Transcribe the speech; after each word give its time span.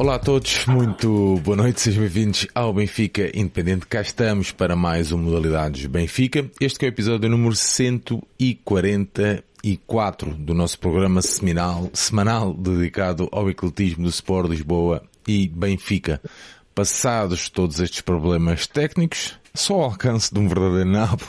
Olá 0.00 0.14
a 0.14 0.18
todos, 0.18 0.64
muito 0.64 1.38
boa 1.44 1.58
noite, 1.58 1.82
sejam 1.82 2.00
bem-vindos 2.00 2.46
ao 2.54 2.72
Benfica 2.72 3.30
Independente. 3.38 3.86
Cá 3.86 4.00
estamos 4.00 4.50
para 4.50 4.74
mais 4.74 5.12
um 5.12 5.18
Modalidades 5.18 5.84
Benfica. 5.84 6.50
Este 6.58 6.86
é 6.86 6.88
o 6.88 6.88
episódio 6.88 7.28
número 7.28 7.54
144 7.54 10.34
do 10.36 10.54
nosso 10.54 10.78
programa 10.78 11.20
semanal, 11.20 11.90
semanal 11.92 12.54
dedicado 12.54 13.28
ao 13.30 13.50
ecletismo 13.50 14.04
do 14.04 14.08
Sport 14.08 14.48
Lisboa 14.48 15.02
e 15.28 15.46
Benfica. 15.46 16.18
Passados 16.74 17.50
todos 17.50 17.78
estes 17.78 18.00
problemas 18.00 18.66
técnicos, 18.66 19.38
só 19.52 19.74
ao 19.74 19.82
alcance 19.82 20.32
de 20.32 20.40
um 20.40 20.48
verdadeiro 20.48 20.88
nabo, 20.88 21.26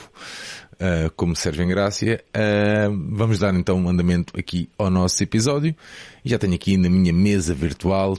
uh, 0.82 1.10
como 1.16 1.36
Sérgio 1.36 1.64
Engrácia, 1.64 2.22
uh, 2.28 3.16
vamos 3.16 3.38
dar 3.38 3.54
então 3.54 3.78
um 3.78 3.88
andamento 3.88 4.38
aqui 4.38 4.68
ao 4.76 4.90
nosso 4.90 5.22
episódio. 5.22 5.74
Já 6.24 6.38
tenho 6.38 6.54
aqui 6.54 6.76
na 6.76 6.90
minha 6.90 7.12
mesa 7.12 7.54
virtual 7.54 8.18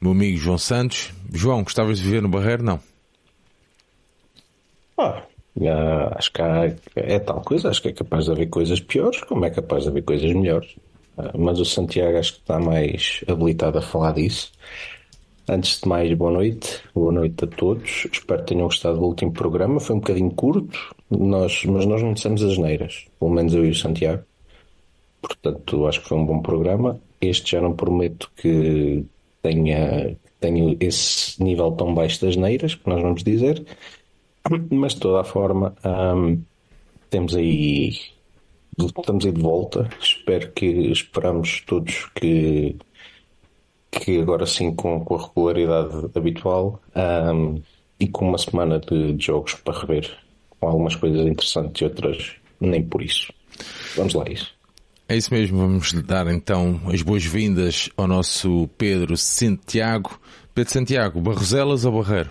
meu 0.00 0.12
amigo 0.12 0.36
João 0.36 0.58
Santos. 0.58 1.12
João, 1.32 1.62
gostavas 1.62 1.98
de 1.98 2.04
viver 2.04 2.22
no 2.22 2.28
Barreiro? 2.28 2.62
Não. 2.62 2.80
Ah, 4.98 5.22
acho 6.16 6.32
que 6.32 6.42
há, 6.42 6.74
é 6.96 7.18
tal 7.18 7.40
coisa, 7.40 7.70
acho 7.70 7.80
que 7.82 7.88
é 7.88 7.92
capaz 7.92 8.26
de 8.26 8.32
haver 8.32 8.48
coisas 8.48 8.80
piores, 8.80 9.20
como 9.22 9.44
é 9.44 9.50
capaz 9.50 9.84
de 9.84 9.88
haver 9.88 10.02
coisas 10.02 10.32
melhores. 10.32 10.76
Ah, 11.16 11.32
mas 11.36 11.58
o 11.58 11.64
Santiago 11.64 12.18
acho 12.18 12.34
que 12.34 12.40
está 12.40 12.58
mais 12.58 13.24
habilitado 13.26 13.78
a 13.78 13.82
falar 13.82 14.12
disso. 14.12 14.52
Antes 15.48 15.80
de 15.80 15.88
mais, 15.88 16.12
boa 16.14 16.32
noite. 16.32 16.82
Boa 16.92 17.12
noite 17.12 17.44
a 17.44 17.46
todos. 17.46 18.08
Espero 18.12 18.40
que 18.40 18.48
tenham 18.48 18.66
gostado 18.66 18.98
do 18.98 19.04
último 19.04 19.32
programa. 19.32 19.78
Foi 19.78 19.94
um 19.94 20.00
bocadinho 20.00 20.32
curto, 20.32 20.76
nós, 21.08 21.64
mas 21.66 21.86
nós 21.86 22.02
não 22.02 22.14
dissemos 22.14 22.42
as 22.42 22.58
neiras. 22.58 23.06
Pelo 23.20 23.30
menos 23.30 23.54
eu 23.54 23.64
e 23.64 23.70
o 23.70 23.74
Santiago. 23.74 24.24
Portanto, 25.22 25.86
acho 25.86 26.02
que 26.02 26.08
foi 26.08 26.18
um 26.18 26.26
bom 26.26 26.42
programa. 26.42 27.00
Este 27.20 27.52
já 27.52 27.60
não 27.60 27.74
prometo 27.74 28.28
que 28.36 29.06
tenha, 29.40 30.16
tenha 30.40 30.76
esse 30.80 31.40
nível 31.40 31.70
tão 31.72 31.94
baixo 31.94 32.26
das 32.26 32.34
neiras, 32.34 32.74
que 32.74 32.88
nós 32.88 33.00
vamos 33.00 33.22
dizer. 33.22 33.64
Mas 34.68 34.94
de 34.94 35.00
toda 35.00 35.20
a 35.20 35.24
forma, 35.24 35.76
hum, 35.84 36.42
temos 37.08 37.36
aí. 37.36 37.92
Estamos 38.78 39.24
aí 39.24 39.30
de 39.30 39.40
volta. 39.40 39.88
Espero 40.00 40.50
que 40.50 40.66
esperamos 40.90 41.62
todos 41.64 42.06
que 42.16 42.76
que 44.00 44.20
agora 44.20 44.46
sim 44.46 44.74
com, 44.74 45.04
com 45.04 45.14
a 45.14 45.22
regularidade 45.22 46.10
habitual 46.14 46.80
um, 46.94 47.60
e 47.98 48.06
com 48.08 48.28
uma 48.28 48.38
semana 48.38 48.78
de, 48.78 49.14
de, 49.14 49.26
jogos 49.26 49.54
para 49.54 49.78
rever, 49.78 50.16
com 50.60 50.68
algumas 50.68 50.94
coisas 50.94 51.26
interessantes 51.26 51.80
e 51.80 51.84
outras 51.84 52.32
nem 52.60 52.82
por 52.82 53.02
isso. 53.02 53.32
Vamos 53.96 54.14
lá 54.14 54.24
isso. 54.28 54.54
É 55.08 55.16
isso 55.16 55.32
mesmo, 55.32 55.58
vamos 55.58 55.92
dar 56.02 56.26
então 56.28 56.80
as 56.92 57.00
boas-vindas 57.00 57.88
ao 57.96 58.06
nosso 58.06 58.68
Pedro 58.76 59.16
Santiago. 59.16 60.18
Pedro 60.54 60.72
Santiago, 60.72 61.20
Barroselas 61.20 61.84
ou 61.84 62.02
Barreiro? 62.02 62.30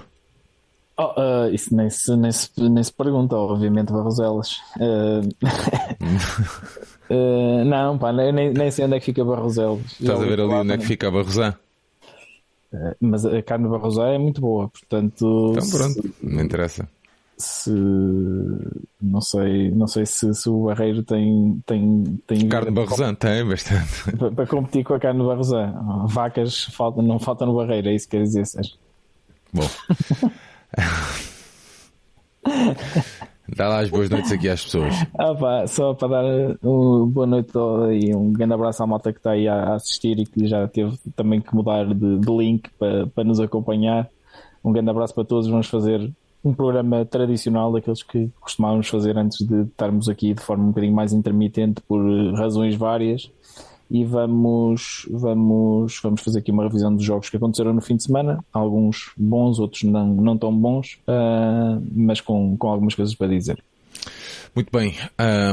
Oh, 0.97 1.11
uh, 1.19 1.53
isso 1.53 1.75
nem 1.75 1.89
se, 1.89 2.15
nem, 2.15 2.31
se, 2.31 2.49
nem 2.57 2.83
se 2.83 2.91
pergunta, 2.91 3.35
obviamente, 3.35 3.91
Barroselas. 3.91 4.57
Uh... 4.77 5.27
Uh, 7.09 7.63
não, 7.65 7.97
pá, 7.97 8.11
nem, 8.11 8.51
nem 8.51 8.71
sei 8.71 8.85
onde 8.85 8.95
é 8.95 8.99
que 8.99 9.05
fica 9.05 9.23
Barroselos. 9.23 9.99
Estás 9.99 10.19
a 10.19 10.25
ver 10.25 10.39
ali 10.39 10.53
onde 10.53 10.73
é 10.73 10.77
que 10.77 10.85
fica 10.85 11.07
a 11.07 11.11
Barrosã? 11.11 11.55
Uh, 12.73 12.95
mas 12.99 13.25
a 13.25 13.41
carne 13.43 13.65
de 13.65 13.71
Barrosã 13.71 14.07
é 14.07 14.17
muito 14.17 14.41
boa, 14.41 14.69
portanto. 14.69 15.53
Então 15.55 15.69
pronto, 15.69 16.01
se, 16.01 16.13
não 16.23 16.43
interessa. 16.43 16.89
Se 17.37 17.71
não 19.01 19.21
sei, 19.21 19.69
não 19.71 19.87
sei 19.87 20.05
se, 20.05 20.33
se 20.33 20.49
o 20.49 20.65
Barreiro 20.65 21.03
tem, 21.03 21.61
tem, 21.65 22.21
tem 22.25 22.49
carne 22.49 22.69
de 22.69 22.75
Barrosã, 22.75 23.13
tem 23.13 23.45
bastante. 23.45 24.11
Para, 24.17 24.31
para, 24.31 24.47
competir 24.47 24.83
com 24.83 24.95
a 24.95 24.99
carne 24.99 25.19
de 25.19 25.27
Barrosã. 25.27 25.73
Vacas 26.07 26.67
não 26.97 27.19
falta 27.19 27.45
no 27.45 27.55
Barreiro, 27.55 27.89
é 27.89 27.93
isso 27.93 28.07
que 28.07 28.17
quer 28.17 28.23
dizer, 28.23 28.45
Sérgio. 28.45 28.77
Bom. 29.53 29.69
Dá 33.47 33.67
lá 33.67 33.79
as 33.79 33.89
boas 33.89 34.09
noites 34.09 34.31
aqui 34.31 34.49
às 34.49 34.63
pessoas. 34.63 34.93
Ah, 35.17 35.33
pá, 35.33 35.67
só 35.67 35.93
para 35.93 36.07
dar 36.07 36.57
uma 36.63 37.05
boa 37.05 37.25
noite 37.25 37.51
e 37.93 38.13
um 38.13 38.31
grande 38.31 38.53
abraço 38.53 38.83
à 38.83 38.87
malta 38.87 39.11
que 39.11 39.19
está 39.19 39.31
aí 39.31 39.47
a 39.47 39.75
assistir 39.75 40.19
e 40.19 40.25
que 40.25 40.47
já 40.47 40.67
teve 40.67 40.97
também 41.15 41.41
que 41.41 41.53
mudar 41.55 41.85
de, 41.85 42.19
de 42.19 42.37
link 42.37 42.69
para, 42.77 43.07
para 43.07 43.23
nos 43.23 43.39
acompanhar. 43.39 44.09
Um 44.63 44.71
grande 44.71 44.89
abraço 44.89 45.13
para 45.13 45.23
todos. 45.23 45.47
Vamos 45.47 45.67
fazer 45.67 46.11
um 46.43 46.53
programa 46.53 47.05
tradicional 47.05 47.71
daqueles 47.71 48.03
que 48.03 48.29
costumávamos 48.39 48.87
fazer 48.87 49.17
antes 49.17 49.45
de 49.45 49.63
estarmos 49.63 50.09
aqui 50.09 50.33
de 50.33 50.41
forma 50.41 50.65
um 50.65 50.67
bocadinho 50.67 50.93
mais 50.93 51.13
intermitente 51.13 51.81
por 51.87 52.01
razões 52.33 52.75
várias 52.75 53.31
e 53.89 54.03
vamos, 54.03 55.07
vamos, 55.09 55.99
vamos 56.01 56.21
fazer 56.21 56.39
aqui 56.39 56.51
uma 56.51 56.63
revisão 56.63 56.95
dos 56.95 57.03
jogos 57.03 57.29
que 57.29 57.37
aconteceram 57.37 57.73
no 57.73 57.81
fim 57.81 57.95
de 57.95 58.03
semana, 58.03 58.43
alguns 58.51 59.11
bons, 59.15 59.59
outros 59.59 59.83
não, 59.83 60.07
não 60.07 60.37
tão 60.37 60.55
bons, 60.55 60.99
uh, 61.07 61.81
mas 61.93 62.21
com, 62.21 62.57
com 62.57 62.67
algumas 62.67 62.95
coisas 62.95 63.13
para 63.13 63.27
dizer. 63.27 63.61
Muito 64.55 64.71
bem, 64.71 64.95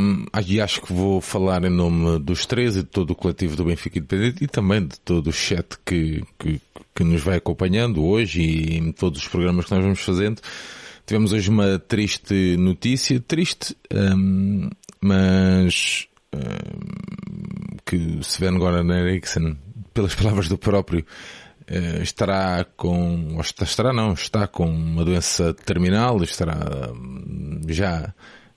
um, 0.00 0.26
acho 0.62 0.80
que 0.80 0.92
vou 0.92 1.20
falar 1.20 1.64
em 1.64 1.70
nome 1.70 2.20
dos 2.20 2.46
três 2.46 2.76
e 2.76 2.82
de 2.82 2.88
todo 2.88 3.10
o 3.10 3.16
coletivo 3.16 3.56
do 3.56 3.64
Benfica 3.64 3.98
Independente 3.98 4.44
e 4.44 4.46
também 4.46 4.86
de 4.86 5.00
todo 5.00 5.26
o 5.26 5.32
chat 5.32 5.76
que, 5.84 6.22
que, 6.38 6.60
que 6.94 7.02
nos 7.02 7.20
vai 7.20 7.38
acompanhando 7.38 8.04
hoje 8.04 8.40
e 8.40 8.78
em 8.78 8.92
todos 8.92 9.20
os 9.20 9.28
programas 9.28 9.64
que 9.64 9.74
nós 9.74 9.82
vamos 9.82 10.00
fazendo. 10.00 10.40
Tivemos 11.04 11.32
hoje 11.32 11.50
uma 11.50 11.80
triste 11.80 12.56
notícia, 12.56 13.18
triste, 13.18 13.76
um, 13.92 14.70
mas 15.00 16.06
que 17.84 18.18
Sven 18.22 18.58
Goran 18.58 18.90
Eriksson, 18.90 19.56
pelas 19.92 20.14
palavras 20.14 20.48
do 20.48 20.56
próprio, 20.56 21.04
eh, 21.66 22.00
estará 22.02 22.64
com, 22.76 23.34
ou 23.34 23.40
estará 23.40 23.92
não, 23.92 24.14
está 24.14 24.46
com 24.46 24.66
uma 24.66 25.04
doença 25.04 25.54
terminal, 25.54 26.22
estará 26.22 26.90
hum, 26.92 27.60
já 27.68 28.06
a 28.06 28.14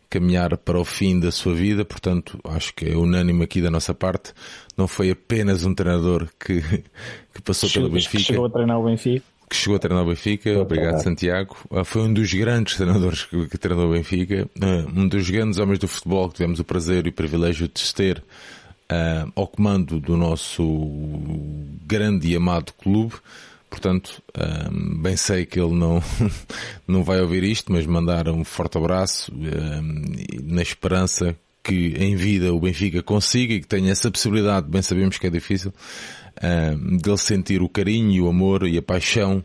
caminhar 0.10 0.58
para 0.58 0.80
o 0.80 0.86
fim 0.86 1.20
da 1.20 1.32
sua 1.32 1.54
vida, 1.54 1.84
portanto, 1.84 2.40
acho 2.46 2.74
que 2.74 2.90
é 2.90 2.96
unânime 2.96 3.44
aqui 3.44 3.62
da 3.62 3.70
nossa 3.70 3.94
parte. 3.94 4.34
Não 4.78 4.88
foi 4.88 5.12
apenas 5.12 5.66
um 5.66 5.74
treinador 5.74 6.30
que, 6.40 6.62
que 7.34 7.42
passou 7.44 7.70
pelo 7.70 7.90
Benfica. 7.90 8.24
Chegou 8.24 8.46
a 8.46 8.50
treinar 8.50 8.80
o 8.80 8.86
Benfica 8.86 9.35
que 9.50 9.56
chegou 9.56 9.76
a 9.76 9.80
treinar 9.80 10.04
o 10.04 10.08
Benfica, 10.08 10.60
obrigado 10.60 11.02
Santiago. 11.02 11.56
Ah, 11.72 11.84
foi 11.84 12.02
um 12.04 12.14
dos 12.14 12.34
grandes 12.34 12.76
treinadores 12.76 13.24
que, 13.26 13.48
que 13.48 13.58
treinou 13.58 13.90
o 13.90 13.92
Benfica, 13.94 14.50
ah, 14.62 14.86
um 14.96 15.08
dos 15.08 15.30
grandes 15.30 15.60
homens 15.60 15.80
do 15.80 15.88
futebol 15.88 16.30
que 16.30 16.36
tivemos 16.36 16.60
o 16.60 16.64
prazer 16.64 17.06
e 17.06 17.10
o 17.10 17.14
privilégio 17.14 17.68
de 17.68 17.94
ter 17.94 18.24
uh, 18.92 19.32
ao 19.36 19.48
comando 19.48 20.00
do 20.00 20.18
nosso 20.18 20.64
grande 21.86 22.30
e 22.30 22.36
amado 22.36 22.74
clube. 22.74 23.16
Portanto, 23.70 24.22
um, 24.72 25.02
bem 25.02 25.18
sei 25.18 25.46
que 25.46 25.60
ele 25.60 25.74
não, 25.74 26.02
não 26.88 27.04
vai 27.04 27.20
ouvir 27.20 27.44
isto, 27.44 27.72
mas 27.72 27.86
mandar 27.86 28.30
um 28.30 28.44
forte 28.44 28.78
abraço 28.78 29.34
um, 29.34 30.06
na 30.44 30.62
esperança 30.62 31.36
que 31.62 31.96
em 31.98 32.16
vida 32.16 32.54
o 32.54 32.60
Benfica 32.60 33.02
consiga 33.02 33.56
e 33.56 33.60
que 33.60 33.68
tenha 33.68 33.92
essa 33.92 34.10
possibilidade, 34.12 34.68
bem 34.70 34.84
sabemos 34.84 35.18
que 35.18 35.26
é 35.26 35.30
difícil, 35.32 35.74
uh, 36.38 36.98
dele 36.98 37.18
sentir 37.18 37.62
o 37.62 37.70
carinho, 37.70 38.26
o 38.26 38.30
amor 38.30 38.68
e 38.68 38.78
a 38.78 38.82
paixão 38.82 39.44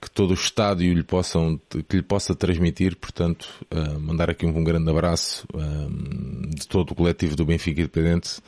que 0.00 0.10
todo 0.10 0.30
o 0.30 0.34
estádio 0.34 0.92
lhe 0.92 1.02
possam, 1.02 1.58
que 1.88 1.96
lhe 1.96 2.02
possa 2.02 2.34
transmitir, 2.34 2.96
portanto, 2.96 3.48
uh, 3.72 3.98
mandar 4.00 4.30
aqui 4.30 4.46
um, 4.46 4.56
um 4.56 4.64
grande 4.64 4.90
abraço 4.90 5.46
uh, 5.54 6.48
de 6.54 6.66
todo 6.68 6.90
o 6.90 6.94
coletivo 6.94 7.34
do 7.36 7.44
Benfica 7.44 7.80
Independente. 7.80 8.40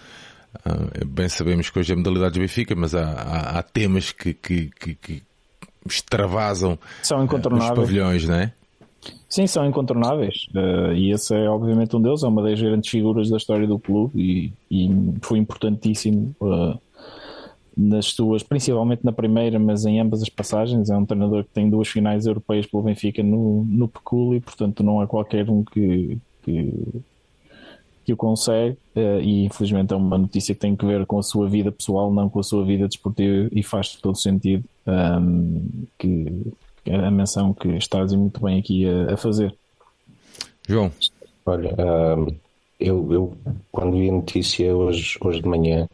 Bem 1.06 1.28
sabemos 1.28 1.70
que 1.70 1.78
hoje 1.78 1.92
é 1.92 1.96
modalidade 1.96 2.34
do 2.34 2.40
Benfica, 2.40 2.74
mas 2.74 2.94
há, 2.94 3.04
há, 3.04 3.58
há 3.58 3.62
temas 3.62 4.12
que, 4.12 4.32
que, 4.32 4.70
que, 4.80 4.94
que 4.94 5.22
extravasam 5.86 6.78
São 7.02 7.22
incontornáveis. 7.22 7.70
os 7.70 7.84
pavilhões, 7.84 8.26
não 8.26 8.34
é? 8.34 8.52
Sim, 9.28 9.46
são 9.46 9.66
incontornáveis. 9.66 10.46
Uh, 10.54 10.92
e 10.94 11.12
esse 11.12 11.34
é 11.34 11.48
obviamente 11.48 11.94
um 11.94 12.00
deles, 12.00 12.22
é 12.22 12.26
uma 12.26 12.42
das 12.42 12.60
grandes 12.60 12.90
figuras 12.90 13.28
da 13.28 13.36
história 13.36 13.66
do 13.66 13.78
clube 13.78 14.18
e, 14.20 14.52
e 14.70 14.90
foi 15.22 15.38
importantíssimo 15.38 16.34
uh, 16.40 16.80
nas 17.78 18.06
suas, 18.06 18.42
principalmente 18.42 19.04
na 19.04 19.12
primeira, 19.12 19.56
mas 19.56 19.86
em 19.86 20.00
ambas 20.00 20.20
as 20.20 20.28
passagens. 20.28 20.90
É 20.90 20.96
um 20.96 21.06
treinador 21.06 21.44
que 21.44 21.50
tem 21.50 21.70
duas 21.70 21.86
finais 21.86 22.26
europeias 22.26 22.66
pelo 22.66 22.82
Benfica 22.82 23.22
no, 23.22 23.64
no 23.64 23.86
Pecul 23.86 24.34
e, 24.34 24.40
portanto, 24.40 24.82
não 24.82 25.00
é 25.00 25.06
qualquer 25.06 25.48
um 25.48 25.62
que, 25.62 26.18
que, 26.42 26.74
que 28.04 28.12
o 28.12 28.16
consegue. 28.16 28.76
Uh, 28.96 29.20
e, 29.20 29.44
infelizmente, 29.44 29.94
é 29.94 29.96
uma 29.96 30.18
notícia 30.18 30.52
que 30.56 30.60
tem 30.60 30.74
que 30.74 30.84
ver 30.84 31.06
com 31.06 31.20
a 31.20 31.22
sua 31.22 31.48
vida 31.48 31.70
pessoal, 31.70 32.12
não 32.12 32.28
com 32.28 32.40
a 32.40 32.42
sua 32.42 32.64
vida 32.64 32.88
desportiva, 32.88 33.48
e 33.52 33.62
faz 33.62 33.94
todo 33.94 34.18
sentido 34.18 34.64
um, 34.84 34.92
ehm, 34.92 35.86
que, 35.96 36.52
que 36.84 36.90
a 36.90 37.10
menção 37.12 37.54
que 37.54 37.68
estás 37.76 38.12
muito 38.12 38.42
bem 38.42 38.58
aqui 38.58 38.88
a, 38.88 39.14
a 39.14 39.16
fazer. 39.16 39.54
João. 40.68 40.90
Olha, 41.46 41.72
um, 41.78 42.26
ehm, 42.26 42.36
eu, 42.80 43.12
eu, 43.12 43.36
quando 43.70 43.92
vi 43.92 44.08
a 44.08 44.12
notícia 44.12 44.74
hoje, 44.74 45.16
hoje 45.20 45.40
de 45.40 45.48
manhã, 45.48 45.88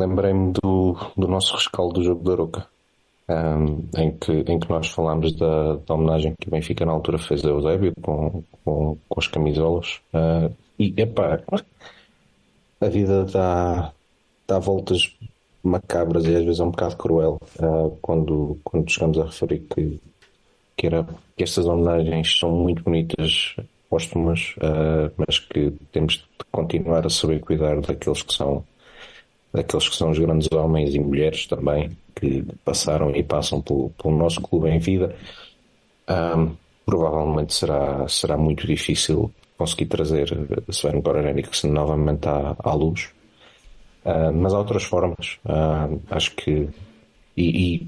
lembrei-me 0.00 0.52
do, 0.52 0.96
do 1.16 1.28
nosso 1.28 1.54
rescaldo 1.54 1.94
do 1.94 2.02
jogo 2.02 2.24
da 2.24 2.32
Aroca, 2.32 2.66
um, 3.28 3.88
em, 3.96 4.10
que, 4.12 4.32
em 4.32 4.58
que 4.58 4.68
nós 4.68 4.88
falámos 4.88 5.34
da, 5.34 5.76
da, 5.86 5.94
homenagem 5.94 6.34
que 6.40 6.48
o 6.48 6.50
Benfica 6.50 6.86
na 6.86 6.92
altura 6.92 7.18
fez 7.18 7.44
a 7.44 7.50
Eusébio 7.50 7.92
com, 8.02 8.42
com, 8.64 8.96
com 9.08 9.20
as 9.20 9.26
camisolas. 9.26 10.00
Uh, 10.12 10.52
e, 10.78 10.94
epá, 10.96 11.40
a 12.80 12.88
vida 12.88 13.24
dá, 13.26 13.92
dá 14.48 14.58
voltas 14.58 15.14
macabras 15.62 16.24
e 16.24 16.34
às 16.34 16.44
vezes 16.44 16.60
é 16.60 16.64
um 16.64 16.70
bocado 16.70 16.96
cruel 16.96 17.38
uh, 17.58 17.96
quando, 18.00 18.58
quando 18.64 18.90
chegamos 18.90 19.18
a 19.18 19.26
referir 19.26 19.60
que, 19.74 20.00
que, 20.76 20.86
era, 20.86 21.06
que 21.36 21.44
estas 21.44 21.66
homenagens 21.66 22.38
são 22.38 22.50
muito 22.50 22.82
bonitas, 22.82 23.54
póstumas, 23.90 24.54
uh, 24.56 25.12
mas 25.18 25.38
que 25.38 25.72
temos 25.92 26.14
de 26.14 26.44
continuar 26.50 27.06
a 27.06 27.10
saber 27.10 27.40
cuidar 27.40 27.78
daqueles 27.82 28.22
que 28.22 28.32
são 28.32 28.64
daqueles 29.52 29.88
que 29.88 29.96
são 29.96 30.10
os 30.10 30.18
grandes 30.18 30.48
homens 30.52 30.94
e 30.94 30.98
mulheres 30.98 31.46
também 31.46 31.90
que 32.14 32.44
passaram 32.64 33.14
e 33.14 33.22
passam 33.22 33.60
pelo, 33.60 33.90
pelo 33.90 34.16
nosso 34.16 34.40
clube 34.40 34.68
em 34.68 34.78
vida. 34.78 35.14
Um, 36.08 36.54
provavelmente 36.84 37.54
será, 37.54 38.06
será 38.08 38.36
muito 38.36 38.66
difícil 38.66 39.30
conseguir 39.56 39.86
trazer 39.86 40.28
Sven 40.68 41.00
Goran 41.00 41.34
novamente 41.64 42.28
à, 42.28 42.56
à 42.58 42.74
luz. 42.74 43.10
Uh, 44.04 44.32
mas 44.32 44.54
há 44.54 44.58
outras 44.58 44.84
formas. 44.84 45.38
Uh, 45.44 46.00
acho 46.10 46.34
que. 46.34 46.68
E, 47.36 47.74
e 47.74 47.86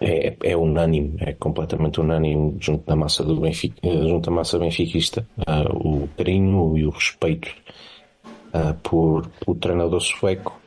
é, 0.00 0.36
é, 0.42 0.56
unânime, 0.56 1.16
é 1.20 1.32
completamente 1.32 2.00
unânime 2.00 2.56
junto 2.60 2.84
da 2.86 2.96
massa 2.96 3.22
do 3.22 3.40
Benfica, 3.40 3.76
junto 3.82 4.28
da 4.28 4.36
massa 4.36 4.58
benfiquista, 4.58 5.26
uh, 5.38 5.74
o 5.74 6.08
carinho 6.16 6.76
e 6.76 6.84
o 6.84 6.90
respeito 6.90 7.48
por, 8.82 9.28
pelo 9.28 9.56
treinador 9.58 10.00
sueco. 10.00 10.58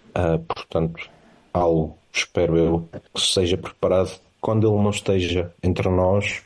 Portanto, 0.47 1.09
algo, 1.53 1.97
espero 2.13 2.57
eu, 2.57 2.89
que 3.13 3.21
seja 3.21 3.57
preparado. 3.57 4.19
Quando 4.41 4.67
ele 4.67 4.81
não 4.81 4.89
esteja 4.89 5.53
entre 5.61 5.89
nós 5.89 6.41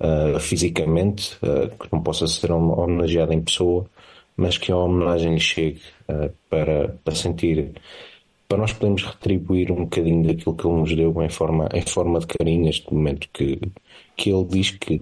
uh, 0.00 0.38
fisicamente, 0.38 1.36
uh, 1.42 1.68
que 1.76 1.92
não 1.92 2.02
possa 2.02 2.26
ser 2.26 2.52
homenageado 2.52 3.32
em 3.32 3.42
pessoa, 3.42 3.86
mas 4.36 4.58
que 4.58 4.72
a 4.72 4.76
homenagem 4.76 5.38
chegue 5.38 5.80
para, 6.50 6.96
para 7.04 7.14
sentir, 7.14 7.70
para 8.48 8.58
nós 8.58 8.72
podermos 8.72 9.02
retribuir 9.04 9.70
um 9.70 9.84
bocadinho 9.84 10.26
daquilo 10.26 10.56
que 10.56 10.66
ele 10.66 10.76
nos 10.76 10.94
deu 10.94 11.22
em 11.22 11.28
forma, 11.28 11.68
em 11.72 11.82
forma 11.82 12.18
de 12.18 12.26
carinho 12.26 12.64
neste 12.64 12.92
momento 12.92 13.28
que, 13.32 13.60
que 14.16 14.30
ele 14.30 14.44
diz 14.44 14.72
que, 14.72 15.00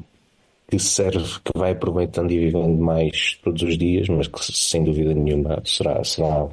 que 0.69 0.79
serve, 0.79 1.41
que 1.45 1.59
vai 1.59 1.73
aproveitando 1.73 2.31
e 2.31 2.39
vivendo 2.39 2.79
mais 2.79 3.39
todos 3.43 3.63
os 3.63 3.79
dias, 3.79 4.09
mas 4.09 4.29
que 4.29 4.39
sem 4.41 4.85
dúvida 4.85 5.15
nenhuma 5.15 5.63
será, 5.65 6.03
será, 6.05 6.49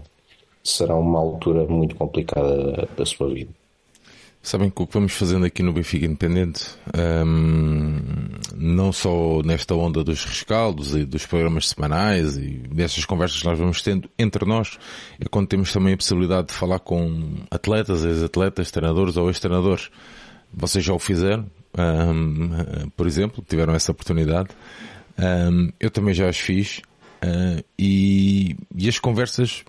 será 0.72 0.96
uma 0.96 1.20
altura 1.20 1.66
muito 1.66 1.96
complicada 1.96 2.88
da, 2.96 3.06
sua 3.06 3.34
vida. 3.34 3.52
Sabem 4.42 4.70
que 4.70 4.82
o 4.82 4.88
que 4.88 4.94
vamos 4.94 5.14
fazendo 5.14 5.46
aqui 5.46 5.62
no 5.62 5.74
Benfica 5.74 6.06
Independente, 6.06 6.66
um, 7.26 8.00
não 8.56 8.92
só 8.94 9.42
nesta 9.44 9.76
onda 9.76 10.02
dos 10.02 10.24
rescaldos 10.24 10.96
e 10.96 11.04
dos 11.04 11.26
programas 11.26 11.68
semanais 11.70 12.38
e 12.38 12.52
dessas 12.72 13.04
conversas 13.04 13.42
que 13.42 13.46
nós 13.46 13.60
vamos 13.60 13.82
tendo 13.82 14.10
entre 14.18 14.46
nós, 14.46 14.80
é 15.20 15.26
quando 15.30 15.48
temos 15.48 15.74
também 15.74 15.94
a 15.94 15.98
possibilidade 15.98 16.48
de 16.48 16.54
falar 16.54 16.80
com 16.80 17.36
atletas, 17.52 18.06
ex-atletas, 18.06 18.72
treinadores 18.72 19.18
ou 19.18 19.28
ex-treinadores. 19.28 19.90
Vocês 20.54 20.86
já 20.86 20.94
o 20.94 21.00
fizeram, 21.00 21.46
um, 21.78 22.90
por 22.96 23.08
exemplo, 23.08 23.44
tiveram 23.48 23.74
essa 23.74 23.92
oportunidade. 23.92 24.50
Um, 25.18 25.72
eu 25.80 25.92
também 25.92 26.14
já 26.14 26.30
as 26.30 26.38
fiz. 26.38 26.82
Uh, 27.22 27.62
e, 27.78 28.56
e 28.74 28.88
as 28.88 28.98
conversas 28.98 29.66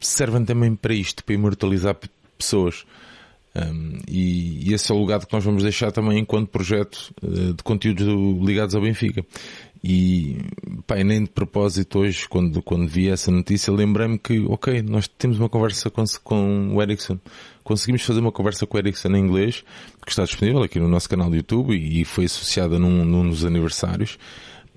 servem 0.00 0.44
também 0.44 0.74
para 0.74 0.94
isto, 0.94 1.24
para 1.24 1.34
imortalizar 1.34 1.96
pessoas. 2.36 2.84
Um, 3.54 3.98
e, 4.08 4.68
e, 4.68 4.74
esse 4.74 4.92
é 4.92 4.94
o 4.94 5.00
legado 5.00 5.26
que 5.26 5.32
nós 5.32 5.44
vamos 5.44 5.62
deixar 5.62 5.90
também 5.90 6.18
enquanto 6.18 6.48
projeto 6.48 7.12
uh, 7.22 7.52
de 7.52 7.62
conteúdos 7.64 8.06
ligados 8.46 8.74
ao 8.74 8.82
Benfica. 8.82 9.24
E, 9.82 10.36
pá, 10.86 11.02
nem 11.02 11.24
de 11.24 11.30
propósito 11.30 12.00
hoje, 12.00 12.28
quando, 12.28 12.62
quando 12.62 12.86
vi 12.86 13.08
essa 13.08 13.30
notícia, 13.30 13.72
lembrei-me 13.72 14.18
que, 14.18 14.38
ok, 14.40 14.82
nós 14.82 15.08
temos 15.08 15.38
uma 15.38 15.48
conversa 15.48 15.90
com, 15.90 16.04
com 16.22 16.76
o 16.76 16.82
Ericsson. 16.82 17.18
Conseguimos 17.64 18.02
fazer 18.02 18.20
uma 18.20 18.30
conversa 18.30 18.66
com 18.66 18.76
o 18.76 18.80
Ericsson 18.80 19.08
em 19.08 19.20
inglês, 19.20 19.64
que 20.04 20.10
está 20.10 20.24
disponível 20.24 20.62
aqui 20.62 20.78
no 20.78 20.88
nosso 20.88 21.08
canal 21.08 21.30
do 21.30 21.36
YouTube 21.36 21.74
e, 21.74 22.02
e 22.02 22.04
foi 22.04 22.26
associada 22.26 22.78
num, 22.78 23.04
num 23.04 23.28
dos 23.28 23.44
aniversários. 23.44 24.18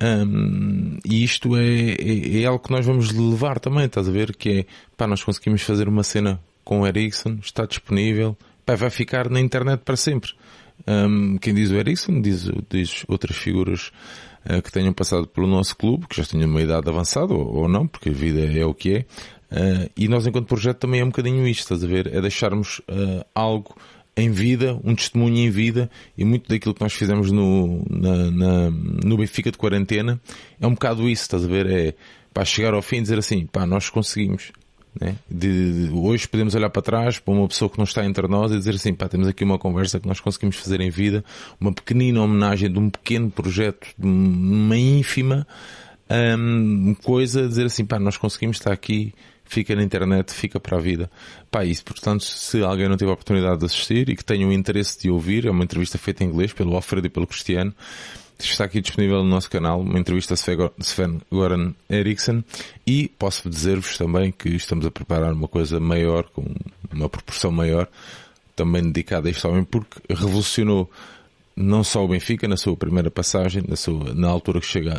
Um, 0.03 0.97
e 1.05 1.23
isto 1.23 1.55
é, 1.55 1.91
é, 1.94 2.41
é, 2.41 2.45
algo 2.45 2.61
que 2.61 2.71
nós 2.71 2.85
vamos 2.85 3.11
levar 3.11 3.59
também, 3.59 3.85
estás 3.85 4.09
a 4.09 4.11
ver? 4.11 4.35
Que 4.35 4.50
é, 4.50 4.65
pá, 4.97 5.07
nós 5.07 5.23
conseguimos 5.23 5.61
fazer 5.61 5.88
uma 5.88 6.03
cena 6.03 6.41
com 6.63 6.81
o 6.81 6.88
Ericsson, 6.88 7.38
está 7.41 7.65
disponível, 7.65 8.35
pá, 8.65 8.75
vai 8.75 8.89
ficar 8.89 9.29
na 9.29 9.39
internet 9.39 9.81
para 9.81 9.95
sempre. 9.95 10.31
Um, 10.85 11.38
quem 11.38 11.53
diz 11.53 11.69
o 11.71 11.75
Ericsson 11.75 12.19
diz, 12.19 12.50
diz 12.69 13.05
outras 13.07 13.38
figuras 13.38 13.91
uh, 14.45 14.61
que 14.61 14.71
tenham 14.71 14.91
passado 14.91 15.25
pelo 15.27 15.47
nosso 15.47 15.75
clube, 15.77 16.07
que 16.07 16.17
já 16.17 16.25
tenham 16.25 16.50
uma 16.50 16.61
idade 16.61 16.89
avançada 16.89 17.33
ou, 17.33 17.61
ou 17.61 17.69
não, 17.69 17.88
porque 17.88 18.09
a 18.09 18.13
vida 18.13 18.41
é 18.41 18.65
o 18.65 18.73
que 18.73 18.95
é. 18.95 19.00
Uh, 19.51 19.89
e 19.95 20.07
nós, 20.07 20.25
enquanto 20.27 20.47
projeto, 20.47 20.79
também 20.79 21.00
é 21.00 21.03
um 21.03 21.09
bocadinho 21.09 21.47
isto, 21.47 21.61
estás 21.61 21.83
a 21.83 21.88
ver? 21.88 22.07
É 22.13 22.19
deixarmos 22.19 22.79
uh, 22.89 23.23
algo 23.33 23.73
em 24.15 24.30
vida, 24.30 24.80
um 24.83 24.94
testemunho 24.95 25.38
em 25.38 25.50
vida, 25.50 25.89
e 26.18 26.24
muito 26.24 26.48
daquilo 26.48 26.74
que 26.74 26.81
nós 26.81 26.94
fizemos 26.94 27.31
no, 27.31 27.83
na, 27.89 28.31
na, 28.31 28.71
no 28.71 29.18
Benfica 29.18 29.51
de 29.51 29.57
quarentena 29.57 30.21
é 30.62 30.68
um 30.68 30.74
bocado 30.74 31.10
isso, 31.10 31.24
estás 31.24 31.44
a 31.44 31.48
ver? 31.48 31.65
É 31.68 31.94
para 32.33 32.45
chegar 32.45 32.74
ao 32.74 32.81
fim 32.81 32.98
e 32.98 33.01
dizer 33.01 33.19
assim, 33.19 33.45
pá, 33.45 33.65
nós 33.65 33.89
conseguimos. 33.89 34.51
Né? 35.00 35.15
De, 35.30 35.88
de, 35.88 35.94
hoje 35.94 36.27
podemos 36.27 36.54
olhar 36.56 36.69
para 36.69 36.81
trás 36.81 37.19
para 37.19 37.33
uma 37.33 37.48
pessoa 37.48 37.69
que 37.69 37.77
não 37.77 37.83
está 37.83 38.06
entre 38.06 38.27
nós 38.27 38.51
e 38.51 38.57
dizer 38.57 38.75
assim, 38.75 38.94
pá, 38.94 39.07
temos 39.07 39.27
aqui 39.27 39.44
uma 39.44 39.60
conversa 39.60 40.00
que 40.00 40.07
nós 40.07 40.19
conseguimos 40.19 40.57
fazer 40.57 40.81
em 40.81 40.89
vida, 40.89 41.24
uma 41.60 41.71
pequenina 41.71 42.21
homenagem 42.21 42.71
de 42.71 42.80
um 42.80 42.89
pequeno 42.89 43.30
projeto, 43.30 43.88
de 43.98 44.06
uma 44.06 44.77
ínfima 44.77 45.48
um, 46.38 46.95
coisa, 47.04 47.48
dizer 47.48 47.65
assim, 47.65 47.86
pá, 47.86 48.00
nós 48.00 48.18
conseguimos 48.18 48.57
estar 48.57 48.71
aqui, 48.71 49.13
fica 49.53 49.75
na 49.75 49.83
internet, 49.83 50.33
fica 50.33 50.59
para 50.59 50.77
a 50.77 50.81
vida. 50.81 51.09
Pá, 51.51 51.63
isso, 51.63 51.85
portanto, 51.85 52.23
se 52.23 52.63
alguém 52.63 52.89
não 52.89 52.97
teve 52.97 53.11
a 53.11 53.13
oportunidade 53.13 53.59
de 53.59 53.65
assistir 53.65 54.09
e 54.09 54.15
que 54.15 54.25
tenha 54.25 54.47
o 54.47 54.51
interesse 54.51 55.00
de 55.00 55.11
ouvir, 55.11 55.45
é 55.45 55.51
uma 55.51 55.63
entrevista 55.63 55.97
feita 55.97 56.23
em 56.23 56.27
inglês 56.27 56.51
pelo 56.51 56.75
Alfredo 56.75 57.05
e 57.05 57.09
pelo 57.09 57.27
Cristiano, 57.27 57.73
está 58.39 58.65
aqui 58.65 58.81
disponível 58.81 59.23
no 59.23 59.29
nosso 59.29 59.50
canal 59.50 59.79
uma 59.79 60.00
entrevista 60.00 60.33
a 60.33 60.83
Sven 60.83 61.21
Goran 61.31 61.73
Eriksson 61.89 62.44
e 62.85 63.07
posso 63.07 63.50
dizer-vos 63.50 63.97
também 63.97 64.31
que 64.31 64.50
estamos 64.50 64.85
a 64.85 64.91
preparar 64.91 65.31
uma 65.31 65.47
coisa 65.47 65.79
maior, 65.79 66.23
com 66.29 66.44
uma 66.91 67.07
proporção 67.07 67.51
maior, 67.51 67.88
também 68.55 68.81
dedicada 68.83 69.27
a 69.27 69.31
este 69.31 69.45
homem, 69.45 69.63
porque 69.63 70.01
revolucionou 70.09 70.89
não 71.55 71.83
só 71.83 72.03
o 72.03 72.07
Benfica 72.07 72.47
na 72.47 72.57
sua 72.57 72.75
primeira 72.75 73.11
passagem, 73.11 73.63
na, 73.67 73.75
sua, 73.75 74.13
na 74.13 74.27
altura 74.27 74.59
que 74.59 74.65
chega 74.65 74.94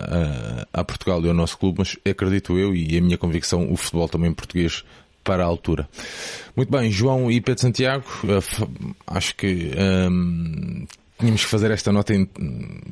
a, 0.73 0.81
a 0.81 0.85
Portugal 0.85 1.23
e 1.25 1.29
ao 1.29 1.35
nosso 1.35 1.59
clube, 1.59 1.79
mas 1.79 1.97
acredito 2.09 2.59
eu 2.59 2.75
e 2.75 2.97
a 2.97 3.01
minha 3.01 3.19
convicção, 3.19 3.71
o 3.73 3.77
futebol 3.77 4.09
também 4.09 4.33
português 4.33 4.85
para 5.25 5.43
a 5.43 5.47
altura. 5.47 5.89
Muito 6.55 6.71
bem, 6.71 6.91
João 6.91 7.31
e 7.31 7.41
Pedro 7.41 7.63
Santiago, 7.63 8.05
eh, 8.25 8.79
acho 9.07 9.35
que 9.35 9.71
um, 10.11 10.87
tínhamos 11.19 11.45
que 11.45 11.51
fazer 11.51 11.71
esta 11.71 11.91
nota 11.91 12.13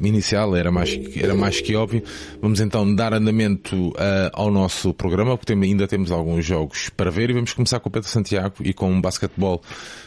inicial, 0.00 0.56
era 0.56 0.70
mais, 0.72 0.98
era 1.16 1.34
mais 1.34 1.60
que 1.60 1.74
óbvio. 1.74 2.02
Vamos 2.40 2.60
então 2.60 2.94
dar 2.94 3.12
andamento 3.12 3.88
uh, 3.90 4.30
ao 4.32 4.50
nosso 4.50 4.94
programa, 4.94 5.36
porque 5.36 5.52
ainda 5.52 5.86
temos 5.86 6.10
alguns 6.10 6.44
jogos 6.44 6.88
para 6.88 7.10
ver 7.10 7.30
e 7.30 7.34
vamos 7.34 7.52
começar 7.52 7.80
com 7.80 7.88
o 7.88 7.92
Pedro 7.92 8.08
Santiago 8.08 8.54
e 8.60 8.72
com 8.72 8.90
um 8.90 9.00
basquetebol 9.00 9.62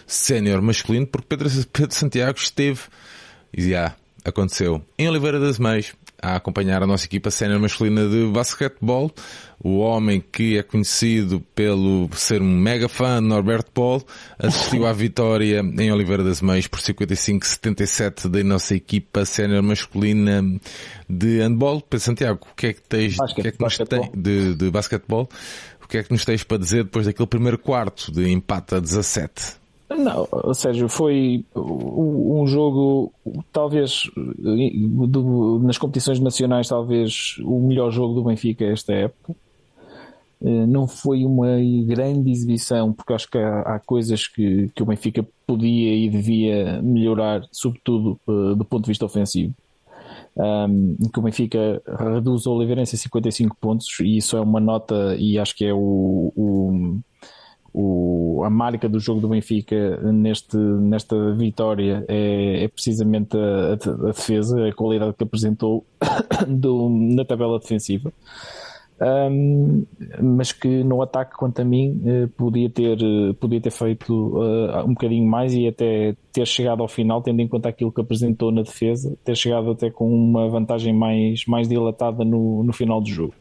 sénior 0.08 0.62
masculino, 0.62 1.06
porque 1.06 1.28
Pedro, 1.28 1.50
Pedro 1.72 1.96
Santiago 1.96 2.38
esteve, 2.40 2.82
e 3.56 3.70
já 3.70 3.96
aconteceu, 4.24 4.82
em 4.98 5.08
Oliveira 5.08 5.40
das 5.40 5.60
Meias, 5.60 5.94
a 6.22 6.36
acompanhar 6.36 6.82
a 6.82 6.88
nossa 6.88 7.06
equipa 7.06 7.30
sénior 7.30 7.60
masculina 7.60 8.08
de 8.08 8.26
basquetebol. 8.26 9.12
O 9.64 9.78
homem 9.78 10.20
que 10.20 10.58
é 10.58 10.64
conhecido 10.64 11.40
pelo 11.54 12.10
ser 12.14 12.42
um 12.42 12.60
mega 12.60 12.90
fã 12.90 13.22
de 13.22 13.28
Norberto 13.28 13.72
Paul 13.72 14.04
assistiu 14.38 14.86
à 14.86 14.94
vitória 14.94 15.62
em 15.62 15.92
Oliveira 15.92 16.24
das 16.24 16.42
Meias 16.42 16.68
por 16.68 16.80
55-77 16.80 18.28
da 18.28 18.44
nossa 18.44 18.76
equipa 18.76 19.26
sénior 19.26 19.62
masculina 19.62 20.44
de 21.08 21.40
handball. 21.40 21.82
Pedro 21.82 22.06
Santiago, 22.06 22.48
o 22.52 22.56
que 22.56 22.68
é 22.68 22.74
que 22.74 22.82
tens 22.82 23.16
Basket, 23.16 23.42
que 23.42 23.48
é 23.48 23.52
que 23.52 23.62
nos 23.62 23.78
tem, 23.78 24.12
de, 24.16 24.56
de 24.56 24.72
basquetebol? 24.72 25.30
O 25.84 25.88
que 25.88 26.00
é 26.00 26.04
que 26.04 26.12
nos 26.12 26.26
tens 26.26 26.44
para 26.44 26.58
dizer 26.58 26.84
depois 26.84 27.06
daquele 27.06 27.28
primeiro 27.28 27.60
quarto 27.60 28.12
de 28.12 28.28
empate 28.30 28.76
a 28.76 28.80
17? 28.80 29.65
Não, 29.98 30.54
Sérgio, 30.54 30.90
foi 30.90 31.46
um 31.56 32.46
jogo, 32.48 33.14
talvez, 33.52 34.04
nas 35.62 35.78
competições 35.78 36.20
nacionais, 36.20 36.68
talvez 36.68 37.38
o 37.44 37.60
melhor 37.60 37.92
jogo 37.92 38.14
do 38.14 38.24
Benfica 38.24 38.66
esta 38.66 38.94
época. 38.94 39.36
Eh, 40.42 40.66
não 40.68 40.88
foi 40.88 41.26
uma 41.26 41.58
grande 41.86 42.30
exibição, 42.30 42.94
porque 42.94 43.14
acho 43.14 43.30
que 43.30 43.38
há, 43.38 43.62
há 43.62 43.80
coisas 43.80 44.28
que, 44.28 44.70
que 44.76 44.84
o 44.84 44.86
Benfica 44.86 45.26
podia 45.48 45.94
e 45.94 46.10
devia 46.10 46.82
melhorar, 46.82 47.42
sobretudo 47.52 48.20
eh, 48.28 48.56
do 48.56 48.66
ponto 48.66 48.84
de 48.84 48.90
vista 48.90 49.06
ofensivo. 49.06 49.54
Um, 50.38 50.98
que 51.14 51.20
o 51.20 51.22
Benfica 51.22 51.82
reduz 51.98 52.46
o 52.46 52.52
Oliveirense 52.52 52.96
a 52.96 53.00
55 53.00 53.56
pontos, 53.60 53.88
e 54.02 54.18
isso 54.18 54.36
é 54.36 54.42
uma 54.42 54.60
nota, 54.60 55.16
e 55.18 55.40
acho 55.40 55.56
que 55.56 55.66
é 55.66 55.74
o, 55.74 56.34
o 56.36 57.00
o, 57.78 58.42
a 58.46 58.50
marca 58.50 58.88
do 58.88 59.02
jogo 59.02 59.20
do 59.20 59.28
Benfica 59.28 59.98
neste, 60.14 60.56
nesta 60.56 61.34
vitória 61.34 62.06
é, 62.08 62.64
é 62.64 62.68
precisamente 62.70 63.36
a, 63.36 63.74
a, 63.74 64.08
defesa, 64.08 64.66
a 64.66 64.74
qualidade 64.74 65.14
que 65.18 65.24
apresentou 65.26 65.86
do, 66.48 66.90
na 66.90 67.26
tabela 67.26 67.60
defensiva. 67.60 68.14
um, 69.02 69.86
mas 70.24 70.54
que 70.54 70.86
no 70.86 71.02
ataque, 71.02 71.36
quanto 71.36 71.60
a 71.62 71.66
mim, 71.66 72.02
uh, 72.06 72.30
podia, 72.30 72.70
ter, 72.70 72.98
podia 73.42 73.60
ter 73.60 73.72
feito 73.72 74.14
uh, 74.14 74.86
um 74.86 74.94
bocadinho 74.94 75.30
mais 75.30 75.54
e 75.54 75.68
até 75.68 76.16
ter 76.32 76.48
chegado 76.48 76.82
ao 76.82 76.88
final, 76.88 77.22
tendo 77.22 77.42
em 77.42 77.48
conta 77.48 77.68
aquilo 77.68 77.92
que 77.92 78.00
apresentou 78.00 78.54
na 78.54 78.62
defesa, 78.62 79.18
ter 79.26 79.36
chegado 79.36 79.72
até 79.72 79.90
com 79.90 80.08
uma 80.10 80.48
vantagem 80.48 80.94
mais, 80.94 81.46
mais 81.46 81.68
dilatada 81.68 82.24
no, 82.24 82.64
no 82.64 82.72
final 82.72 83.02
do 83.02 83.10
jogo. 83.10 83.34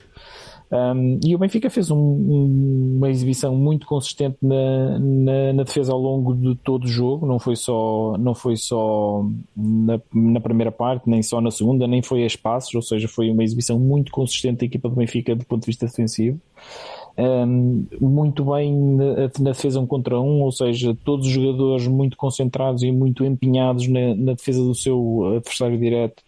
Um, 0.74 1.20
e 1.24 1.36
o 1.36 1.38
Benfica 1.38 1.70
fez 1.70 1.88
um, 1.88 1.96
um, 1.96 2.94
uma 2.96 3.08
exibição 3.08 3.54
muito 3.54 3.86
consistente 3.86 4.38
na, 4.42 4.98
na, 4.98 5.52
na, 5.52 5.62
defesa 5.62 5.92
ao 5.92 6.00
longo 6.00 6.34
de 6.34 6.56
todo 6.56 6.82
o 6.82 6.88
jogo, 6.88 7.24
não 7.26 7.38
foi 7.38 7.54
só, 7.54 8.16
não 8.18 8.34
foi 8.34 8.56
só 8.56 9.24
na, 9.56 10.00
na, 10.12 10.40
primeira 10.40 10.72
parte, 10.72 11.08
nem 11.08 11.22
só 11.22 11.40
na 11.40 11.52
segunda, 11.52 11.86
nem 11.86 12.02
foi 12.02 12.24
a 12.24 12.26
espaços, 12.26 12.74
ou 12.74 12.82
seja, 12.82 13.06
foi 13.06 13.30
uma 13.30 13.44
exibição 13.44 13.78
muito 13.78 14.10
consistente 14.10 14.58
da 14.58 14.66
equipa 14.66 14.88
do 14.88 14.96
Benfica 14.96 15.36
do 15.36 15.44
ponto 15.44 15.60
de 15.60 15.66
vista 15.66 15.86
defensivo. 15.86 16.40
Um, 17.16 17.86
muito 18.00 18.44
bem 18.44 18.74
na, 18.74 19.28
defesa 19.38 19.78
um 19.78 19.86
contra 19.86 20.20
um, 20.20 20.42
ou 20.42 20.50
seja, 20.50 20.96
todos 21.04 21.28
os 21.28 21.32
jogadores 21.32 21.86
muito 21.86 22.16
concentrados 22.16 22.82
e 22.82 22.90
muito 22.90 23.24
empenhados 23.24 23.86
na, 23.86 24.12
na 24.16 24.32
defesa 24.32 24.60
do 24.60 24.74
seu 24.74 25.36
adversário 25.36 25.78
direto. 25.78 26.20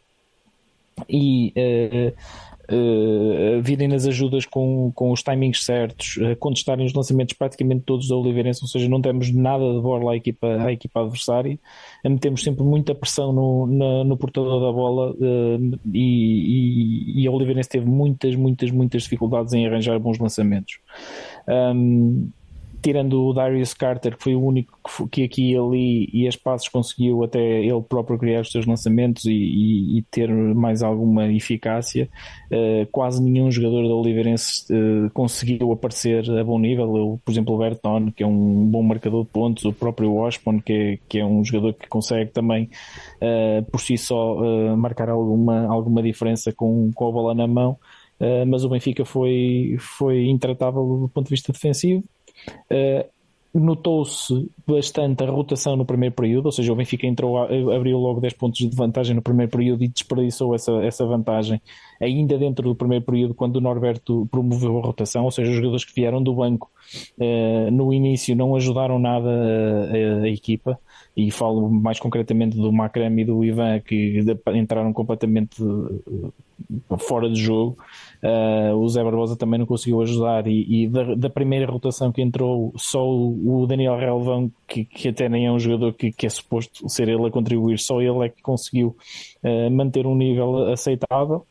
E 1.11 1.53
uh, 1.57 2.17
uh, 2.71 3.63
virem 3.63 3.89
nas 3.89 4.07
ajudas 4.07 4.45
com, 4.47 4.91
com 4.95 5.13
os 5.13 5.23
timings 5.23 5.65
certos, 5.65 6.17
uh, 6.17 6.37
contestarem 6.37 6.87
os 6.87 6.93
lançamentos 6.93 7.35
praticamente 7.35 7.83
todos 7.85 8.09
da 8.09 8.17
Oliveirense, 8.17 8.61
ou 8.63 8.69
seja, 8.69 8.89
não 8.89 9.01
temos 9.01 9.33
nada 9.33 9.65
de 9.73 9.81
borla 9.81 10.13
à 10.13 10.17
equipa, 10.17 10.47
à 10.47 10.73
equipa 10.73 11.01
adversária, 11.01 11.59
metemos 12.05 12.43
sempre 12.43 12.65
muita 12.65 12.95
pressão 12.95 13.33
no, 13.33 13.67
na, 13.67 14.05
no 14.05 14.17
portador 14.17 14.61
da 14.61 14.73
bola 14.73 15.13
uh, 15.13 15.79
e, 15.93 17.15
e, 17.15 17.23
e 17.23 17.27
a 17.27 17.31
Oliveirense 17.31 17.69
teve 17.69 17.87
muitas, 17.87 18.35
muitas, 18.35 18.71
muitas 18.71 19.03
dificuldades 19.03 19.53
em 19.53 19.67
arranjar 19.67 19.99
bons 19.99 20.19
lançamentos. 20.19 20.79
Um, 21.49 22.29
tirando 22.83 23.25
o 23.25 23.33
Darius 23.33 23.75
Carter, 23.75 24.16
que 24.16 24.23
foi 24.23 24.35
o 24.35 24.42
único 24.42 24.78
que 25.11 25.25
aqui 25.25 25.52
e 25.52 25.56
ali 25.56 26.09
e 26.12 26.28
as 26.28 26.37
passos 26.37 26.68
conseguiu 26.68 27.25
até 27.25 27.40
ele 27.40 27.83
próprio 27.83 28.18
criar 28.18 28.40
os 28.40 28.50
seus 28.50 28.66
lançamentos 28.66 29.25
e, 29.25 29.33
e, 29.33 29.99
e 29.99 30.02
ter 30.02 30.28
mais 30.30 30.83
alguma 30.83 31.26
eficácia, 31.33 32.09
uh, 32.50 32.87
quase 32.92 33.23
nenhum 33.23 33.50
jogador 33.50 33.88
da 33.88 33.95
Oliveirense 33.95 34.64
uh, 34.73 35.11
conseguiu 35.11 35.73
aparecer 35.73 36.28
a 36.30 36.45
bom 36.45 36.59
nível. 36.59 36.97
Eu, 36.97 37.21
por 37.25 37.33
exemplo, 37.33 37.54
o 37.54 37.59
Berton, 37.59 38.11
que 38.12 38.23
é 38.23 38.26
um 38.26 38.66
bom 38.66 38.83
marcador 38.83 39.25
de 39.25 39.30
pontos, 39.30 39.64
o 39.64 39.73
próprio 39.73 40.12
Washburn, 40.12 40.61
que 40.61 40.73
é, 40.73 40.99
que 41.09 41.18
é 41.18 41.25
um 41.25 41.45
jogador 41.45 41.75
que 41.75 41.88
consegue 41.88 42.30
também 42.30 42.71
uh, 43.16 43.64
por 43.71 43.80
si 43.80 43.97
só 43.97 44.37
marcar 44.76 45.09
alguma, 45.09 45.66
alguma 45.66 46.02
diferença 46.02 46.52
com, 46.52 46.90
com 46.95 47.09
a 47.09 47.12
bola 47.12 47.35
na 47.35 47.47
mão. 47.47 47.78
Mas 48.49 48.64
o 48.64 48.71
Benfica 48.71 49.04
foi, 49.04 49.76
foi 49.78 50.26
intratável 50.28 51.00
do 51.02 51.09
ponto 51.09 51.26
de 51.26 51.30
vista 51.30 51.52
defensivo 51.52 52.02
Notou-se 53.59 54.50
bastante 54.67 55.25
a 55.25 55.31
rotação 55.31 55.76
no 55.76 55.87
primeiro 55.87 56.15
período, 56.15 56.47
ou 56.47 56.53
seja, 56.53 56.73
o 56.73 56.76
Benfica 56.76 57.07
entrou, 57.07 57.38
abriu 57.38 57.97
logo 57.99 58.21
10 58.21 58.35
pontos 58.35 58.59
de 58.59 58.76
vantagem 58.76 59.17
no 59.17 59.23
primeiro 59.23 59.50
período 59.50 59.83
e 59.83 59.88
desperdiçou 59.88 60.55
essa, 60.55 60.73
essa 60.85 61.07
vantagem 61.07 61.61
ainda 61.99 62.37
dentro 62.37 62.69
do 62.69 62.75
primeiro 62.75 63.05
período, 63.05 63.33
quando 63.33 63.57
o 63.57 63.61
Norberto 63.61 64.29
promoveu 64.31 64.79
a 64.79 64.83
rotação, 64.83 65.25
ou 65.25 65.31
seja, 65.31 65.50
os 65.50 65.57
jogadores 65.57 65.85
que 65.85 65.95
vieram 65.95 66.23
do 66.23 66.35
banco 66.35 66.71
uh, 67.19 67.71
no 67.71 67.95
início 67.95 68.37
não 68.37 68.55
ajudaram 68.55 68.99
nada 68.99 69.31
a, 69.31 70.21
a, 70.21 70.23
a, 70.25 70.29
equipa, 70.29 70.79
e 71.17 71.31
falo 71.31 71.71
mais 71.71 71.99
concretamente 71.99 72.59
do 72.59 72.71
Macram 72.71 73.19
e 73.19 73.25
do 73.25 73.43
Ivan, 73.43 73.81
que 73.81 74.23
entraram 74.55 74.93
completamente 74.93 75.57
fora 76.99 77.31
de 77.31 77.41
jogo. 77.41 77.79
Uh, 78.23 78.75
o 78.77 78.89
Zé 78.89 79.05
Barbosa 79.05 79.37
também 79.37 79.59
não 79.59 79.67
conseguiu 79.67 80.01
ajudar 80.01 80.47
e, 80.47 80.85
e 80.85 80.89
da, 80.89 81.15
da, 81.15 81.31
primeira 81.31 81.71
rotação 81.71 82.11
que 82.11 82.23
entrou 82.23 82.73
só 82.77 83.07
o, 83.07 83.67
Daniel 83.67 83.97
Relvão 83.97 84.51
que, 84.67 84.85
que, 84.85 85.09
até 85.09 85.29
nem 85.29 85.47
é 85.47 85.53
um 85.53 85.59
jogador 85.59 85.93
que, 85.93 86.11
que, 86.11 86.27
é 86.27 86.29
suposto 86.29 86.89
ser 86.89 87.09
ele 87.09 87.27
a 87.27 87.31
contribuir 87.31 87.79
só 87.79 88.01
ele 88.01 88.25
é 88.25 88.29
que 88.31 88.41
conseguiu 88.41 88.97
uh, 89.45 89.71
manter 89.71 90.07
um 90.07 90.15
nível 90.15 90.73
aceitável. 90.73 91.47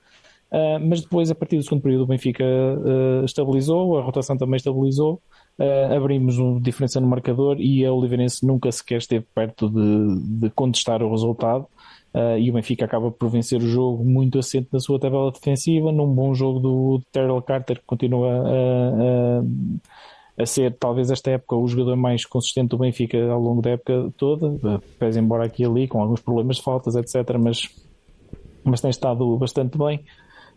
Uh, 0.51 0.79
mas 0.87 1.01
depois 1.01 1.29
a 1.29 1.35
partir 1.35 1.57
do 1.57 1.63
segundo 1.63 1.81
período 1.81 2.03
o 2.03 2.07
Benfica 2.07 2.43
estabilizou, 3.23 3.97
a 3.97 4.01
rotação 4.01 4.37
também 4.37 4.57
estabilizou. 4.57 5.21
Abrimos 5.95 6.37
uma 6.37 6.59
diferença 6.59 6.99
no 6.99 7.07
marcador 7.07 7.57
e 7.59 7.85
a 7.85 7.93
Oliveirense 7.93 8.45
nunca 8.45 8.69
sequer 8.71 8.97
esteve 8.97 9.25
perto 9.33 9.69
de, 9.69 10.19
de 10.41 10.49
contestar 10.49 11.01
o 11.01 11.09
resultado 11.09 11.65
Uh, 12.15 12.39
e 12.39 12.49
o 12.49 12.53
Benfica 12.53 12.85
acaba 12.85 13.11
por 13.11 13.27
vencer 13.29 13.61
o 13.61 13.67
jogo 13.67 14.05
muito 14.05 14.39
assente 14.39 14.69
na 14.71 14.79
sua 14.79 14.97
tabela 14.97 15.29
defensiva, 15.33 15.91
num 15.91 16.07
bom 16.07 16.33
jogo 16.33 16.61
do 16.61 17.01
Terrell 17.11 17.41
Carter, 17.41 17.77
que 17.77 17.85
continua 17.85 18.31
a, 18.31 19.41
a, 20.39 20.41
a, 20.41 20.45
ser, 20.45 20.73
talvez 20.79 21.11
esta 21.11 21.31
época, 21.31 21.57
o 21.57 21.67
jogador 21.67 21.97
mais 21.97 22.25
consistente 22.25 22.69
do 22.69 22.77
Benfica 22.77 23.21
ao 23.29 23.41
longo 23.41 23.61
da 23.61 23.71
época 23.71 24.13
toda, 24.15 24.79
pese 24.97 25.19
embora 25.19 25.45
aqui 25.45 25.63
e 25.63 25.65
ali, 25.65 25.89
com 25.89 26.01
alguns 26.01 26.21
problemas 26.21 26.55
de 26.55 26.63
faltas, 26.63 26.95
etc., 26.95 27.37
mas, 27.37 27.67
mas 28.63 28.79
tem 28.79 28.91
estado 28.91 29.35
bastante 29.35 29.77
bem. 29.77 29.99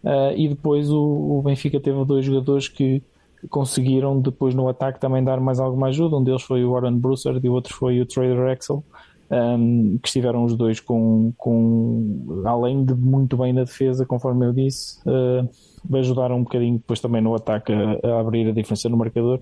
Uh, 0.04 0.30
e 0.36 0.46
depois 0.46 0.88
o, 0.92 1.38
o 1.38 1.42
Benfica 1.42 1.80
teve 1.80 2.04
dois 2.04 2.24
jogadores 2.24 2.68
que 2.68 3.02
conseguiram 3.50 4.20
depois 4.20 4.54
no 4.54 4.68
ataque 4.68 5.00
também 5.00 5.24
dar 5.24 5.40
mais 5.40 5.58
alguma 5.58 5.88
ajuda. 5.88 6.18
Um 6.18 6.22
deles 6.22 6.42
foi 6.42 6.64
o 6.64 6.70
Warren 6.70 6.98
Brewster 6.98 7.40
e 7.42 7.48
o 7.48 7.52
outro 7.52 7.74
foi 7.74 8.00
o 8.00 8.06
Trader 8.06 8.48
Axel 8.48 8.84
um, 9.30 9.98
que 9.98 10.08
estiveram 10.08 10.44
os 10.44 10.56
dois 10.56 10.80
com, 10.80 11.32
com, 11.36 12.42
além 12.44 12.84
de 12.84 12.94
muito 12.94 13.36
bem 13.36 13.52
na 13.52 13.64
defesa, 13.64 14.06
conforme 14.06 14.46
eu 14.46 14.52
disse, 14.52 15.00
uh, 15.06 15.96
ajudaram 15.96 16.36
um 16.36 16.42
bocadinho 16.42 16.78
depois 16.78 17.00
também 17.00 17.20
no 17.20 17.34
ataque 17.34 17.72
a, 17.72 18.08
a, 18.08 18.20
abrir 18.20 18.48
a 18.48 18.52
diferença 18.52 18.88
no 18.88 18.96
marcador. 18.96 19.40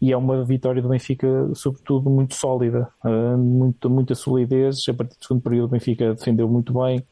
E 0.00 0.12
é 0.12 0.16
uma 0.16 0.44
vitória 0.44 0.82
do 0.82 0.88
Benfica, 0.88 1.50
sobretudo, 1.54 2.10
muito 2.10 2.34
sólida, 2.34 2.88
uh, 3.04 3.38
muito, 3.38 3.88
muita 3.88 4.14
solidez. 4.14 4.84
A 4.88 4.94
partir 4.94 5.18
do 5.18 5.24
segundo 5.24 5.42
período, 5.42 5.66
o 5.66 5.70
Benfica 5.70 6.14
defendeu 6.14 6.48
muito 6.48 6.72
bem, 6.72 7.02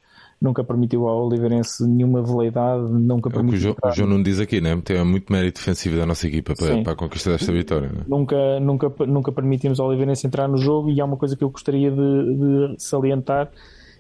nunca 0.45 0.63
permitiu 0.63 1.09
ao 1.09 1.27
Oliveirense 1.27 1.87
nenhuma 1.89 2.23
veleidade, 2.23 2.83
nunca 2.93 3.31
permitiu. 3.31 3.71
É 3.71 3.73
o 3.73 3.75
que 3.75 3.89
o 3.89 3.93
João 3.93 4.11
não 4.11 4.23
diz 4.23 4.39
aqui, 4.39 4.61
né? 4.61 4.79
Tem 4.85 5.03
muito 5.03 5.33
mérito 5.33 5.59
defensivo 5.59 5.97
da 5.97 6.05
nossa 6.05 6.27
equipa 6.27 6.53
para, 6.55 6.83
para 6.83 6.95
conquistar 6.95 7.33
esta 7.33 7.51
vitória. 7.51 7.89
Né? 7.89 8.05
Nunca, 8.07 8.61
nunca, 8.61 8.93
nunca 9.07 9.33
permitimos 9.33 9.81
ao 9.81 9.89
Oliveirense 9.89 10.27
entrar 10.27 10.47
no 10.47 10.59
jogo 10.59 10.91
e 10.91 11.01
há 11.01 11.05
uma 11.05 11.17
coisa 11.17 11.35
que 11.35 11.43
eu 11.43 11.49
gostaria 11.49 11.91
de, 11.91 11.97
de 11.97 12.75
salientar 12.79 13.51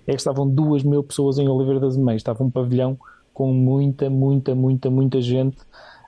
é 0.06 0.10
que 0.10 0.18
estavam 0.18 0.46
duas 0.46 0.84
mil 0.84 1.02
pessoas 1.02 1.38
em 1.38 1.48
Oliveira 1.48 1.80
das 1.80 1.96
Meias, 1.96 2.20
estava 2.20 2.44
um 2.44 2.50
pavilhão 2.50 2.98
com 3.32 3.50
muita, 3.50 4.10
muita, 4.10 4.54
muita, 4.54 4.90
muita 4.90 5.20
gente. 5.22 5.56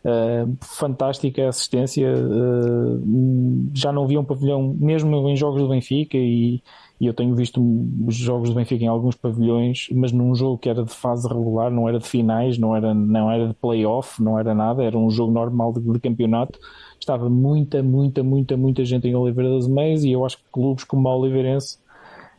Uh, 0.04 0.56
fantástica 0.60 1.48
assistência. 1.48 2.12
Uh, 2.14 3.70
já 3.74 3.90
não 3.90 4.04
havia 4.04 4.20
um 4.20 4.24
pavilhão, 4.24 4.76
mesmo 4.78 5.28
em 5.28 5.34
jogos 5.34 5.62
do 5.62 5.68
Benfica, 5.68 6.16
e 6.16 6.62
e 6.98 7.06
eu 7.06 7.12
tenho 7.12 7.34
visto 7.34 7.60
os 8.06 8.14
jogos 8.14 8.48
do 8.48 8.54
Benfica 8.54 8.82
em 8.82 8.88
alguns 8.88 9.14
pavilhões, 9.14 9.88
mas 9.92 10.12
num 10.12 10.34
jogo 10.34 10.56
que 10.56 10.68
era 10.68 10.82
de 10.82 10.90
fase 10.90 11.28
regular, 11.28 11.70
não 11.70 11.86
era 11.86 11.98
de 11.98 12.08
finais, 12.08 12.56
não 12.56 12.74
era, 12.74 12.94
não 12.94 13.30
era 13.30 13.48
de 13.48 13.54
playoff, 13.54 14.22
não 14.22 14.38
era 14.38 14.54
nada, 14.54 14.82
era 14.82 14.96
um 14.96 15.10
jogo 15.10 15.30
normal 15.30 15.74
de, 15.74 15.80
de 15.80 16.00
campeonato. 16.00 16.58
Estava 16.98 17.28
muita, 17.28 17.82
muita, 17.82 18.22
muita, 18.22 18.56
muita 18.56 18.84
gente 18.84 19.06
em 19.06 19.14
Oliveira 19.14 19.50
das 19.50 19.68
Meias 19.68 20.04
e 20.04 20.12
eu 20.12 20.24
acho 20.24 20.38
que 20.38 20.44
clubes 20.50 20.84
como 20.84 21.06
a 21.06 21.14
Oliveirense 21.14 21.78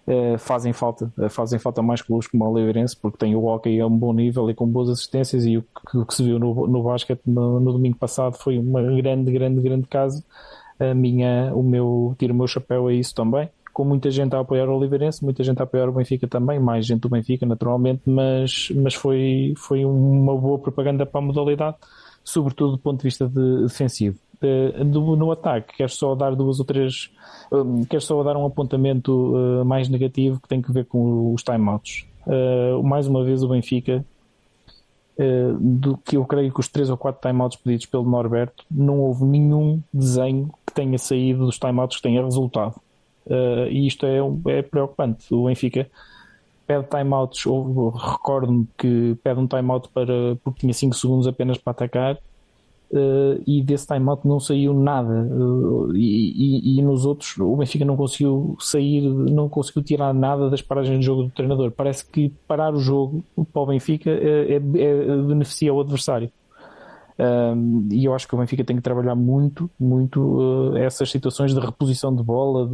eh, 0.08 0.38
fazem 0.40 0.74
falta, 0.74 1.14
eh, 1.20 1.30
fazem 1.30 1.60
falta 1.60 1.84
mais 1.84 2.02
clubes 2.02 2.28
como 2.28 2.44
a 2.44 2.50
Oliveirense 2.50 2.98
porque 2.98 3.20
tem 3.20 3.36
o 3.36 3.46
hockey 3.46 3.80
a 3.80 3.86
um 3.86 3.96
bom 3.96 4.12
nível 4.12 4.50
e 4.50 4.56
com 4.56 4.66
boas 4.66 4.90
assistências 4.90 5.46
e 5.46 5.58
o 5.58 5.62
que, 5.62 5.98
o 6.00 6.06
que 6.06 6.16
se 6.16 6.24
viu 6.24 6.40
no, 6.40 6.66
no 6.66 6.82
basquete 6.82 7.22
no, 7.28 7.60
no 7.60 7.74
domingo 7.74 7.98
passado 7.98 8.36
foi 8.36 8.58
uma 8.58 8.82
grande, 8.82 9.32
grande, 9.32 9.62
grande 9.62 9.88
caso. 9.88 10.24
A 10.80 10.94
minha, 10.96 11.52
o 11.56 11.62
meu, 11.64 12.16
tiro 12.18 12.34
o 12.34 12.38
meu 12.38 12.48
chapéu 12.48 12.88
a 12.88 12.94
isso 12.94 13.14
também 13.14 13.50
com 13.78 13.86
muita 13.86 14.10
gente 14.10 14.36
a 14.36 14.40
apoiar 14.40 14.68
o 14.68 14.76
Oliveirense, 14.76 15.24
muita 15.24 15.44
gente 15.44 15.60
a 15.60 15.64
apoiar 15.64 15.88
o 15.88 15.92
Benfica 15.92 16.28
também, 16.28 16.60
mais 16.60 16.84
gente 16.84 17.02
do 17.02 17.10
Benfica 17.10 17.46
naturalmente, 17.46 18.02
mas, 18.08 18.72
mas 18.74 18.96
foi, 18.96 19.54
foi 19.56 19.86
uma 19.86 20.36
boa 20.36 20.58
propaganda 20.58 21.06
para 21.06 21.22
a 21.22 21.24
modalidade, 21.24 21.78
sobretudo 22.24 22.72
do 22.72 22.80
ponto 22.80 22.98
de 22.98 23.04
vista 23.04 23.28
de, 23.28 23.62
defensivo. 23.62 24.18
Uh, 24.42 24.84
do, 24.84 25.16
no 25.16 25.32
ataque, 25.32 25.78
quero 25.78 25.92
só 25.92 26.16
dar 26.16 26.36
duas 26.36 26.58
ou 26.58 26.66
três, 26.66 27.12
uh, 27.52 27.86
quero 27.88 28.02
só 28.02 28.24
dar 28.24 28.36
um 28.36 28.48
apontamento 28.48 29.36
uh, 29.36 29.64
mais 29.64 29.88
negativo 29.90 30.42
que 30.42 30.48
tem 30.48 30.60
que 30.60 30.72
ver 30.72 30.86
com 30.86 31.32
os 31.32 31.44
timeouts. 31.44 32.08
Uh, 32.26 32.82
mais 32.82 33.08
uma 33.08 33.24
vez 33.24 33.44
o 33.44 33.48
Benfica, 33.48 34.04
do 35.60 35.98
que 35.98 36.18
eu 36.18 36.26
creio 36.26 36.52
que 36.52 36.60
os 36.60 36.68
três 36.68 36.90
ou 36.90 36.98
quatro 36.98 37.28
timeouts 37.28 37.60
pedidos 37.60 37.86
pelo 37.86 38.10
Norberto, 38.10 38.66
não 38.70 39.00
houve 39.02 39.24
nenhum 39.24 39.82
desenho 39.94 40.50
que 40.66 40.74
tenha 40.74 40.98
saído 40.98 41.46
dos 41.46 41.60
timeouts 41.60 41.98
que 41.98 42.04
tenha 42.04 42.24
resultado. 42.24 42.76
Uh, 43.30 43.68
e 43.70 43.88
isto 43.88 44.06
é, 44.06 44.20
é 44.58 44.62
preocupante. 44.62 45.34
O 45.34 45.46
Benfica 45.46 45.90
pede 46.66 46.86
timeouts, 46.88 47.46
ou 47.46 47.90
recordo-me 47.90 48.68
que 48.78 49.16
pede 49.24 49.40
um 49.40 49.48
timeout 49.48 49.90
para, 49.90 50.36
porque 50.44 50.62
tinha 50.62 50.74
5 50.74 50.96
segundos 50.96 51.28
apenas 51.28 51.58
para 51.58 51.72
atacar, 51.72 52.16
uh, 52.16 53.42
e 53.46 53.62
desse 53.62 53.88
timeout 53.88 54.28
não 54.28 54.40
saiu 54.40 54.74
nada. 54.74 55.24
Uh, 55.24 55.96
e, 55.96 56.76
e, 56.76 56.80
e, 56.80 56.82
nos 56.82 57.06
outros, 57.06 57.38
o 57.38 57.56
Benfica 57.56 57.86
não 57.86 57.96
conseguiu 57.96 58.58
sair, 58.60 59.02
não 59.02 59.48
conseguiu 59.48 59.84
tirar 59.84 60.14
nada 60.14 60.50
das 60.50 60.62
paragens 60.62 61.00
de 61.00 61.06
jogo 61.06 61.24
do 61.24 61.30
treinador. 61.30 61.72
Parece 61.72 62.06
que 62.06 62.30
parar 62.48 62.74
o 62.74 62.80
jogo 62.80 63.24
para 63.52 63.62
o 63.62 63.66
Benfica 63.66 64.10
é, 64.10 64.54
é, 64.54 64.56
é 64.56 65.18
beneficia 65.22 65.74
o 65.74 65.80
adversário. 65.80 66.30
Um, 67.20 67.88
e 67.92 68.06
eu 68.06 68.14
acho 68.14 68.28
que 68.28 68.36
o 68.36 68.38
Benfica 68.38 68.64
tem 68.64 68.76
que 68.76 68.82
trabalhar 68.82 69.16
muito, 69.16 69.70
muito 69.80 70.22
uh, 70.22 70.78
essas 70.78 71.10
situações 71.10 71.54
de 71.54 71.60
reposição 71.60 72.16
de 72.16 72.22
bola, 72.22 72.68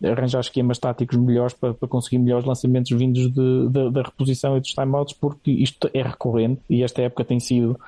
de 0.00 0.08
arranjar 0.08 0.40
esquemas 0.40 0.78
táticos 0.78 1.18
melhores 1.18 1.52
para, 1.52 1.74
para 1.74 1.88
conseguir 1.88 2.18
melhores 2.18 2.46
lançamentos 2.46 2.90
vindos 2.90 3.30
de, 3.32 3.68
de, 3.68 3.90
da 3.90 4.02
reposição 4.02 4.56
e 4.56 4.60
dos 4.60 4.72
timeouts, 4.72 5.14
porque 5.14 5.50
isto 5.50 5.90
é 5.92 6.02
recorrente 6.02 6.62
e 6.70 6.82
esta 6.82 7.02
época 7.02 7.24
tem 7.24 7.38
sido 7.38 7.78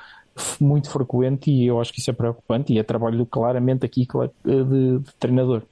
muito 0.60 0.90
frequente 0.90 1.50
e 1.50 1.66
eu 1.66 1.80
acho 1.80 1.92
que 1.92 2.00
isso 2.00 2.10
é 2.10 2.14
preocupante 2.14 2.72
e 2.72 2.78
é 2.78 2.82
trabalho 2.82 3.24
claramente 3.26 3.84
aqui 3.84 4.06
de, 4.44 5.00
de 5.00 5.12
treinador. 5.18 5.62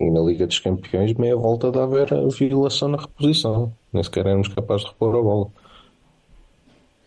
E 0.00 0.10
na 0.10 0.20
Liga 0.20 0.46
dos 0.46 0.60
Campeões, 0.60 1.12
meia 1.14 1.36
volta 1.36 1.70
de 1.70 1.78
haver 1.78 2.08
violação 2.30 2.88
na 2.88 2.98
reposição. 2.98 3.72
Nem 3.92 4.02
sequer 4.02 4.26
éramos 4.26 4.48
capazes 4.48 4.84
de 4.84 4.90
repor 4.92 5.14
a 5.16 5.22
bola. 5.22 5.48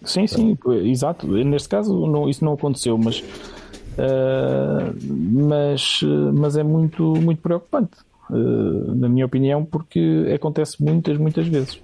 Sim, 0.03 0.27
sim, 0.27 0.57
exato. 0.83 1.27
Neste 1.27 1.69
caso 1.69 2.07
não, 2.07 2.29
isso 2.29 2.43
não 2.43 2.53
aconteceu, 2.53 2.97
mas, 2.97 3.19
uh, 3.19 4.95
mas, 5.07 6.01
mas 6.33 6.57
é 6.57 6.63
muito, 6.63 7.03
muito 7.03 7.41
preocupante, 7.41 7.97
uh, 8.29 8.95
na 8.95 9.07
minha 9.07 9.25
opinião, 9.25 9.63
porque 9.63 10.31
acontece 10.33 10.83
muitas, 10.83 11.17
muitas 11.17 11.47
vezes. 11.47 11.79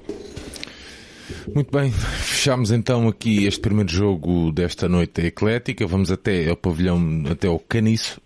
Muito 1.54 1.72
bem, 1.72 1.92
fechamos 1.92 2.72
então 2.72 3.08
aqui 3.08 3.46
este 3.46 3.60
primeiro 3.60 3.92
jogo 3.92 4.52
desta 4.52 4.88
noite 4.88 5.22
eclética. 5.22 5.86
Vamos 5.86 6.10
até 6.10 6.50
ao 6.50 6.56
pavilhão, 6.56 7.24
até 7.30 7.48
ao 7.48 7.60
Caniço. 7.60 8.22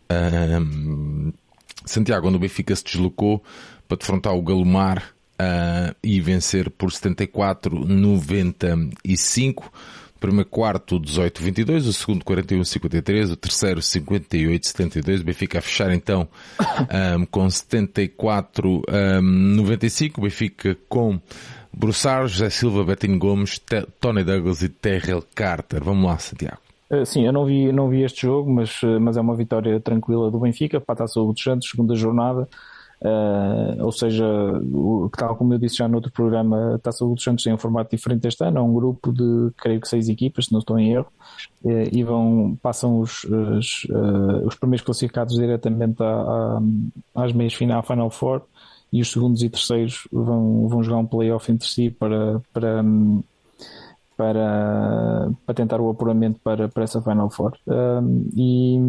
Santiago, 1.86 2.28
onde 2.28 2.38
o 2.38 2.40
Benfica 2.40 2.76
se 2.76 2.84
deslocou 2.84 3.44
para 3.88 3.98
defrontar 3.98 4.34
o 4.36 4.42
Galomar 4.42 5.16
uh, 5.42 5.96
e 6.04 6.20
vencer 6.22 6.70
por 6.70 6.92
74-95. 6.92 9.64
O 10.16 10.20
primeiro 10.22 10.50
quarto 10.50 11.00
18-22, 11.00 11.88
o 11.88 11.94
segundo 11.94 12.24
41-53, 12.24 13.32
o 13.32 13.36
terceiro 13.36 13.80
58-72. 13.80 15.22
O 15.22 15.24
Benfica 15.24 15.58
a 15.58 15.62
fechar 15.62 15.92
então 15.92 16.28
um, 17.18 17.26
com 17.32 17.48
74-95. 17.48 20.20
O 20.20 20.22
Benfica 20.22 20.78
com 20.88 21.20
Bruçar, 21.74 22.28
José 22.28 22.52
Silva, 22.52 22.84
Betinho 22.84 23.18
Gomes, 23.18 23.60
Tony 24.00 24.24
Douglas 24.24 24.62
e 24.62 24.70
Terrell 24.70 25.24
Carter. 25.34 25.84
Vamos 25.84 26.06
lá, 26.06 26.20
Santiago. 26.20 26.60
Sim, 27.06 27.26
eu 27.26 27.32
não 27.32 27.46
vi, 27.46 27.72
não 27.72 27.88
vi 27.90 28.04
este 28.04 28.24
jogo, 28.24 28.52
mas, 28.52 28.82
mas 29.00 29.16
é 29.16 29.22
uma 29.22 29.34
vitória 29.34 29.80
tranquila 29.80 30.30
do 30.30 30.38
Benfica 30.40 30.82
para 30.82 30.94
a 30.94 30.98
Taça 30.98 31.22
dos 31.22 31.42
Santos, 31.42 31.70
segunda 31.70 31.96
jornada. 31.96 32.50
Uh, 33.01 33.84
ou 33.84 33.91
seja, 33.91 34.24
o, 34.25 35.10
tal 35.17 35.36
como 35.36 35.55
eu 35.55 35.58
disse 35.58 35.77
já 35.77 35.88
no 35.88 35.96
outro 35.96 36.12
programa, 36.12 36.75
a 36.75 36.77
Taça 36.77 37.03
dos 37.03 37.24
Santos 37.24 37.43
tem 37.43 37.51
um 37.51 37.58
formato 37.58 37.96
diferente 37.96 38.27
este 38.27 38.43
ano, 38.43 38.60
é 38.60 38.62
um 38.62 38.74
grupo 38.74 39.12
de 39.12 39.51
creio 39.58 39.81
que 39.81 39.88
seis 39.88 40.08
equipas, 40.08 40.46
se 40.46 40.51
não 40.51 40.60
estou 40.60 40.77
em 40.77 40.93
erro, 40.93 41.08
uh, 41.63 41.89
e 41.91 42.03
vão, 42.03 42.55
passam 42.62 43.00
os, 43.00 43.24
os, 43.24 43.86
uh, 43.86 44.46
os 44.46 44.53
primeiros 44.55 44.86
classificados 44.86 45.36
diretamente 45.36 46.03
à, 46.03 46.60
à, 47.15 47.24
às 47.24 47.34
meias 47.34 47.55
final, 47.55 47.81
Final 47.81 48.12
Four, 48.12 48.43
e 48.93 49.01
os 49.01 49.12
segundos 49.12 49.41
e 49.41 49.50
terceiros 49.50 50.08
vão, 50.12 50.67
vão 50.67 50.84
jogar 50.84 50.98
um 51.00 51.08
playoff 51.08 51.51
entre 51.51 51.67
si 51.67 51.89
para, 51.89 52.39
para, 52.53 52.84
para, 54.22 55.32
para 55.48 55.56
tentar 55.56 55.82
o 55.82 55.90
apuramento 55.90 56.40
para, 56.44 56.70
para 56.70 56.84
essa 56.84 57.01
Final 57.01 57.32
Four. 57.32 57.54
E, 58.36 58.80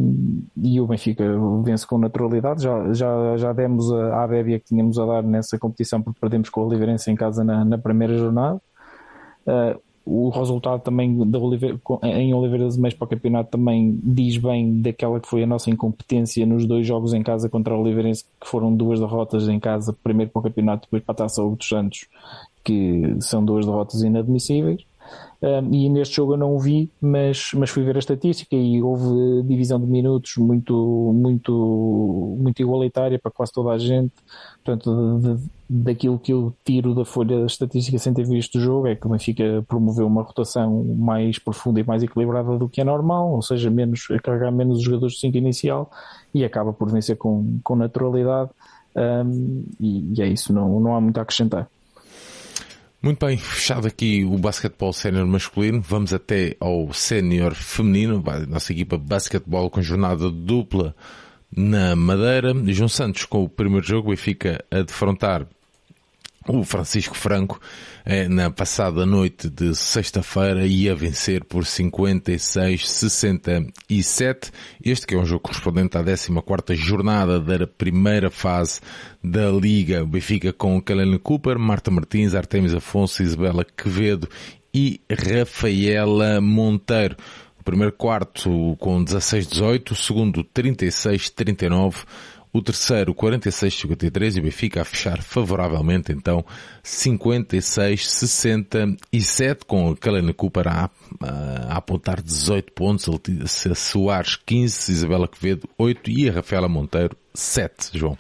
e 0.63 0.79
o 0.79 0.87
Benfica 0.87 1.25
vence 1.65 1.87
com 1.87 1.97
naturalidade. 1.97 2.63
Já, 2.63 2.93
já, 2.93 3.37
já 3.39 3.53
demos 3.55 3.91
a, 3.91 4.25
a 4.25 4.29
bébia 4.29 4.59
que 4.59 4.67
tínhamos 4.67 4.99
a 4.99 5.07
dar 5.07 5.23
nessa 5.23 5.59
competição 5.59 6.03
porque 6.03 6.21
perdemos 6.21 6.51
com 6.51 6.61
o 6.61 6.67
Oliveirense 6.67 7.11
em 7.11 7.15
casa 7.15 7.43
na, 7.43 7.65
na 7.65 7.79
primeira 7.79 8.15
jornada. 8.19 8.61
Uh, 9.47 9.81
o 10.05 10.29
resultado 10.29 10.83
também 10.83 11.17
da 11.31 11.39
Oliveira, 11.39 11.81
em 12.03 12.35
Oliveira 12.35 12.65
das 12.65 12.77
Meias 12.77 12.93
para 12.93 13.07
o 13.07 13.09
campeonato 13.09 13.53
também 13.53 13.99
diz 14.03 14.37
bem 14.37 14.83
daquela 14.83 15.19
que 15.21 15.29
foi 15.29 15.45
a 15.45 15.47
nossa 15.47 15.71
incompetência 15.71 16.45
nos 16.45 16.67
dois 16.67 16.87
jogos 16.87 17.15
em 17.15 17.23
casa 17.23 17.49
contra 17.49 17.75
o 17.75 17.81
Oliveirense, 17.81 18.25
que 18.39 18.49
foram 18.49 18.75
duas 18.75 19.01
derrotas 19.01 19.49
em 19.49 19.61
casa, 19.61 19.97
primeiro 20.03 20.31
para 20.31 20.41
o 20.41 20.43
campeonato, 20.43 20.83
depois 20.83 21.05
para 21.05 21.13
a 21.13 21.17
Taça 21.17 21.43
dos 21.43 21.69
Santos, 21.69 22.07
que 22.65 23.17
são 23.21 23.45
duas 23.45 23.65
derrotas 23.65 24.03
inadmissíveis. 24.03 24.85
Um, 25.43 25.75
e 25.75 25.89
neste 25.89 26.15
jogo 26.15 26.35
eu 26.35 26.37
não 26.37 26.55
o 26.55 26.59
vi, 26.61 26.89
mas, 27.01 27.51
mas 27.55 27.69
fui 27.69 27.83
ver 27.83 27.97
a 27.97 27.99
estatística 27.99 28.55
e 28.55 28.81
houve 28.81 29.43
divisão 29.43 29.81
de 29.81 29.87
minutos 29.87 30.37
muito, 30.37 31.13
muito, 31.13 32.37
muito 32.39 32.63
igualitária 32.63 33.19
para 33.19 33.33
quase 33.33 33.51
toda 33.51 33.71
a 33.71 33.79
gente. 33.79 34.13
Portanto, 34.65 35.19
de, 35.19 35.35
de, 35.35 35.51
daquilo 35.69 36.17
que 36.17 36.33
eu 36.33 36.55
tiro 36.65 36.95
da 36.95 37.05
folha 37.05 37.45
estatística 37.45 37.99
sem 37.99 38.15
ter 38.15 38.25
visto 38.25 38.57
o 38.57 38.61
jogo 38.61 38.87
é 38.87 38.95
que 38.95 39.05
o 39.05 39.11
Benfica 39.11 39.65
promoveu 39.67 40.07
uma 40.07 40.23
rotação 40.23 40.85
mais 40.97 41.41
profunda 41.41 41.81
e 41.81 41.85
mais 41.85 42.05
equilibrada 42.05 42.57
do 42.57 42.69
que 42.69 42.81
é 42.81 42.85
normal, 42.85 43.33
ou 43.33 43.43
seja, 43.43 43.69
menos, 43.69 44.07
carregar 44.23 44.53
menos 44.53 44.79
os 44.79 44.85
jogadores 44.85 45.15
de 45.15 45.21
5 45.23 45.37
inicial 45.37 45.91
e 46.33 46.45
acaba 46.45 46.73
por 46.73 46.89
vencer 46.89 47.17
com, 47.17 47.59
com 47.65 47.75
naturalidade. 47.75 48.51
Um, 48.95 49.65
e, 49.81 50.13
e 50.17 50.23
é 50.23 50.29
isso, 50.29 50.53
não, 50.53 50.79
não 50.79 50.95
há 50.95 51.01
muito 51.01 51.19
a 51.19 51.23
acrescentar. 51.23 51.69
Muito 53.03 53.27
bem, 53.27 53.37
fechado 53.37 53.89
aqui 53.89 54.25
o 54.25 54.39
basquetebol 54.39 54.93
sénior 54.93 55.27
masculino, 55.27 55.81
vamos 55.81 56.15
até 56.15 56.57
ao 56.61 56.93
sénior 56.93 57.53
feminino, 57.53 58.23
nossa 58.49 58.73
equipa 58.73 58.97
de 58.97 59.03
basquetebol 59.03 59.69
com 59.69 59.83
jornada 59.83 60.31
dupla 60.31 60.95
na 61.51 61.97
Madeira. 61.97 62.55
João 62.69 62.89
Santos 62.89 63.25
com 63.25 63.43
o 63.43 63.49
primeiro 63.49 63.85
jogo 63.85 64.13
e 64.13 64.17
fica 64.17 64.65
a 64.71 64.83
defrontar 64.83 65.49
o 66.49 66.65
Francisco 66.65 67.17
Franco 67.17 67.61
eh, 68.05 68.27
na 68.29 68.51
passada 68.51 69.07
noite 69.07 69.49
de 69.49 69.75
sexta-feira 69.75 70.67
ia 70.67 70.95
vencer 70.95 71.43
por 71.45 71.65
56-67. 71.65 74.53
Este 74.85 75.07
que 75.07 75.15
é 75.15 75.19
um 75.19 75.25
jogo 75.25 75.41
correspondente 75.41 75.97
à 75.97 76.03
14ª 76.03 76.75
jornada 76.75 77.41
da 77.41 77.67
primeira 77.67 78.31
fase 78.31 78.81
da 79.23 79.51
Liga. 79.51 80.03
O 80.03 80.07
Benfica 80.07 80.53
com 80.53 80.83
Kalene 80.83 81.19
Cooper, 81.19 81.59
Marta 81.59 81.91
Martins, 81.91 82.35
Artemis 82.35 82.75
Afonso, 82.75 83.23
Isabela 83.23 83.65
Quevedo 83.65 84.29
e 84.75 85.01
Rafaela 85.11 86.39
Monteiro. 86.41 87.17
O 87.63 87.65
primeiro 87.65 87.93
quarto 87.93 88.77
com 88.81 89.05
16-18, 89.05 89.93
o 89.93 89.95
segundo 89.95 90.43
36-39, 90.43 91.95
o 92.53 92.61
terceiro 92.61 93.15
46-53 93.15 94.37
e 94.37 94.41
o 94.41 94.43
Benfica 94.43 94.83
a 94.83 94.85
fechar 94.85 95.23
favoravelmente 95.23 96.13
então 96.13 96.45
56-67 96.85 99.65
com 99.67 99.89
a 99.91 99.97
Kalena 99.97 100.35
Cooper 100.35 100.69
a, 100.69 100.91
a, 101.21 101.79
apontar 101.79 102.21
18 102.21 102.71
pontos, 102.73 103.09
a 103.09 103.13
Soares 103.75 104.37
15, 104.37 104.93
Isabela 104.93 105.27
Quevedo 105.27 105.67
8 105.79 106.11
e 106.11 106.29
a 106.29 106.33
Rafaela 106.33 106.69
Monteiro 106.69 107.17
7, 107.33 107.99
João. 107.99 108.19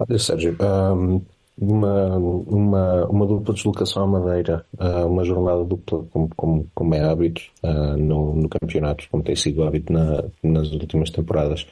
Olha 0.00 0.18
Sérgio, 0.18 0.56
um, 0.60 1.22
uma, 1.56 2.16
uma, 2.16 3.06
uma 3.06 3.24
dupla 3.26 3.54
deslocação 3.54 4.02
à 4.04 4.06
Madeira, 4.06 4.64
uh, 4.78 5.06
uma 5.06 5.24
jornada 5.24 5.64
dupla 5.64 6.04
como, 6.10 6.28
como, 6.36 6.70
como 6.74 6.94
é 6.94 7.04
hábito 7.04 7.42
uh, 7.62 7.96
no, 7.96 8.34
no 8.34 8.48
campeonato, 8.48 9.08
como 9.10 9.22
tem 9.22 9.36
sido 9.36 9.64
hábito 9.64 9.92
na, 9.92 10.24
nas 10.42 10.70
últimas 10.70 11.10
temporadas, 11.10 11.66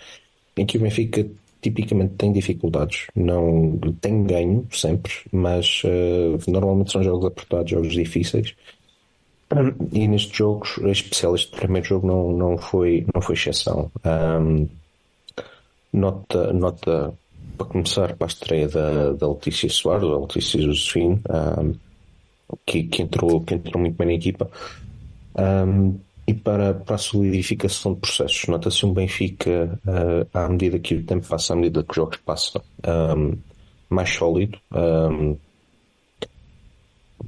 em 0.57 0.67
que 0.67 0.77
o 0.77 0.81
Benfica 0.81 1.27
tipicamente 1.61 2.15
tem 2.15 2.33
dificuldades. 2.33 3.07
Não 3.15 3.79
tem 4.01 4.25
ganho 4.25 4.67
sempre, 4.71 5.13
mas 5.33 5.83
uh, 5.85 6.51
normalmente 6.51 6.93
são 6.93 7.03
jogos 7.03 7.27
apertados, 7.27 7.71
jogos 7.71 7.93
difíceis. 7.93 8.55
E 9.93 10.09
nestes 10.09 10.37
jogos, 10.37 10.77
em 10.79 10.91
especial 10.91 11.35
este 11.35 11.57
primeiro 11.57 11.87
jogo, 11.87 12.07
não, 12.07 12.33
não, 12.33 12.59
foi, 12.59 13.07
não 13.15 13.23
foi 13.23 13.35
exceção. 13.37 13.91
Um, 14.05 14.69
nota, 15.93 16.53
nota 16.53 17.15
para 17.57 17.67
começar 17.67 18.15
para 18.17 18.27
a 18.27 18.29
estreia 18.29 18.69
da, 18.69 19.13
da 19.13 19.29
Letícia 19.29 19.69
Soares, 19.69 20.09
da 20.09 20.19
Letícia 20.19 20.61
Josefine, 20.61 21.21
um, 21.31 21.75
que, 22.67 22.85
que, 22.85 23.03
entrou, 23.03 23.41
que 23.41 23.55
entrou 23.55 23.81
muito 23.81 23.97
bem 23.97 24.09
na 24.09 24.15
equipa. 24.15 24.51
Um, 25.39 25.99
e 26.27 26.35
para, 26.35 26.75
para 26.75 26.97
a 26.97 26.99
solidificação 26.99 27.95
de 27.95 28.01
processos. 28.01 28.47
Nota-se 28.49 28.85
um 28.85 28.93
Benfica, 28.93 29.79
uh, 29.87 30.29
à 30.35 30.49
medida 30.49 30.79
que 30.79 30.95
o 30.95 31.05
tempo 31.05 31.27
passa, 31.27 31.53
à 31.53 31.57
medida 31.57 31.85
que 31.85 31.91
os 31.91 31.97
jogos 31.97 32.17
passam, 32.19 32.63
um, 33.17 33.37
mais 33.89 34.11
sólido. 34.11 34.59
Um, 34.73 35.37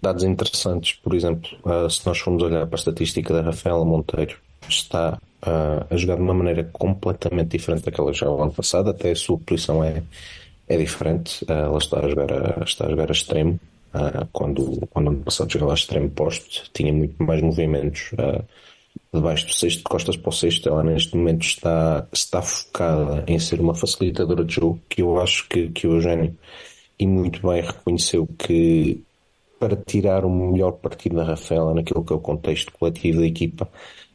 dados 0.00 0.24
interessantes, 0.24 0.94
por 0.94 1.14
exemplo, 1.14 1.48
uh, 1.64 1.88
se 1.88 2.04
nós 2.06 2.18
formos 2.18 2.42
olhar 2.42 2.66
para 2.66 2.76
a 2.76 2.80
estatística 2.80 3.32
da 3.32 3.42
Rafaela 3.42 3.84
Monteiro, 3.84 4.36
está 4.68 5.18
uh, 5.46 5.86
a 5.88 5.96
jogar 5.96 6.16
de 6.16 6.22
uma 6.22 6.34
maneira 6.34 6.64
completamente 6.64 7.56
diferente 7.56 7.84
daquela 7.84 8.12
já 8.12 8.28
o 8.28 8.42
ano 8.42 8.52
passado, 8.52 8.90
até 8.90 9.12
a 9.12 9.16
sua 9.16 9.38
posição 9.38 9.82
é, 9.82 10.02
é 10.68 10.76
diferente. 10.76 11.44
Uh, 11.44 11.52
ela 11.52 11.78
está 11.78 12.00
a 12.00 12.08
jogar 12.08 12.32
a, 12.32 12.64
está 12.64 12.86
a, 12.86 12.90
jogar 12.90 13.08
a 13.08 13.12
extremo. 13.12 13.60
quando, 14.32 14.86
quando 14.90 15.08
ano 15.08 15.22
passado 15.22 15.52
jogava 15.52 15.72
a 15.72 15.74
extremo 15.74 16.10
posto, 16.10 16.68
tinha 16.72 16.92
muito 16.92 17.22
mais 17.22 17.40
movimentos 17.40 18.10
debaixo 19.12 19.46
do 19.46 19.52
sexto, 19.52 19.78
de 19.78 19.84
costas 19.84 20.16
para 20.16 20.28
o 20.28 20.32
sexto, 20.32 20.68
ela 20.68 20.82
neste 20.82 21.16
momento 21.16 21.42
está, 21.42 22.06
está 22.12 22.42
focada 22.42 23.24
em 23.26 23.38
ser 23.38 23.60
uma 23.60 23.74
facilitadora 23.74 24.44
de 24.44 24.54
jogo, 24.54 24.80
que 24.88 25.02
eu 25.02 25.20
acho 25.20 25.48
que, 25.48 25.68
que 25.70 25.86
o 25.86 25.94
Eugênio, 25.94 26.36
e 26.98 27.06
muito 27.06 27.46
bem, 27.46 27.62
reconheceu 27.62 28.26
que 28.38 29.02
para 29.58 29.76
tirar 29.76 30.24
o 30.24 30.30
melhor 30.30 30.72
partido 30.72 31.16
da 31.16 31.24
Rafaela 31.24 31.74
naquilo 31.74 32.04
que 32.04 32.12
é 32.12 32.16
o 32.16 32.20
contexto 32.20 32.72
coletivo 32.72 33.20
da 33.20 33.26
equipa, 33.26 33.68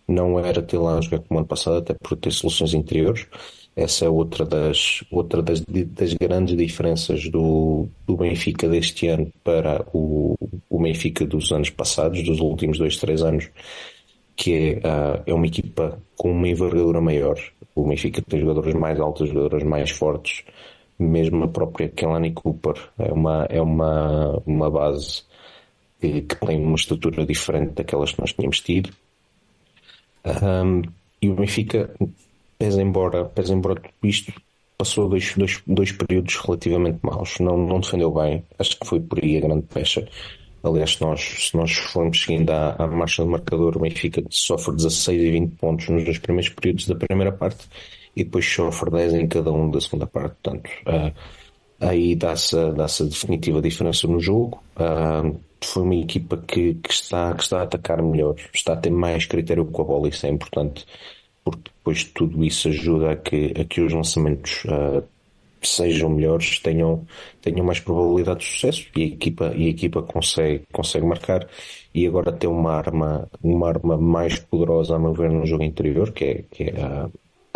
não 0.08 0.40
era 0.40 0.62
ter 0.62 0.78
lá 0.78 0.98
a 0.98 1.02
jogar 1.02 1.20
como 1.20 1.40
ano 1.40 1.48
passado, 1.48 1.78
até 1.78 1.94
por 1.94 2.16
ter 2.18 2.32
soluções 2.32 2.74
interiores. 2.74 3.28
Essa 3.76 4.06
é 4.06 4.10
outra 4.10 4.46
das, 4.46 5.04
outra 5.12 5.42
das, 5.42 5.62
das 5.62 6.14
grandes 6.14 6.56
diferenças 6.56 7.28
do, 7.30 7.88
do 8.06 8.16
Benfica 8.16 8.70
deste 8.70 9.08
ano 9.08 9.32
para 9.44 9.84
o, 9.92 10.38
o 10.70 10.80
Benfica 10.80 11.26
dos 11.26 11.52
anos 11.52 11.72
passados, 11.72 12.22
dos 12.24 12.40
últimos 12.40 12.78
dois, 12.78 12.98
três 12.98 13.24
anos, 13.24 13.50
que 14.36 14.54
é, 14.56 14.78
uh, 14.78 15.24
é 15.26 15.34
uma 15.34 15.48
equipa 15.48 16.00
com 16.16 16.32
uma 16.32 16.48
envergadura 16.48 17.02
maior. 17.02 17.38
O 17.76 17.88
Benfica 17.88 18.22
tem 18.22 18.40
jogadores 18.40 18.74
mais 18.74 19.00
altos, 19.00 19.30
jogadores 19.30 19.64
mais 19.64 19.90
fortes, 19.92 20.44
mesmo 20.98 21.44
a 21.44 21.48
própria 21.48 21.90
Kelani 21.90 22.32
Cooper 22.32 22.76
é 23.00 23.12
uma, 23.12 23.46
é 23.50 23.62
uma, 23.62 24.42
uma 24.46 24.70
base 24.70 25.24
que, 26.00 26.22
que 26.22 26.36
tem 26.36 26.62
uma 26.62 26.76
estrutura 26.76 27.26
diferente 27.26 27.74
daquelas 27.74 28.12
que 28.12 28.22
nós 28.22 28.34
tínhamos 28.34 28.60
tido. 28.60 28.92
Um, 30.26 30.82
e 31.22 31.30
o 31.30 31.36
Benfica, 31.36 31.94
pese 32.58 32.82
embora, 32.82 33.26
pese 33.26 33.54
embora 33.54 33.76
tudo 33.76 34.10
isto, 34.10 34.34
passou 34.78 35.10
dois, 35.10 35.34
dois, 35.36 35.62
dois 35.66 35.92
períodos 35.92 36.36
relativamente 36.38 37.00
maus. 37.02 37.40
Não, 37.40 37.58
não 37.58 37.80
defendeu 37.80 38.12
bem. 38.12 38.44
Acho 38.60 38.80
que 38.80 38.86
foi 38.86 39.00
por 39.00 39.24
aí 39.24 39.38
a 39.38 39.42
grande 39.42 39.64
pecha. 39.64 40.08
Aliás, 40.64 40.94
se 40.94 41.02
nós, 41.02 41.22
se 41.22 41.58
nós 41.58 41.74
formos 41.74 42.24
seguindo 42.24 42.50
à, 42.50 42.76
à 42.80 42.88
marcha 42.88 43.22
do 43.22 43.30
marcador, 43.30 43.76
o 43.76 43.82
Benfica 43.82 44.24
sofre 44.30 44.76
16 44.76 45.22
e 45.22 45.32
20 45.32 45.56
pontos 45.56 45.90
nos 45.90 46.06
dois 46.06 46.18
primeiros 46.18 46.50
períodos 46.50 46.88
da 46.88 46.96
primeira 46.96 47.34
parte 47.34 47.68
e 48.16 48.24
depois 48.24 48.46
sofre 48.46 48.90
10 48.90 49.14
em 49.14 49.28
cada 49.28 49.52
um 49.52 49.70
da 49.70 49.82
segunda 49.82 50.08
parte. 50.08 50.36
Portanto, 50.42 50.70
uh, 50.88 51.14
aí 51.82 52.16
dá-se 52.16 52.56
dá 52.72 52.86
a 52.86 53.04
definitiva 53.04 53.62
diferença 53.62 54.08
no 54.08 54.20
jogo. 54.22 54.64
Uh, 54.78 55.38
foi 55.62 55.84
uma 55.84 55.96
equipa 55.96 56.38
que, 56.38 56.76
que, 56.76 56.94
está, 56.94 57.34
que 57.34 57.44
está 57.44 57.60
a 57.60 57.64
atacar 57.64 58.02
melhor, 58.02 58.36
está 58.54 58.74
a 58.74 58.78
ter 58.78 58.90
mais 58.90 59.26
critério 59.26 59.66
com 59.66 59.82
a 59.82 59.86
bola, 59.86 60.10
isso 60.10 60.26
é 60.26 60.30
importante, 60.30 60.86
porque 61.44 61.72
depois 61.76 62.04
tudo 62.04 62.44
isso 62.44 62.68
ajuda 62.70 63.12
a 63.12 63.16
que, 63.16 63.54
a 63.60 63.64
que 63.66 63.82
os 63.82 63.94
lançamentos 63.94 64.64
uh, 64.66 65.04
sejam 65.68 66.10
melhores, 66.10 66.60
tenham, 66.60 67.06
tenham 67.42 67.66
mais 67.66 67.80
probabilidade 67.80 68.40
de 68.40 68.46
sucesso 68.46 68.88
e 68.96 69.04
a 69.04 69.06
equipa, 69.06 69.54
e 69.56 69.68
a 69.68 69.70
equipa 69.70 70.02
consegue, 70.02 70.64
consegue 70.72 71.06
marcar 71.06 71.48
e 71.94 72.08
agora 72.08 72.32
tem 72.32 72.50
uma 72.50 72.72
arma, 72.72 73.30
uma 73.42 73.68
arma 73.70 73.98
mais 73.98 74.40
poderosa 74.40 74.96
a 74.96 75.00
meu 75.00 75.14
ver 75.14 75.30
no 75.30 75.46
jogo 75.46 75.64
interior, 75.64 76.12
que 76.12 76.26
é, 76.26 76.44
que 76.52 76.64
é 76.64 76.82
a, 76.82 77.10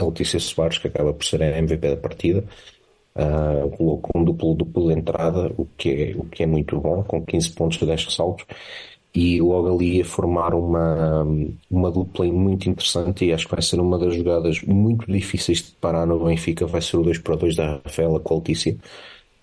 Letícia 0.03 0.39
Soares, 0.39 0.77
que 0.77 0.87
acaba 0.87 1.11
por 1.13 1.25
ser 1.25 1.41
a 1.41 1.57
MVP 1.57 1.89
da 1.89 1.97
partida. 1.97 2.43
Uh, 3.15 3.99
um 4.15 4.23
duplo 4.23 4.53
duplo 4.53 4.89
de 4.89 4.99
entrada, 4.99 5.51
o 5.57 5.65
que, 5.75 5.89
é, 5.89 6.15
o 6.15 6.25
que 6.25 6.43
é 6.43 6.45
muito 6.45 6.79
bom, 6.79 7.03
com 7.03 7.25
15 7.25 7.51
pontos 7.53 7.79
de 7.79 7.85
10 7.87 8.05
ressaltos 8.05 8.45
e 9.17 9.41
logo 9.41 9.73
ali 9.73 9.99
a 9.99 10.06
formar 10.06 10.53
uma, 10.53 11.25
uma 11.71 11.89
dupla 11.89 12.23
muito 12.27 12.69
interessante 12.69 13.25
e 13.25 13.34
acho 13.34 13.45
que 13.47 13.51
vai 13.51 13.63
ser 13.63 13.80
uma 13.80 13.97
das 13.97 14.13
jogadas 14.13 14.62
muito 14.62 15.12
difíceis 15.12 15.58
de 15.63 15.71
parar 15.82 16.06
no 16.06 16.23
Benfica, 16.23 16.67
vai 16.67 16.84
ser 16.84 16.97
o 16.97 17.03
2 17.03 17.17
para 17.17 17.36
2 17.36 17.56
da 17.56 17.82
Rafaela 17.84 18.19
com 18.19 18.36
a 18.36 18.38
Letícia, 18.38 18.77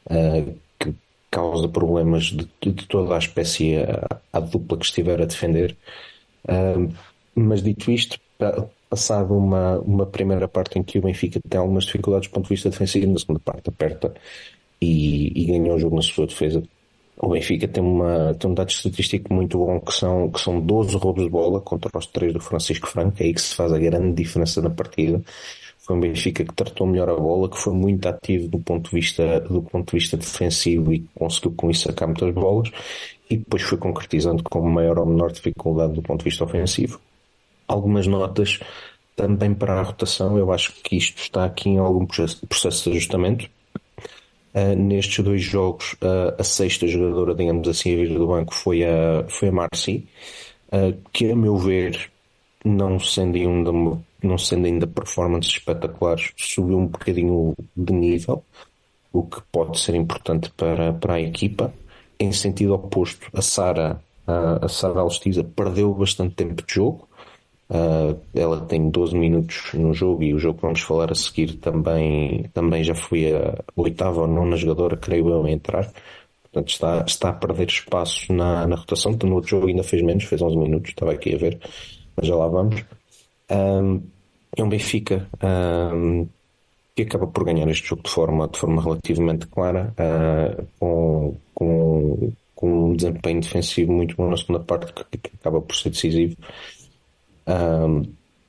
uh, 0.06 0.54
que 0.78 0.94
causa 1.28 1.66
problemas 1.68 2.26
de, 2.26 2.48
de, 2.62 2.86
toda 2.86 3.16
a 3.16 3.18
espécie 3.18 3.78
à, 3.78 4.20
à, 4.32 4.38
dupla 4.38 4.78
que 4.78 4.84
estiver 4.84 5.20
a 5.20 5.24
defender. 5.24 5.76
Uh, 6.44 6.94
mas 7.34 7.60
dito 7.60 7.90
isto, 7.90 8.16
passado 8.88 9.36
uma, 9.36 9.80
uma 9.80 10.06
primeira 10.06 10.46
parte 10.46 10.78
em 10.78 10.84
que 10.84 11.00
o 11.00 11.02
Benfica 11.02 11.40
tem 11.48 11.58
algumas 11.58 11.82
dificuldades 11.82 12.28
do 12.28 12.32
ponto 12.32 12.44
de 12.44 12.50
vista 12.50 12.70
defensivo, 12.70 13.10
na 13.10 13.18
segunda 13.18 13.40
parte 13.40 13.70
aperta 13.70 14.14
e, 14.80 15.32
e 15.34 15.46
ganhou 15.46 15.74
o 15.74 15.80
jogo 15.80 15.96
na 15.96 16.02
sua 16.02 16.28
defesa 16.28 16.62
o 17.16 17.28
Benfica 17.28 17.68
tem, 17.68 17.82
uma, 17.82 18.34
tem 18.34 18.50
um 18.50 18.54
dado 18.54 18.70
estatístico 18.70 19.32
muito 19.32 19.58
bom 19.58 19.80
que 19.80 19.92
são, 19.92 20.30
que 20.30 20.40
são 20.40 20.60
12 20.60 20.96
roubos 20.96 21.24
de 21.24 21.30
bola 21.30 21.60
contra 21.60 21.90
os 21.96 22.06
3 22.06 22.32
do 22.32 22.40
Francisco 22.40 22.88
Franco, 22.88 23.22
é 23.22 23.26
aí 23.26 23.34
que 23.34 23.40
se 23.40 23.54
faz 23.54 23.72
a 23.72 23.78
grande 23.78 24.14
diferença 24.14 24.60
na 24.60 24.70
partida. 24.70 25.22
Foi 25.78 25.96
um 25.96 26.00
Benfica 26.00 26.44
que 26.44 26.54
tratou 26.54 26.86
melhor 26.86 27.10
a 27.10 27.14
bola, 27.14 27.48
que 27.48 27.58
foi 27.58 27.74
muito 27.74 28.08
ativo 28.08 28.48
do 28.48 28.58
ponto 28.58 28.90
de 28.90 28.96
vista, 28.96 29.40
do 29.40 29.62
ponto 29.62 29.90
de 29.90 29.98
vista 29.98 30.16
defensivo 30.16 30.92
e 30.92 31.04
conseguiu 31.14 31.52
com 31.52 31.70
isso 31.70 31.84
sacar 31.84 32.08
muitas 32.08 32.32
bolas 32.32 32.70
e 33.28 33.36
depois 33.36 33.62
foi 33.62 33.78
concretizando 33.78 34.42
com 34.42 34.60
maior 34.62 34.98
ou 34.98 35.06
menor 35.06 35.30
dificuldade 35.30 35.92
do 35.92 36.02
ponto 36.02 36.20
de 36.20 36.24
vista 36.24 36.44
ofensivo. 36.44 37.00
Algumas 37.68 38.06
notas 38.06 38.60
também 39.14 39.54
para 39.54 39.78
a 39.78 39.82
rotação, 39.82 40.36
eu 40.38 40.52
acho 40.52 40.72
que 40.82 40.96
isto 40.96 41.18
está 41.18 41.44
aqui 41.44 41.68
em 41.70 41.78
algum 41.78 42.06
processo 42.06 42.90
de 42.90 42.96
ajustamento 42.96 43.48
Uh, 44.54 44.76
nestes 44.76 45.24
dois 45.24 45.42
jogos, 45.42 45.94
uh, 45.94 46.32
a 46.38 46.44
sexta 46.44 46.86
jogadora, 46.86 47.34
digamos 47.34 47.66
assim, 47.66 47.92
a 47.92 47.96
vir 47.96 48.16
do 48.16 48.28
banco 48.28 48.54
foi 48.54 48.84
a, 48.84 49.24
foi 49.28 49.48
a 49.48 49.52
Marci, 49.52 50.06
uh, 50.68 50.96
que 51.12 51.28
a 51.28 51.34
meu 51.34 51.56
ver, 51.56 52.08
não 52.64 53.00
sendo, 53.00 53.36
ainda, 53.36 53.72
não 54.22 54.38
sendo 54.38 54.66
ainda 54.66 54.86
performances 54.86 55.54
espetaculares, 55.54 56.30
subiu 56.36 56.78
um 56.78 56.86
bocadinho 56.86 57.52
de 57.76 57.92
nível, 57.92 58.44
o 59.12 59.24
que 59.24 59.42
pode 59.50 59.80
ser 59.80 59.96
importante 59.96 60.48
para, 60.56 60.92
para 60.92 61.14
a 61.14 61.20
equipa. 61.20 61.74
Em 62.16 62.30
sentido 62.30 62.74
oposto, 62.74 63.28
a 63.34 63.42
Sara, 63.42 64.00
a 64.24 64.68
Sara 64.68 65.00
Alstiza 65.00 65.42
perdeu 65.42 65.92
bastante 65.92 66.36
tempo 66.36 66.62
de 66.64 66.74
jogo, 66.74 67.08
Uh, 67.68 68.20
ela 68.34 68.60
tem 68.60 68.90
12 68.90 69.16
minutos 69.16 69.72
no 69.72 69.94
jogo 69.94 70.22
e 70.22 70.34
o 70.34 70.38
jogo 70.38 70.56
que 70.56 70.62
vamos 70.62 70.80
falar 70.80 71.10
a 71.10 71.14
seguir 71.14 71.54
também, 71.56 72.44
também 72.52 72.84
já 72.84 72.94
foi 72.94 73.34
a 73.34 73.58
oitava 73.74 74.20
ou 74.20 74.26
nona 74.26 74.56
jogadora, 74.56 74.96
creio 74.96 75.30
eu, 75.30 75.44
a 75.44 75.50
entrar. 75.50 75.90
Portanto, 76.42 76.68
está, 76.68 77.04
está 77.06 77.28
a 77.30 77.32
perder 77.32 77.66
espaço 77.68 78.32
na, 78.32 78.66
na 78.66 78.76
rotação. 78.76 79.16
No 79.24 79.34
outro 79.36 79.50
jogo 79.50 79.66
ainda 79.66 79.82
fez 79.82 80.02
menos, 80.02 80.24
fez 80.24 80.40
11 80.40 80.56
minutos, 80.56 80.90
estava 80.90 81.12
aqui 81.12 81.34
a 81.34 81.38
ver, 81.38 81.58
mas 82.16 82.26
já 82.26 82.36
lá 82.36 82.46
vamos. 82.46 82.84
Um, 83.50 84.02
é 84.56 84.62
um 84.62 84.68
Benfica 84.68 85.26
um, 85.42 86.28
que 86.94 87.02
acaba 87.02 87.26
por 87.26 87.44
ganhar 87.44 87.68
este 87.68 87.88
jogo 87.88 88.02
de 88.02 88.10
forma, 88.10 88.46
de 88.46 88.58
forma 88.58 88.82
relativamente 88.82 89.46
clara, 89.48 89.92
uh, 89.98 90.64
com, 90.78 91.36
com, 91.54 92.32
com 92.54 92.90
um 92.90 92.94
desempenho 92.94 93.40
defensivo 93.40 93.92
muito 93.92 94.14
bom 94.16 94.30
na 94.30 94.36
segunda 94.36 94.60
parte, 94.60 94.92
que, 94.92 95.18
que 95.18 95.30
acaba 95.34 95.60
por 95.60 95.74
ser 95.74 95.90
decisivo 95.90 96.36
um, 97.46 98.02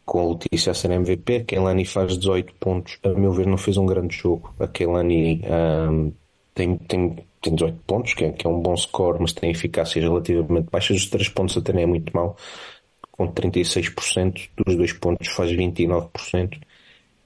com 0.06 0.20
a 0.20 0.30
Letícia 0.34 0.72
a 0.72 0.74
ser 0.74 0.92
MVP. 0.92 1.46
Keilani 1.46 1.86
faz 1.86 2.18
18 2.18 2.54
pontos. 2.56 3.00
A 3.04 3.10
meu 3.10 3.32
ver, 3.32 3.48
não 3.48 3.58
fez 3.58 3.78
um 3.78 3.86
grande 3.86 4.16
jogo. 4.16 4.54
A 4.60 4.68
Keilani 4.68 5.42
um, 5.46 6.12
tem, 6.54 6.78
tem, 6.78 7.16
tem 7.42 7.56
18 7.56 7.80
pontos, 7.86 8.14
que 8.14 8.26
é, 8.26 8.32
que 8.32 8.46
é 8.46 8.50
um 8.50 8.62
bom 8.62 8.76
score, 8.78 9.18
mas 9.20 9.34
tem 9.34 9.52
eficácias 9.52 10.04
relativamente 10.04 10.70
baixas. 10.72 10.98
Os 10.98 11.10
3 11.10 11.30
pontos 11.30 11.58
até 11.58 11.74
nem 11.74 11.84
é 11.84 11.88
muito 11.88 12.16
mal, 12.16 12.38
com 13.12 13.28
36%. 13.28 14.50
Dos 14.66 14.76
2 14.76 14.94
pontos 14.94 15.28
faz 15.30 15.52
29%. 15.52 16.60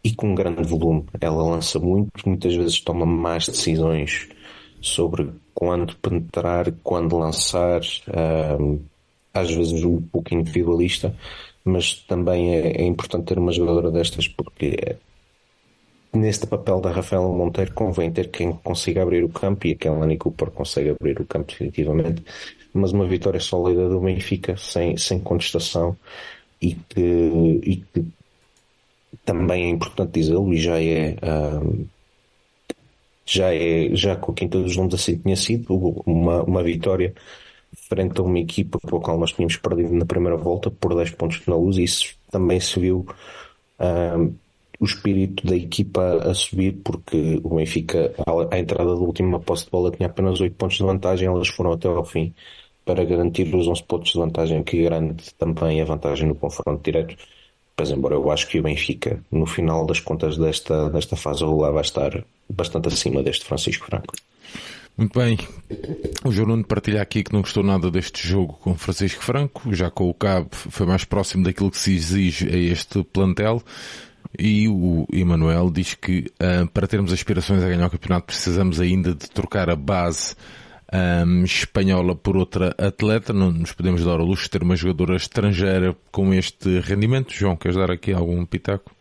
E 0.01 0.15
com 0.15 0.29
um 0.29 0.35
grande 0.35 0.63
volume. 0.63 1.05
Ela 1.19 1.43
lança 1.43 1.77
muito, 1.77 2.09
muitas 2.25 2.55
vezes 2.55 2.79
toma 2.79 3.05
más 3.05 3.47
decisões 3.47 4.29
sobre 4.81 5.29
quando 5.53 5.93
penetrar, 5.97 6.71
quando 6.81 7.17
lançar. 7.17 7.81
Às 9.33 9.51
vezes 9.51 9.83
um 9.83 10.01
pouco 10.01 10.33
individualista, 10.33 11.13
mas 11.69 11.95
também 12.07 12.55
é, 12.55 12.81
é 12.81 12.85
importante 12.85 13.25
ter 13.25 13.37
uma 13.37 13.51
jogadora 13.51 13.91
destas 13.91 14.27
porque 14.27 14.97
neste 16.13 16.47
papel 16.47 16.81
da 16.81 16.91
Rafaela 16.91 17.27
Monteiro 17.27 17.73
convém 17.73 18.11
ter 18.11 18.29
quem 18.29 18.51
consiga 18.51 19.03
abrir 19.03 19.23
o 19.23 19.29
campo 19.29 19.67
e 19.67 19.71
aquela 19.71 19.99
Kelly 20.01 20.17
Cooper 20.17 20.51
consegue 20.51 20.89
abrir 20.89 21.19
o 21.21 21.25
campo 21.25 21.51
definitivamente 21.51 22.23
mas 22.73 22.91
uma 22.91 23.07
vitória 23.07 23.39
sólida 23.39 23.87
do 23.89 23.99
Benfica 23.99 24.57
sem, 24.57 24.97
sem 24.97 25.19
contestação 25.19 25.95
e 26.61 26.75
que, 26.75 27.61
e 27.63 27.75
que 27.77 28.05
também 29.25 29.65
é 29.65 29.69
importante 29.69 30.13
dizê-lo 30.13 30.53
e 30.53 30.57
já 30.59 30.81
é 30.81 31.15
um, 31.23 31.85
já 33.25 33.53
é 33.53 33.95
já 33.95 34.15
com 34.15 34.31
a 34.31 34.35
quinta 34.35 34.59
dos 34.59 34.75
nomes 34.75 34.95
assim 34.95 35.17
tinha 35.17 35.35
sido 35.35 35.73
uma, 36.05 36.43
uma 36.43 36.63
vitória 36.63 37.13
frente 37.89 38.19
a 38.19 38.23
uma 38.23 38.39
equipa 38.39 38.79
com 38.79 38.97
a 38.97 39.01
qual 39.01 39.17
nós 39.17 39.31
tínhamos 39.31 39.57
perdido 39.57 39.93
na 39.93 40.05
primeira 40.05 40.37
volta 40.37 40.69
por 40.69 40.95
10 40.95 41.11
pontos 41.11 41.41
na 41.47 41.55
luz 41.55 41.77
e 41.77 41.83
isso 41.83 42.15
também 42.29 42.59
se 42.59 42.79
viu 42.79 43.05
um, 43.79 44.33
o 44.79 44.85
espírito 44.85 45.45
da 45.45 45.55
equipa 45.55 46.29
a 46.29 46.33
subir 46.33 46.77
porque 46.83 47.41
o 47.43 47.55
Benfica 47.55 48.13
à 48.51 48.57
entrada 48.57 48.95
da 48.95 49.01
última 49.01 49.39
posse 49.39 49.65
de 49.65 49.71
bola 49.71 49.91
tinha 49.91 50.07
apenas 50.07 50.39
8 50.39 50.55
pontos 50.55 50.77
de 50.77 50.83
vantagem 50.83 51.27
elas 51.27 51.49
foram 51.49 51.73
até 51.73 51.87
ao 51.87 52.05
fim 52.05 52.33
para 52.85 53.03
garantir 53.03 53.53
os 53.53 53.67
11 53.67 53.83
pontos 53.83 54.11
de 54.11 54.17
vantagem 54.17 54.63
que 54.63 54.83
garante 54.83 55.33
também 55.35 55.81
a 55.81 55.85
vantagem 55.85 56.27
no 56.27 56.35
confronto 56.35 56.81
direto. 56.83 57.15
Mas 57.77 57.91
embora 57.91 58.15
eu 58.15 58.31
acho 58.31 58.47
que 58.47 58.59
o 58.59 58.63
Benfica 58.63 59.23
no 59.31 59.45
final 59.45 59.85
das 59.85 59.99
contas 59.99 60.37
desta, 60.37 60.89
desta 60.89 61.15
fase 61.15 61.43
regular 61.43 61.71
vai 61.71 61.81
estar 61.81 62.23
bastante 62.49 62.87
acima 62.87 63.21
deste 63.21 63.45
Francisco 63.45 63.85
Franco 63.85 64.13
muito 64.99 65.17
bem. 65.17 65.37
O 66.25 66.31
João 66.31 66.61
partilha 66.61 67.01
aqui 67.01 67.23
que 67.23 67.31
não 67.31 67.41
gostou 67.41 67.63
nada 67.63 67.89
deste 67.89 68.27
jogo 68.27 68.53
com 68.61 68.75
Francisco 68.75 69.23
Franco, 69.23 69.73
já 69.73 69.89
com 69.89 70.09
o 70.09 70.13
Cabo 70.13 70.49
foi 70.51 70.85
mais 70.85 71.05
próximo 71.05 71.45
daquilo 71.45 71.71
que 71.71 71.77
se 71.77 71.95
exige 71.95 72.47
a 72.49 72.57
este 72.57 73.01
plantel. 73.05 73.63
E 74.37 74.67
o 74.67 75.07
Emanuel 75.11 75.71
diz 75.71 75.95
que 75.95 76.31
uh, 76.41 76.67
para 76.67 76.85
termos 76.85 77.13
aspirações 77.13 77.63
a 77.63 77.69
ganhar 77.69 77.87
o 77.87 77.89
campeonato 77.89 78.27
precisamos 78.27 78.79
ainda 78.79 79.15
de 79.15 79.29
trocar 79.31 79.69
a 79.69 79.75
base 79.75 80.35
um, 80.93 81.43
espanhola 81.45 82.13
por 82.13 82.35
outra 82.35 82.75
atleta. 82.77 83.31
Não 83.31 83.51
nos 83.51 83.71
podemos 83.71 84.03
dar 84.03 84.19
ao 84.19 84.25
luxo 84.25 84.43
de 84.43 84.49
ter 84.49 84.63
uma 84.63 84.75
jogadora 84.75 85.15
estrangeira 85.15 85.95
com 86.11 86.33
este 86.33 86.79
rendimento. 86.81 87.33
João, 87.33 87.55
queres 87.55 87.77
dar 87.77 87.89
aqui 87.89 88.11
algum 88.11 88.45
pitaco? 88.45 88.98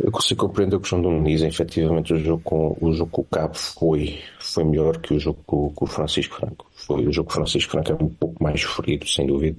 Eu 0.00 0.10
consigo 0.10 0.46
compreender 0.46 0.76
o 0.76 0.80
que 0.80 0.86
o 0.94 1.02
João 1.02 1.22
diz. 1.22 1.42
Efetivamente, 1.42 2.12
o 2.12 2.18
jogo 2.18 2.42
com 2.42 2.76
o, 2.80 2.92
jogo 2.92 3.10
com 3.10 3.22
o 3.22 3.24
Cabo 3.24 3.54
foi, 3.54 4.20
foi 4.38 4.64
melhor 4.64 4.98
que 4.98 5.14
o 5.14 5.20
jogo 5.20 5.38
com, 5.46 5.70
com 5.70 5.84
o 5.84 5.88
Francisco 5.88 6.36
Franco. 6.36 6.66
Foi 6.74 7.06
o 7.06 7.12
jogo 7.12 7.28
com 7.28 7.32
o 7.32 7.36
Francisco 7.36 7.72
Franco 7.72 7.92
é 7.92 8.04
um 8.04 8.08
pouco 8.08 8.42
mais 8.42 8.62
ferido, 8.62 9.06
sem 9.06 9.26
dúvida. 9.26 9.56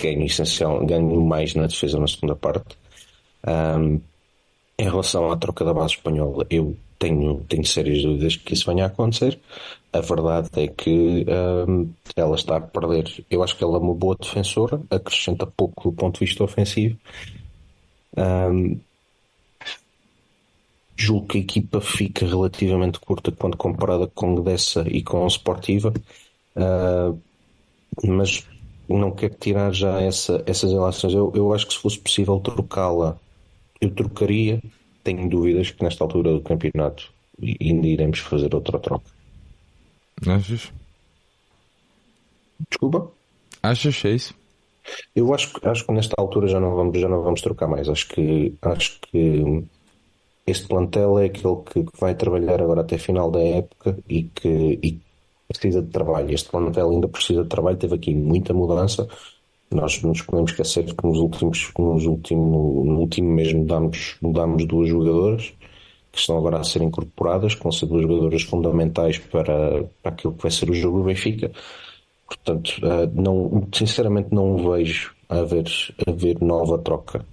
Ganho 0.00 0.24
essencial, 0.24 0.84
ganho 0.84 1.20
mais 1.22 1.54
na 1.54 1.66
defesa 1.66 1.98
na 1.98 2.06
segunda 2.06 2.36
parte. 2.36 2.76
Um, 3.46 4.00
em 4.78 4.84
relação 4.84 5.30
à 5.30 5.36
troca 5.36 5.64
da 5.64 5.74
base 5.74 5.94
espanhola, 5.94 6.46
eu 6.50 6.76
tenho, 6.98 7.44
tenho 7.48 7.64
sérias 7.64 8.02
dúvidas 8.02 8.36
que 8.36 8.54
isso 8.54 8.66
venha 8.66 8.84
a 8.84 8.88
acontecer. 8.88 9.38
A 9.92 10.00
verdade 10.00 10.50
é 10.56 10.66
que 10.68 11.26
um, 11.68 11.88
ela 12.14 12.36
está 12.36 12.56
a 12.56 12.60
perder. 12.60 13.24
Eu 13.30 13.42
acho 13.42 13.56
que 13.56 13.64
ela 13.64 13.76
é 13.76 13.80
uma 13.80 13.94
boa 13.94 14.16
defensora, 14.20 14.80
acrescenta 14.90 15.46
pouco 15.46 15.90
do 15.90 15.96
ponto 15.96 16.18
de 16.18 16.26
vista 16.26 16.44
ofensivo. 16.44 16.96
Um, 18.16 18.78
julgo 20.98 21.28
que 21.28 21.38
a 21.38 21.40
equipa 21.40 21.80
fica 21.80 22.26
relativamente 22.26 22.98
curta 22.98 23.30
quando 23.30 23.56
comparada 23.56 24.08
com 24.08 24.34
Gdessa 24.34 24.84
e 24.88 25.00
com 25.00 25.24
Sportiva, 25.28 25.94
uh, 26.56 27.18
mas 28.04 28.44
não 28.88 29.12
quero 29.12 29.34
tirar 29.34 29.72
já 29.72 30.00
essa, 30.00 30.42
essas 30.44 30.72
relações. 30.72 31.14
Eu, 31.14 31.32
eu 31.36 31.54
acho 31.54 31.68
que 31.68 31.74
se 31.74 31.78
fosse 31.78 31.98
possível 31.98 32.40
trocá-la, 32.40 33.16
eu 33.80 33.90
trocaria. 33.90 34.60
Tenho 35.04 35.28
dúvidas 35.28 35.70
que 35.70 35.82
nesta 35.84 36.02
altura 36.02 36.32
do 36.32 36.40
campeonato 36.40 37.12
ainda 37.40 37.86
iremos 37.86 38.18
fazer 38.18 38.52
outra 38.52 38.78
troca. 38.80 39.10
Achas? 40.26 40.72
Desculpa? 42.68 43.12
Achas 43.62 44.04
é 44.04 44.10
isso? 44.10 44.34
Eu 45.14 45.32
acho, 45.32 45.52
acho 45.62 45.86
que 45.86 45.92
nesta 45.92 46.16
altura 46.18 46.48
já 46.48 46.58
não 46.58 46.74
vamos, 46.74 46.98
já 46.98 47.08
não 47.08 47.22
vamos 47.22 47.40
trocar 47.40 47.68
mais. 47.68 47.88
Acho 47.88 48.08
que, 48.08 48.54
acho 48.62 48.98
que 49.02 49.64
este 50.50 50.68
plantel 50.68 51.18
é 51.18 51.26
aquele 51.26 51.56
que 51.64 51.84
vai 52.00 52.14
trabalhar 52.14 52.60
agora 52.62 52.80
até 52.80 52.98
final 52.98 53.30
da 53.30 53.40
época 53.40 53.98
e 54.08 54.24
que 54.24 54.78
e 54.82 55.00
precisa 55.46 55.82
de 55.82 55.88
trabalho. 55.90 56.32
Este 56.32 56.50
plantel 56.50 56.90
ainda 56.90 57.08
precisa 57.08 57.42
de 57.42 57.48
trabalho, 57.48 57.76
teve 57.76 57.94
aqui 57.94 58.14
muita 58.14 58.52
mudança. 58.52 59.08
Nós 59.70 60.00
não 60.02 60.10
nos 60.10 60.22
podemos 60.22 60.50
esquecer 60.50 60.84
que 60.84 61.06
nos 61.06 61.18
últimos, 61.18 61.72
nos 61.78 62.06
último, 62.06 62.84
no 62.84 63.00
último 63.00 63.30
mês 63.30 63.52
mudámos 63.52 64.66
duas 64.66 64.88
jogadoras 64.88 65.52
que 66.10 66.18
estão 66.18 66.38
agora 66.38 66.58
a 66.58 66.64
ser 66.64 66.82
incorporadas, 66.82 67.54
que 67.54 67.62
vão 67.62 67.72
ser 67.72 67.86
duas 67.86 68.02
jogadoras 68.02 68.42
fundamentais 68.42 69.18
para, 69.18 69.84
para 70.02 70.12
aquilo 70.12 70.32
que 70.34 70.42
vai 70.42 70.50
ser 70.50 70.70
o 70.70 70.74
jogo 70.74 70.98
do 70.98 71.04
Benfica. 71.04 71.50
Portanto, 72.26 72.72
eh, 72.82 73.08
não, 73.14 73.68
sinceramente 73.72 74.34
não 74.34 74.56
vejo 74.70 75.14
haver, 75.28 75.64
haver 76.06 76.40
nova 76.40 76.78
troca. 76.78 77.24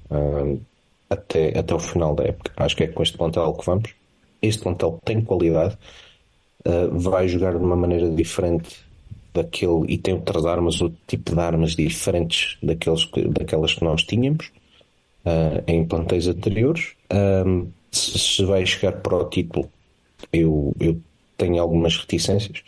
Até, 1.16 1.58
até 1.58 1.74
o 1.74 1.80
final 1.80 2.14
da 2.14 2.26
época. 2.26 2.52
Acho 2.58 2.76
que 2.76 2.84
é 2.84 2.88
com 2.88 3.02
este 3.02 3.18
plantel 3.18 3.54
que 3.54 3.66
vamos. 3.66 3.96
Este 4.42 4.62
plantel 4.62 5.00
tem 5.04 5.22
qualidade, 5.22 5.78
uh, 6.66 6.98
vai 6.98 7.28
jogar 7.28 7.58
de 7.58 7.64
uma 7.64 7.76
maneira 7.76 8.10
diferente 8.10 8.86
daquele 9.34 9.86
e 9.88 9.98
tem 9.98 10.14
outras 10.14 10.46
armas, 10.46 10.82
outro 10.82 10.98
tipo 11.08 11.34
de 11.34 11.40
armas 11.40 11.76
diferentes 11.76 12.58
daqueles, 12.62 13.10
daquelas 13.30 13.74
que 13.74 13.84
nós 13.84 14.04
tínhamos 14.04 14.52
uh, 15.26 15.64
em 15.68 15.86
plantéis 15.86 16.28
anteriores. 16.28 16.94
Um, 17.14 17.68
se, 17.92 18.18
se, 18.20 18.46
vai 18.46 18.66
chegar 18.66 18.94
para 18.94 19.16
o 19.16 19.30
título, 19.30 19.70
eu, 20.32 20.74
eu 20.80 21.00
tenho 21.38 21.62
algumas 21.62 21.98
reticências, 21.98 22.64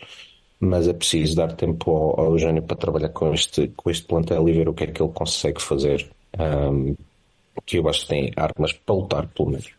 mas 0.60 0.88
é 0.88 0.94
preciso 0.94 1.36
dar 1.36 1.54
tempo 1.54 1.92
ao, 1.92 2.20
ao 2.20 2.32
Eugênio 2.32 2.64
para 2.64 2.78
trabalhar 2.78 3.10
com 3.10 3.34
este, 3.34 3.68
com 3.76 3.90
este 3.90 4.06
plantel 4.06 4.48
e 4.48 4.54
ver 4.54 4.70
o 4.70 4.74
que 4.74 4.86
é 4.86 4.88
que 4.88 5.02
ele 5.02 5.12
consegue 5.12 5.62
fazer. 5.62 6.08
Um, 6.38 6.96
que 7.66 7.78
eu 7.78 7.88
acho 7.88 8.02
que 8.02 8.08
tem 8.08 8.32
armas 8.36 8.74
para 8.74 8.96
lutar, 8.96 9.28
pelo 9.28 9.52
menos. 9.52 9.70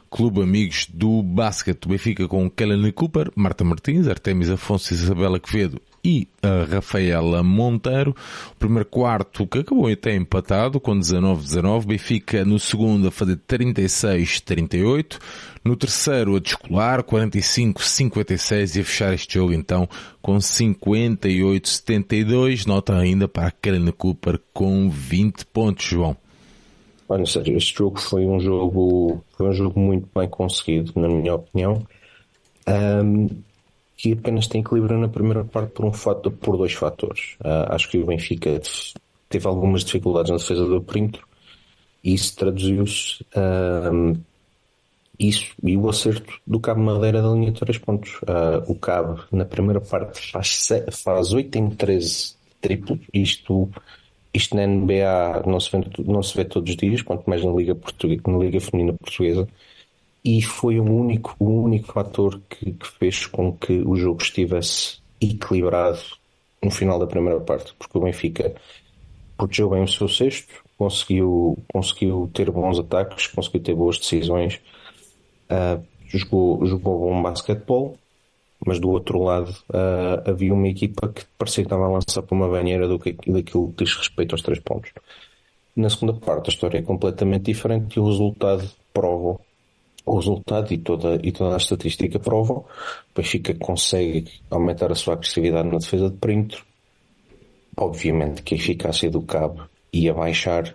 Clube 0.10 0.42
Amigos 0.42 0.88
do 0.94 1.22
Basquete. 1.24 1.88
Benfica 1.88 2.28
com 2.28 2.50
Kelly 2.50 2.92
Cooper, 2.92 3.32
Marta 3.36 3.64
Martins, 3.64 4.08
Artemis 4.08 4.50
Afonso, 4.50 4.94
Isabela 4.94 5.40
Quevedo 5.40 5.82
e 6.08 6.28
a 6.42 6.64
Rafaela 6.64 7.44
Monteiro. 7.44 8.16
O 8.54 8.56
primeiro 8.56 8.86
quarto 8.86 9.46
que 9.46 9.60
acabou 9.60 9.92
até 9.92 10.16
empatado 10.16 10.80
com 10.80 10.98
19-19. 10.98 11.86
Benfica 11.86 12.46
no 12.46 12.58
segundo 12.58 13.10
a 13.10 13.12
fazer 13.12 13.38
36-38. 13.46 15.20
No 15.66 15.76
terceiro 15.76 16.38
a 16.38 16.40
descolar 16.40 17.04
45-56 17.04 18.78
e 18.78 18.80
a 18.80 18.86
fechar 18.86 19.14
este 19.14 19.34
jogo 19.34 19.52
então 19.52 19.86
com 20.22 20.38
58-72. 20.38 22.66
Nota 22.66 22.98
ainda 22.98 23.28
para 23.28 23.48
a 23.48 23.52
Karen 23.52 23.92
Cooper 23.92 24.40
com 24.54 24.90
20 24.90 25.46
pontos, 25.48 25.88
João. 25.88 26.16
Sério, 27.26 27.58
este 27.58 27.78
jogo 27.78 28.00
foi 28.00 28.26
um 28.26 28.40
jogo, 28.40 29.22
foi 29.36 29.50
um 29.50 29.54
jogo 29.54 29.78
muito 29.78 30.08
bem 30.16 30.30
conseguido, 30.30 30.94
na 30.96 31.10
minha 31.10 31.36
opinião. 31.36 31.86
Um, 32.68 33.28
que 33.98 34.14
apenas 34.14 34.48
tem 34.48 34.62
equilíbrio 34.62 35.00
na 35.00 35.10
primeira 35.10 35.44
parte 35.44 35.72
por 35.72 35.84
um 35.84 35.92
fato, 35.92 36.30
por 36.30 36.56
dois 36.56 36.74
fatores. 36.74 37.36
Uh, 37.42 37.74
acho 37.74 37.90
que 37.90 37.98
o 37.98 38.06
Benfica 38.06 38.62
teve 39.28 39.48
algumas 39.48 39.84
dificuldades 39.84 40.32
na 40.32 40.38
defesa 40.38 40.66
do 40.66 40.82
perímetro 40.82 41.28
e 42.04 42.14
isso 42.14 42.36
traduziu-se 42.36 43.24
uh, 43.36 44.18
isso 45.20 45.56
e 45.64 45.76
o 45.76 45.90
acerto 45.90 46.32
do 46.46 46.60
Cabo 46.60 46.80
Madeira 46.80 47.24
da 47.24 47.30
linha 47.30 47.52
de 47.52 47.60
3 47.60 47.80
pontos. 47.80 48.14
Uh, 48.22 48.72
o 48.72 48.76
Cabo 48.76 49.24
na 49.32 49.46
primeira 49.46 49.82
parte 49.82 50.32
faz, 50.32 50.70
faz 50.92 51.34
8 51.34 51.56
em 51.58 51.70
13 51.72 52.36
triplos, 52.62 53.00
isto, 53.12 53.70
isto 54.32 54.56
na 54.56 54.68
NBA 54.68 55.44
não 55.48 55.60
se, 55.60 55.72
vê, 55.72 55.84
não 56.06 56.22
se 56.22 56.38
vê 56.38 56.46
todos 56.46 56.70
os 56.70 56.78
dias, 56.78 57.02
quanto 57.02 57.28
mais 57.28 57.44
na 57.44 57.52
Liga, 57.52 57.74
Portuguesa, 57.74 58.22
na 58.28 58.38
Liga 58.38 58.60
Feminina 58.60 58.94
Portuguesa 58.94 59.48
e 60.28 60.42
foi 60.42 60.78
o 60.78 60.84
único, 60.84 61.34
o 61.40 61.46
único 61.46 61.94
fator 61.94 62.42
que, 62.50 62.74
que, 62.74 62.86
fez 62.86 63.26
com 63.26 63.54
que 63.54 63.80
o 63.80 63.96
jogo 63.96 64.22
estivesse 64.22 64.98
equilibrado 65.22 66.02
no 66.62 66.70
final 66.70 67.00
da 67.00 67.08
primeira 67.08 67.40
parte, 67.40 67.74
porque 67.80 67.98
o 67.98 68.02
Benfica 68.02 68.54
protegeu 69.38 69.70
bem 69.70 69.84
o 69.84 69.88
seu 69.88 70.10
sexto, 70.10 70.54
conseguiu, 70.78 71.58
conseguiu 71.72 72.30
ter 72.34 72.52
bons 72.52 72.78
ataques, 72.78 73.28
conseguiu 73.28 73.62
ter 73.62 73.74
boas 73.74 73.98
decisões, 74.00 74.60
uh, 75.50 75.82
jogou, 76.10 76.66
jogou 76.66 77.00
bom 77.00 77.22
basquetebol, 77.22 77.98
mas 78.66 78.82
do 78.82 78.90
outro 78.90 79.24
lado 79.24 79.56
uh, 79.70 80.30
havia 80.30 80.54
uma 80.54 80.68
equipa 80.68 81.08
que 81.08 81.24
parecia 81.38 81.64
que 81.64 81.68
estava 81.68 81.86
a 81.86 81.90
lançar 81.90 82.22
para 82.22 82.36
uma 82.36 82.50
banheira 82.50 82.86
do 82.86 83.00
que, 83.00 83.14
daquilo 83.14 83.72
que 83.72 83.86
diz 83.86 83.96
respeito 83.96 84.36
aos 84.36 84.42
três 84.42 84.60
pontos. 84.60 84.92
Na 85.74 85.90
segunda 85.90 86.12
parte 86.20 86.50
a 86.50 86.54
história 86.54 86.80
é 86.80 86.82
completamente 86.82 87.46
diferente 87.46 87.96
e 87.96 88.00
o 88.02 88.08
resultado 88.08 88.70
prova 88.94 89.40
o 90.08 90.16
resultado 90.16 90.74
e 90.74 90.78
toda, 90.78 91.20
e 91.22 91.32
toda 91.32 91.56
a 91.56 91.58
estatística 91.58 92.18
provam. 92.18 92.58
O 92.60 92.66
Benfica 93.16 93.54
consegue 93.54 94.26
aumentar 94.50 94.92
a 94.92 94.96
sua 94.96 95.16
agressividade 95.16 95.68
na 95.68 95.78
defesa 95.78 96.10
de 96.10 96.16
perímetro. 96.16 96.66
Obviamente 97.76 98.42
que 98.42 98.56
a 98.56 98.58
eficácia 98.58 99.10
do 99.10 99.22
cabo 99.22 99.68
ia 99.92 100.14
baixar 100.14 100.74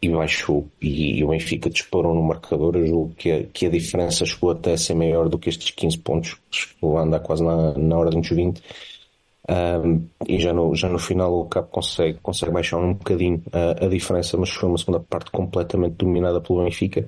e 0.00 0.08
baixou. 0.08 0.66
E, 0.80 1.18
e 1.18 1.24
o 1.24 1.28
Benfica 1.28 1.68
disparou 1.68 2.14
no 2.14 2.22
marcador. 2.22 2.74
Eu 2.76 2.86
julgo 2.86 3.14
que 3.14 3.30
a, 3.30 3.44
que 3.44 3.66
a 3.66 3.70
diferença 3.70 4.24
chegou 4.24 4.50
até 4.50 4.72
a 4.72 4.78
ser 4.78 4.94
maior 4.94 5.28
do 5.28 5.38
que 5.38 5.50
estes 5.50 5.70
15 5.70 5.98
pontos. 5.98 6.36
Chegou 6.50 6.96
a 6.96 7.02
andar 7.02 7.20
quase 7.20 7.44
na, 7.44 7.74
na 7.74 7.98
ordem 7.98 8.20
dos 8.20 8.30
20. 8.30 8.62
Um, 9.50 10.06
e 10.26 10.38
já 10.38 10.52
no, 10.52 10.74
já 10.74 10.88
no 10.88 10.98
final 10.98 11.34
o 11.40 11.46
Cabo 11.46 11.68
consegue, 11.68 12.18
consegue 12.22 12.52
baixar 12.52 12.78
um 12.78 12.94
bocadinho 12.94 13.42
a, 13.52 13.84
a 13.84 13.88
diferença, 13.88 14.36
mas 14.36 14.50
foi 14.50 14.68
uma 14.68 14.76
segunda 14.76 15.00
parte 15.00 15.30
completamente 15.30 15.94
dominada 15.94 16.40
pelo 16.40 16.64
Benfica 16.64 17.06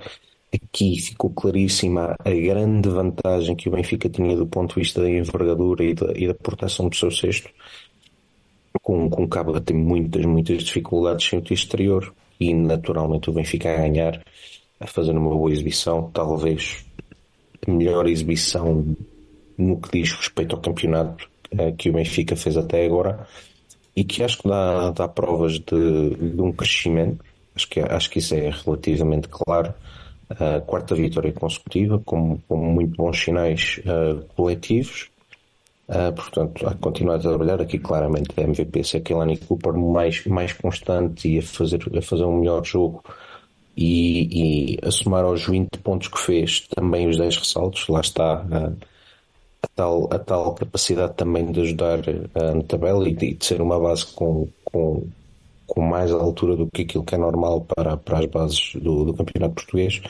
aqui 0.52 1.00
ficou 1.00 1.30
claríssima 1.30 2.16
a 2.18 2.30
grande 2.30 2.88
vantagem 2.88 3.54
que 3.54 3.68
o 3.68 3.72
Benfica 3.72 4.08
tinha 4.08 4.36
do 4.36 4.46
ponto 4.46 4.74
de 4.74 4.80
vista 4.80 5.00
da 5.00 5.10
envergadura 5.10 5.84
e 5.84 5.94
da, 5.94 6.12
e 6.16 6.26
da 6.26 6.34
proteção 6.34 6.88
do 6.88 6.96
seu 6.96 7.10
cesto, 7.10 7.48
com, 8.82 9.08
com 9.08 9.24
o 9.24 9.28
Cabo 9.28 9.54
a 9.54 9.60
ter 9.60 9.74
muitas, 9.74 10.24
muitas 10.24 10.64
dificuldades 10.64 11.28
sem 11.28 11.38
o 11.38 11.52
exterior 11.52 12.12
e 12.38 12.52
naturalmente 12.54 13.30
o 13.30 13.32
Benfica 13.32 13.72
a 13.72 13.76
ganhar, 13.76 14.22
a 14.78 14.86
fazer 14.86 15.12
uma 15.12 15.30
boa 15.30 15.52
exibição, 15.52 16.10
talvez 16.12 16.84
a 17.66 17.70
melhor 17.70 18.08
exibição 18.08 18.96
no 19.56 19.80
que 19.80 20.00
diz 20.00 20.12
respeito 20.12 20.56
ao 20.56 20.62
campeonato 20.62 21.28
eh, 21.50 21.72
que 21.72 21.90
o 21.90 21.92
Benfica 21.92 22.34
fez 22.34 22.56
até 22.56 22.84
agora 22.86 23.26
e 23.94 24.02
que 24.02 24.22
acho 24.22 24.38
que 24.38 24.48
dá, 24.48 24.90
dá 24.90 25.06
provas 25.06 25.58
de, 25.58 26.14
de 26.14 26.40
um 26.40 26.52
crescimento, 26.52 27.22
acho 27.54 27.68
que, 27.68 27.80
acho 27.80 28.10
que 28.10 28.18
isso 28.18 28.34
é 28.34 28.50
relativamente 28.50 29.28
claro 29.28 29.74
a 30.30 30.60
quarta 30.60 30.94
vitória 30.94 31.32
consecutiva, 31.32 32.00
com, 32.04 32.38
com 32.48 32.56
muito 32.56 32.96
bons 32.96 33.18
sinais 33.18 33.80
uh, 33.80 34.24
coletivos. 34.36 35.10
Uh, 35.88 36.12
portanto, 36.14 36.64
que 36.64 36.74
continuar 36.76 37.16
a 37.16 37.18
trabalhar 37.18 37.60
aqui 37.60 37.76
claramente 37.76 38.28
a 38.38 38.42
MVP 38.44 38.84
ser 38.84 38.98
aquele 38.98 39.36
Cooper 39.38 39.72
mais, 39.72 40.24
mais 40.24 40.52
constante 40.52 41.28
e 41.28 41.38
a 41.40 41.42
fazer, 41.42 41.80
a 41.96 42.00
fazer 42.00 42.24
um 42.24 42.38
melhor 42.38 42.64
jogo 42.64 43.02
e, 43.76 44.76
e 44.76 44.86
a 44.86 44.90
somar 44.92 45.24
aos 45.24 45.46
20 45.46 45.78
pontos 45.78 46.06
que 46.06 46.18
fez 46.18 46.60
também 46.68 47.08
os 47.08 47.18
10 47.18 47.38
ressaltos, 47.38 47.88
lá 47.88 48.00
está 48.00 48.42
uh, 48.42 48.76
a, 49.62 49.68
tal, 49.74 50.08
a 50.12 50.18
tal 50.18 50.54
capacidade 50.54 51.14
também 51.14 51.50
de 51.50 51.60
ajudar 51.60 51.98
uh, 51.98 52.54
na 52.54 52.62
tabela 52.62 53.08
e 53.08 53.14
de, 53.14 53.34
de, 53.34 53.44
ser 53.44 53.60
uma 53.60 53.80
base 53.80 54.06
com, 54.14 54.48
com, 54.64 55.08
com 55.70 55.80
mais 55.80 56.10
altura 56.10 56.56
do 56.56 56.66
que 56.66 56.82
aquilo 56.82 57.04
que 57.04 57.14
é 57.14 57.18
normal 57.18 57.64
para, 57.74 57.96
para 57.96 58.18
as 58.18 58.26
bases 58.26 58.72
do, 58.74 59.04
do 59.04 59.14
campeonato 59.14 59.54
português. 59.54 60.02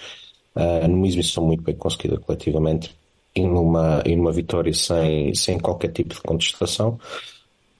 Uh, 0.57 0.89
numa 0.89 1.07
exibição 1.07 1.47
muito 1.47 1.63
bem 1.63 1.77
conseguida 1.77 2.19
coletivamente 2.19 2.97
e 3.37 3.43
numa, 3.47 4.03
e 4.05 4.17
numa 4.17 4.33
vitória 4.33 4.73
sem, 4.73 5.33
sem 5.35 5.59
qualquer 5.59 5.93
tipo 5.93 6.15
de 6.15 6.21
contestação. 6.23 6.99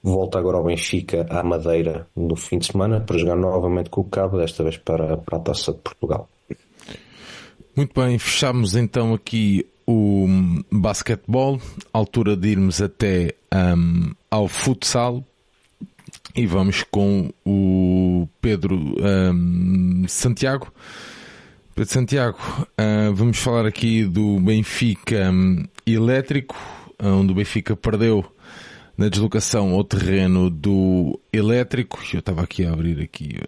Volta 0.03 0.39
agora 0.39 0.57
ao 0.57 0.63
Benfica 0.63 1.25
à 1.29 1.43
Madeira 1.43 2.07
no 2.15 2.35
fim 2.35 2.59
de 2.59 2.67
semana 2.67 3.01
para 3.01 3.17
jogar 3.17 3.35
novamente 3.35 3.89
com 3.89 4.01
o 4.01 4.05
Cabo, 4.05 4.37
desta 4.37 4.63
vez 4.63 4.77
para, 4.77 5.17
para 5.17 5.37
a 5.37 5.41
Taça 5.41 5.73
de 5.73 5.79
Portugal. 5.79 6.29
Muito 7.75 7.99
bem, 7.99 8.17
fechamos 8.17 8.75
então 8.75 9.13
aqui 9.13 9.65
o 9.87 10.27
basquetebol, 10.71 11.59
altura 11.91 12.35
de 12.35 12.49
irmos 12.49 12.81
até 12.81 13.35
um, 13.53 14.11
ao 14.29 14.47
futsal 14.47 15.23
e 16.35 16.45
vamos 16.45 16.83
com 16.89 17.29
o 17.45 18.27
Pedro 18.41 18.75
um, 18.75 20.05
Santiago. 20.07 20.71
Pedro 21.75 21.93
Santiago, 21.93 22.37
uh, 22.59 23.13
vamos 23.13 23.37
falar 23.37 23.65
aqui 23.65 24.05
do 24.05 24.39
Benfica 24.39 25.29
um, 25.31 25.63
elétrico, 25.85 26.55
onde 27.01 27.31
o 27.31 27.35
Benfica 27.35 27.75
perdeu 27.75 28.25
na 28.97 29.09
deslocação 29.09 29.73
ao 29.73 29.83
terreno 29.83 30.49
do 30.49 31.19
elétrico. 31.33 31.99
Eu 32.13 32.19
estava 32.19 32.43
aqui 32.43 32.65
a 32.65 32.71
abrir 32.71 33.01
aqui, 33.01 33.39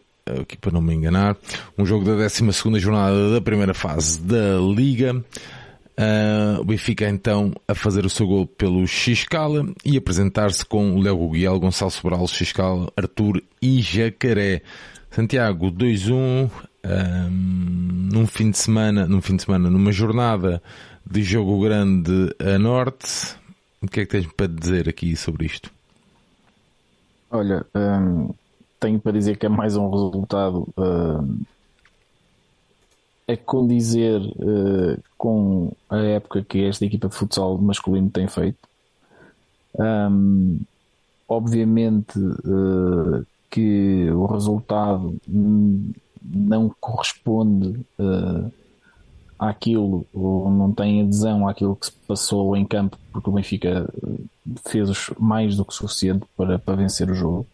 aqui 0.42 0.58
para 0.58 0.72
não 0.72 0.82
me 0.82 0.94
enganar. 0.94 1.38
Um 1.78 1.86
jogo 1.86 2.06
da 2.06 2.16
12 2.16 2.80
jornada 2.80 3.32
da 3.32 3.42
primeira 3.42 3.74
fase 3.74 4.20
da 4.22 4.58
Liga. 4.58 5.24
Uh, 5.96 6.60
o 6.60 6.64
Benfica 6.64 7.08
então 7.08 7.52
a 7.68 7.76
fazer 7.76 8.04
o 8.04 8.10
seu 8.10 8.26
gol 8.26 8.48
pelo 8.48 8.86
Xcala 8.88 9.64
e 9.86 9.96
apresentar-se 9.96 10.66
com 10.66 11.00
Léo 11.00 11.18
Guguiel, 11.18 11.60
Gonçalo 11.60 11.92
Sobral, 11.92 12.28
Xcala, 12.28 12.92
Arthur 12.98 13.44
e 13.62 13.82
Jacaré. 13.82 14.62
Santiago 15.12 15.72
2-1 15.72 16.50
um, 16.86 18.10
num 18.12 18.26
fim 18.26 18.50
de 18.50 18.58
semana, 18.58 19.08
num 19.08 19.22
fim 19.22 19.36
de 19.36 19.44
semana, 19.44 19.70
numa 19.70 19.92
jornada 19.92 20.62
de 21.10 21.22
jogo 21.22 21.62
grande 21.62 22.36
a 22.40 22.58
norte. 22.58 23.36
O 23.82 23.88
que 23.88 24.02
é 24.02 24.06
que 24.06 24.12
tens 24.12 24.28
para 24.34 24.48
dizer 24.48 24.90
aqui 24.90 25.16
sobre 25.16 25.46
isto? 25.46 25.70
Olha, 27.30 27.66
tenho 28.80 29.00
para 29.00 29.12
dizer 29.12 29.38
que 29.38 29.46
é 29.46 29.50
mais 29.50 29.76
um 29.76 29.90
resultado 29.90 30.68
a 33.28 33.38
condizer 33.38 34.20
uh, 34.22 35.02
com 35.18 35.72
a 35.90 35.98
época 35.98 36.44
que 36.44 36.64
esta 36.64 36.86
equipa 36.86 37.08
de 37.08 37.16
futsal 37.16 37.58
masculino 37.58 38.10
tem 38.10 38.28
feito. 38.28 38.58
Um, 39.76 40.60
obviamente 41.28 42.20
uh, 42.20 43.26
que 43.50 44.10
o 44.12 44.26
resultado 44.26 45.16
não 45.28 46.74
corresponde 46.80 47.80
uh, 48.00 48.52
àquilo, 49.38 50.06
ou 50.14 50.50
não 50.50 50.72
tem 50.72 51.02
adesão 51.02 51.48
àquilo 51.48 51.76
que 51.76 51.88
se 51.88 51.92
passou 52.08 52.56
em 52.56 52.66
campo, 52.66 52.98
porque 53.12 53.30
o 53.30 53.34
Benfica 53.34 53.90
fez 54.66 55.10
mais 55.20 55.56
do 55.56 55.66
que 55.66 55.74
suficiente 55.74 56.26
para, 56.36 56.58
para 56.60 56.76
vencer 56.76 57.10
o 57.10 57.16
jogo. 57.16 57.46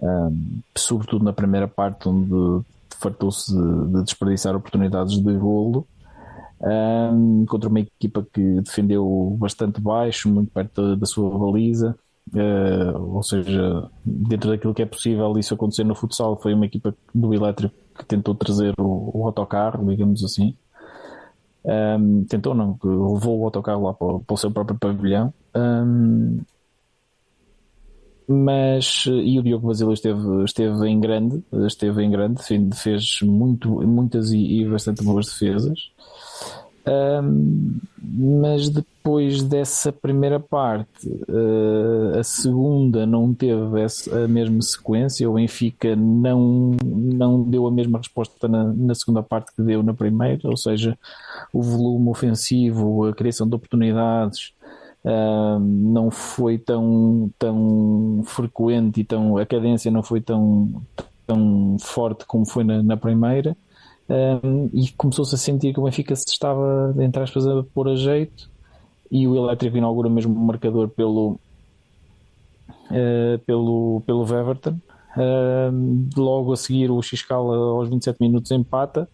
Um, 0.00 0.60
sobretudo 0.76 1.24
na 1.24 1.32
primeira 1.32 1.68
parte, 1.68 2.08
onde 2.08 2.64
fartou-se 3.00 3.52
de, 3.52 3.92
de, 3.92 4.02
desperdiçar 4.04 4.54
oportunidades 4.56 5.20
de 5.20 5.32
golo 5.34 5.86
um, 6.60 7.44
contra 7.46 7.68
uma 7.68 7.80
equipa 7.80 8.26
que 8.32 8.60
defendeu 8.60 9.36
bastante 9.38 9.80
baixo, 9.80 10.28
muito 10.28 10.50
perto 10.50 10.96
da, 10.96 11.06
sua 11.06 11.38
baliza. 11.38 11.96
Uh, 12.32 13.14
ou 13.14 13.22
seja, 13.22 13.90
dentro 14.04 14.50
daquilo 14.50 14.72
que 14.72 14.82
é 14.82 14.86
possível 14.86 15.36
isso 15.38 15.54
acontecer 15.54 15.84
no 15.84 15.94
futsal, 15.94 16.40
foi 16.40 16.54
uma 16.54 16.64
equipa 16.66 16.94
do 17.14 17.34
Elétrico 17.34 17.74
que 17.98 18.04
tentou 18.04 18.34
trazer 18.34 18.74
o, 18.78 19.10
o 19.14 19.26
autocarro, 19.26 19.86
digamos 19.88 20.24
assim. 20.24 20.56
Um, 21.64 22.24
tentou 22.24 22.54
não, 22.54 22.78
levou 22.82 23.40
o 23.40 23.44
autocarro 23.44 23.84
lá 23.84 23.94
para, 23.94 24.18
para 24.18 24.34
o 24.34 24.36
seu 24.36 24.50
próprio 24.50 24.78
pavilhão. 24.78 25.32
Um, 25.54 26.40
mas 28.26 29.04
e 29.06 29.38
o 29.38 29.42
Diogo 29.42 29.68
Basílio 29.68 29.92
esteve, 29.92 30.44
esteve 30.44 30.88
em 30.88 31.00
grande, 31.00 31.42
esteve 31.66 32.02
em 32.02 32.10
grande, 32.10 32.42
fez 32.74 33.20
muito, 33.22 33.68
muitas 33.82 34.32
e, 34.32 34.60
e 34.60 34.68
bastante 34.68 35.02
boas 35.04 35.26
defesas. 35.26 35.90
Um, 36.86 37.78
mas 38.02 38.68
depois 38.68 39.42
dessa 39.42 39.90
primeira 39.90 40.38
parte, 40.38 41.08
uh, 41.08 42.18
a 42.18 42.22
segunda 42.22 43.06
não 43.06 43.32
teve 43.32 43.80
essa, 43.80 44.24
a 44.24 44.28
mesma 44.28 44.60
sequência. 44.60 45.28
O 45.28 45.34
Benfica 45.34 45.96
não, 45.96 46.76
não 46.84 47.42
deu 47.42 47.66
a 47.66 47.70
mesma 47.70 47.98
resposta 47.98 48.46
na, 48.46 48.64
na 48.64 48.94
segunda 48.94 49.22
parte 49.22 49.54
que 49.54 49.62
deu 49.62 49.82
na 49.82 49.94
primeira, 49.94 50.46
ou 50.48 50.56
seja, 50.56 50.98
o 51.52 51.62
volume 51.62 52.10
ofensivo, 52.10 53.06
a 53.06 53.14
criação 53.14 53.48
de 53.48 53.54
oportunidades, 53.54 54.52
não 55.60 56.10
foi 56.10 56.56
tão, 56.58 57.30
tão 57.38 58.22
frequente 58.24 59.00
e 59.00 59.04
tão, 59.04 59.36
a 59.36 59.44
cadência 59.44 59.90
não 59.90 60.02
foi 60.02 60.20
tão, 60.20 60.82
tão 61.26 61.76
forte 61.78 62.24
como 62.26 62.46
foi 62.46 62.64
na, 62.64 62.82
na 62.82 62.96
primeira. 62.96 63.56
Um, 64.08 64.68
e 64.72 64.90
começou-se 64.92 65.34
a 65.34 65.38
sentir 65.38 65.72
que 65.72 65.80
o 65.80 65.84
Benfica 65.84 66.14
se 66.14 66.24
estava, 66.28 66.94
entre 66.98 67.22
aspas, 67.22 67.46
a 67.46 67.62
pôr 67.62 67.88
a 67.88 67.96
jeito 67.96 68.50
e 69.10 69.26
o 69.26 69.36
Elétrico 69.36 69.76
inaugura 69.76 70.10
mesmo 70.10 70.34
o 70.34 70.46
marcador 70.46 70.88
pelo, 70.88 71.38
uh, 72.90 73.38
pelo, 73.46 74.02
pelo 74.06 74.24
Weverton. 74.24 74.78
Uh, 75.16 76.08
logo 76.16 76.52
a 76.52 76.56
seguir 76.56 76.90
o 76.90 77.00
Xcala 77.00 77.56
aos 77.56 77.88
27 77.88 78.18
minutos 78.20 78.50
empata 78.50 79.08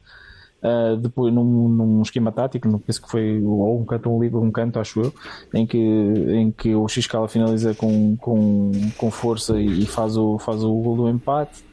Uh, 0.62 0.94
depois 0.98 1.32
num, 1.32 1.68
num, 1.68 2.02
esquema 2.02 2.30
tático, 2.30 2.68
não 2.68 2.78
penso 2.78 3.00
que 3.00 3.10
foi 3.10 3.40
ou 3.42 3.80
um 3.80 3.84
canto 3.84 4.14
um 4.14 4.22
livro, 4.22 4.42
um 4.42 4.50
canto, 4.50 4.78
acho 4.78 5.00
eu, 5.00 5.14
em 5.54 5.66
que, 5.66 5.78
em 5.78 6.50
que 6.50 6.74
o 6.74 6.86
Xcala 6.86 7.28
finaliza 7.28 7.74
com, 7.74 8.14
com, 8.16 8.70
com 8.98 9.10
força 9.10 9.58
e, 9.58 9.86
faz 9.86 10.18
o, 10.18 10.38
faz 10.38 10.62
o 10.62 10.70
gol 10.74 10.96
do 10.96 11.08
empate. 11.08 11.64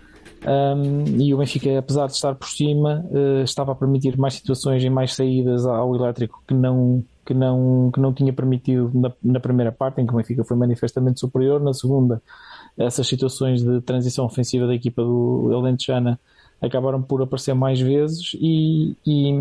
Um, 0.46 1.20
e 1.20 1.34
o 1.34 1.38
Benfica, 1.38 1.78
apesar 1.78 2.06
de 2.06 2.14
estar 2.14 2.34
por 2.36 2.48
cima, 2.48 3.06
uh, 3.12 3.44
estava 3.44 3.74
a 3.74 3.76
permitir 3.76 4.18
mais 4.18 4.36
situações 4.36 4.82
e 4.82 4.90
mais 4.90 5.16
saídas 5.16 5.66
ao 5.66 5.94
elétrico 5.94 6.42
que 6.48 6.54
não, 6.54 7.04
que 7.26 7.34
não, 7.34 7.92
que 7.94 8.00
não 8.00 8.14
tinha 8.14 8.32
permitido 8.32 8.90
na, 8.94 9.12
na 9.22 9.40
primeira 9.42 9.72
parte, 9.72 10.00
em 10.00 10.06
que 10.06 10.14
o 10.14 10.16
Benfica 10.16 10.46
foi 10.46 10.56
manifestamente 10.56 11.20
superior. 11.20 11.60
Na 11.60 11.74
segunda, 11.74 12.22
essas 12.78 13.06
situações 13.06 13.62
de 13.62 13.82
transição 13.82 14.24
ofensiva 14.24 14.66
da 14.66 14.76
equipa 14.76 15.04
do 15.04 15.50
Elentejana 15.52 16.18
acabaram 16.62 17.02
por 17.02 17.22
aparecer 17.22 17.54
mais 17.54 17.80
vezes 17.80 18.36
e, 18.40 18.96
e, 19.06 19.32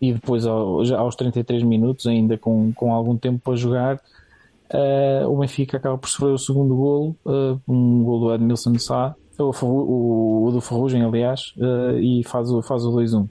e 0.00 0.12
depois 0.12 0.44
já 0.84 0.98
aos 0.98 1.14
33 1.14 1.62
minutos, 1.62 2.06
ainda 2.06 2.36
com, 2.36 2.72
com 2.72 2.92
algum 2.92 3.16
tempo 3.16 3.38
para 3.38 3.56
jogar, 3.56 3.96
uh, 3.96 5.28
o 5.28 5.38
Benfica 5.38 5.76
acaba 5.76 5.96
por 5.96 6.08
sofrer 6.08 6.32
o 6.32 6.38
segundo 6.38 6.74
golo, 6.74 7.16
uh, 7.24 7.60
um 7.68 8.02
golo 8.02 8.28
do 8.28 8.34
Edmilson 8.34 8.78
Sá, 8.78 9.14
o, 9.38 9.50
o, 9.64 10.46
o 10.46 10.50
do 10.50 10.60
Ferrugem, 10.60 11.02
aliás, 11.02 11.54
uh, 11.58 11.98
e 11.98 12.24
faz 12.24 12.50
o, 12.50 12.62
faz 12.62 12.84
o 12.84 12.92
2-1. 12.92 13.28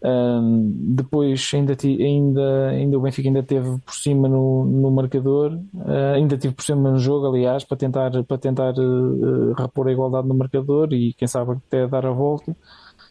Um, 0.00 0.94
depois 0.94 1.50
ainda, 1.52 1.76
ainda, 1.82 2.68
ainda 2.68 2.96
o 2.96 3.00
Benfica 3.00 3.28
ainda 3.28 3.42
teve 3.42 3.78
por 3.80 3.94
cima 3.94 4.28
no, 4.28 4.64
no 4.64 4.90
marcador, 4.92 5.54
uh, 5.74 6.14
ainda 6.14 6.38
tive 6.38 6.54
por 6.54 6.62
cima 6.62 6.90
no 6.90 6.98
jogo, 6.98 7.26
aliás, 7.26 7.64
para 7.64 7.76
tentar, 7.76 8.10
para 8.24 8.38
tentar 8.38 8.74
uh, 8.78 9.52
repor 9.54 9.88
a 9.88 9.92
igualdade 9.92 10.28
no 10.28 10.34
marcador 10.34 10.92
e 10.92 11.12
quem 11.14 11.26
sabe 11.26 11.52
até 11.52 11.86
dar 11.86 12.06
a 12.06 12.12
volta. 12.12 12.56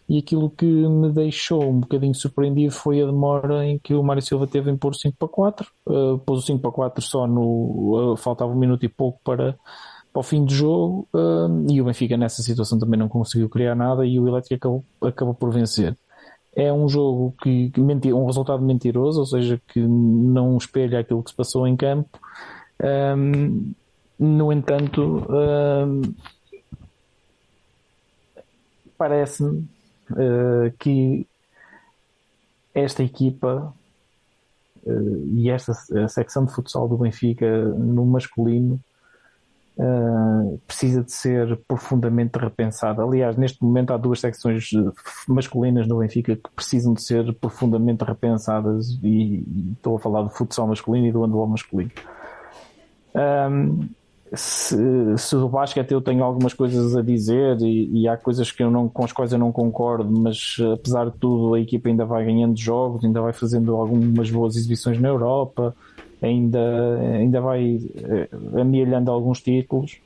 E 0.07 0.20
aquilo 0.20 0.49
que 0.49 0.66
me 0.66 1.12
deixou 1.12 1.62
um 1.70 1.82
bocadinho 1.82 2.16
surpreendido 2.16 2.72
foi 2.72 3.01
a 3.01 3.05
demora 3.05 3.66
em 3.66 3.78
que 3.78 3.93
o 3.93 4.01
Mário 4.01 4.22
Silva 4.22 4.47
teve 4.47 4.72
em 4.72 4.78
pôr 4.78 4.95
5 4.95 5.18
para 5.20 5.28
4. 5.28 5.68
Uh, 5.86 6.18
pôs 6.20 6.39
o 6.39 6.45
5 6.45 6.62
para 6.62 6.72
4 6.72 7.03
só 7.03 7.28
no. 7.28 8.16
faltava 8.18 8.49
um 8.49 8.57
minuto 8.57 8.86
e 8.86 8.89
pouco 8.89 9.20
para, 9.22 9.57
para 10.14 10.20
o 10.22 10.24
fim 10.24 10.45
do 10.45 10.53
jogo 10.53 11.09
e 11.70 11.82
o 11.82 11.86
Benfica 11.86 12.16
nessa 12.16 12.41
situação 12.41 12.80
também 12.80 12.97
não 12.97 13.09
conseguiu 13.09 13.49
criar 13.49 13.76
nada 13.76 14.05
e 14.05 14.18
o 14.18 14.28
Elétrico 14.30 14.55
acabou, 14.55 14.86
acabou 15.01 15.34
por 15.34 15.51
vencer 15.51 15.97
é 16.58 16.74
um 16.74 16.89
jogo 16.89 17.36
que, 17.39 17.70
que 17.70 17.80
um 17.80 18.26
resultado 18.26 18.64
mentiroso, 18.64 19.20
ou 19.20 19.26
seja, 19.28 19.62
que 19.68 19.80
não 19.80 20.58
espelha 20.58 20.99
aquilo 20.99 21.22
que 21.22 21.30
se 21.30 21.36
passou 21.36 21.68
em 21.68 21.78
campo. 21.78 22.20
Um, 23.16 23.74
no 24.18 24.51
entanto, 24.51 25.24
um, 25.30 26.01
parece-me 28.97 29.70
uh, 30.10 30.74
que 30.80 31.28
esta 32.74 33.03
equipa 33.03 33.72
uh, 34.84 35.28
e 35.36 35.51
esta 35.51 35.76
secção 36.10 36.43
de 36.43 36.53
futsal 36.53 36.88
do 36.88 36.97
Benfica 36.97 37.66
no 37.66 38.03
masculino 38.03 38.80
uh, 39.78 40.59
precisa 40.67 41.03
de 41.03 41.11
ser 41.11 41.57
profundamente 41.67 42.38
repensada. 42.38 43.03
Aliás, 43.03 43.38
neste 43.38 43.63
momento 43.63 43.93
há 43.93 43.97
duas 43.97 44.19
secções 44.19 44.69
masculinas 45.28 45.88
no 45.88 45.99
Benfica 45.99 46.36
que 46.36 46.49
precisam 46.55 46.93
de 46.93 47.03
ser 47.03 47.34
profundamente 47.36 48.03
repensadas 48.03 48.99
e, 49.03 49.43
e 49.47 49.71
estou 49.73 49.97
a 49.97 49.99
falar 49.99 50.23
do 50.23 50.30
futsal 50.30 50.67
masculino 50.67 51.07
e 51.07 51.11
do 51.11 51.23
handball 51.23 51.47
masculino. 51.47 51.91
Um, 53.15 53.88
se, 54.34 54.75
se 55.17 55.36
o 55.36 55.47
basquete 55.47 55.91
eu 55.91 56.01
tenho 56.01 56.23
algumas 56.23 56.53
coisas 56.53 56.95
a 56.95 57.01
dizer 57.01 57.61
e, 57.61 58.01
e, 58.01 58.07
há 58.07 58.17
coisas 58.17 58.51
que 58.51 58.61
eu 58.61 58.69
não, 58.69 58.89
com 58.89 59.05
as 59.05 59.13
quais 59.13 59.32
eu 59.32 59.39
não 59.39 59.51
concordo, 59.53 60.11
mas 60.11 60.57
apesar 60.73 61.09
de 61.09 61.17
tudo 61.17 61.53
a 61.53 61.59
equipa 61.59 61.88
ainda 61.88 62.05
vai 62.05 62.25
ganhando 62.25 62.57
jogos, 62.59 63.05
ainda 63.05 63.21
vai 63.21 63.32
fazendo 63.32 63.75
algumas 63.75 64.30
boas 64.30 64.55
exibições 64.57 64.99
na 64.99 65.07
Europa, 65.07 65.73
ainda, 66.22 66.59
ainda 67.15 67.41
vai 67.41 67.80
eh, 67.95 68.30
amealhando 68.59 69.11
alguns 69.11 69.41
títulos. 69.41 69.99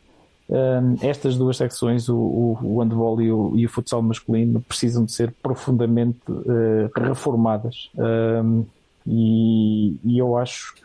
Um, 0.49 0.97
estas 1.01 1.37
duas 1.37 1.55
secções, 1.55 2.09
o, 2.09 2.17
o, 2.17 2.59
o 2.61 2.79
handball 2.81 3.21
e 3.21 3.31
o, 3.31 3.53
e 3.55 3.65
o 3.65 3.69
futsal 3.69 4.01
masculino, 4.01 4.59
precisam 4.61 5.05
de 5.05 5.13
ser 5.13 5.31
profundamente 5.41 6.19
uh, 6.29 6.91
reformadas. 6.93 7.89
Um, 7.95 8.65
e, 9.07 9.95
e 10.03 10.17
eu 10.17 10.37
acho 10.37 10.75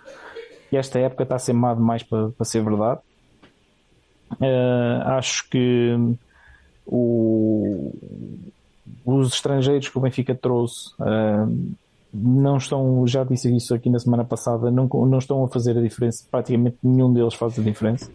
que 0.70 0.76
esta 0.76 1.00
época 1.00 1.24
está 1.24 1.34
a 1.34 1.40
ser 1.40 1.52
má 1.52 1.74
demais 1.74 2.04
para, 2.04 2.28
para 2.30 2.44
ser 2.44 2.62
verdade. 2.62 3.00
Uh, 4.40 5.02
acho 5.06 5.48
que 5.50 5.96
o, 6.86 7.92
os 9.04 9.34
estrangeiros 9.34 9.88
que 9.88 9.98
o 9.98 10.00
Benfica 10.00 10.34
trouxe 10.34 10.90
uh, 11.00 11.74
não 12.22 12.56
estão, 12.56 13.06
já 13.06 13.24
disse 13.24 13.54
isso 13.54 13.74
aqui 13.74 13.90
na 13.90 13.98
semana 13.98 14.24
passada, 14.24 14.70
não, 14.70 14.86
não 14.86 15.18
estão 15.18 15.44
a 15.44 15.48
fazer 15.48 15.76
a 15.76 15.82
diferença, 15.82 16.24
praticamente 16.30 16.76
nenhum 16.82 17.12
deles 17.12 17.34
faz 17.34 17.58
a 17.58 17.62
diferença. 17.62 18.10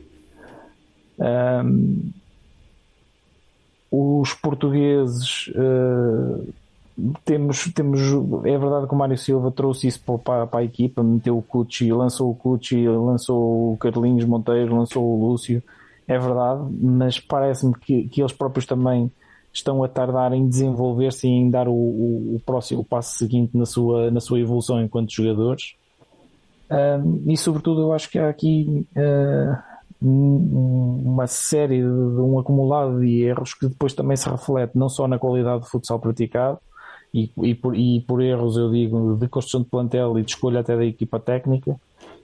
Um, 1.20 2.12
os 3.92 4.34
portugueses 4.34 5.48
uh, 5.50 6.54
temos, 7.26 7.72
temos, 7.74 8.02
é 8.46 8.58
verdade 8.58 8.88
que 8.88 8.94
o 8.94 8.98
Mário 8.98 9.18
Silva 9.18 9.52
trouxe 9.52 9.88
isso 9.88 10.02
para, 10.24 10.48
para 10.48 10.60
a 10.62 10.64
equipa, 10.64 11.04
meteu 11.04 11.38
o 11.38 11.42
Cucci, 11.42 11.92
lançou 11.92 12.32
o 12.32 12.36
Cucci, 12.36 12.88
lançou 12.88 13.74
o 13.74 13.78
Carlinhos 13.78 14.26
Monteiro, 14.26 14.76
lançou 14.76 15.04
o 15.04 15.28
Lúcio, 15.28 15.62
é 16.08 16.18
verdade, 16.18 16.64
mas 16.82 17.20
parece-me 17.20 17.74
que, 17.74 18.08
que 18.08 18.22
eles 18.22 18.34
próprios 18.34 18.66
também 18.66 19.12
estão 19.54 19.84
a 19.84 19.88
tardar 19.88 20.34
em 20.34 20.48
desenvolver-se 20.48 21.28
e 21.28 21.32
em 21.32 21.50
dar 21.50 21.68
o, 21.68 21.74
o, 21.74 22.36
o, 22.36 22.42
próximo 22.46 22.82
o 22.82 22.86
passo 22.86 23.18
seguinte 23.18 23.58
na 23.58 23.66
sua, 23.66 24.10
na 24.10 24.20
sua 24.20 24.40
evolução 24.40 24.82
enquanto 24.82 25.12
jogadores. 25.12 25.76
Um, 26.70 27.24
e 27.32 27.36
sobretudo 27.36 27.82
eu 27.82 27.94
acho 27.94 28.10
que 28.10 28.18
há 28.18 28.30
aqui 28.30 28.88
uh, 28.96 29.72
uma 30.02 31.28
série 31.28 31.82
de, 31.82 31.84
de, 31.84 32.22
um 32.22 32.40
acumulado 32.40 33.02
de 33.02 33.24
erros 33.24 33.54
que 33.54 33.68
depois 33.68 33.94
também 33.94 34.16
se 34.16 34.30
reflete 34.30 34.78
não 34.78 34.88
só 34.88 35.08
na 35.08 35.20
qualidade 35.20 35.64
de 35.64 35.70
futsal 35.70 36.00
praticado 36.00 36.60
e, 37.14 37.30
e, 37.44 37.54
por, 37.54 37.76
e 37.76 38.00
por 38.02 38.22
erros 38.22 38.56
eu 38.56 38.72
digo 38.72 39.18
de 39.18 39.28
construção 39.28 39.62
de 39.62 39.70
plantel 39.70 40.18
e 40.18 40.24
de 40.24 40.32
escolha 40.32 40.62
até 40.62 40.78
da 40.78 40.86
equipa 40.86 41.20
técnica 41.20 41.76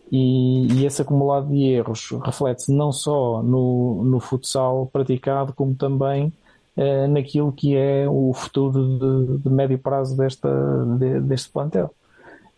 e, 0.10 0.72
e 0.74 0.86
esse 0.86 1.02
acumulado 1.02 1.50
de 1.50 1.66
erros 1.66 2.10
reflete-se 2.24 2.72
não 2.72 2.92
só 2.92 3.44
no, 3.44 4.02
no 4.04 4.20
futsal 4.22 4.90
praticado 4.92 5.54
como 5.54 5.76
também 5.76 6.32
uh, 6.78 7.08
naquilo 7.10 7.52
que 7.52 7.76
é 7.76 8.08
o 8.08 8.32
futuro 8.34 9.00
de, 9.00 9.44
de 9.44 9.50
médio 9.50 9.78
prazo 9.80 10.16
desta, 10.16 10.50
de, 10.98 11.20
deste 11.22 11.50
plantel. 11.50 11.94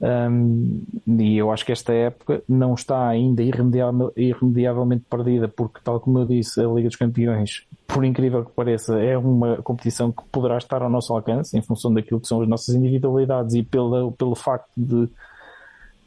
Um, 0.02 0.82
e 1.06 1.38
eu 1.38 1.52
acho 1.52 1.66
que 1.66 1.74
esta 1.74 1.92
época 1.92 2.42
não 2.48 2.74
está 2.74 3.06
ainda 3.06 3.44
irremediavelmente, 3.44 5.04
perdida, 5.10 5.48
porque, 5.50 5.82
tal 5.84 6.00
como 6.00 6.20
eu 6.20 6.26
disse, 6.26 6.62
a 6.62 6.68
Liga 6.68 6.88
dos 6.88 6.96
Campeões, 6.96 7.66
por 7.86 8.06
incrível 8.06 8.46
que 8.46 8.52
pareça, 8.52 8.98
é 9.00 9.18
uma 9.18 9.58
competição 9.58 10.10
que 10.12 10.24
poderá 10.32 10.58
estar 10.58 10.82
ao 10.82 10.90
nosso 10.90 11.14
alcance 11.14 11.58
em 11.58 11.62
função 11.62 11.94
daquilo 11.94 12.22
que 12.22 12.28
são 12.28 12.42
as 12.42 12.48
nossas 12.48 12.74
individualidades 12.76 13.56
e 13.56 13.64
pelo 13.64 14.14
pelo 14.14 14.36
facto 14.36 14.70
de 14.78 15.10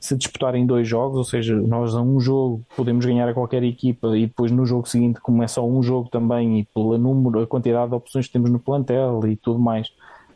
se 0.02 0.16
disputarem 0.16 0.66
dois 0.66 0.88
jogos, 0.88 1.16
ou 1.16 1.22
seja, 1.22 1.54
nós 1.54 1.94
a 1.94 2.02
um 2.02 2.18
jogo 2.18 2.60
podemos 2.76 3.06
ganhar 3.06 3.28
a 3.28 3.32
qualquer 3.32 3.62
equipa 3.62 4.18
e 4.18 4.26
depois 4.26 4.50
no 4.50 4.66
jogo 4.66 4.88
seguinte, 4.88 5.20
como 5.20 5.44
é 5.44 5.46
só 5.46 5.64
um 5.64 5.80
jogo 5.80 6.08
também 6.08 6.58
e 6.58 6.64
pela 6.74 6.98
número, 6.98 7.40
a 7.40 7.46
quantidade 7.46 7.90
de 7.90 7.94
opções 7.94 8.26
que 8.26 8.32
temos 8.32 8.50
no 8.50 8.58
plantel 8.58 9.20
e 9.28 9.36
tudo 9.36 9.60
mais, 9.60 9.92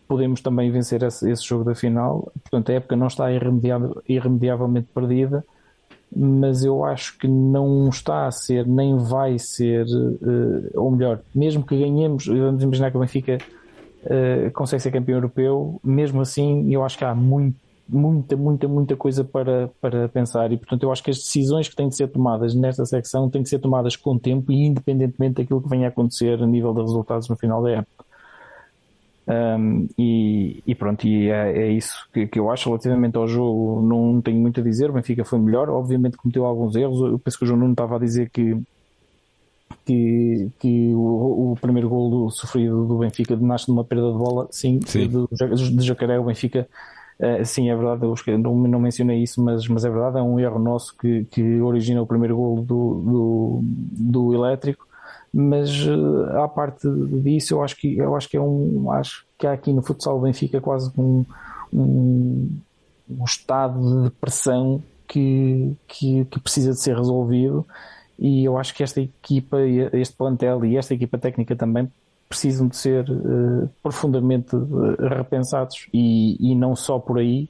podemos 0.07 0.41
também 0.41 0.71
vencer 0.71 1.03
esse, 1.03 1.29
esse 1.29 1.43
jogo 1.43 1.65
da 1.65 1.75
final. 1.75 2.31
Portanto, 2.45 2.71
a 2.71 2.75
época 2.75 2.95
não 2.95 3.09
está 3.09 3.27
irremediavelmente 3.33 4.87
perdida, 4.95 5.45
mas 6.15 6.65
eu 6.65 6.85
acho 6.85 7.19
que 7.19 7.27
não 7.27 7.89
está 7.89 8.29
a 8.29 8.31
ser, 8.31 8.69
nem 8.69 8.97
vai 8.97 9.37
ser, 9.37 9.85
uh, 9.85 10.81
ou 10.81 10.93
melhor, 10.93 11.23
mesmo 11.35 11.67
que 11.67 11.77
ganhemos, 11.77 12.27
vamos 12.27 12.63
imaginar 12.63 12.93
que 12.93 12.97
o 12.99 13.01
Benfica 13.01 13.39
uh, 14.05 14.51
consegue 14.53 14.81
ser 14.81 14.93
campeão 14.93 15.17
europeu, 15.17 15.81
mesmo 15.83 16.21
assim 16.21 16.73
eu 16.73 16.85
acho 16.85 16.97
que 16.97 17.05
há 17.05 17.17
muito 17.17 17.66
muita, 17.89 18.37
muita, 18.37 18.69
muita 18.69 18.97
coisa 18.97 19.23
para, 19.23 19.69
para 19.81 20.09
pensar 20.09 20.51
e 20.53 20.57
portanto 20.57 20.83
eu 20.83 20.93
acho 20.93 21.03
que 21.03 21.11
as 21.11 21.19
decisões 21.19 21.69
que 21.69 21.77
têm 21.77 21.89
de 21.89 21.97
ser 21.97 22.09
tomadas 22.09 22.55
nesta 22.55 22.85
secção 22.85 23.31
têm 23.31 23.43
de 23.43 23.49
ser 23.49 23.61
tomadas 23.61 23.95
com 23.97 24.19
tempo 24.19 24.51
e 24.51 24.67
independentemente 24.67 25.37
daquilo 25.37 25.63
que 25.63 25.69
venha 25.69 25.87
a 25.87 25.89
acontecer 25.89 26.43
a 26.43 26.47
nível 26.47 26.75
de 26.75 26.81
resultados 26.81 27.29
no 27.29 27.37
final 27.37 27.63
da 27.63 27.71
época. 27.71 28.07
Um, 29.29 29.89
e, 29.99 30.63
e, 30.65 30.75
pronto, 30.77 31.05
e 31.05 31.29
é, 31.29 31.63
é 31.63 31.73
isso 31.73 32.09
que, 32.13 32.29
que, 32.29 32.39
eu 32.39 32.49
acho 32.51 32.69
relativamente 32.69 33.17
ao 33.17 33.27
jogo. 33.27 33.83
Não 33.83 34.21
tenho 34.21 34.41
muito 34.41 34.61
a 34.61 34.63
dizer. 34.63 34.89
O 34.89 34.93
Benfica 34.93 35.25
foi 35.25 35.39
melhor, 35.39 35.69
obviamente 35.69 36.17
cometeu 36.17 36.47
alguns 36.47 36.77
erros. 36.77 37.01
Eu 37.01 37.19
penso 37.19 37.39
que 37.39 37.45
o 37.45 37.47
João 37.47 37.59
Nuno 37.59 37.73
estava 37.73 37.97
a 37.97 37.99
dizer 37.99 38.31
que, 38.31 38.57
que, 39.85 40.49
que 40.61 40.93
o, 40.95 41.53
o 41.53 41.59
primeiro 41.61 41.89
gol 41.89 42.09
do, 42.09 42.31
sofrido 42.31 42.87
do 42.87 42.99
Benfica 42.99 43.37
nasce 43.37 43.67
de 43.67 43.73
uma 43.73 43.83
perda 43.85 44.13
de 44.13 44.19
bola. 44.19 44.47
Sim, 44.53 44.81
Sim. 44.87 45.09
De, 45.09 45.77
de 45.77 45.85
Jacaré. 45.85 46.21
O 46.21 46.25
Benfica 46.25 46.69
Uh, 47.19 47.45
sim, 47.45 47.71
é 47.71 47.75
verdade, 47.75 48.03
não, 48.39 48.55
não 48.55 48.79
mencionei 48.79 49.23
isso, 49.23 49.43
mas, 49.43 49.67
mas 49.69 49.85
é 49.85 49.91
verdade, 49.91 50.19
é 50.19 50.23
um 50.23 50.39
erro 50.39 50.59
nosso 50.59 50.95
que, 50.97 51.25
que 51.31 51.61
origina 51.63 52.03
o 52.03 52.07
primeiro 52.07 52.37
golo 52.37 52.63
do, 52.63 52.95
do, 52.95 53.61
do 53.63 54.35
elétrico. 54.35 54.87
Mas 55.33 55.87
uh, 55.87 56.39
à 56.43 56.49
parte 56.49 56.89
disso, 57.23 57.55
eu 57.55 57.63
acho 57.63 57.77
que 57.77 57.97
eu 57.97 58.15
acho 58.17 58.29
que 58.29 58.37
é 58.37 58.41
um 58.41 58.91
acho 58.91 59.27
que 59.39 59.47
há 59.47 59.53
aqui 59.53 59.73
no 59.73 59.83
futsal 59.83 60.21
Benfica 60.21 60.61
quase 60.61 60.91
um, 60.97 61.25
um, 61.73 62.59
um 63.11 63.25
estado 63.25 64.05
de 64.05 64.11
pressão 64.13 64.83
que, 65.07 65.77
que, 65.87 66.25
que, 66.25 66.41
precisa 66.41 66.73
de 66.73 66.81
ser 66.81 66.97
resolvido 66.97 67.67
e 68.19 68.45
eu 68.45 68.57
acho 68.57 68.75
que 68.75 68.83
esta 68.83 69.01
equipa, 69.01 69.59
este 69.93 70.17
plantel 70.17 70.65
e 70.65 70.77
esta 70.77 70.95
equipa 70.95 71.19
técnica 71.19 71.55
também 71.55 71.91
precisam 72.29 72.67
de 72.69 72.77
ser 72.77 73.09
uh, 73.09 73.69
profundamente 73.83 74.55
uh, 74.57 74.97
repensados 75.09 75.89
e, 75.93 76.37
e, 76.41 76.55
não 76.55 76.75
só 76.75 76.99
por 76.99 77.19
aí, 77.19 77.49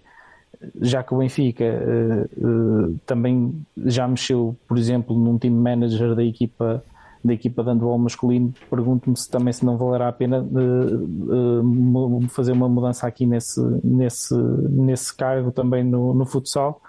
já 0.80 1.02
que 1.02 1.14
o 1.14 1.18
Benfica 1.18 1.64
uh, 1.64 2.98
também 3.06 3.54
já 3.84 4.06
mexeu, 4.06 4.56
por 4.68 4.78
exemplo, 4.78 5.16
num 5.16 5.38
time 5.38 5.58
manager 5.58 6.14
da 6.14 6.24
equipa 6.24 6.82
da 7.24 7.32
equipa 7.32 7.64
de 7.64 7.70
handball 7.70 7.98
masculino, 7.98 8.54
pergunto-me 8.70 9.16
se 9.16 9.28
também 9.28 9.52
se 9.52 9.66
não 9.66 9.76
valerá 9.76 10.06
a 10.06 10.12
pena 10.12 10.46
fazer 12.28 12.52
uma 12.52 12.68
mudança 12.68 13.04
aqui 13.04 13.26
nesse, 13.26 13.60
nesse, 13.82 14.32
nesse 14.36 15.16
cargo 15.16 15.50
também 15.50 15.82
no, 15.82 16.14
no 16.14 16.24
futsal 16.24 16.80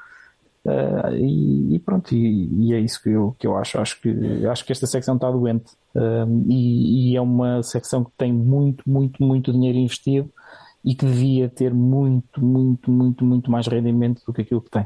Uh, 0.68 1.16
e, 1.16 1.76
e, 1.76 1.80
pronto, 1.80 2.14
e, 2.14 2.50
e, 2.60 2.74
é 2.74 2.80
isso 2.82 3.02
que 3.02 3.10
eu, 3.10 3.34
que 3.40 3.48
eu 3.48 3.56
acho. 3.56 3.80
Acho 3.80 4.02
que, 4.02 4.46
acho 4.46 4.66
que 4.66 4.74
esta 4.74 4.86
secção 4.86 5.16
está 5.16 5.32
doente 5.32 5.72
uh, 5.96 6.46
e, 6.50 7.14
e, 7.14 7.16
é 7.16 7.22
uma 7.22 7.64
secção 7.64 8.04
que 8.04 8.12
tem 8.18 8.34
muito, 8.34 8.84
muito, 8.86 9.24
muito 9.24 9.54
dinheiro 9.54 9.78
investido 9.78 10.30
e 10.84 10.94
que 10.94 11.06
devia 11.06 11.48
ter 11.48 11.74
muito, 11.74 12.44
muito, 12.44 12.92
muito, 12.92 13.24
muito 13.24 13.50
mais 13.50 13.66
rendimento 13.66 14.22
do 14.28 14.34
que 14.34 14.42
aquilo 14.42 14.62
que 14.62 14.70
tem. 14.70 14.86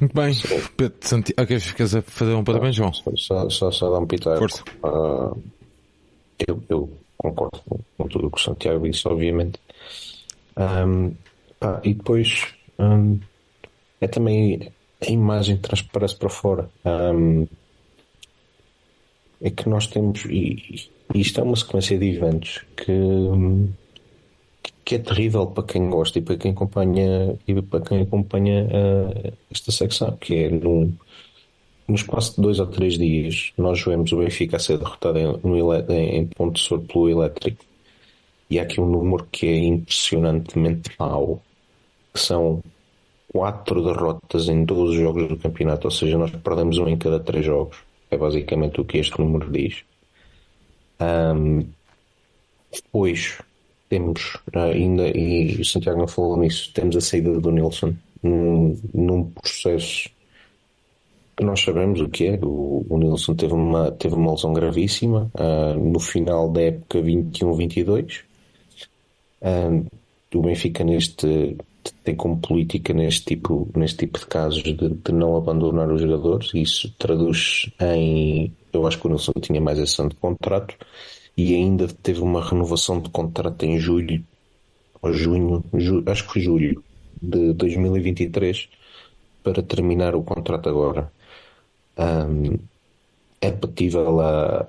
Muito 0.00 0.12
bem, 0.12 0.34
Pedro 0.76 0.98
Santiago, 1.00 1.40
ah, 1.40 1.46
queres 1.46 1.92
fazer 2.06 2.34
um 2.34 2.42
parabéns, 2.42 2.74
João? 2.74 2.92
Só, 2.92 3.48
só, 3.48 3.70
só 3.70 3.90
dar 3.90 4.00
um 4.00 4.06
pitaco. 4.06 4.38
Força. 4.38 4.64
Uh, 4.82 5.40
eu, 6.44 6.60
eu, 6.68 6.90
concordo 7.16 7.62
com 7.96 8.08
tudo 8.08 8.26
o 8.26 8.30
que 8.32 8.40
o 8.40 8.42
Santiago 8.42 8.84
disse, 8.84 9.06
obviamente. 9.06 9.60
Um, 10.56 11.14
pá, 11.60 11.80
e 11.84 11.94
depois. 11.94 12.52
Um, 12.80 13.20
é 14.00 14.06
também 14.06 14.72
a 15.00 15.10
imagem 15.10 15.56
que 15.56 15.62
transparece 15.62 16.16
para 16.16 16.28
fora. 16.28 16.70
Um, 16.84 17.46
é 19.40 19.50
que 19.50 19.68
nós 19.68 19.86
temos, 19.86 20.24
e, 20.24 20.88
e, 21.14 21.20
isto 21.20 21.40
é 21.40 21.42
uma 21.42 21.56
sequência 21.56 21.98
de 21.98 22.08
eventos 22.08 22.64
que, 22.76 22.92
que 24.84 24.94
é 24.94 24.98
terrível 24.98 25.46
para 25.46 25.64
quem 25.64 25.90
gosta 25.90 26.18
e 26.18 26.22
para 26.22 26.36
quem 26.36 26.52
acompanha, 26.52 27.38
e 27.46 27.62
para 27.62 27.84
quem 27.84 28.00
acompanha 28.00 28.64
uh, 28.64 29.32
esta 29.50 29.70
secção, 29.70 30.16
que 30.16 30.34
é 30.34 30.50
no, 30.50 30.92
no 31.86 31.94
espaço 31.94 32.36
de 32.36 32.42
dois 32.42 32.58
ou 32.58 32.66
três 32.66 32.98
dias, 32.98 33.52
nós 33.58 33.82
vemos 33.82 34.10
o 34.12 34.18
Benfica 34.18 34.56
a 34.56 34.60
ser 34.60 34.78
derrotado 34.78 35.18
em, 35.18 35.26
no, 35.42 35.74
em, 35.92 36.16
em 36.16 36.26
Ponte 36.26 36.60
Sur 36.60 36.80
pelo 36.80 37.10
Elétrico. 37.10 37.64
E 38.48 38.58
há 38.58 38.62
aqui 38.62 38.80
um 38.80 38.86
número 38.86 39.26
que 39.30 39.46
é 39.46 39.56
impressionantemente 39.58 40.90
mau, 40.98 41.42
que 42.14 42.20
são 42.20 42.62
quatro 43.36 43.84
derrotas 43.84 44.48
em 44.48 44.64
12 44.64 44.96
jogos 44.96 45.28
do 45.28 45.36
campeonato, 45.36 45.88
ou 45.88 45.90
seja, 45.90 46.16
nós 46.16 46.30
perdemos 46.30 46.78
um 46.78 46.88
em 46.88 46.96
cada 46.96 47.20
três 47.20 47.44
jogos. 47.44 47.76
É 48.10 48.16
basicamente 48.16 48.80
o 48.80 48.84
que 48.84 48.96
este 48.96 49.20
número 49.20 49.52
diz. 49.52 49.84
Um, 50.98 51.66
depois 52.72 53.38
temos 53.90 54.38
ainda, 54.54 55.06
e 55.08 55.60
o 55.60 55.64
Santiago 55.66 55.98
não 55.98 56.08
falou 56.08 56.38
nisso, 56.38 56.72
temos 56.72 56.96
a 56.96 57.00
saída 57.02 57.38
do 57.38 57.50
Nilson 57.50 57.94
num, 58.22 58.80
num 58.94 59.24
processo 59.24 60.08
que 61.36 61.44
nós 61.44 61.60
sabemos 61.60 62.00
o 62.00 62.08
que 62.08 62.28
é. 62.28 62.38
O, 62.42 62.86
o 62.88 62.96
Nilson 62.96 63.34
teve 63.34 63.52
uma, 63.52 63.92
teve 63.92 64.14
uma 64.14 64.32
lesão 64.32 64.54
gravíssima 64.54 65.30
uh, 65.34 65.78
no 65.78 66.00
final 66.00 66.48
da 66.48 66.62
época 66.62 67.02
21-22. 67.02 68.20
Uh, 69.42 69.86
o 70.34 70.42
Benfica 70.42 70.82
neste 70.82 71.56
tem 72.04 72.14
como 72.14 72.38
política 72.38 72.92
neste 72.92 73.24
tipo, 73.24 73.68
neste 73.76 73.98
tipo 73.98 74.18
de 74.18 74.26
casos 74.26 74.62
de, 74.62 74.72
de 74.72 75.12
não 75.12 75.36
abandonar 75.36 75.90
os 75.90 76.00
jogadores. 76.00 76.50
Isso 76.54 76.92
traduz 76.98 77.70
em. 77.80 78.52
Eu 78.72 78.86
acho 78.86 78.98
que 78.98 79.06
o 79.06 79.10
Nilson 79.10 79.32
tinha 79.40 79.60
mais 79.60 79.98
ano 79.98 80.10
de 80.10 80.16
contrato 80.16 80.74
e 81.36 81.54
ainda 81.54 81.86
teve 81.88 82.20
uma 82.20 82.42
renovação 82.42 83.00
de 83.00 83.10
contrato 83.10 83.64
em 83.64 83.78
julho 83.78 84.24
ou 85.02 85.12
junho, 85.12 85.64
ju, 85.74 86.02
acho 86.06 86.26
que 86.26 86.32
foi 86.32 86.42
julho 86.42 86.82
de 87.20 87.52
2023 87.52 88.68
para 89.42 89.62
terminar 89.62 90.14
o 90.14 90.22
contrato 90.22 90.68
agora. 90.68 91.12
Um, 91.98 92.58
é 93.40 93.50
patível 93.50 94.20
a, 94.20 94.66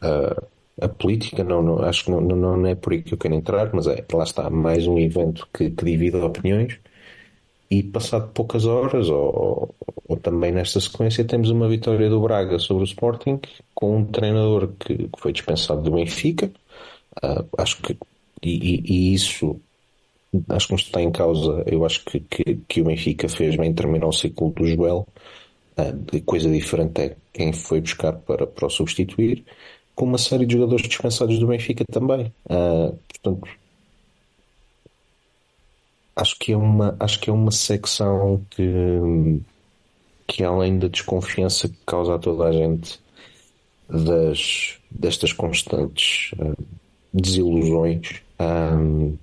a, 0.00 0.42
a 0.80 0.88
política, 0.88 1.42
não, 1.44 1.62
não, 1.62 1.82
acho 1.84 2.04
que 2.04 2.10
não, 2.10 2.20
não, 2.20 2.56
não 2.56 2.66
é 2.66 2.74
por 2.74 2.92
aí 2.92 3.02
que 3.02 3.14
eu 3.14 3.18
quero 3.18 3.34
entrar, 3.34 3.70
mas 3.74 3.86
é, 3.86 4.04
lá 4.12 4.24
está, 4.24 4.48
mais 4.50 4.86
um 4.86 4.98
evento 4.98 5.48
que, 5.52 5.70
que 5.70 5.84
divide 5.84 6.16
opiniões. 6.16 6.78
E 7.70 7.82
passado 7.82 8.32
poucas 8.32 8.64
horas, 8.64 9.10
ou, 9.10 9.74
ou, 10.06 10.16
também 10.16 10.52
nesta 10.52 10.80
sequência, 10.80 11.24
temos 11.24 11.50
uma 11.50 11.68
vitória 11.68 12.08
do 12.08 12.20
Braga 12.20 12.58
sobre 12.58 12.82
o 12.82 12.86
Sporting, 12.86 13.40
com 13.74 13.98
um 13.98 14.04
treinador 14.06 14.72
que, 14.78 14.96
que 14.96 15.20
foi 15.20 15.32
dispensado 15.32 15.82
do 15.82 15.90
Benfica. 15.90 16.50
Uh, 17.22 17.44
acho 17.58 17.82
que, 17.82 17.98
e, 18.42 19.10
e, 19.10 19.14
isso, 19.14 19.60
acho 20.48 20.66
que 20.68 20.72
não 20.72 20.78
está 20.78 21.02
em 21.02 21.12
causa. 21.12 21.62
Eu 21.66 21.84
acho 21.84 22.04
que, 22.06 22.20
que, 22.20 22.58
que 22.66 22.80
o 22.80 22.84
Benfica 22.84 23.28
fez 23.28 23.54
bem 23.56 23.74
terminar 23.74 24.06
o 24.06 24.12
ciclo 24.12 24.50
do 24.50 24.66
Joel. 24.66 25.06
Uh, 25.76 26.22
coisa 26.24 26.50
diferente 26.50 27.02
é 27.02 27.16
quem 27.34 27.52
foi 27.52 27.82
buscar 27.82 28.14
para, 28.14 28.46
para 28.46 28.66
o 28.66 28.70
substituir 28.70 29.44
com 29.98 30.04
uma 30.04 30.16
série 30.16 30.46
de 30.46 30.54
jogadores 30.54 30.86
dispensados 30.86 31.40
do 31.40 31.48
Benfica 31.48 31.84
também. 31.90 32.32
Uh, 32.44 32.96
portanto, 33.08 33.48
acho 36.14 36.38
que 36.38 36.52
é 36.52 36.56
uma, 36.56 36.96
acho 37.00 37.18
que 37.18 37.28
é 37.28 37.32
uma 37.32 37.50
secção 37.50 38.40
que, 38.48 39.42
que 40.24 40.44
além 40.44 40.78
da 40.78 40.86
desconfiança 40.86 41.68
que 41.68 41.78
causa 41.84 42.14
a 42.14 42.18
toda 42.18 42.44
a 42.44 42.52
gente 42.52 43.00
das, 43.90 44.78
destas 44.88 45.32
constantes 45.32 46.30
uh, 46.34 46.56
desilusões, 47.12 48.22
um, 48.38 49.16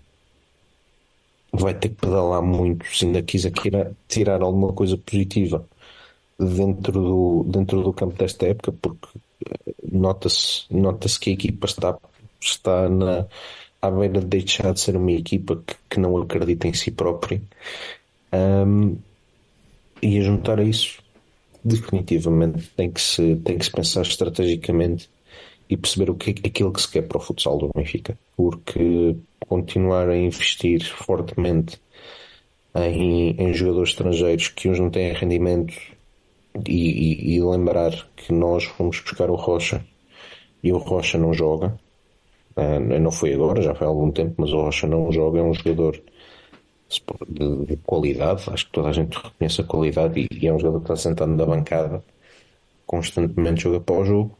ah, 1.54 1.58
vai 1.58 1.74
ter 1.74 1.88
que 1.88 1.96
pedalar 1.96 2.42
muito 2.42 2.86
se 2.94 3.06
ainda 3.06 3.24
quiser 3.24 3.54
tirar, 4.10 4.42
alguma 4.42 4.74
coisa 4.74 4.98
positiva 4.98 5.66
dentro 6.38 6.92
do, 6.92 7.46
dentro 7.48 7.82
do 7.82 7.94
campo 7.94 8.18
desta 8.18 8.46
época, 8.46 8.74
porque 8.74 9.08
nota-se 9.92 10.66
nota 10.70 11.08
que 11.20 11.30
a 11.30 11.34
equipa 11.34 11.66
está, 11.68 11.98
está 12.40 12.90
na, 12.90 13.28
à 13.82 13.92
beira 13.92 14.20
de 14.20 14.28
deixar 14.28 14.74
de 14.74 14.80
ser 14.80 14.96
uma 14.96 15.12
equipa 15.12 15.62
que, 15.66 15.76
que 15.90 16.00
não 16.00 16.18
acredita 16.18 16.68
em 16.68 16.74
si 16.74 16.92
própria. 16.92 17.42
Um, 18.34 18.98
e 20.02 20.20
a 20.20 20.22
juntar 20.22 20.60
a 20.60 20.64
isso, 20.64 21.02
definitivamente 21.64 22.70
tem 22.76 22.92
que 22.92 23.02
se, 23.02 23.36
tem 23.38 23.58
que 23.58 23.66
se 23.66 23.72
pensar 23.72 24.02
estrategicamente 24.02 25.10
e 25.70 25.76
perceber 25.76 26.12
o 26.12 26.16
que 26.16 26.30
é 26.32 26.48
aquilo 26.48 26.72
que 26.72 26.82
se 26.82 26.92
quer 26.92 27.04
para 27.04 27.18
o 27.18 27.22
futsal 27.22 27.58
do 27.58 27.72
Benfica. 27.76 28.18
Porque 28.36 29.16
continuar 29.48 30.10
a 30.10 30.18
investir 30.18 30.84
fortemente 30.84 31.80
em, 32.76 33.32
em 33.32 33.54
jogadores 33.54 33.90
estrangeiros 33.92 34.50
que 34.50 34.70
uns 34.70 34.80
não 34.80 34.90
têm 34.90 35.14
rendimento 35.14 35.74
e, 36.68 36.72
e, 36.72 37.36
e, 37.36 37.42
lembrar 37.44 37.92
que 38.16 38.32
nós 38.32 38.64
fomos 38.64 39.00
buscar 39.02 39.30
o 39.30 39.36
Rocha. 39.36 39.86
E 40.64 40.72
o 40.72 40.78
Rocha 40.78 41.18
não 41.18 41.34
joga. 41.34 41.78
Uh, 42.56 43.00
não 43.00 43.12
foi 43.12 43.34
agora, 43.34 43.62
já 43.62 43.76
foi 43.76 43.86
há 43.86 43.90
algum 43.90 44.12
tempo, 44.12 44.36
mas 44.38 44.52
o 44.54 44.62
Rocha 44.62 44.88
não 44.88 45.12
joga, 45.12 45.40
é 45.40 45.44
um 45.44 45.54
jogador 45.54 46.02
de, 47.28 47.66
de 47.66 47.78
qualidade, 47.78 48.44
acho 48.50 48.66
que 48.68 48.72
toda 48.72 48.90
a 48.90 48.94
gente 48.94 49.18
reconhece 49.18 49.62
a 49.62 49.64
qualidade 49.66 50.22
e, 50.22 50.28
e, 50.32 50.48
é 50.48 50.54
um 50.54 50.60
jogador 50.60 50.80
que 50.80 50.94
está 50.94 50.96
sentado 50.96 51.32
na 51.32 51.46
bancada. 51.46 52.04
Constantemente 52.86 53.64
joga 53.64 53.80
para 53.82 53.96
o 53.96 54.06
jogo. 54.06 54.38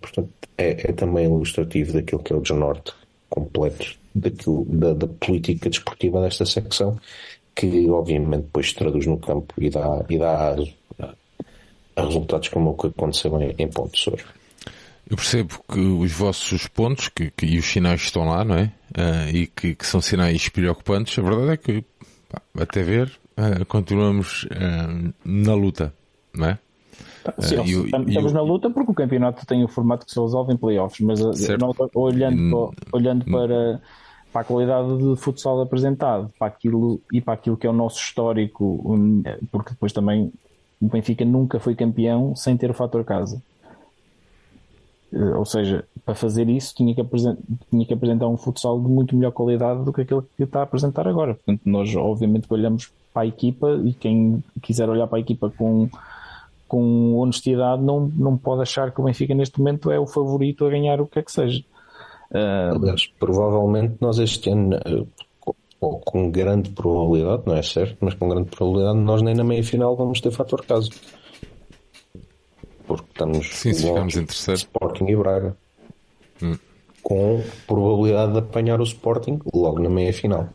Portanto, 0.00 0.30
é, 0.58 0.90
é, 0.90 0.92
também 0.92 1.24
ilustrativo 1.24 1.92
daquilo 1.94 2.22
que 2.22 2.32
é 2.32 2.36
o 2.36 2.40
desnorte 2.40 2.92
completo 3.30 3.98
daquilo, 4.14 4.64
da, 4.66 4.92
da 4.92 5.06
política 5.06 5.70
desportiva 5.70 6.20
desta 6.20 6.44
secção, 6.44 6.98
que 7.54 7.88
obviamente 7.88 8.42
depois 8.42 8.68
se 8.68 8.74
traduz 8.74 9.06
no 9.06 9.18
campo 9.18 9.54
e 9.58 9.70
dá, 9.70 10.04
e 10.08 10.18
dá 10.18 10.48
aso 10.48 10.72
a 11.98 12.04
resultados 12.04 12.48
como 12.48 12.70
o 12.70 12.74
que 12.74 12.86
aconteceu 12.86 13.40
em, 13.40 13.54
em 13.58 13.68
Ponte 13.68 13.98
Sor. 13.98 14.20
Eu 15.10 15.16
percebo 15.16 15.58
que 15.70 15.80
os 15.80 16.12
vossos 16.12 16.68
pontos 16.68 17.08
que, 17.08 17.30
que, 17.30 17.46
e 17.46 17.58
os 17.58 17.66
sinais 17.66 18.02
estão 18.02 18.28
lá, 18.28 18.44
não 18.44 18.54
é? 18.54 18.72
Uh, 18.96 19.34
e 19.34 19.46
que, 19.46 19.74
que, 19.74 19.86
são 19.86 20.00
sinais 20.00 20.48
preocupantes. 20.48 21.18
A 21.18 21.22
verdade 21.22 21.50
é 21.52 21.56
que, 21.56 21.84
pá, 22.28 22.42
até 22.60 22.82
ver, 22.82 23.10
uh, 23.38 23.64
continuamos 23.66 24.44
uh, 24.44 25.14
na 25.24 25.54
luta, 25.54 25.94
não 26.34 26.48
é? 26.48 26.58
Sim, 27.40 27.56
eu, 27.56 27.86
estamos 27.86 28.14
eu, 28.14 28.32
na 28.32 28.42
luta 28.42 28.70
porque 28.70 28.90
o 28.90 28.94
campeonato 28.94 29.44
tem 29.44 29.64
o 29.64 29.68
formato 29.68 30.06
que 30.06 30.12
se 30.12 30.20
resolve 30.20 30.52
em 30.52 30.56
playoffs, 30.56 31.00
mas 31.00 31.20
não, 31.20 31.74
olhando, 31.94 32.50
para, 32.50 32.98
olhando 32.98 33.24
para, 33.26 33.82
para 34.32 34.40
a 34.40 34.44
qualidade 34.44 34.96
de 34.96 35.16
futsal 35.16 35.60
apresentado 35.60 36.30
para 36.38 36.48
aquilo, 36.48 37.02
e 37.12 37.20
para 37.20 37.34
aquilo 37.34 37.56
que 37.56 37.66
é 37.66 37.70
o 37.70 37.72
nosso 37.74 37.98
histórico, 37.98 38.82
porque 39.50 39.72
depois 39.72 39.92
também 39.92 40.32
o 40.80 40.86
Benfica 40.86 41.24
nunca 41.24 41.58
foi 41.58 41.74
campeão 41.74 42.34
sem 42.36 42.56
ter 42.56 42.70
o 42.70 42.74
fator 42.74 43.04
casa. 43.04 43.42
Eh, 45.12 45.34
ou 45.34 45.44
seja, 45.44 45.84
para 46.04 46.14
fazer 46.14 46.48
isso 46.48 46.74
tinha 46.74 46.94
que, 46.94 47.02
tinha 47.70 47.86
que 47.86 47.94
apresentar 47.94 48.28
um 48.28 48.36
futsal 48.36 48.80
de 48.80 48.88
muito 48.88 49.16
melhor 49.16 49.32
qualidade 49.32 49.84
do 49.84 49.92
que 49.92 50.02
aquele 50.02 50.22
que 50.36 50.42
está 50.42 50.60
a 50.60 50.62
apresentar 50.62 51.08
agora. 51.08 51.34
Portanto, 51.34 51.62
nós 51.64 51.94
obviamente 51.96 52.46
olhamos 52.50 52.90
para 53.12 53.22
a 53.22 53.26
equipa 53.26 53.80
e 53.84 53.92
quem 53.92 54.42
quiser 54.62 54.88
olhar 54.88 55.06
para 55.06 55.18
a 55.18 55.20
equipa 55.20 55.50
com, 55.56 55.88
com 56.66 57.16
honestidade 57.16 57.82
não, 57.82 58.08
não 58.14 58.36
pode 58.36 58.62
achar 58.62 58.90
que 58.92 59.00
o 59.00 59.04
Benfica 59.04 59.34
neste 59.34 59.58
momento 59.58 59.90
é 59.90 59.98
o 59.98 60.06
favorito 60.06 60.66
a 60.66 60.70
ganhar 60.70 61.00
o 61.00 61.06
que 61.06 61.18
é 61.18 61.22
que 61.22 61.32
seja. 61.32 61.64
Uh, 62.30 62.76
Aliás, 62.76 63.06
provavelmente 63.18 63.94
nós 64.00 64.18
este 64.18 64.50
ano, 64.50 64.74
eh, 64.74 65.04
ou 65.80 66.00
com 66.00 66.30
grande 66.30 66.70
probabilidade, 66.70 67.42
não 67.46 67.54
é 67.54 67.62
certo, 67.62 67.96
mas 68.00 68.14
com 68.14 68.28
grande 68.28 68.50
probabilidade 68.50 68.98
nós 68.98 69.22
nem 69.22 69.34
na 69.34 69.44
meia 69.44 69.62
final 69.62 69.96
vamos 69.96 70.20
ter 70.20 70.30
fator 70.30 70.64
caso. 70.64 70.90
Porque 72.86 73.06
estamos 73.10 73.46
Sim, 73.54 73.72
se 73.72 73.86
ficamos 73.86 74.16
em 74.16 74.24
terceiro. 74.24 74.58
Sporting 74.58 75.06
e 75.06 75.16
Braga. 75.16 75.56
Hum. 76.42 76.56
Com 77.02 77.42
probabilidade 77.66 78.32
de 78.32 78.38
apanhar 78.38 78.80
o 78.80 78.84
Sporting 78.84 79.38
logo 79.54 79.78
na 79.78 79.88
meia 79.88 80.12
final. 80.12 80.48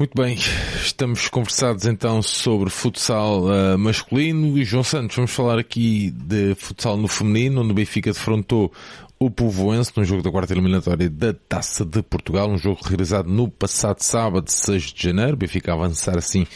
Muito 0.00 0.14
bem, 0.16 0.34
estamos 0.82 1.28
conversados 1.28 1.84
então 1.84 2.22
sobre 2.22 2.70
futsal 2.70 3.42
uh, 3.42 3.76
masculino 3.76 4.56
e 4.56 4.64
João 4.64 4.82
Santos, 4.82 5.14
vamos 5.14 5.30
falar 5.30 5.58
aqui 5.58 6.10
de 6.10 6.54
futsal 6.54 6.96
no 6.96 7.06
feminino, 7.06 7.60
onde 7.60 7.72
o 7.72 7.74
Benfica 7.74 8.10
defrontou 8.10 8.72
o 9.18 9.30
Povoense 9.30 9.92
num 9.94 10.02
jogo 10.02 10.22
da 10.22 10.30
quarta 10.30 10.54
eliminatória 10.54 11.10
da 11.10 11.34
Taça 11.34 11.84
de 11.84 12.02
Portugal, 12.02 12.48
um 12.48 12.56
jogo 12.56 12.80
realizado 12.82 13.28
no 13.28 13.46
passado 13.50 14.00
sábado, 14.00 14.50
6 14.50 14.84
de 14.84 15.02
janeiro. 15.02 15.34
O 15.34 15.36
Benfica 15.36 15.72
a 15.72 15.74
avançar 15.74 16.16
assim 16.16 16.46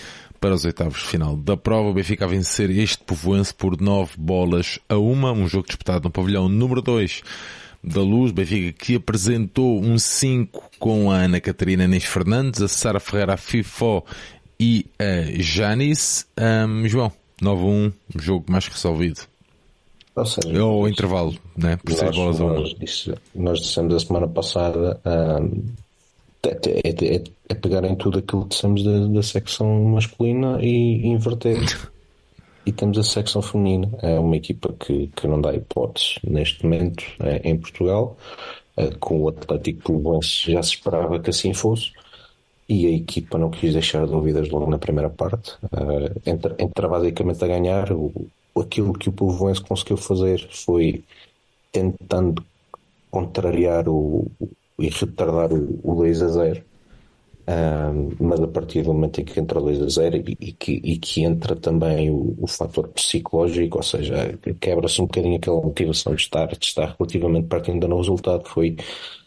para 0.40 0.54
os 0.54 0.64
oitavos 0.64 1.00
de 1.00 1.08
final 1.08 1.36
da 1.36 1.54
prova. 1.54 1.90
O 1.90 1.94
Benfica 1.94 2.24
a 2.24 2.28
vencer 2.28 2.70
este 2.70 3.04
Povoense 3.04 3.52
por 3.52 3.78
9 3.78 4.12
bolas 4.16 4.78
a 4.88 4.96
uma, 4.96 5.32
um 5.32 5.46
jogo 5.46 5.66
disputado 5.66 6.04
no 6.04 6.10
pavilhão 6.10 6.48
número 6.48 6.80
2 6.80 7.22
da 7.84 8.00
Luz. 8.00 8.32
Benfica 8.32 8.72
que 8.72 8.96
apresentou 8.96 9.80
um 9.80 9.98
5 9.98 10.70
com 10.78 11.10
a 11.10 11.16
Ana 11.16 11.40
Catarina 11.40 11.84
Inês 11.84 12.04
Fernandes, 12.04 12.62
a 12.62 12.68
Sara 12.68 13.00
Ferreira, 13.00 13.34
a 13.34 13.36
Fifó 13.36 14.04
e 14.58 14.86
a 14.98 15.42
Janice. 15.42 16.24
Um, 16.38 16.88
João, 16.88 17.12
9-1, 17.42 17.92
um 18.14 18.20
jogo 18.20 18.50
mais 18.50 18.66
resolvido. 18.66 19.20
Ou 20.16 20.24
seja, 20.24 20.64
Ou 20.64 20.88
intervalo, 20.88 21.34
né? 21.56 21.76
por 21.76 21.92
ser 21.92 22.12
bolas 22.12 22.38
nós, 22.38 22.74
disse, 22.78 23.12
nós 23.34 23.60
dissemos 23.60 23.94
a 23.94 23.98
semana 23.98 24.28
passada 24.28 25.00
um, 25.04 25.64
é, 26.44 26.58
é, 26.84 27.16
é, 27.16 27.24
é, 27.48 27.54
pegar 27.54 27.84
em 27.84 27.96
tudo 27.96 28.18
aquilo 28.18 28.42
que 28.42 28.50
dissemos 28.50 28.84
da, 28.84 29.06
da 29.06 29.22
secção 29.22 29.84
masculina 29.84 30.58
e, 30.60 31.06
inverter. 31.06 31.58
e 32.66 32.72
temos 32.72 32.98
a 32.98 33.02
secção 33.02 33.42
feminina. 33.42 33.90
É 34.02 34.18
uma 34.18 34.36
equipa 34.36 34.72
que, 34.72 35.08
que 35.08 35.26
não 35.26 35.40
dá 35.40 35.54
hipóteses 35.54 36.18
neste 36.24 36.64
momento 36.64 37.04
é, 37.20 37.48
em 37.48 37.56
Portugal. 37.56 38.16
uh, 38.76 38.98
com 38.98 39.22
o 39.22 39.28
Atlético 39.28 39.98
Belenenses 39.98 40.42
já 40.42 40.62
se 40.62 40.70
esperava 40.70 41.20
que 41.20 41.30
assim 41.30 41.52
fosse 41.54 41.92
e 42.68 42.86
a 42.86 42.90
equipa 42.90 43.38
não 43.38 43.50
quis 43.50 43.72
deixar 43.72 44.06
dúvidas 44.06 44.48
logo 44.48 44.70
na 44.70 44.78
primeira 44.78 45.10
parte. 45.10 45.52
Uh, 45.64 46.20
entra 46.58 46.88
basicamente 46.88 47.44
a 47.44 47.48
ganhar. 47.48 47.92
O, 47.92 48.12
aquilo 48.56 48.92
que 48.92 49.08
o 49.08 49.12
Povoense 49.12 49.60
conseguiu 49.60 49.96
fazer 49.96 50.48
foi 50.50 51.04
tentando 51.72 52.44
contrariar 53.10 53.88
o, 53.88 54.30
e 54.78 54.88
retardar 54.88 55.52
o, 55.52 55.78
o 55.82 55.94
2 55.96 56.22
a 56.22 56.28
0. 56.28 56.62
Um, 57.46 58.16
mas 58.26 58.40
a 58.40 58.46
partir 58.46 58.80
do 58.82 58.94
momento 58.94 59.20
em 59.20 59.24
que 59.24 59.38
entra 59.38 59.58
o 59.58 59.62
2 59.64 59.82
a 59.82 59.88
0 59.88 60.16
e, 60.16 60.36
e, 60.40 60.52
que, 60.52 60.80
e 60.82 60.96
que 60.96 61.24
entra 61.24 61.54
também 61.54 62.10
o, 62.10 62.34
o 62.40 62.46
fator 62.46 62.88
psicológico, 62.88 63.76
ou 63.76 63.82
seja, 63.82 64.38
quebra-se 64.58 65.02
um 65.02 65.04
bocadinho 65.04 65.36
aquela 65.36 65.60
motivação 65.60 66.14
de 66.14 66.22
estar, 66.22 66.46
de 66.46 66.64
estar 66.64 66.96
relativamente 66.98 67.46
perto 67.46 67.70
ainda 67.70 67.86
no 67.86 67.98
resultado, 67.98 68.48
foi, 68.48 68.76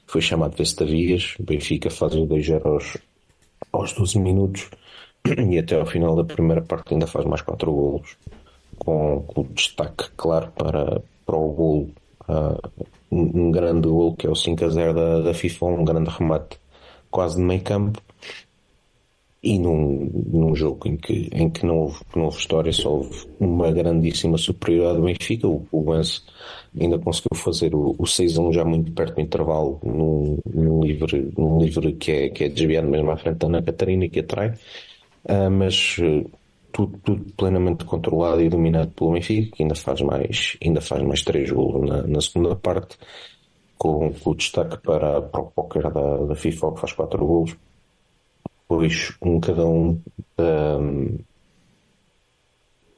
foi 0.07 0.19
chamado 0.21 0.57
Vestavias, 0.57 1.35
Benfica 1.39 1.91
faz 1.91 2.15
o 2.15 2.25
2-0 2.25 2.65
aos, 2.65 2.97
aos 3.71 3.93
12 3.93 4.19
minutos 4.19 4.67
e 5.51 5.59
até 5.59 5.79
ao 5.79 5.85
final 5.85 6.15
da 6.15 6.23
primeira 6.23 6.63
parte 6.63 6.95
ainda 6.95 7.05
faz 7.05 7.23
mais 7.23 7.43
4 7.43 7.71
golos, 7.71 8.17
com, 8.79 9.21
com 9.27 9.43
destaque 9.53 10.05
claro 10.17 10.51
para, 10.57 11.03
para 11.23 11.35
o 11.35 11.51
golo, 11.51 11.91
uh, 12.27 12.85
um, 13.11 13.47
um, 13.47 13.51
grande 13.51 13.87
golo 13.87 14.15
que 14.15 14.25
é 14.25 14.29
o 14.29 14.35
5 14.35 14.65
a 14.65 14.69
0 14.69 14.93
da, 14.95 15.21
da 15.21 15.33
FIFA, 15.35 15.65
um 15.67 15.85
grande 15.85 16.09
remate 16.09 16.57
quase 17.11 17.35
de 17.37 17.43
meio 17.43 17.61
campo 17.61 18.06
e 19.41 19.59
num, 19.59 20.09
num 20.31 20.55
jogo 20.55 20.87
em 20.87 20.97
que, 20.97 21.29
em 21.31 21.49
que 21.49 21.65
não, 21.65 21.77
houve, 21.81 21.99
não 22.15 22.25
houve 22.25 22.39
história, 22.39 22.71
só 22.71 22.95
houve 22.95 23.27
uma 23.39 23.71
grandíssima 23.71 24.37
superioridade 24.37 24.97
do 24.97 25.05
Benfica, 25.05 25.47
o, 25.47 25.65
o 25.71 25.83
Benz 25.83 26.25
ainda 26.79 26.97
conseguiu 26.97 27.35
fazer 27.35 27.75
o, 27.75 27.95
o 27.97 28.07
6 28.07 28.37
a 28.37 28.41
1 28.41 28.53
já 28.53 28.65
muito 28.65 28.91
perto 28.91 29.15
do 29.15 29.21
intervalo 29.21 29.79
num, 29.83 30.39
num, 30.53 30.83
livre, 30.83 31.31
num 31.37 31.59
livre 31.59 31.93
que 31.93 32.11
é, 32.11 32.29
que 32.29 32.45
é 32.45 32.49
desviado 32.49 32.87
mesmo 32.87 33.11
à 33.11 33.17
frente 33.17 33.37
da 33.37 33.47
Ana 33.47 33.61
Catarina 33.61 34.05
e 34.05 34.09
que 34.09 34.19
atrai, 34.21 34.49
uh, 34.49 35.51
mas 35.51 35.97
uh, 35.99 36.29
tudo, 36.71 36.99
tudo, 37.03 37.25
plenamente 37.33 37.85
controlado 37.85 38.41
e 38.41 38.49
dominado 38.49 38.89
pelo 38.91 39.13
Benfica, 39.13 39.55
que 39.55 39.63
ainda 39.63 39.75
faz 39.75 40.01
mais, 40.01 40.57
ainda 40.63 40.81
faz 40.81 41.03
mais 41.03 41.21
3 41.23 41.51
golos 41.51 41.87
na, 41.87 42.07
na 42.07 42.21
segunda 42.21 42.55
parte, 42.55 42.97
com, 43.77 44.11
com, 44.11 44.31
o 44.31 44.35
destaque 44.35 44.77
para, 44.79 45.21
para 45.21 45.41
o 45.41 45.51
póquer 45.51 45.91
da, 45.91 46.17
da 46.25 46.35
FIFA, 46.35 46.73
que 46.73 46.79
faz 46.79 46.93
4 46.93 47.25
golos 47.25 47.55
depois 48.67 49.17
um 49.21 49.39
cada 49.39 49.65
um 49.65 50.01
da, 50.35 50.77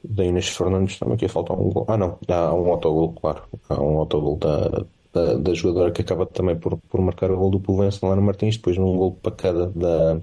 da 0.04 0.24
Inês 0.24 0.48
Fernandes 0.48 0.98
também 0.98 1.14
aqui 1.14 1.28
falta 1.28 1.52
um 1.52 1.70
gol. 1.70 1.86
Ah 1.88 1.96
não, 1.96 2.18
há 2.28 2.54
um 2.54 2.70
autogol, 2.72 3.12
claro. 3.12 3.42
Há 3.68 3.80
um 3.80 3.98
autogol 3.98 4.36
da, 4.36 4.84
da, 5.12 5.34
da, 5.34 5.54
jogadora 5.54 5.92
que 5.92 6.02
acaba 6.02 6.26
também 6.26 6.58
por, 6.58 6.76
por 6.76 7.00
marcar 7.00 7.30
o 7.30 7.36
gol 7.36 7.50
do 7.50 7.60
Povense, 7.60 8.04
Lana 8.04 8.20
Martins, 8.20 8.56
depois 8.56 8.76
um 8.78 8.96
gol 8.96 9.12
para 9.22 9.32
cada 9.32 9.66
da, 9.68 10.20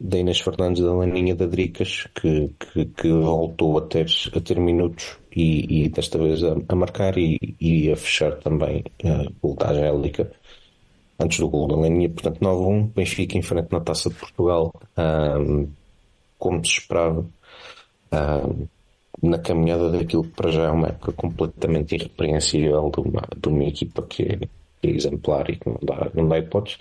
da 0.00 0.18
Inês 0.18 0.40
Fernandes 0.40 0.82
da 0.82 0.92
Laninha 0.92 1.34
da 1.36 1.46
Dricas, 1.46 2.08
que, 2.14 2.48
que, 2.58 2.84
que, 2.86 3.08
voltou 3.12 3.78
a 3.78 3.82
ter, 3.82 4.06
a 4.34 4.40
ter 4.40 4.58
minutos 4.58 5.18
e, 5.34 5.84
e 5.84 5.88
desta 5.88 6.18
vez 6.18 6.42
a, 6.42 6.56
a 6.68 6.74
marcar 6.74 7.16
e, 7.16 7.38
e, 7.60 7.92
a 7.92 7.96
fechar 7.96 8.32
também 8.38 8.84
a 9.04 9.30
voltagem 9.42 9.84
Angélica 9.84 10.30
antes 11.18 11.38
do 11.38 11.48
gol 11.48 11.68
da 11.68 11.76
Leninha, 11.76 12.08
portanto 12.10 12.40
9-1, 12.40 12.92
Benfica 12.94 13.38
em 13.38 13.42
frente 13.42 13.72
na 13.72 13.80
Taça 13.80 14.08
de 14.10 14.16
Portugal, 14.16 14.72
um, 14.98 15.68
como 16.38 16.64
se 16.64 16.78
esperava, 16.78 17.26
um, 18.12 18.66
na 19.22 19.38
caminhada 19.38 19.90
daquilo 19.90 20.24
que 20.24 20.30
para 20.30 20.50
já 20.50 20.64
é 20.64 20.70
uma 20.70 20.88
época 20.88 21.12
completamente 21.12 21.94
irrepreensível 21.94 22.90
de 22.90 23.00
uma, 23.00 23.22
de 23.36 23.48
uma 23.48 23.64
equipa 23.64 24.02
que 24.02 24.22
é, 24.22 24.36
que 24.36 24.88
é 24.88 24.90
exemplar 24.90 25.48
e 25.50 25.56
que 25.56 25.68
não 25.68 25.78
dá, 25.82 26.10
não 26.14 26.28
dá 26.28 26.38
hipóteses, 26.38 26.78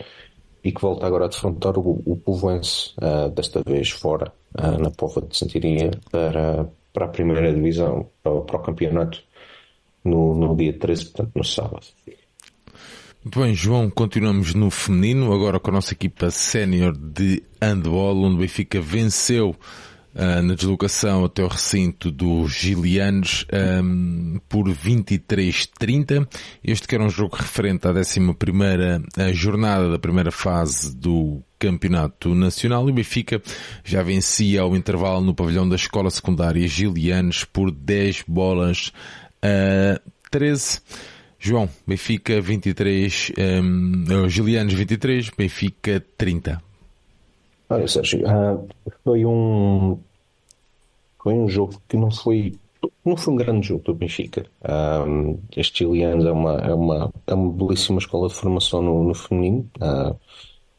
e 0.63 0.71
que 0.71 0.81
volta 0.81 1.05
agora 1.05 1.25
a 1.25 1.27
defrontar 1.27 1.77
o, 1.77 2.01
o 2.05 2.17
Povoense, 2.17 2.93
uh, 2.97 3.29
desta 3.29 3.61
vez 3.65 3.89
fora, 3.89 4.31
uh, 4.57 4.81
na 4.81 4.89
Pova 4.89 5.21
de 5.21 5.37
Santiria, 5.37 5.91
para, 6.09 6.69
para 6.93 7.05
a 7.05 7.09
primeira 7.09 7.53
divisão, 7.53 8.09
para, 8.23 8.41
para 8.41 8.57
o 8.57 8.63
campeonato, 8.63 9.21
no, 10.03 10.33
no 10.33 10.55
dia 10.55 10.73
13, 10.73 11.05
portanto 11.05 11.31
no 11.35 11.43
sábado. 11.43 11.85
Bem, 13.25 13.55
João, 13.55 13.89
continuamos 13.89 14.53
no 14.53 14.69
feminino, 14.69 15.31
agora 15.31 15.57
com 15.57 15.69
a 15.69 15.75
nossa 15.75 15.93
equipa 15.93 16.29
sénior 16.29 16.91
de 16.91 17.41
handball, 17.61 18.21
onde 18.21 18.35
o 18.35 18.39
Benfica 18.39 18.81
venceu 18.81 19.55
uh, 20.13 20.41
na 20.41 20.53
deslocação 20.55 21.23
até 21.23 21.41
o 21.41 21.47
recinto 21.47 22.11
dos 22.11 22.51
Gilianos 22.51 23.45
um, 23.81 24.41
por 24.49 24.65
23-30. 24.67 26.27
Este 26.61 26.85
que 26.85 26.95
era 26.95 27.03
um 27.05 27.09
jogo 27.09 27.37
referente 27.37 27.87
à 27.87 27.91
11 27.91 28.19
jornada 29.31 29.89
da 29.89 29.97
primeira 29.97 30.29
fase 30.29 30.93
do 30.93 31.41
Campeonato 31.57 32.35
Nacional 32.35 32.89
e 32.89 32.91
o 32.91 32.95
Benfica 32.95 33.41
já 33.85 34.03
vencia 34.03 34.59
ao 34.59 34.75
intervalo 34.75 35.21
no 35.21 35.33
pavilhão 35.33 35.67
da 35.67 35.77
Escola 35.77 36.09
Secundária 36.09 36.67
Gilianos 36.67 37.45
por 37.45 37.71
10 37.71 38.25
bolas 38.27 38.91
a 39.41 39.97
13. 40.29 40.81
João, 41.45 41.67
Benfica 41.85 42.39
23, 42.39 43.33
um, 43.37 44.29
Julianos 44.29 44.73
23, 44.75 45.29
Benfica 45.37 46.01
30. 46.17 46.63
Olha, 47.69 47.85
Sérgio, 47.85 48.21
uh, 48.25 48.65
foi 49.03 49.25
um 49.25 49.99
foi 51.21 51.33
um 51.33 51.49
jogo 51.49 51.81
que 51.89 51.97
não 51.97 52.09
foi 52.09 52.53
não 53.03 53.17
foi 53.17 53.33
um 53.33 53.35
grande 53.35 53.67
jogo 53.67 53.83
do 53.83 53.93
Benfica. 53.93 54.45
Este 55.57 55.83
Julianos 55.83 56.25
é 56.25 56.31
uma, 56.31 56.53
é, 56.61 56.73
uma, 56.73 57.11
é 57.27 57.33
uma 57.33 57.51
belíssima 57.51 57.99
escola 57.99 58.29
de 58.29 58.35
formação 58.35 58.81
no, 58.81 59.03
no 59.03 59.13
feminino. 59.13 59.69
Uh, 59.81 60.15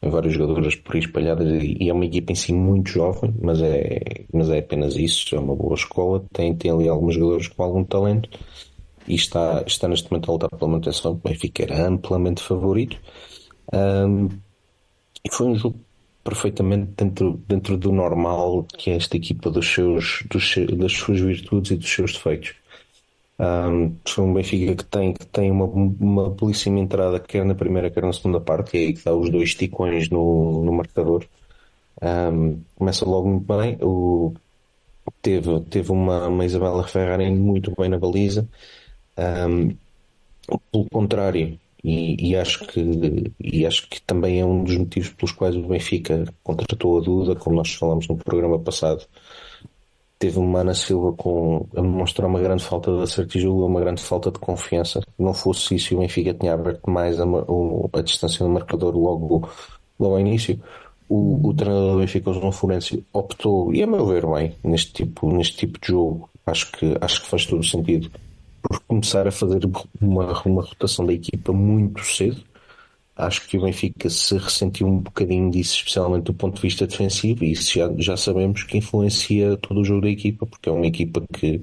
tem 0.01 0.11
vários 0.11 0.33
jogadores 0.33 0.77
por 0.77 0.95
aí 0.95 1.01
espalhadas 1.03 1.63
e, 1.63 1.91
é 1.91 1.93
uma 1.93 2.07
equipa 2.07 2.33
em 2.33 2.35
si 2.35 2.55
muito 2.55 2.89
jovem, 2.89 3.35
mas 3.39 3.61
é, 3.61 4.01
mas 4.33 4.49
é 4.49 4.61
apenas 4.61 4.97
isso. 4.97 5.37
É 5.37 5.39
uma 5.39 5.55
boa 5.55 5.75
escola. 5.75 6.25
Tem, 6.33 6.55
tem 6.55 6.71
ali 6.71 6.89
alguns 6.89 7.17
jogadores 7.17 7.49
com 7.49 7.63
algum 7.63 7.85
talento 7.85 8.31
e 9.07 9.15
está, 9.15 9.63
está 9.67 9.89
neste 9.89 10.11
momento 10.11 10.31
a 10.31 10.33
lutar 10.35 10.51
pela 10.51 10.71
manutenção. 10.71 11.13
O 11.13 11.15
Benfica 11.15 11.63
era 11.65 11.87
amplamente 11.87 12.43
favorito. 12.43 12.99
Um, 13.73 14.29
e 15.25 15.31
foi 15.33 15.47
um 15.47 15.57
jogo 15.57 15.81
perfeitamente 16.23 16.93
dentro, 16.97 17.41
dentro 17.47 17.77
do 17.77 17.93
normal 17.93 18.65
que 18.65 18.91
é 18.91 18.97
esta 18.97 19.17
equipa 19.17 19.51
dos 19.51 19.67
seus, 19.67 20.25
dos, 20.31 20.55
das 20.79 20.93
suas 20.93 21.21
virtudes 21.21 21.71
e 21.73 21.77
dos 21.77 21.91
seus 21.91 22.13
defeitos. 22.15 22.55
Um, 23.39 23.97
foi 24.07 24.25
um 24.25 24.33
Benfica 24.33 24.77
que 24.77 24.85
tem, 24.85 25.13
que 25.13 25.27
tem 25.27 25.51
uma, 25.51 25.65
uma 25.67 26.31
belíssima 26.31 26.79
entrada, 26.79 27.19
quer 27.19 27.45
na 27.45 27.55
primeira, 27.55 27.91
quer 27.91 28.03
na 28.05 28.13
segunda 28.13 28.41
parte, 28.41 28.77
e 28.77 28.81
é 28.81 28.87
aí 28.87 28.93
que 28.95 29.05
dá 29.05 29.15
os 29.15 29.29
dois 29.31 29.55
ticões 29.55 30.09
no, 30.09 30.65
no 30.65 30.73
marcador. 30.73 31.27
Um, 32.03 32.61
começa 32.77 33.05
logo 33.05 33.29
muito 33.29 33.47
bem. 33.47 33.77
O, 33.83 34.35
teve, 35.23 35.61
teve 35.63 35.93
uma, 35.93 36.29
uma 36.29 36.45
Isabela 36.45 36.87
Ferrari 36.87 37.31
muito 37.31 37.73
bem 37.77 37.89
na 37.89 37.99
baliza. 37.99 38.49
Um, 39.17 39.77
pelo 40.71 40.89
contrário, 40.91 41.59
e, 41.85 42.31
e, 42.31 42.37
acho 42.37 42.67
que, 42.67 43.33
e 43.39 43.67
acho 43.67 43.89
que 43.91 44.01
também 44.01 44.41
é 44.41 44.45
um 44.45 44.65
dos 44.65 44.77
motivos 44.77 45.11
pelos 45.11 45.33
quais 45.33 45.55
o 45.55 45.69
Benfica 45.69 46.25
contratou 46.43 46.99
a 46.99 47.03
Duda, 47.03 47.37
como 47.37 47.57
nós 47.57 47.75
falamos 47.75 48.09
no 48.09 48.17
programa 48.17 48.59
passado. 48.59 49.05
Teve 50.19 50.39
uma 50.39 50.61
Ana 50.61 50.75
Silva 50.75 51.13
com, 51.13 51.67
a 51.77 51.83
demonstrar 51.83 52.27
uma 52.27 52.41
grande 52.41 52.65
falta 52.65 52.91
de 52.97 53.11
certidão, 53.11 53.67
uma 53.67 53.81
grande 53.81 54.01
falta 54.01 54.31
de 54.31 54.39
confiança. 54.39 55.03
Não 55.19 55.35
fosse 55.35 55.75
isso, 55.75 55.95
o 55.95 55.99
Benfica 55.99 56.33
tinha 56.33 56.55
aberto 56.55 56.89
mais 56.89 57.21
a, 57.21 57.25
a, 57.25 57.99
a 57.99 58.03
distância 58.03 58.45
do 58.47 58.51
marcador 58.51 58.97
logo, 58.97 59.47
logo 60.01 60.15
ao 60.15 60.21
início. 60.21 60.59
O, 61.07 61.49
o 61.49 61.53
treinador 61.53 61.93
do 61.93 62.01
Benfica, 62.01 62.31
o 62.31 62.35
João 62.35 62.51
Florencio, 62.51 63.05
optou, 63.13 63.75
e 63.75 63.83
a 63.83 63.87
meu 63.87 64.07
ver 64.07 64.25
bem, 64.27 64.55
neste 64.65 65.05
tipo, 65.05 65.31
neste 65.31 65.59
tipo 65.59 65.79
de 65.79 65.89
jogo. 65.89 66.31
Acho 66.47 66.73
que, 66.73 66.97
acho 66.99 67.23
que 67.23 67.29
faz 67.29 67.45
todo 67.45 67.61
o 67.61 67.65
sentido 67.65 68.11
por 68.69 68.81
começar 68.81 69.27
a 69.27 69.31
fazer 69.31 69.61
uma, 70.01 70.43
uma 70.43 70.63
rotação 70.63 71.07
da 71.07 71.13
equipa 71.13 71.53
muito 71.53 72.05
cedo. 72.05 72.43
Acho 73.17 73.47
que 73.47 73.57
o 73.57 73.63
Benfica 73.63 74.11
se 74.11 74.37
ressentiu 74.37 74.89
um 74.89 74.99
bocadinho 74.99 75.51
disso, 75.51 75.77
especialmente 75.77 76.25
do 76.25 76.35
ponto 76.35 76.57
de 76.57 76.63
vista 76.63 76.87
defensivo, 76.87 77.45
e 77.45 77.53
isso 77.53 77.79
já, 77.79 77.93
já 77.97 78.17
sabemos 78.17 78.65
que 78.65 78.79
influencia 78.79 79.57
todo 79.59 79.81
o 79.81 79.85
jogo 79.85 80.01
da 80.03 80.09
equipa, 80.09 80.45
porque 80.47 80.69
é 80.69 80.73
uma 80.73 80.87
equipa 80.87 81.23
que, 81.33 81.61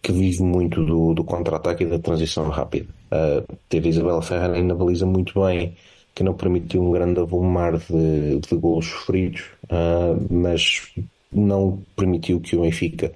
que 0.00 0.12
vive 0.12 0.42
muito 0.42 0.84
do, 0.84 1.14
do 1.14 1.24
contra-ataque 1.24 1.82
e 1.82 1.88
da 1.88 1.98
transição 1.98 2.48
rápida. 2.48 2.86
Uh, 3.10 3.56
teve 3.68 3.88
Isabela 3.88 4.22
Ferreira 4.22 4.62
na 4.62 4.74
baliza 4.74 5.04
muito 5.04 5.40
bem, 5.40 5.76
que 6.14 6.22
não 6.22 6.34
permitiu 6.34 6.82
um 6.82 6.92
grande 6.92 7.18
avolumar 7.18 7.78
de, 7.78 8.38
de 8.38 8.56
golos 8.56 8.86
sofridos, 8.86 9.42
uh, 9.64 10.26
mas 10.30 10.92
não 11.32 11.82
permitiu 11.96 12.40
que 12.40 12.54
o 12.54 12.60
Benfica 12.60 13.12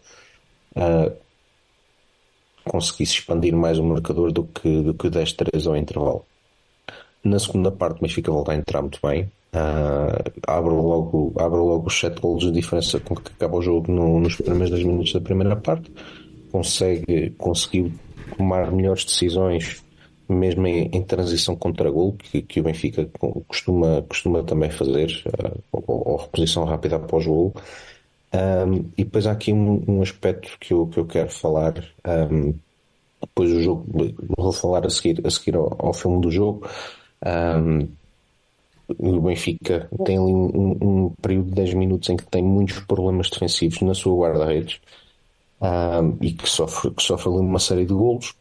uh, 0.75 1.13
conseguisse 2.69 3.15
expandir 3.15 3.55
mais 3.55 3.79
o 3.79 3.85
marcador 3.85 4.33
do 4.33 4.45
que, 4.45 4.83
do 4.83 4.95
que 4.95 5.09
10-3 5.09 5.67
ao 5.67 5.77
intervalo. 5.77 6.25
Na 7.25 7.39
segunda 7.39 7.71
parte, 7.71 7.99
o 7.99 8.03
Benfica 8.03 8.31
volta 8.31 8.53
a 8.53 8.57
entrar 8.57 8.83
muito 8.83 9.01
bem. 9.03 9.25
Uh, 9.55 10.31
abre, 10.47 10.71
logo, 10.71 11.33
abre 11.39 11.59
logo 11.59 11.87
os 11.87 11.99
7 11.99 12.21
golos 12.21 12.45
de 12.45 12.53
diferença 12.53 13.01
com 13.01 13.17
que 13.17 13.33
acaba 13.33 13.57
o 13.57 13.63
jogo 13.63 13.91
no, 13.91 14.21
nos 14.21 14.37
primeiros 14.37 14.71
10 14.71 14.85
minutos 14.85 15.13
da 15.13 15.21
primeira 15.21 15.57
parte. 15.57 15.91
Consegue, 16.53 17.31
conseguiu 17.39 17.93
tomar 18.37 18.71
melhores 18.71 19.05
decisões 19.05 19.83
mesmo 20.29 20.67
em, 20.67 20.91
em 20.93 21.03
transição 21.03 21.55
contra 21.55 21.91
gol, 21.91 22.15
que, 22.15 22.43
que 22.43 22.61
o 22.61 22.65
Benfica 22.65 23.09
costuma, 23.47 24.03
costuma 24.03 24.43
também 24.43 24.71
fazer, 24.71 25.23
uh, 25.27 25.63
ou, 25.73 26.09
ou, 26.09 26.17
reposição 26.17 26.65
rápida 26.65 26.97
após 26.97 27.27
gol. 27.27 27.55
Um, 28.37 28.91
e 28.99 29.05
depois 29.05 29.27
há 29.27 29.33
aqui 29.33 29.51
um, 29.51 29.83
um, 29.89 30.03
aspecto 30.03 30.59
que 30.61 30.75
eu, 30.75 30.87
que 30.87 30.99
eu 30.99 31.07
quero 31.07 31.31
falar. 31.31 31.75
Um, 32.07 32.55
depois 33.21 33.51
do 33.51 33.63
jogo, 33.63 33.87
vou 34.37 34.53
falar 34.53 34.85
a 34.85 34.91
seguir, 34.91 35.27
a 35.27 35.31
seguir 35.31 35.57
ao, 35.57 35.75
ao 35.79 35.95
filme 35.95 36.21
do 36.21 36.31
jogo. 36.31 36.69
O 38.99 39.21
Benfica 39.21 39.89
tem 40.05 40.19
ali 40.19 40.33
um, 40.33 40.77
um, 40.81 41.13
período 41.21 41.49
de 41.49 41.55
10 41.55 41.75
minutos 41.75 42.09
em 42.11 42.17
que 42.17 42.27
tem 42.27 42.43
muitos 42.43 42.79
problemas 42.81 43.31
defensivos 43.31 43.81
na 43.81 43.95
sua 43.95 44.17
guarda-redes 44.17 44.81
e 46.21 46.33
que 46.33 46.49
sofre, 46.49 46.91
que 46.93 47.03
sofre 47.03 47.31
ali 47.31 47.41
uma 47.41 47.59
série 47.59 47.87
de 47.87 47.95
golos. 47.95 48.35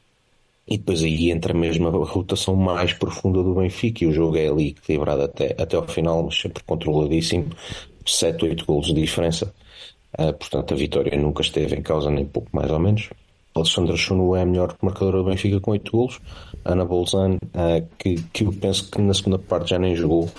E 0.68 0.78
depois 0.78 1.02
aí 1.02 1.32
entra 1.32 1.54
mesmo 1.54 1.88
a 1.88 2.06
rotação 2.06 2.56
mais 2.56 2.94
profunda 2.94 3.42
do 3.42 3.56
Benfica 3.56 4.04
e 4.04 4.08
o 4.08 4.12
jogo 4.12 4.36
é 4.38 4.48
ali 4.48 4.70
equilibrado 4.70 5.24
até, 5.24 5.56
até 5.60 5.78
ao 5.78 5.88
final, 5.88 6.24
mas 6.24 6.40
sempre 6.40 6.64
controladíssimo. 6.64 7.50
7, 8.06 8.46
8 8.46 8.66
golos 8.66 8.88
de 8.88 8.94
diferença. 8.94 9.54
Uh, 10.18 10.34
portanto, 10.34 10.74
a 10.74 10.78
vitória 10.78 11.18
nunca 11.18 11.42
esteve 11.42 11.76
em 11.76 11.82
causa, 11.82 12.10
nem 12.10 12.26
pouco 12.26 12.50
mais 12.54 12.72
ou 12.72 12.80
menos. 12.80 13.10
Alexandra 13.54 13.96
Chunu 13.96 14.36
é 14.36 14.42
a 14.42 14.46
melhor 14.46 14.76
marcadora 14.82 15.18
do 15.18 15.26
Benfica 15.26 15.60
com 15.60 15.72
8 15.72 15.92
golos. 15.92 16.20
Ana 16.64 16.86
Bolzan, 16.86 17.36
uh, 17.36 17.88
que, 17.98 18.16
que 18.34 18.46
eu 18.46 18.54
penso 18.54 18.90
que 18.90 19.02
na 19.02 19.14
segunda 19.14 19.40
parte 19.40 19.72
já 19.72 19.80
nem 19.80 19.96
jogou, 19.96 20.30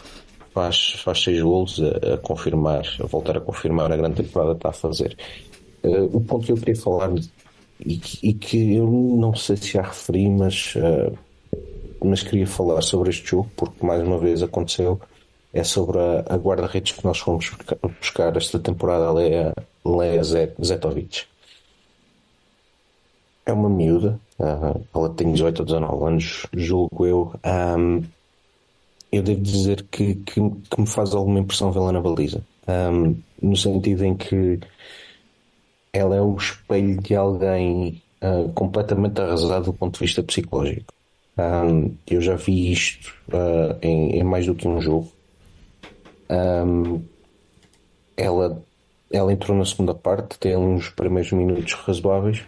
faz, 0.52 0.92
faz 1.02 1.22
6 1.22 1.42
golos 1.42 1.80
a, 1.82 2.14
a, 2.14 2.18
confirmar, 2.18 2.86
a 3.00 3.06
voltar 3.06 3.36
a 3.36 3.40
confirmar 3.40 3.92
a 3.92 3.96
grande 3.96 4.22
temporada 4.22 4.52
que 4.52 4.58
está 4.58 4.70
a 4.70 4.72
fazer. 4.72 5.16
Uh, 5.82 6.16
o 6.16 6.20
ponto 6.22 6.46
que 6.46 6.52
eu 6.52 6.56
queria 6.56 6.76
falar, 6.76 7.12
e, 7.80 8.00
e, 8.22 8.32
que 8.32 8.74
eu 8.74 8.86
não 8.86 9.34
sei 9.34 9.56
se 9.56 9.72
já 9.72 9.82
referi, 9.82 10.30
mas, 10.30 10.74
mas 12.02 12.22
queria 12.22 12.46
falar 12.46 12.80
sobre 12.80 13.10
este 13.10 13.28
jogo, 13.28 13.50
porque 13.54 13.84
mais 13.84 14.02
uma 14.02 14.18
vez 14.18 14.42
aconteceu, 14.42 14.98
é 15.58 15.64
sobre 15.64 15.98
a, 15.98 16.24
a 16.28 16.36
guarda-redes 16.36 16.92
que 16.92 17.04
nós 17.04 17.18
fomos 17.18 17.50
buscar 18.00 18.36
esta 18.36 18.58
temporada, 18.58 19.12
Leia, 19.12 19.54
Leia 19.84 20.22
Zetovic 20.22 21.24
é 23.46 23.52
uma 23.52 23.70
miúda, 23.70 24.20
uh, 24.40 24.84
ela 24.92 25.08
tem 25.10 25.32
18 25.32 25.60
ou 25.60 25.64
19 25.64 26.04
anos, 26.04 26.46
julgo 26.52 27.06
eu. 27.06 27.32
Um, 27.44 28.02
eu 29.12 29.22
devo 29.22 29.40
dizer 29.40 29.86
que, 29.88 30.16
que, 30.16 30.40
que, 30.68 30.80
me 30.80 30.86
faz 30.86 31.14
alguma 31.14 31.38
impressão 31.38 31.70
vê-la 31.70 31.92
na 31.92 32.00
baliza, 32.00 32.42
um, 32.68 33.16
no 33.40 33.56
sentido 33.56 34.04
em 34.04 34.16
que 34.16 34.58
ela 35.92 36.16
é 36.16 36.20
o 36.20 36.36
espelho 36.36 37.00
de 37.00 37.14
alguém 37.14 38.02
uh, 38.20 38.52
completamente 38.52 39.20
arrasado 39.20 39.66
do 39.66 39.72
ponto 39.72 39.94
de 39.94 40.00
vista 40.00 40.22
psicológico. 40.24 40.92
Um, 41.38 41.94
eu 42.06 42.20
já 42.20 42.34
vi 42.34 42.72
isto 42.72 43.14
uh, 43.28 43.78
em, 43.80 44.18
em, 44.18 44.24
mais 44.24 44.44
do 44.44 44.54
que 44.54 44.66
um 44.66 44.80
jogo. 44.80 45.10
Ela, 48.16 48.62
ela 49.10 49.32
entrou 49.32 49.56
na 49.56 49.64
segunda 49.64 49.94
parte, 49.94 50.38
tem 50.38 50.56
uns 50.56 50.88
primeiros 50.90 51.32
minutos 51.32 51.72
razoáveis 51.74 52.44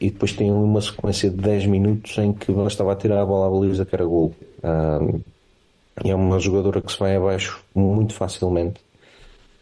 e 0.00 0.10
depois 0.10 0.32
tem 0.32 0.50
uma 0.52 0.80
sequência 0.80 1.30
de 1.30 1.36
10 1.36 1.66
minutos 1.66 2.16
em 2.18 2.32
que 2.32 2.52
bastava 2.52 2.94
tirar 2.94 3.22
a 3.22 3.26
bola 3.26 3.46
à 3.46 3.50
baliza 3.50 3.84
que 3.84 3.94
era 3.94 4.04
gol. 4.04 4.34
Um, 4.62 5.20
é 6.04 6.14
uma 6.14 6.38
jogadora 6.38 6.82
que 6.82 6.92
se 6.92 6.98
vai 6.98 7.16
abaixo 7.16 7.64
muito 7.74 8.12
facilmente. 8.12 8.80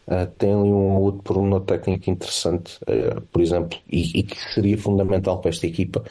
Uh, 0.06 0.26
tem 0.36 0.52
ali 0.52 0.70
um 0.70 0.96
outro 0.96 1.22
pormenor 1.22 1.60
técnico 1.62 2.10
interessante, 2.10 2.78
uh, 2.82 3.20
por 3.32 3.40
exemplo, 3.40 3.78
e, 3.90 4.18
e, 4.18 4.22
que 4.22 4.36
seria 4.52 4.76
fundamental 4.76 5.38
para 5.38 5.50
esta 5.50 5.66
equipa, 5.66 6.04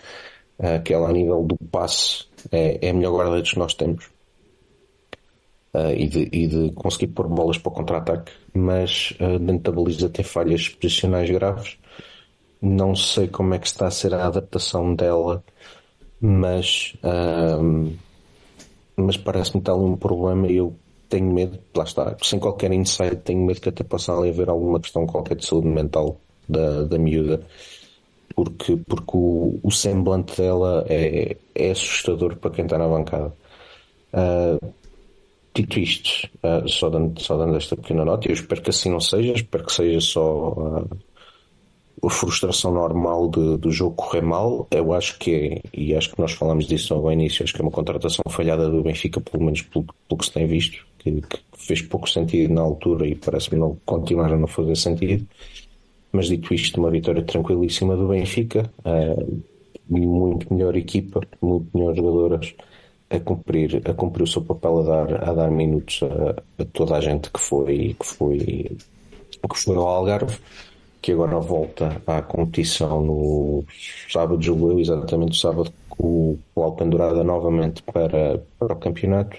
uh, 0.57 0.81
que 0.83 0.93
ela 0.93 1.09
a 1.09 1.11
nível 1.11 1.43
do 1.43 1.55
passe 1.69 2.25
é, 2.51 2.79
é 2.81 2.89
a 2.89 2.93
melhor 2.93 3.11
guarda 3.11 3.41
que 3.41 3.59
nós 3.59 3.75
temos. 3.75 4.09
E 5.75 6.07
de, 6.07 6.29
e, 6.31 6.47
de, 6.47 6.71
conseguir 6.73 7.07
pôr 7.07 7.27
bolas 7.27 7.57
para 7.57 7.71
o 7.71 7.73
contra-ataque, 7.73 8.31
mas 8.53 9.11
dentro 9.41 9.71
da 9.71 9.81
baliza 9.81 10.07
tem 10.07 10.23
falhas 10.23 10.69
posicionais 10.69 11.27
graves 11.31 11.79
não 12.63 12.95
sei 12.95 13.27
como 13.27 13.53
é 13.53 13.59
que 13.59 13.67
está 13.67 13.87
a 13.87 13.91
ser 13.91 14.13
a 14.13 14.25
adaptação 14.25 14.95
dela, 14.95 15.43
mas, 16.21 16.93
um, 17.03 17.93
mas 18.95 19.17
parece-me 19.17 19.59
estar 19.59 19.73
ali 19.73 19.81
um 19.81 19.97
problema 19.97 20.47
e 20.47 20.55
eu 20.55 20.73
tenho 21.09 21.31
medo, 21.33 21.59
lá 21.75 21.83
está, 21.83 22.15
sem 22.23 22.39
qualquer 22.39 22.71
insight, 22.71 23.17
tenho 23.17 23.45
medo 23.45 23.59
que 23.59 23.67
até 23.67 23.83
possa 23.83 24.13
ali 24.13 24.29
haver 24.29 24.49
alguma 24.49 24.79
questão 24.79 25.05
qualquer 25.05 25.35
de 25.35 25.45
saúde 25.45 25.67
mental 25.67 26.21
da, 26.47 26.83
da 26.83 26.97
miúda, 26.97 27.45
porque, 28.33 28.77
porque 28.77 29.11
o, 29.17 29.59
o 29.61 29.69
semblante 29.69 30.41
dela 30.41 30.85
é, 30.87 31.35
é 31.53 31.71
assustador 31.71 32.37
para 32.37 32.51
quem 32.51 32.63
está 32.63 32.77
na 32.77 32.87
bancada. 32.87 33.33
Uh, 34.13 34.73
dito 35.53 35.79
isto, 35.79 36.29
uh, 36.43 36.67
só, 36.67 36.89
dando, 36.89 37.19
só 37.21 37.37
dando 37.37 37.55
esta 37.55 37.75
pequena 37.75 38.03
nota, 38.03 38.27
eu 38.27 38.33
espero 38.33 38.61
que 38.61 38.69
assim 38.69 38.89
não 38.89 38.99
seja, 38.99 39.33
espero 39.33 39.65
que 39.65 39.73
seja 39.73 40.01
só. 40.01 40.49
Uh, 40.51 40.89
a 42.05 42.09
frustração 42.09 42.73
normal 42.73 43.29
de, 43.29 43.57
do 43.57 43.71
jogo 43.71 43.95
correr 43.95 44.21
mal, 44.21 44.67
eu 44.71 44.91
acho 44.91 45.17
que 45.19 45.33
é, 45.33 45.61
e 45.73 45.95
acho 45.95 46.11
que 46.11 46.19
nós 46.19 46.33
falamos 46.33 46.67
disso 46.67 46.93
ao 46.93 47.11
início, 47.11 47.43
acho 47.43 47.53
que 47.53 47.61
é 47.61 47.63
uma 47.63 47.71
contratação 47.71 48.23
falhada 48.29 48.69
do 48.69 48.83
Benfica, 48.83 49.21
pelo 49.21 49.45
menos 49.45 49.61
pelo, 49.61 49.85
pelo 49.85 50.17
que 50.17 50.25
se 50.25 50.31
tem 50.33 50.45
visto, 50.45 50.85
que, 50.99 51.21
que 51.21 51.39
fez 51.53 51.81
pouco 51.81 52.09
sentido 52.09 52.53
na 52.53 52.61
altura 52.61 53.07
e 53.07 53.15
parece-me 53.15 53.57
não 53.57 53.77
continuar 53.85 54.33
a 54.33 54.37
não 54.37 54.47
fazer 54.47 54.75
sentido. 54.75 55.25
Mas 56.11 56.27
dito 56.27 56.53
isto, 56.53 56.77
uma 56.79 56.91
vitória 56.91 57.23
tranquilíssima 57.23 57.95
do 57.95 58.09
Benfica, 58.09 58.69
uh, 58.79 59.41
muito 59.87 60.53
melhor 60.53 60.75
equipa, 60.75 61.21
muito 61.41 61.69
melhores 61.73 61.97
jogadoras 61.97 62.53
a 63.15 63.19
cumprir, 63.19 63.81
a 63.85 63.93
cumprir 63.93 64.23
o 64.23 64.27
seu 64.27 64.41
papel 64.41 64.79
a 64.79 64.83
dar, 64.83 65.29
a 65.29 65.33
dar 65.33 65.51
minutos 65.51 66.01
a, 66.03 66.61
a 66.61 66.65
toda 66.65 66.97
a 66.97 67.01
gente 67.01 67.29
que 67.29 67.39
foi, 67.39 67.95
que 67.99 68.05
foi, 68.05 68.37
que 69.49 69.57
foi 69.57 69.75
ao 69.75 69.87
Algarve 69.87 70.37
que 71.03 71.11
agora 71.11 71.37
volta 71.37 72.01
à 72.07 72.21
competição 72.21 73.01
no 73.01 73.65
sábado, 74.09 74.41
julgo 74.41 74.79
exatamente 74.79 75.33
o 75.33 75.35
sábado, 75.35 75.73
com 75.89 76.39
o 76.55 76.63
Alpendurada 76.63 77.25
novamente 77.25 77.83
para, 77.83 78.41
para 78.57 78.73
o 78.73 78.77
campeonato, 78.77 79.37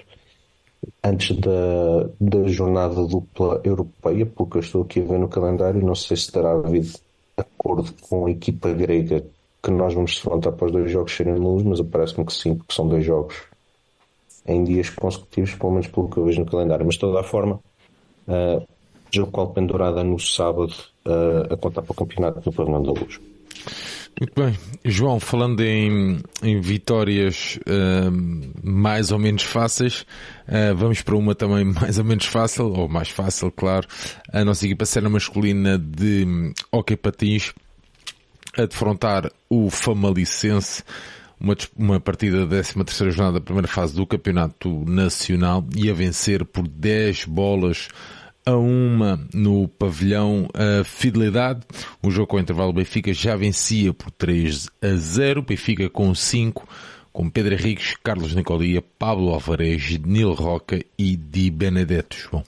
antes 1.03 1.35
da, 1.37 2.07
da 2.21 2.47
jornada 2.47 3.03
dupla 3.07 3.59
europeia, 3.63 4.27
pelo 4.27 4.47
que 4.47 4.57
eu 4.57 4.61
estou 4.61 4.83
aqui 4.83 5.01
a 5.01 5.05
ver 5.05 5.17
no 5.17 5.27
calendário, 5.27 5.83
não 5.83 5.95
sei 5.95 6.15
se 6.15 6.31
terá 6.31 6.51
havido 6.51 6.99
acordo 7.35 7.91
com 8.07 8.27
a 8.27 8.31
equipa 8.31 8.71
grega 8.71 9.25
que 9.63 9.71
nós 9.71 9.95
vamos 9.95 10.13
defrontar 10.13 10.53
para 10.53 10.67
os 10.67 10.71
dois 10.71 10.91
jogos 10.91 11.15
serem 11.15 11.33
luz, 11.33 11.63
mas 11.63 11.81
parece-me 11.81 12.27
que 12.27 12.33
sim, 12.33 12.53
porque 12.55 12.75
são 12.75 12.87
dois 12.87 13.03
jogos 13.03 13.35
em 14.45 14.63
dias 14.63 14.89
consecutivos, 14.89 15.53
pelo 15.55 15.71
menos 15.71 15.87
pelo 15.87 16.09
que 16.09 16.17
eu 16.17 16.25
vejo 16.25 16.39
no 16.39 16.45
calendário. 16.45 16.85
Mas 16.85 16.95
de 16.95 17.01
toda 17.01 17.19
a 17.19 17.23
forma, 17.23 17.59
uh, 18.27 18.65
jogo 19.11 19.31
com 19.31 19.41
a 19.41 19.43
Alpendurada 19.43 20.03
no 20.03 20.19
sábado 20.19 20.73
uh, 21.05 21.53
a 21.53 21.57
contar 21.57 21.81
para 21.81 21.91
o 21.91 21.95
campeonato 21.95 22.41
do 22.41 22.51
Pavilhão 22.51 22.83
da 22.83 22.91
Luz. 22.91 23.19
Muito 24.19 24.33
bem. 24.33 24.57
João, 24.85 25.19
falando 25.19 25.59
em, 25.61 26.19
em 26.41 26.61
vitórias 26.61 27.59
uh, 27.67 28.11
mais 28.63 29.11
ou 29.11 29.19
menos 29.19 29.43
fáceis, 29.43 30.05
uh, 30.47 30.73
vamos 30.75 31.01
para 31.01 31.15
uma 31.15 31.35
também 31.35 31.65
mais 31.81 31.97
ou 31.97 32.05
menos 32.05 32.25
fácil, 32.25 32.71
ou 32.71 32.87
mais 32.87 33.09
fácil, 33.09 33.51
claro. 33.51 33.87
A 34.31 34.45
nossa 34.45 34.65
equipa 34.65 34.85
será 34.85 35.09
masculina 35.09 35.77
de 35.77 36.25
um, 36.25 36.53
Hockey 36.71 36.95
Patins 36.95 37.53
a 38.57 38.65
defrontar 38.65 39.29
o 39.49 39.69
Famalicense, 39.69 40.81
uma, 41.39 41.55
uma 41.75 41.99
partida 41.99 42.45
da 42.45 42.61
13 42.61 42.73
terceira 42.83 43.11
jornada 43.11 43.39
da 43.39 43.45
primeira 43.45 43.67
fase 43.67 43.95
do 43.95 44.05
Campeonato 44.05 44.83
Nacional 44.85 45.65
e 45.75 45.89
a 45.89 45.93
vencer 45.93 46.45
por 46.45 46.67
10 46.67 47.25
bolas 47.25 47.89
a 48.45 48.55
uma 48.55 49.19
no 49.33 49.67
pavilhão 49.67 50.47
a 50.53 50.83
Fidelidade. 50.83 51.61
O 52.01 52.11
jogo 52.11 52.27
com 52.27 52.37
o 52.37 52.39
intervalo 52.39 52.71
Benfica 52.71 53.11
já 53.13 53.35
vencia 53.35 53.93
por 53.93 54.11
3 54.11 54.69
a 54.81 54.95
0. 54.95 55.41
Benfica 55.41 55.89
com 55.89 56.13
5, 56.13 56.67
com 57.11 57.29
Pedro 57.29 57.55
Henriques, 57.55 57.95
Carlos 58.03 58.35
Nicolia, 58.35 58.83
Pablo 58.99 59.29
Alvarez, 59.29 59.97
Nil 59.99 60.33
Roca 60.33 60.79
e 60.97 61.15
Di 61.15 61.49
Benedetto. 61.49 62.15
João. 62.15 62.43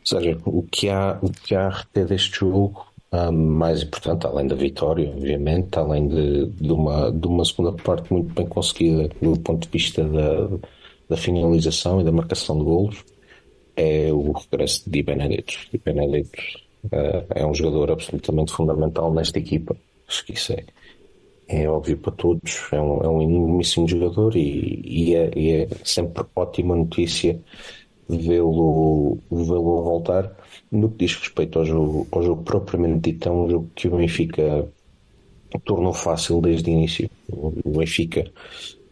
Ou 0.00 0.06
seja, 0.06 0.38
o 0.44 0.62
que 0.62 0.88
há, 0.88 1.18
o 1.20 1.30
que 1.30 1.54
há 1.54 1.66
a 1.66 1.70
reter 1.70 2.06
deste 2.06 2.40
jogo, 2.40 2.86
um, 3.12 3.32
mais 3.32 3.82
importante, 3.82 4.26
além 4.26 4.46
da 4.46 4.54
vitória, 4.54 5.10
obviamente, 5.10 5.78
além 5.78 6.08
de, 6.08 6.46
de, 6.46 6.72
uma, 6.72 7.10
de 7.10 7.26
uma 7.26 7.44
segunda 7.44 7.72
parte 7.72 8.12
muito 8.12 8.32
bem 8.34 8.46
conseguida 8.46 9.08
do 9.20 9.38
ponto 9.40 9.66
de 9.66 9.68
vista 9.70 10.04
da, 10.04 10.58
da 11.08 11.16
finalização 11.16 12.00
e 12.00 12.04
da 12.04 12.12
marcação 12.12 12.58
de 12.58 12.64
golos, 12.64 13.04
é 13.76 14.12
o 14.12 14.32
regresso 14.32 14.84
de 14.84 14.90
Di 14.90 15.02
Benedetto. 15.02 15.54
Di 15.72 15.78
Benedetto 15.78 16.38
uh, 16.84 17.24
é 17.34 17.46
um 17.46 17.54
jogador 17.54 17.92
absolutamente 17.92 18.52
fundamental 18.52 19.12
nesta 19.12 19.38
equipa. 19.38 19.76
Acho 20.06 20.26
que 20.26 20.32
isso 20.32 20.52
é, 20.52 20.64
é 21.48 21.68
óbvio 21.68 21.96
para 21.98 22.12
todos. 22.12 22.68
É 22.72 22.80
um, 22.80 23.02
é 23.02 23.08
um 23.08 23.22
enormíssimo 23.22 23.88
jogador 23.88 24.36
e, 24.36 24.82
e, 24.84 25.14
é, 25.14 25.30
e 25.36 25.52
é 25.52 25.68
sempre 25.84 26.24
ótima 26.34 26.74
notícia 26.74 27.40
vê-lo 28.08 29.18
vê 29.30 29.44
voltar. 29.44 30.36
No 30.70 30.90
que 30.90 31.06
diz 31.06 31.16
respeito 31.16 31.58
ao 31.58 31.64
jogo, 31.64 32.06
ao 32.12 32.22
jogo 32.22 32.42
propriamente 32.42 33.10
dito, 33.12 33.28
é 33.28 33.32
um 33.32 33.48
jogo 33.48 33.70
que 33.74 33.88
o 33.88 33.96
Benfica 33.96 34.68
tornou 35.64 35.94
fácil 35.94 36.40
desde 36.40 36.70
o 36.70 36.72
início. 36.72 37.10
O 37.32 37.78
Benfica 37.78 38.30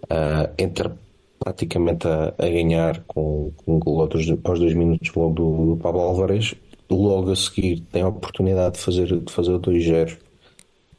uh, 0.05 0.53
entra 0.59 0.97
praticamente 1.39 2.09
a, 2.09 2.35
a 2.39 2.49
ganhar 2.49 3.03
com, 3.07 3.53
com 3.57 3.77
um 3.77 3.79
gol 3.79 4.01
aos, 4.01 4.27
aos 4.45 4.59
dois 4.59 4.74
minutos 4.74 5.11
do, 5.11 5.31
do 5.31 5.79
Pablo 5.81 6.01
Alvarez. 6.01 6.55
Logo 6.89 7.33
a 7.33 7.37
seguir 7.37 7.81
tem 7.93 8.03
a 8.03 8.09
oportunidade 8.09 8.77
de 8.77 8.81
fazer, 8.81 9.20
de 9.20 9.33
fazer 9.33 9.53
o 9.53 9.61
2-0 9.61 10.18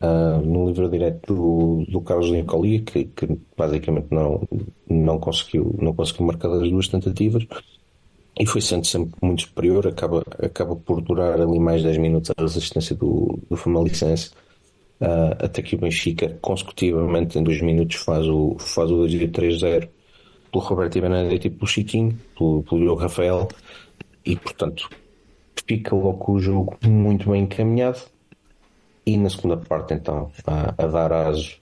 uh, 0.01 0.45
no 0.45 0.67
livro 0.67 0.89
direto 0.89 1.33
do, 1.33 1.85
do 1.89 2.01
Carlos 2.01 2.29
Nicolia, 2.29 2.81
que, 2.81 3.05
que, 3.05 3.39
basicamente 3.57 4.07
não, 4.11 4.41
não, 4.89 5.19
conseguiu, 5.19 5.75
não 5.79 5.93
conseguiu 5.93 6.25
marcar 6.25 6.51
as 6.51 6.69
duas 6.69 6.87
tentativas 6.87 7.47
e 8.39 8.45
foi 8.45 8.61
sendo 8.61 8.85
sempre 8.85 9.15
muito 9.21 9.43
superior, 9.43 9.87
acaba, 9.87 10.23
acaba 10.41 10.75
por 10.75 11.01
durar 11.01 11.41
ali 11.41 11.59
mais 11.59 11.83
10 11.83 11.97
minutos 11.97 12.31
a 12.35 12.41
resistência 12.41 12.95
do, 12.95 13.39
do 13.49 13.55
Famalicense, 13.55 14.31
uh, 15.01 15.43
até 15.43 15.61
que 15.61 15.75
o 15.75 15.79
Benfica 15.79 16.37
consecutivamente 16.41 17.37
em 17.39 17.43
2 17.43 17.61
minutos 17.61 17.97
faz 17.97 18.27
o, 18.27 18.55
faz 18.59 18.91
o 18.91 18.97
2 18.97 19.13
3-0 19.13 19.89
pelo 20.51 20.63
Roberto 20.63 21.01
Benedetti 21.01 21.47
e 21.47 21.49
pelo 21.49 21.67
Chiquinho, 21.67 22.17
pelo, 22.37 22.63
pelo 22.63 22.81
Diogo 22.81 23.01
Rafael, 23.01 23.47
e 24.25 24.35
portanto 24.35 24.89
fica 25.67 25.95
logo 25.95 26.33
o 26.33 26.39
jogo 26.39 26.77
muito 26.85 27.29
bem 27.29 27.43
encaminhado. 27.43 27.99
E 29.05 29.17
na 29.17 29.29
segunda 29.29 29.55
parte, 29.55 29.93
então, 29.93 30.31
a, 30.45 30.75
a 30.77 30.87
dar 30.87 31.13
aso 31.13 31.57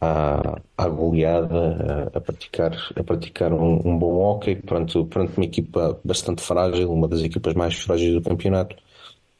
à, 0.00 0.60
à 0.76 0.88
goleada, 0.88 2.10
a, 2.14 2.18
a, 2.18 2.20
praticar, 2.20 2.72
a 2.96 3.02
praticar 3.02 3.52
um, 3.52 3.80
um 3.84 3.98
bom 3.98 4.18
hockey 4.18 4.56
perante, 4.56 5.02
perante 5.04 5.36
uma 5.36 5.44
equipa 5.44 5.98
bastante 6.04 6.42
frágil, 6.42 6.92
uma 6.92 7.08
das 7.08 7.22
equipas 7.22 7.54
mais 7.54 7.74
frágeis 7.74 8.14
do 8.14 8.22
campeonato, 8.22 8.76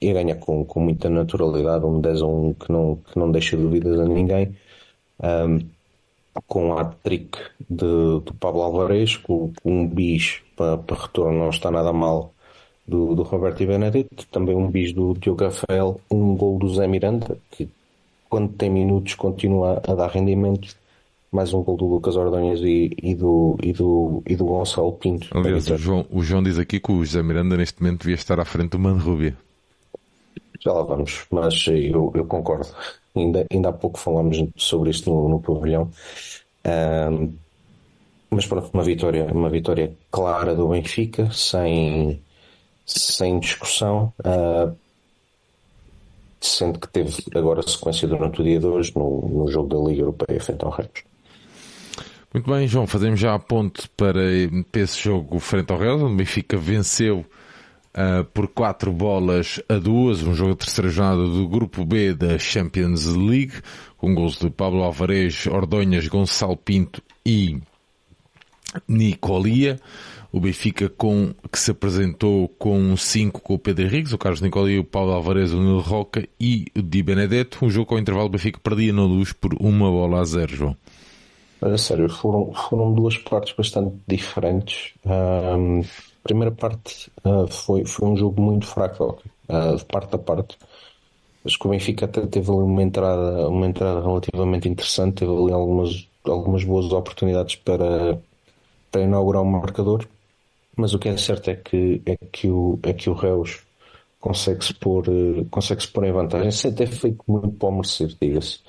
e 0.01 0.11
a 0.11 0.15
ganhar 0.15 0.37
com, 0.37 0.65
com 0.65 0.81
muita 0.81 1.09
naturalidade, 1.11 1.85
um 1.85 2.01
10 2.01 2.23
a 2.23 2.27
1 2.27 2.55
que 2.55 2.73
não, 2.73 2.97
que 2.97 3.19
não 3.19 3.31
deixa 3.31 3.57
dúvidas 3.57 3.99
a 3.99 4.05
ninguém. 4.05 4.57
Um, 5.23 5.61
com 6.47 6.79
a 6.79 6.85
trick 6.85 7.39
do 7.69 8.23
Pablo 8.39 8.63
Alvarez, 8.63 9.17
com, 9.17 9.53
um 9.65 9.87
bis 9.87 10.41
para, 10.57 10.79
para 10.79 11.03
retorno 11.03 11.39
não 11.39 11.51
está 11.51 11.71
nada 11.71 11.93
mal 11.93 12.33
do, 12.87 13.15
do 13.15 13.23
Roberto 13.23 13.67
Benedito, 13.67 14.27
também 14.31 14.57
um 14.57 14.71
bis 14.71 14.93
do 14.93 15.15
Diogo 15.15 15.45
Rafael, 15.45 16.01
um 16.11 16.37
gol 16.37 16.59
do 16.59 16.69
Zé 16.75 16.87
Miranda, 16.87 17.39
que 17.51 17.69
quando 18.31 18.53
tem 18.53 18.71
minutos 18.71 19.15
continua 19.15 19.83
a 19.87 19.95
dar 19.95 20.09
rendimento, 20.09 20.75
mais 21.33 21.53
um 21.53 21.63
gol 21.63 21.77
do 21.77 21.87
Lucas 21.87 22.17
Ordonhas 22.17 22.61
e, 22.61 22.97
e, 23.03 23.15
do, 23.15 23.59
e, 23.61 23.73
do, 23.73 24.23
e 24.27 24.37
do 24.37 24.45
Gonçalo 24.45 24.93
Pinto. 24.93 25.29
Aliás, 25.37 25.69
o 25.69 25.77
João, 25.77 26.07
o 26.09 26.23
João 26.23 26.43
diz 26.43 26.57
aqui 26.57 26.79
que 26.79 26.93
o 26.93 27.05
Zé 27.05 27.23
Miranda 27.23 27.57
neste 27.57 27.83
momento 27.83 28.03
devia 28.03 28.15
estar 28.15 28.39
à 28.39 28.45
frente 28.45 28.71
do 28.71 28.79
Mano 28.79 29.01
Rubia. 29.01 29.37
Já 30.61 30.73
lá 30.73 30.83
vamos, 30.83 31.27
mas 31.31 31.67
eu, 31.67 32.13
eu 32.15 32.25
concordo. 32.25 32.69
Ainda, 33.17 33.45
ainda 33.51 33.71
há 33.71 33.73
pouco 33.73 33.99
falámos 33.99 34.39
sobre 34.57 34.91
isto 34.91 35.11
no, 35.11 35.29
no 35.29 35.41
pavilhão. 35.41 35.91
Um, 36.65 37.33
mas 38.31 38.47
pronto, 38.47 38.71
uma 38.73 38.85
vitória, 38.85 39.25
uma 39.25 39.51
vitória 39.51 39.93
clara 40.11 40.55
do 40.55 40.69
Benfica, 40.69 41.29
sem, 41.33 42.23
sem 42.87 43.41
discussão, 43.41 44.13
uh, 44.21 44.77
sendo 46.41 46.79
que 46.79 46.89
teve 46.89 47.15
agora 47.35 47.63
sequência 47.63 48.09
durante 48.09 48.41
o 48.41 48.45
dia 48.45 48.59
de 48.59 48.67
hoje 48.67 48.93
no, 48.97 49.29
no 49.29 49.49
jogo 49.49 49.69
da 49.69 49.89
Liga 49.89 50.03
Europeia 50.03 50.41
frente 50.41 50.65
ao 50.65 50.71
Reus. 50.71 50.89
Muito 52.33 52.49
bem, 52.49 52.69
João, 52.69 52.87
fazemos 52.87 53.19
já 53.19 53.35
a 53.35 53.39
ponte 53.39 53.89
para, 53.97 54.21
para 54.71 54.81
esse 54.81 55.03
jogo 55.03 55.39
frente 55.41 55.73
ao 55.73 55.81
onde 55.81 56.05
o 56.05 56.17
Benfica 56.17 56.57
venceu 56.57 57.27
uh, 57.95 58.25
por 58.33 58.47
4 58.49 58.93
bolas 58.93 59.61
a 59.69 59.79
2, 59.79 60.23
um 60.23 60.35
jogo 60.35 60.53
de 60.53 60.59
terceira 60.59 60.89
jornada 60.91 61.27
do 61.27 61.49
Grupo 61.49 61.85
B 61.85 62.15
da 62.15 62.39
Champions 62.39 63.05
League, 63.07 63.55
com 63.97 64.15
gols 64.15 64.39
de 64.39 64.49
Pablo 64.49 64.83
Alvarez, 64.83 65.47
Ordonhas, 65.47 66.07
Gonçalo 66.07 66.57
Pinto 66.57 67.03
e 67.27 67.59
Nicolia 68.87 69.81
o 70.33 70.41
Benfica 70.41 70.89
com, 70.89 71.35
que 71.51 71.59
se 71.59 71.73
apresentou 71.73 72.49
com 72.59 72.97
5 72.97 73.41
com 73.41 73.55
o 73.55 73.59
Pedro 73.59 73.85
Henriques, 73.85 74.13
o 74.13 74.19
Carlos 74.19 74.41
Nicolau, 74.41 74.79
o 74.79 74.85
Paulo 74.85 75.13
Alvarez, 75.13 75.53
o 75.53 75.59
Nilo 75.59 75.81
Roca 75.81 76.27
e 76.39 76.67
o 76.77 76.83
Di 76.83 77.03
Benedetto. 77.03 77.65
Um 77.65 77.71
jogo 77.71 77.87
com 77.87 77.97
o 77.97 77.99
intervalo 77.99 78.27
o 78.27 78.31
Benfica 78.31 78.61
perdia 78.63 78.93
na 78.93 79.03
luz 79.03 79.33
por 79.33 79.55
uma 79.61 79.91
bola 79.91 80.21
a 80.21 80.25
zero, 80.25 80.55
João. 80.55 80.77
Olha, 81.61 81.77
sério, 81.77 82.09
foram, 82.09 82.53
foram 82.55 82.95
duas 82.95 83.19
partes 83.19 83.55
bastante 83.55 83.95
diferentes. 84.07 84.95
A 85.05 85.57
primeira 86.23 86.51
parte 86.51 87.11
uh, 87.25 87.47
foi, 87.49 87.85
foi 87.85 88.09
um 88.09 88.17
jogo 88.17 88.41
muito 88.41 88.67
fraco, 88.67 89.19
uh, 89.49 89.77
de 89.77 89.85
parte 89.85 90.15
a 90.15 90.19
parte. 90.19 90.57
Acho 91.45 91.59
que 91.59 91.67
o 91.67 91.71
Benfica 91.71 92.05
até 92.05 92.25
teve 92.27 92.51
ali 92.51 92.61
uma 92.61 92.83
entrada, 92.83 93.49
uma 93.49 93.67
entrada 93.67 94.01
relativamente 94.01 94.69
interessante, 94.69 95.17
teve 95.17 95.33
ali 95.33 95.53
algumas, 95.53 96.09
algumas 96.25 96.65
boas 96.65 96.93
oportunidades 96.93 97.57
para, 97.57 98.19
para 98.91 99.03
inaugurar 99.03 99.43
um 99.43 99.47
marcador 99.47 100.07
mas 100.77 100.95
o 100.95 100.99
que 100.99 101.09
é 101.09 101.17
certo 101.17 101.51
é 101.51 101.57
que, 101.57 102.03
é 102.07 102.17
que, 102.17 102.49
o, 102.49 102.79
é 102.83 102.93
que 102.93 103.11
o 103.11 103.15
Reus 103.15 103.61
consegue 104.21 104.65
se 104.65 104.75
pôr, 104.75 105.07
eh, 105.09 105.45
consegue 105.51 105.83
-se 105.83 105.89
pôr 105.89 106.05
em 106.05 106.13
vantagem, 106.13 106.51
sem 106.51 106.73
ter 106.73 106.87
feito 106.89 107.23
muito 107.27 107.51
para 107.51 107.69
o 107.69 107.73
merecer, 107.73 108.15
diga-se. 108.21 108.61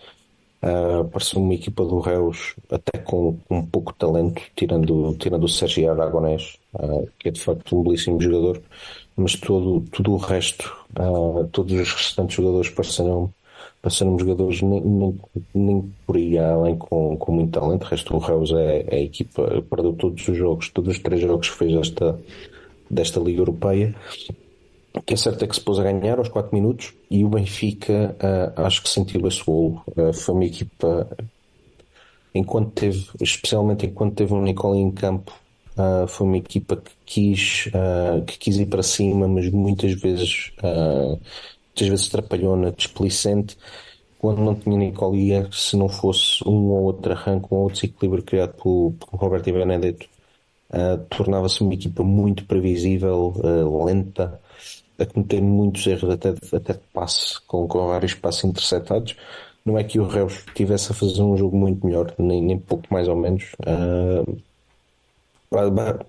Uh, 0.63 1.03
parece 1.09 1.35
uma 1.37 1.55
equipa 1.55 1.83
do 1.83 1.99
Reus 1.99 2.55
até 2.69 2.99
com, 2.99 3.35
com 3.49 3.65
pouco 3.65 3.93
talento, 3.93 4.43
tirando, 4.55 5.15
tirando 5.17 5.45
o 5.45 5.49
Sérgio 5.49 5.89
Aragonés, 5.89 6.59
uh, 6.75 7.09
que 7.17 7.29
é 7.29 7.31
de 7.31 7.41
facto 7.41 7.79
um 7.79 7.81
belíssimo 7.81 8.21
jogador, 8.21 8.61
mas 9.15 9.35
todo, 9.35 9.81
todo 9.91 10.13
o 10.13 10.17
resto, 10.17 10.71
uh, 10.99 11.47
todos 11.51 11.73
os 11.73 11.91
restantes 11.91 12.35
jogadores 12.35 12.69
pareceram 12.69 13.33
para 13.81 13.89
sermos 13.89 14.21
jogadores 14.21 14.61
nem, 14.61 14.81
nem, 14.81 15.19
nem 15.53 15.93
por 16.05 16.15
aí 16.15 16.37
além 16.37 16.77
com, 16.77 17.17
com 17.17 17.31
muito 17.31 17.59
talento. 17.59 17.83
O 17.83 17.87
resto 17.87 18.13
do 18.13 18.19
Reus 18.19 18.51
é, 18.51 18.85
é, 18.87 18.95
a 18.95 19.01
equipa, 19.01 19.63
perdeu 19.69 19.93
todos 19.93 20.27
os 20.27 20.37
jogos, 20.37 20.69
todos 20.69 20.95
os 20.95 20.99
três 21.01 21.21
jogos 21.21 21.49
que 21.49 21.57
fez 21.57 21.73
desta, 21.73 22.19
desta 22.89 23.19
Liga 23.19 23.41
Europeia. 23.41 23.95
O 24.93 25.01
que 25.01 25.13
é 25.13 25.17
certo 25.17 25.43
é 25.43 25.47
que 25.47 25.55
se 25.55 25.61
pôs 25.61 25.79
a 25.79 25.83
ganhar 25.83 26.19
aos 26.19 26.29
4 26.29 26.53
minutos 26.53 26.93
e 27.09 27.23
o 27.23 27.29
Benfica 27.29 28.15
uh, 28.19 28.61
acho 28.61 28.83
que 28.83 28.89
sentiu 28.89 29.25
esse 29.27 29.43
golo. 29.43 29.81
Uh, 29.87 30.13
foi 30.13 30.35
uma 30.35 30.45
equipa, 30.45 31.07
enquanto 32.35 32.71
teve, 32.71 33.07
especialmente 33.19 33.85
enquanto 33.85 34.15
teve 34.15 34.33
um 34.33 34.43
Nicola 34.43 34.77
em 34.77 34.91
campo, 34.91 35.31
uh, 35.77 36.07
foi 36.07 36.27
uma 36.27 36.37
equipa 36.37 36.75
que 36.75 36.91
quis, 37.05 37.69
que 38.27 38.37
quis 38.37 38.57
ir 38.57 38.65
para 38.67 38.83
cima, 38.83 39.27
mas 39.27 39.49
muitas 39.49 39.93
vezes 39.93 40.51
muitas 41.71 41.87
vezes 41.87 42.09
trapalhona, 42.09 42.71
desplicente, 42.71 43.57
quando 44.19 44.41
não 44.41 44.53
tinha 44.53 44.77
Nicolia, 44.77 45.49
se 45.51 45.75
não 45.75 45.89
fosse 45.89 46.47
um 46.47 46.69
ou 46.69 46.83
outro 46.83 47.11
arranque, 47.11 47.47
um 47.51 47.55
ou 47.55 47.63
outro 47.63 47.81
desequilíbrio 47.81 48.23
criado 48.23 48.53
pelo, 48.61 48.91
pelo 48.91 49.19
Roberto 49.19 49.47
e 49.47 49.51
Benedetto, 49.51 50.07
uh, 50.69 50.97
tornava-se 51.09 51.61
uma 51.61 51.73
equipa 51.73 52.03
muito 52.03 52.45
previsível, 52.45 53.33
uh, 53.37 53.83
lenta, 53.83 54.39
a 54.99 55.05
cometer 55.05 55.41
muitos 55.41 55.87
erros 55.87 56.11
até, 56.11 56.29
até 56.29 56.73
de 56.73 56.79
passe, 56.93 57.41
com, 57.47 57.67
com 57.67 57.87
vários 57.87 58.13
passos 58.13 58.43
interceptados. 58.43 59.15
Não 59.65 59.77
é 59.77 59.83
que 59.83 59.99
o 59.99 60.07
Reus 60.07 60.33
estivesse 60.47 60.91
a 60.91 60.95
fazer 60.95 61.21
um 61.23 61.35
jogo 61.35 61.57
muito 61.57 61.85
melhor, 61.85 62.13
nem, 62.19 62.43
nem 62.43 62.59
pouco 62.59 62.85
mais 62.91 63.07
ou 63.07 63.15
menos. 63.15 63.53
Uh, 63.61 64.37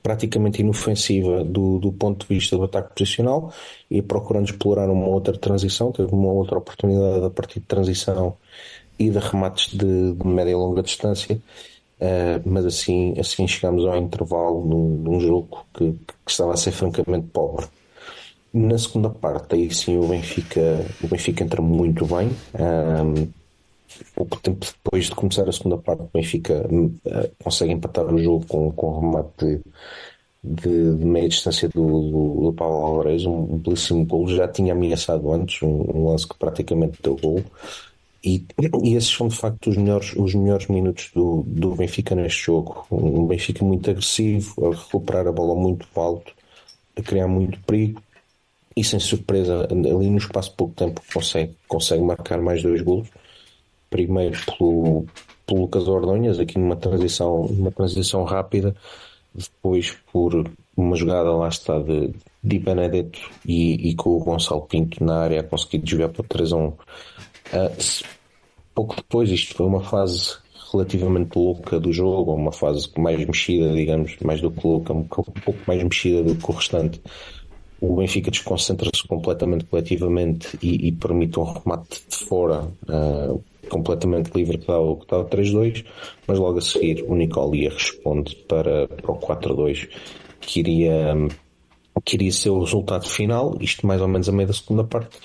praticamente 0.03 0.61
inofensiva 0.61 1.43
do, 1.43 1.81
do 1.81 1.93
ponto 1.93 2.27
de 2.27 2.35
vista 2.35 2.57
do 2.57 2.63
ataque 2.63 2.95
posicional 2.95 3.53
e 3.91 4.01
procurando 4.01 4.47
explorar 4.47 4.89
uma 4.89 5.09
outra 5.09 5.37
transição, 5.37 5.91
teve 5.91 6.15
uma 6.15 6.31
outra 6.31 6.59
oportunidade 6.59 7.25
a 7.25 7.31
partir 7.31 7.59
de 7.59 7.67
transição 7.67 8.37
e 8.99 9.11
de 9.11 9.19
remates 9.19 9.77
de, 9.77 10.13
de 10.13 10.27
média 10.27 10.53
e 10.53 10.55
longa 10.55 10.81
distância, 10.81 11.35
uh, 11.35 12.43
mas 12.45 12.65
assim, 12.65 13.15
assim 13.19 13.49
chegamos 13.49 13.85
ao 13.85 13.97
intervalo 13.97 14.65
num, 14.65 14.89
num 14.99 15.21
jogo 15.21 15.67
que, 15.75 15.91
que, 15.91 16.31
estava 16.31 16.53
a 16.55 16.57
ser 16.57 16.71
francamente 16.71 17.27
pobre. 17.33 17.67
Na 18.55 18.79
segunda 18.79 19.11
parte, 19.11 19.57
aí 19.57 19.75
sim 19.75 19.99
o 19.99 20.07
Benfica, 20.07 20.87
o 21.03 21.09
Benfica 21.09 21.43
entra 21.43 21.61
muito 21.61 22.07
bem. 22.07 22.29
Um, 22.55 23.23
eh, 23.23 23.42
pouco 24.15 24.41
tempo 24.41 24.67
depois 24.67 25.07
de 25.07 25.15
começar 25.15 25.49
a 25.49 25.53
segunda 25.53 25.79
parte, 25.79 26.03
o 26.03 26.11
Benfica 26.13 26.67
uh, 26.67 27.31
consegue 27.43 27.73
empatar 27.73 28.13
o 28.13 28.19
jogo 28.19 28.47
com, 28.47 28.73
com 28.73 28.91
um 28.91 29.01
remate 29.01 29.61
de, 30.43 30.97
de, 30.97 31.05
meia 31.05 31.29
distância 31.29 31.69
do, 31.69 31.81
do, 31.81 32.41
do 32.43 32.53
Paulo 32.53 32.85
Alvarez, 32.85 33.25
um 33.27 33.59
belíssimo 33.59 34.05
gol. 34.05 34.29
Já 34.29 34.49
tinha 34.49 34.73
ameaçado 34.73 35.31
antes, 35.33 35.63
um, 35.63 35.85
um 35.95 36.09
lance 36.09 36.27
que 36.27 36.37
praticamente 36.37 36.99
deu 37.03 37.17
gol. 37.17 37.45
E, 38.25 38.45
e, 38.85 38.95
esses 38.95 39.11
são 39.11 39.29
de 39.29 39.37
facto 39.37 39.71
os 39.71 39.77
melhores, 39.77 40.15
os 40.17 40.35
melhores 40.35 40.69
minutos 40.69 41.11
do, 41.15 41.43
do 41.47 41.75
Benfica 41.75 42.15
neste 42.15 42.47
jogo. 42.47 42.87
Um 42.91 43.27
Benfica 43.27 43.65
muito 43.65 43.91
agressivo, 43.91 44.67
a 44.67 44.75
recuperar 44.75 45.27
a 45.27 45.33
bola 45.33 45.55
muito 45.55 45.87
alto, 45.95 46.33
a 46.97 47.03
criar 47.03 47.27
muito 47.27 47.61
perigo 47.61 48.01
e 48.77 48.83
sem 48.83 48.99
surpresa, 48.99 49.69
ali 49.71 50.11
no 50.11 50.17
espaço 50.17 50.51
de 50.51 50.57
pouco 50.57 50.75
tempo, 50.75 51.01
consegue, 51.13 51.55
consegue 51.69 52.03
marcar 52.03 52.41
mais 52.41 52.63
dois 52.63 52.81
golos 52.81 53.09
primeiro 53.93 54.39
pelo, 54.47 55.07
pelo 55.47 55.61
Lucas 55.61 55.87
Ordonhas, 55.87 56.41
aqui 56.41 56.59
numa 56.59 56.77
transição, 56.77 57.47
numa 57.47 57.71
transição 57.71 58.25
rápida, 58.25 58.75
depois 59.35 59.95
por 60.11 60.51
uma 60.75 60.97
jogada 60.97 61.31
lá 61.31 61.49
está 61.49 61.79
de, 61.79 62.11
de 62.43 62.59
Benedetto 62.59 63.21
e, 63.47 63.91
e, 63.91 63.95
com 63.95 64.11
o 64.11 64.25
Gonçalo 64.25 64.63
Pinto 64.63 65.05
na 65.05 65.19
área 65.19 65.41
a 65.41 65.45
conseguir 65.45 65.79
desviar 65.79 66.09
para 66.09 66.25
3 66.25 66.53
a 66.53 66.57
1. 66.57 66.67
Uh, 66.69 66.77
pouco 68.75 68.97
depois, 68.97 69.31
isto 69.31 69.55
foi 69.55 69.67
uma 69.67 69.83
fase 69.83 70.37
relativamente 70.73 71.37
louca 71.37 71.79
do 71.79 71.93
jogo, 71.93 72.35
uma 72.35 72.53
fase 72.53 72.89
mais 72.97 73.19
mexida, 73.27 73.75
digamos, 73.75 74.17
mais 74.25 74.41
do 74.41 74.51
que 74.51 74.67
louca, 74.67 74.95
um 74.95 75.05
pouco 75.05 75.59
mais 75.67 75.83
mexida 75.83 76.23
do 76.23 76.35
que 76.35 76.51
o 76.51 76.55
restante, 76.55 76.99
o 77.83 77.97
Benfica 77.97 78.31
desconcentra-se 78.31 79.07
completamente 79.07 79.65
coletivamente 79.65 80.57
e, 80.63 80.87
e, 80.87 80.93
permite 80.93 81.39
um 81.41 81.43
remate 81.43 82.01
de 82.09 82.17
fora 82.17 82.71
uh, 82.89 83.43
completamente 83.69 84.31
livre 84.35 84.59
que 84.59 84.67
dá 84.67 84.79
o, 84.79 84.97
que 84.97 85.07
dá 85.07 85.19
o 85.19 85.25
3-2, 85.25 85.85
mas 86.27 86.39
logo 86.39 86.59
a 86.59 86.61
seguir 86.61 87.05
o 87.07 87.15
Nicolia 87.15 87.71
responde 87.71 88.35
para, 88.49 88.89
para 88.89 89.13
o 89.13 89.19
4-2 89.19 89.89
que 90.41 90.61
iria, 90.61 91.15
que 92.05 92.17
iria 92.17 92.33
ser 92.33 92.51
o 92.51 92.61
resultado 92.61 93.09
final, 93.09 93.57
isto 93.61 93.87
mais 93.87 94.01
ou 94.01 94.09
menos 94.09 94.29
a 94.29 94.33
meio 94.33 94.49
da 94.49 94.55
segunda 94.55 94.85
parte 94.85 95.19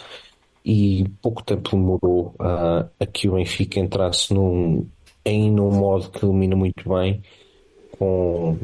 e 0.64 1.06
pouco 1.22 1.44
tempo 1.44 1.72
demorou 1.72 2.36
uh, 2.40 2.90
a 3.00 3.06
que 3.06 3.30
o 3.30 3.36
Benfica 3.36 3.80
entrasse 3.80 4.34
num, 4.34 4.86
em 5.24 5.50
num 5.50 5.72
modo 5.72 6.10
que 6.10 6.20
domina 6.20 6.56
muito 6.56 6.90
bem 6.90 7.22
com, 7.98 8.58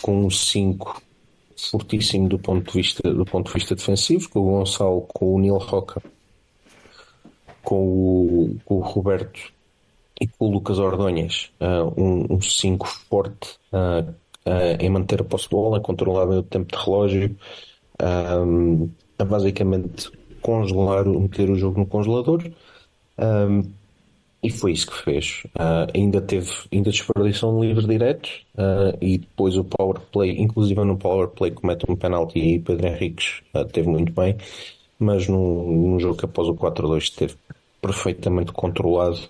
com 0.00 0.24
um 0.24 0.30
5 0.30 1.02
fortíssimo 1.56 2.26
do 2.26 2.38
ponto 2.38 2.72
de 2.72 2.72
vista 2.72 3.02
do 3.12 3.24
ponto 3.26 3.48
de 3.48 3.52
vista 3.52 3.74
defensivo, 3.74 4.30
com 4.30 4.40
o 4.40 4.44
Gonçalo, 4.44 5.02
com 5.02 5.34
o 5.34 5.38
Neil 5.38 5.58
Roca, 5.58 6.02
com 7.62 7.82
o, 7.82 8.56
com 8.64 8.76
o 8.76 8.80
Roberto 8.80 9.52
e 10.20 10.26
com 10.26 10.46
o 10.46 10.50
Lucas 10.52 10.78
Ordonhas, 10.78 11.50
uh, 11.60 11.92
um 11.96 12.40
5 12.40 12.86
forte 12.86 13.56
uh, 13.72 14.08
uh, 14.46 14.76
em 14.78 14.90
manter 14.90 15.20
a 15.20 15.24
posse 15.24 15.44
de 15.44 15.50
bola, 15.50 15.80
controlar 15.80 16.28
o 16.28 16.42
tempo 16.42 16.76
de 16.76 16.82
relógio, 16.82 17.36
um, 18.02 18.88
a 19.18 19.24
basicamente 19.24 20.10
congelar, 20.42 21.06
meter 21.06 21.50
o 21.50 21.56
jogo 21.56 21.80
no 21.80 21.86
congelador. 21.86 22.42
Um, 23.18 23.62
e 24.42 24.48
foi 24.48 24.72
isso 24.72 24.86
que 24.86 24.96
fez. 24.96 25.42
Uh, 25.54 25.86
ainda 25.94 26.20
teve, 26.20 26.50
ainda 26.72 26.90
desperdiçou 26.90 27.54
um 27.54 27.62
livre 27.62 27.86
direto 27.86 28.28
uh, 28.54 28.96
e 29.00 29.18
depois 29.18 29.56
o 29.56 29.64
power 29.64 30.00
play, 30.12 30.38
inclusive 30.38 30.82
no 30.82 30.96
power 30.96 31.28
play 31.28 31.50
comete 31.50 31.84
um 31.88 31.94
penalti 31.94 32.38
e 32.38 32.58
Pedro 32.58 32.86
Henriques 32.86 33.42
uh, 33.54 33.66
teve 33.66 33.88
muito 33.88 34.12
bem, 34.12 34.36
mas 34.98 35.28
no 35.28 35.98
jogo 36.00 36.16
que 36.16 36.24
após 36.24 36.48
o 36.48 36.54
4-2 36.54 36.98
esteve 36.98 37.34
perfeitamente 37.80 38.52
controlado 38.52 39.20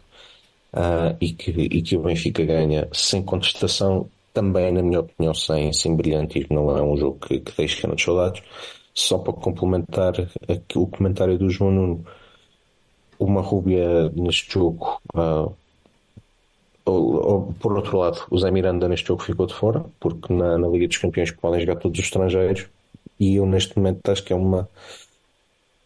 e, 1.20 1.32
que, 1.32 1.50
e 1.50 1.82
que 1.82 1.96
o 1.96 2.02
Benfica 2.02 2.44
ganha 2.44 2.88
sem 2.92 3.22
contestação, 3.22 4.08
também 4.32 4.72
na 4.72 4.82
minha 4.82 5.00
opinião 5.00 5.34
sem, 5.34 5.72
sem 5.72 5.96
brilhantismo, 5.96 6.54
não 6.54 6.76
é 6.76 6.82
um 6.82 6.96
jogo 6.96 7.18
que, 7.26 7.40
que 7.40 7.56
deixa 7.56 7.88
de 7.88 8.02
saudades. 8.02 8.42
Só 8.94 9.18
para 9.18 9.32
complementar 9.32 10.14
aqui, 10.48 10.78
o 10.78 10.86
comentário 10.86 11.38
do 11.38 11.48
João 11.48 11.70
Nuno, 11.70 12.04
uma 13.18 13.40
Rúbia 13.40 14.10
neste 14.10 14.52
jogo. 14.54 15.00
Uh, 15.14 15.54
ou, 16.84 17.14
ou, 17.14 17.54
por 17.60 17.76
outro 17.76 17.98
lado, 17.98 18.26
o 18.30 18.38
Zé 18.38 18.50
Miranda 18.50 18.88
neste 18.88 19.08
jogo 19.08 19.22
ficou 19.22 19.46
de 19.46 19.54
fora, 19.54 19.84
porque 20.00 20.32
na, 20.32 20.58
na 20.58 20.68
Liga 20.68 20.88
dos 20.88 20.98
Campeões 20.98 21.30
podem 21.30 21.60
jogar 21.60 21.76
todos 21.76 21.98
os 21.98 22.04
estrangeiros, 22.04 22.66
e 23.18 23.36
eu 23.36 23.46
neste 23.46 23.76
momento 23.78 24.10
acho 24.10 24.24
que 24.24 24.32
é 24.32 24.36
uma 24.36 24.68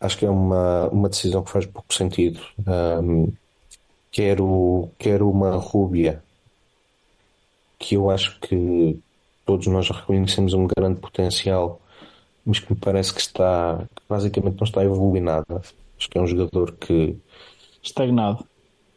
acho 0.01 0.19
que 0.19 0.27
é 0.27 0.31
uma, 0.31 0.89
uma 0.89 1.09
decisão 1.09 1.43
que 1.43 1.51
faz 1.51 1.67
pouco 1.67 1.93
sentido. 1.93 2.41
Um, 2.67 3.33
quero, 4.11 4.91
quero 4.99 5.31
uma 5.31 5.57
Rúbia 5.57 6.23
que 7.79 7.97
eu 7.97 8.11
acho 8.11 8.39
que 8.41 8.99
todos 9.45 9.67
nós 9.67 9.91
reconhecemos 9.91 10.55
um 10.55 10.67
grande 10.67 11.01
potencial, 11.01 11.81
mas 12.45 12.61
que 12.61 12.73
me 12.73 12.79
parece 12.79 13.13
que 13.13 13.21
está 13.21 13.87
que 13.95 14.03
basicamente 14.09 14.57
não 14.57 14.65
está 14.65 14.81
a 14.81 14.85
evoluir 14.85 15.23
nada. 15.23 15.63
Acho 15.99 16.09
que 16.09 16.19
é 16.19 16.21
um 16.21 16.27
jogador 16.27 16.73
que 16.73 17.17
estagnado. 17.83 18.47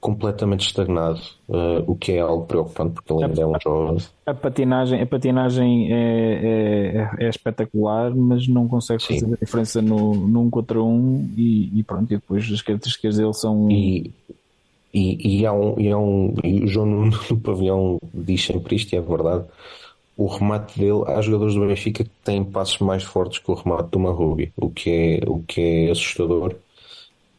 Completamente 0.08 0.66
estagnado, 0.66 1.20
uh, 1.50 1.84
o 1.86 1.94
que 1.94 2.14
é 2.14 2.22
algo 2.22 2.46
preocupante 2.46 2.94
porque 2.94 3.12
ele 3.12 3.26
ainda 3.26 3.42
é 3.42 3.46
um 3.46 3.60
jovem. 3.62 3.98
A 4.26 4.34
patinagem, 4.34 5.02
a 5.02 5.06
patinagem 5.06 5.92
é, 5.92 7.10
é, 7.20 7.26
é 7.26 7.28
espetacular, 7.28 8.16
mas 8.16 8.48
não 8.48 8.70
consegue 8.70 9.04
Sim. 9.04 9.20
fazer 9.20 9.34
a 9.34 9.38
diferença 9.38 9.82
no, 9.82 10.14
num 10.14 10.50
contra 10.50 10.82
um 10.82 11.30
e, 11.36 11.78
e 11.78 11.84
pronto, 11.84 12.06
e 12.06 12.16
depois 12.16 12.50
as 12.50 12.62
características 12.62 13.18
dele 13.18 13.34
são. 13.34 13.70
E, 13.70 14.10
e, 14.94 15.40
e, 15.40 15.46
há 15.46 15.52
um, 15.52 15.78
e, 15.78 15.92
há 15.92 15.98
um, 15.98 16.34
e 16.42 16.64
o 16.64 16.68
João 16.68 16.86
no, 16.86 17.06
no 17.30 17.40
pavilhão 17.42 18.00
diz 18.14 18.46
sempre 18.46 18.78
isto, 18.78 18.94
e 18.94 18.96
é 18.96 19.02
verdade. 19.02 19.44
O 20.16 20.28
remate 20.28 20.80
dele, 20.80 21.04
há 21.08 21.20
jogadores 21.20 21.54
do 21.54 21.68
Benfica 21.68 22.06
que 22.06 22.12
têm 22.24 22.46
passos 22.46 22.80
mais 22.80 23.04
fortes 23.04 23.40
que 23.40 23.52
o 23.52 23.56
remate 23.56 23.90
do 23.90 24.00
Marrubi, 24.00 24.54
o 24.56 24.70
que 24.70 24.90
é, 24.90 25.30
o 25.30 25.44
que 25.46 25.60
é 25.60 25.92
assustador. 25.92 26.56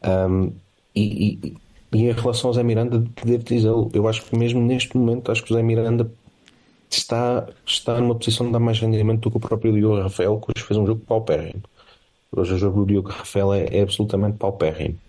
Um, 0.03 0.51
e, 0.95 1.39
e, 1.43 1.57
e, 1.91 2.05
em 2.05 2.11
relação 2.11 2.49
ao 2.49 2.53
Zé 2.53 2.63
Miranda, 2.63 3.03
devo 3.23 3.43
dizer, 3.43 3.71
eu 3.93 4.07
acho 4.07 4.23
que 4.23 4.37
mesmo 4.37 4.61
neste 4.61 4.95
momento, 4.95 5.31
acho 5.31 5.43
que 5.43 5.51
o 5.51 5.55
Zé 5.55 5.63
Miranda 5.63 6.11
está, 6.89 7.47
está 7.65 7.99
numa 7.99 8.15
posição 8.15 8.45
de 8.45 8.53
dar 8.53 8.59
mais 8.59 8.79
rendimento 8.79 9.21
do 9.21 9.31
que 9.31 9.37
o 9.37 9.39
próprio 9.39 9.73
Diogo 9.73 10.01
Rafael, 10.01 10.39
que 10.39 10.51
hoje 10.55 10.65
fez 10.65 10.77
um 10.77 10.85
jogo 10.85 11.01
paupérrimo. 11.05 11.63
Hoje 12.31 12.53
o 12.53 12.57
jogo 12.57 12.81
do 12.81 12.85
Diogo 12.85 13.09
Rafael 13.09 13.53
é, 13.53 13.77
é 13.77 13.81
absolutamente 13.81 14.37
paupérrimo. 14.37 14.99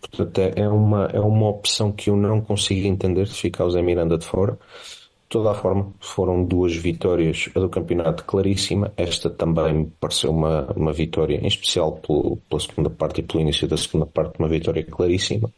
Portanto, 0.00 0.38
é, 0.38 0.52
é 0.56 0.68
uma, 0.68 1.06
é 1.06 1.20
uma 1.20 1.48
opção 1.48 1.92
que 1.92 2.10
eu 2.10 2.16
não 2.16 2.40
consigo 2.40 2.86
entender 2.86 3.24
de 3.24 3.34
ficar 3.34 3.64
o 3.64 3.70
Zé 3.70 3.82
Miranda 3.82 4.18
de 4.18 4.26
fora. 4.26 4.52
De 4.52 5.28
toda 5.30 5.50
a 5.50 5.54
forma, 5.54 5.92
foram 6.00 6.44
duas 6.44 6.74
vitórias 6.74 7.50
a 7.54 7.60
do 7.60 7.68
campeonato 7.68 8.24
claríssima. 8.24 8.92
Esta 8.96 9.28
também 9.30 9.74
me 9.74 9.86
pareceu 10.00 10.30
uma, 10.30 10.66
uma 10.74 10.92
vitória, 10.92 11.36
em 11.36 11.46
especial 11.46 11.92
pelo, 11.92 12.36
pela 12.48 12.60
segunda 12.60 12.90
parte 12.90 13.20
e 13.20 13.22
pelo 13.22 13.40
início 13.40 13.68
da 13.68 13.76
segunda 13.76 14.06
parte, 14.06 14.38
uma 14.38 14.48
vitória 14.48 14.82
claríssima. 14.84 15.50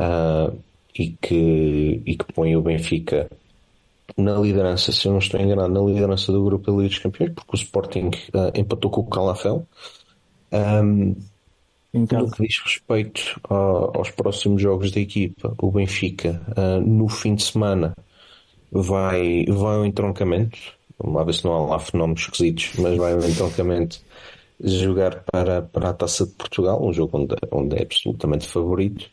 Uh, 0.00 0.58
e, 0.98 1.10
que, 1.10 2.02
e 2.06 2.16
que 2.16 2.32
põe 2.32 2.56
o 2.56 2.62
Benfica 2.62 3.30
na 4.16 4.34
liderança, 4.38 4.92
se 4.92 5.06
eu 5.06 5.12
não 5.12 5.18
estou 5.18 5.40
enganado, 5.40 5.72
na 5.72 5.80
liderança 5.80 6.32
do 6.32 6.44
grupo 6.44 6.70
da 6.70 6.76
Liga 6.76 6.88
dos 6.88 6.98
Campeões, 6.98 7.32
porque 7.34 7.50
o 7.52 7.56
Sporting 7.56 8.08
uh, 8.34 8.58
empatou 8.58 8.90
com 8.90 9.02
o 9.02 9.10
Calafel. 9.10 9.66
Um, 10.52 11.14
no 11.92 12.30
que 12.30 12.46
diz 12.46 12.60
respeito 12.64 13.40
aos 13.48 14.10
próximos 14.10 14.62
jogos 14.62 14.90
da 14.90 15.00
equipa, 15.00 15.54
o 15.60 15.70
Benfica, 15.70 16.40
uh, 16.56 16.80
no 16.80 17.08
fim 17.08 17.34
de 17.34 17.42
semana, 17.42 17.94
vai, 18.70 19.44
vai 19.46 19.76
ao 19.76 19.86
entroncamento. 19.86 20.58
Vamos 20.98 21.16
lá 21.16 21.24
ver 21.24 21.34
se 21.34 21.44
não 21.44 21.52
há 21.52 21.66
lá 21.66 21.78
fenómenos 21.78 22.22
esquisitos, 22.22 22.72
mas 22.78 22.96
vai 22.96 23.12
ao 23.12 23.20
entroncamento 23.20 24.00
jogar 24.62 25.24
para, 25.24 25.62
para 25.62 25.90
a 25.90 25.94
Taça 25.94 26.26
de 26.26 26.32
Portugal, 26.32 26.84
um 26.84 26.92
jogo 26.92 27.18
onde, 27.18 27.34
onde 27.50 27.76
é 27.76 27.82
absolutamente 27.82 28.46
favorito. 28.46 29.10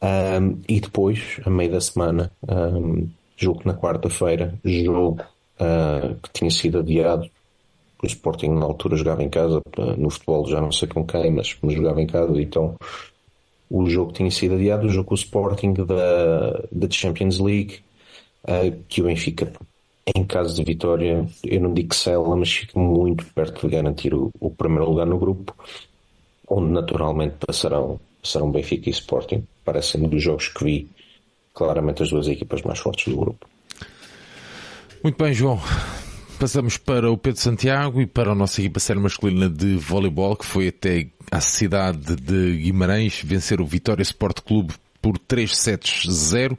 Um, 0.00 0.60
e 0.68 0.80
depois, 0.80 1.40
a 1.44 1.50
meio 1.50 1.72
da 1.72 1.80
semana, 1.80 2.30
um, 2.48 3.08
na 3.64 3.74
quarta-feira, 3.74 4.54
jogo 4.64 5.22
uh, 5.60 6.14
que 6.22 6.30
tinha 6.32 6.50
sido 6.50 6.78
adiado. 6.78 7.28
O 8.02 8.06
Sporting 8.06 8.50
na 8.50 8.64
altura 8.64 8.96
jogava 8.96 9.22
em 9.22 9.28
casa, 9.28 9.58
uh, 9.58 10.00
no 10.00 10.10
futebol 10.10 10.46
já 10.46 10.60
não 10.60 10.70
sei 10.70 10.88
com 10.88 11.04
quem, 11.04 11.32
mas, 11.32 11.56
mas 11.60 11.74
jogava 11.74 12.00
em 12.00 12.06
casa, 12.06 12.40
então 12.40 12.76
o 13.70 13.88
jogo 13.88 14.12
tinha 14.12 14.30
sido 14.30 14.54
adiado, 14.54 14.86
o 14.86 14.90
jogo 14.90 15.08
com 15.08 15.14
o 15.14 15.18
Sporting 15.18 15.74
da, 15.74 16.62
da 16.70 16.90
Champions 16.90 17.38
League 17.38 17.80
uh, 18.44 18.84
que 18.88 19.02
o 19.02 19.04
Benfica, 19.04 19.52
em 20.14 20.24
caso 20.24 20.54
de 20.54 20.64
vitória, 20.64 21.26
eu 21.44 21.60
não 21.60 21.74
digo 21.74 21.90
que 21.90 21.96
sela, 21.96 22.34
mas 22.36 22.52
fica 22.52 22.78
muito 22.78 23.26
perto 23.34 23.66
de 23.66 23.76
garantir 23.76 24.14
o, 24.14 24.30
o 24.40 24.50
primeiro 24.50 24.88
lugar 24.88 25.06
no 25.06 25.18
grupo, 25.18 25.54
onde 26.48 26.70
naturalmente 26.70 27.34
passarão, 27.44 28.00
passarão 28.22 28.50
Benfica 28.50 28.88
e 28.88 28.92
Sporting. 28.92 29.44
Parecem-me 29.68 30.08
dos 30.08 30.22
jogos 30.22 30.48
que 30.48 30.64
vi, 30.64 30.90
claramente 31.52 32.02
as 32.02 32.08
duas 32.08 32.26
equipas 32.26 32.62
mais 32.62 32.78
fortes 32.78 33.12
do 33.12 33.20
grupo. 33.20 33.46
Muito 35.04 35.22
bem, 35.22 35.34
João. 35.34 35.60
Passamos 36.40 36.78
para 36.78 37.10
o 37.10 37.18
Pedro 37.18 37.38
Santiago 37.38 38.00
e 38.00 38.06
para 38.06 38.32
a 38.32 38.34
nossa 38.34 38.62
equipa 38.62 38.80
série 38.80 38.98
masculina 38.98 39.46
de 39.46 39.76
voleibol, 39.76 40.36
que 40.36 40.46
foi 40.46 40.68
até 40.68 41.08
à 41.30 41.42
cidade 41.42 42.16
de 42.16 42.56
Guimarães 42.62 43.20
vencer 43.22 43.60
o 43.60 43.66
Vitória 43.66 44.02
Sport 44.02 44.40
Clube 44.40 44.72
por 45.02 45.18
3 45.18 45.54
sets 45.54 46.10
0 46.10 46.56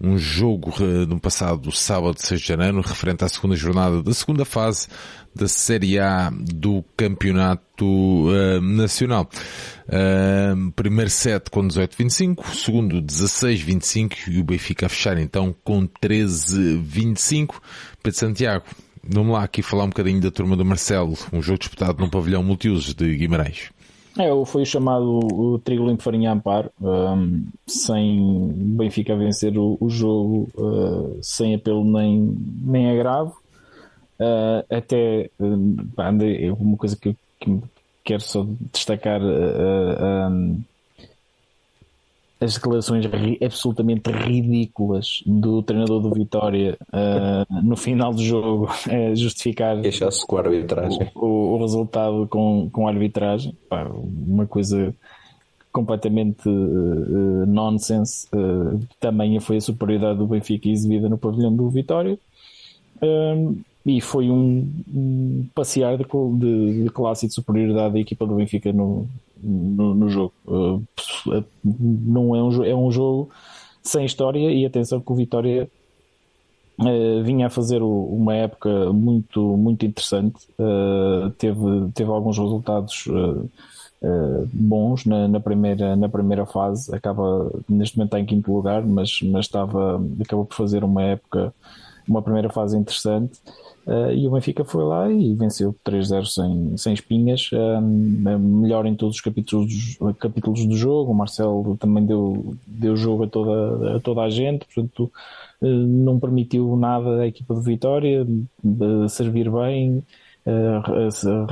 um 0.00 0.18
jogo 0.18 0.74
uh, 0.80 1.06
no 1.06 1.20
passado 1.20 1.70
sábado 1.72 2.16
6 2.18 2.40
de 2.40 2.46
janeiro, 2.46 2.80
referente 2.80 3.24
à 3.24 3.28
segunda 3.28 3.56
jornada 3.56 4.02
da 4.02 4.12
segunda 4.12 4.44
fase 4.44 4.88
da 5.34 5.48
Série 5.48 5.98
A 5.98 6.30
do 6.30 6.84
Campeonato 6.96 7.84
uh, 7.84 8.60
Nacional. 8.60 9.28
Uh, 9.86 10.70
primeiro 10.72 11.10
set 11.10 11.50
com 11.50 11.66
18-25, 11.66 12.54
segundo 12.54 13.02
16-25 13.02 14.28
e 14.28 14.40
o 14.40 14.44
Benfica 14.44 14.86
a 14.86 14.88
fechar 14.88 15.18
então 15.18 15.54
com 15.64 15.86
13-25. 15.86 17.54
Pedro 18.02 18.18
Santiago, 18.18 18.64
vamos 19.02 19.32
lá 19.32 19.44
aqui 19.44 19.62
falar 19.62 19.84
um 19.84 19.88
bocadinho 19.88 20.20
da 20.20 20.30
turma 20.30 20.56
do 20.56 20.64
Marcelo, 20.64 21.16
um 21.32 21.42
jogo 21.42 21.58
disputado 21.58 21.98
no 21.98 22.10
pavilhão 22.10 22.42
multiusos 22.42 22.94
de 22.94 23.16
Guimarães. 23.16 23.70
É, 24.16 24.44
foi 24.46 24.64
chamado 24.64 25.18
o 25.18 25.58
trigo 25.58 25.86
limpo 25.86 26.02
farinha 26.02 26.32
amparo, 26.32 26.70
um, 26.80 27.46
sem 27.66 28.48
Benfica 28.76 29.16
vencer 29.16 29.58
o, 29.58 29.76
o 29.80 29.90
jogo, 29.90 30.48
uh, 30.54 31.18
sem 31.20 31.54
apelo 31.54 31.84
nem, 31.84 32.36
nem 32.62 32.90
agravo. 32.90 33.36
Uh, 34.20 34.64
até 34.72 35.30
uh, 35.40 36.54
uma 36.60 36.76
coisa 36.76 36.96
que, 36.96 37.16
que 37.40 37.60
quero 38.04 38.20
só 38.20 38.46
destacar 38.72 39.20
uh, 39.20 40.30
um, 40.30 40.62
as 42.40 42.54
declarações 42.54 43.06
ri, 43.06 43.38
absolutamente 43.42 44.10
ridículas 44.10 45.22
do 45.24 45.62
treinador 45.62 46.00
do 46.00 46.10
Vitória 46.10 46.76
uh, 46.88 47.62
no 47.62 47.76
final 47.76 48.12
do 48.12 48.22
jogo 48.22 48.68
é 48.88 49.14
justificar 49.14 49.80
Queixar-se 49.80 50.26
com 50.26 50.36
a 50.36 50.40
arbitragem. 50.40 51.10
O, 51.14 51.54
o, 51.54 51.58
resultado 51.58 52.26
com, 52.28 52.68
com 52.70 52.86
a 52.86 52.90
arbitragem. 52.90 53.56
Pá, 53.68 53.84
uma 53.84 54.46
coisa 54.46 54.94
completamente 55.72 56.48
uh, 56.48 57.46
nonsense. 57.46 58.26
Uh, 58.34 58.80
também 59.00 59.38
foi 59.40 59.56
a 59.56 59.60
superioridade 59.60 60.18
do 60.18 60.26
Benfica 60.26 60.68
exibida 60.68 61.08
no 61.08 61.18
pavilhão 61.18 61.54
do 61.54 61.68
Vitória. 61.70 62.18
e 63.86 64.00
foi 64.00 64.28
um, 64.30 64.70
um 64.92 65.46
passear 65.54 65.96
de, 65.96 66.04
de, 66.04 66.84
de, 66.84 66.90
classe 66.90 67.26
e 67.26 67.28
de 67.28 67.34
superioridade 67.34 67.94
da 67.94 68.00
equipa 68.00 68.26
do 68.26 68.36
Benfica 68.36 68.72
no, 68.72 69.06
no, 69.44 69.94
no 69.94 70.08
jogo. 70.08 70.32
Uh, 70.46 70.82
não 71.64 72.34
é 72.34 72.42
um, 72.42 72.64
é 72.64 72.74
um 72.74 72.90
jogo 72.90 73.30
sem 73.82 74.04
história 74.04 74.50
e 74.50 74.64
atenção 74.64 75.00
que 75.00 75.12
o 75.12 75.14
Vitória 75.14 75.68
uh, 76.80 77.22
vinha 77.22 77.46
a 77.46 77.50
fazer 77.50 77.82
o, 77.82 78.04
uma 78.06 78.34
época 78.34 78.92
muito, 78.92 79.56
muito 79.56 79.84
interessante. 79.84 80.46
Uh, 80.58 81.30
teve, 81.38 81.60
teve 81.94 82.10
alguns 82.10 82.38
resultados 82.38 83.06
bons 84.52 85.06
na, 85.06 85.26
na, 85.26 85.40
primeira, 85.40 85.96
na 85.96 86.08
primeira 86.08 86.44
fase. 86.44 86.94
Acaba 86.94 87.50
neste 87.68 87.96
momento 87.96 88.08
está 88.08 88.20
em 88.20 88.26
quinto 88.26 88.52
lugar, 88.52 88.84
mas, 88.84 89.20
mas 89.22 89.46
estava, 89.46 90.02
acabou 90.20 90.44
por 90.44 90.54
fazer 90.54 90.84
uma 90.84 91.02
época, 91.02 91.54
uma 92.06 92.20
primeira 92.20 92.50
fase 92.50 92.76
interessante. 92.76 93.40
Uh, 93.86 94.12
e 94.12 94.26
o 94.26 94.30
Benfica 94.30 94.64
foi 94.64 94.82
lá 94.82 95.10
e 95.10 95.34
venceu 95.34 95.76
3-0 95.84 96.24
sem, 96.24 96.76
sem 96.76 96.94
espinhas, 96.94 97.50
uh, 97.52 97.82
melhor 97.82 98.86
em 98.86 98.94
todos 98.94 99.16
os 99.16 99.20
capítulos, 99.20 99.98
capítulos 100.18 100.64
do 100.64 100.74
jogo. 100.74 101.12
O 101.12 101.14
Marcelo 101.14 101.76
também 101.76 102.06
deu, 102.06 102.56
deu 102.66 102.96
jogo 102.96 103.24
a 103.24 103.26
toda, 103.26 103.96
a 103.96 104.00
toda 104.00 104.22
a 104.22 104.30
gente, 104.30 104.64
portanto, 104.64 105.12
uh, 105.60 105.66
não 105.66 106.18
permitiu 106.18 106.74
nada 106.76 107.20
à 107.20 107.26
equipa 107.26 107.54
de 107.54 107.60
Vitória 107.60 108.26
de 108.62 109.08
servir 109.10 109.50
bem, 109.50 110.02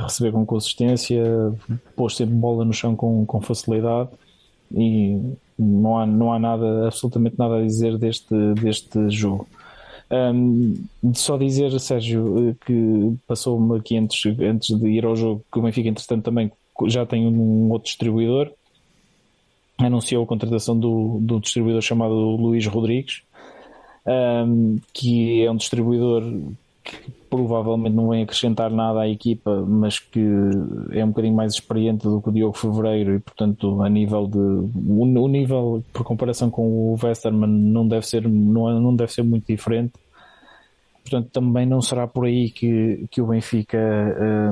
receber 0.03 0.31
com 0.31 0.45
consistência, 0.45 1.23
pôs 1.95 2.15
sempre 2.15 2.35
bola 2.35 2.63
no 2.63 2.73
chão 2.73 2.95
com, 2.95 3.25
com 3.25 3.41
facilidade 3.41 4.09
e 4.71 5.19
não 5.57 5.97
há, 5.97 6.05
não 6.05 6.33
há 6.33 6.39
nada, 6.39 6.87
absolutamente 6.87 7.37
nada 7.37 7.57
a 7.57 7.61
dizer 7.61 7.97
deste, 7.97 8.35
deste 8.55 9.09
jogo. 9.09 9.47
Só 11.13 11.37
dizer, 11.37 11.77
Sérgio, 11.79 12.49
eh, 12.49 12.55
que 12.65 13.15
passou-me 13.27 13.77
aqui 13.77 13.97
antes, 13.97 14.25
antes 14.39 14.77
de 14.77 14.87
ir 14.87 15.05
ao 15.05 15.15
jogo 15.15 15.43
que 15.51 15.59
o 15.59 15.61
Benfica, 15.61 15.89
entretanto, 15.89 16.23
também 16.23 16.51
já 16.87 17.05
tem 17.05 17.27
um 17.27 17.71
outro 17.71 17.87
distribuidor. 17.87 18.51
Anunciou 19.77 20.23
a 20.23 20.27
contratação 20.27 20.79
do, 20.79 21.19
do 21.19 21.39
distribuidor 21.39 21.81
chamado 21.81 22.13
Luís 22.13 22.65
Rodrigues, 22.67 23.23
um, 24.05 24.79
que 24.93 25.43
é 25.43 25.51
um 25.51 25.55
distribuidor 25.55 26.23
que 26.83 27.11
provavelmente 27.33 27.95
não 27.95 28.09
vem 28.09 28.21
acrescentar 28.21 28.69
nada 28.69 28.99
à 28.99 29.09
equipa, 29.09 29.65
mas 29.67 29.97
que 29.97 30.23
é 30.91 31.03
um 31.03 31.07
bocadinho 31.07 31.35
mais 31.35 31.53
experiente 31.53 32.03
do 32.03 32.21
que 32.21 32.29
o 32.29 32.31
Diogo 32.31 32.55
Fevereiro 32.55 33.15
e, 33.15 33.19
portanto, 33.19 33.81
a 33.81 33.89
nível 33.89 34.27
de. 34.27 34.37
O, 34.37 35.27
nível, 35.27 35.83
por 35.91 36.03
comparação 36.03 36.51
com 36.51 36.61
o 36.61 36.95
Westerman, 37.01 37.49
não 37.49 37.87
deve 37.87 38.05
ser, 38.05 38.29
não, 38.29 38.79
não 38.79 38.95
deve 38.95 39.11
ser 39.11 39.23
muito 39.23 39.47
diferente. 39.47 39.93
Portanto, 41.01 41.29
também 41.31 41.65
não 41.65 41.81
será 41.81 42.05
por 42.05 42.25
aí 42.25 42.51
que, 42.51 43.07
que 43.09 43.19
o 43.19 43.25
Benfica 43.25 43.79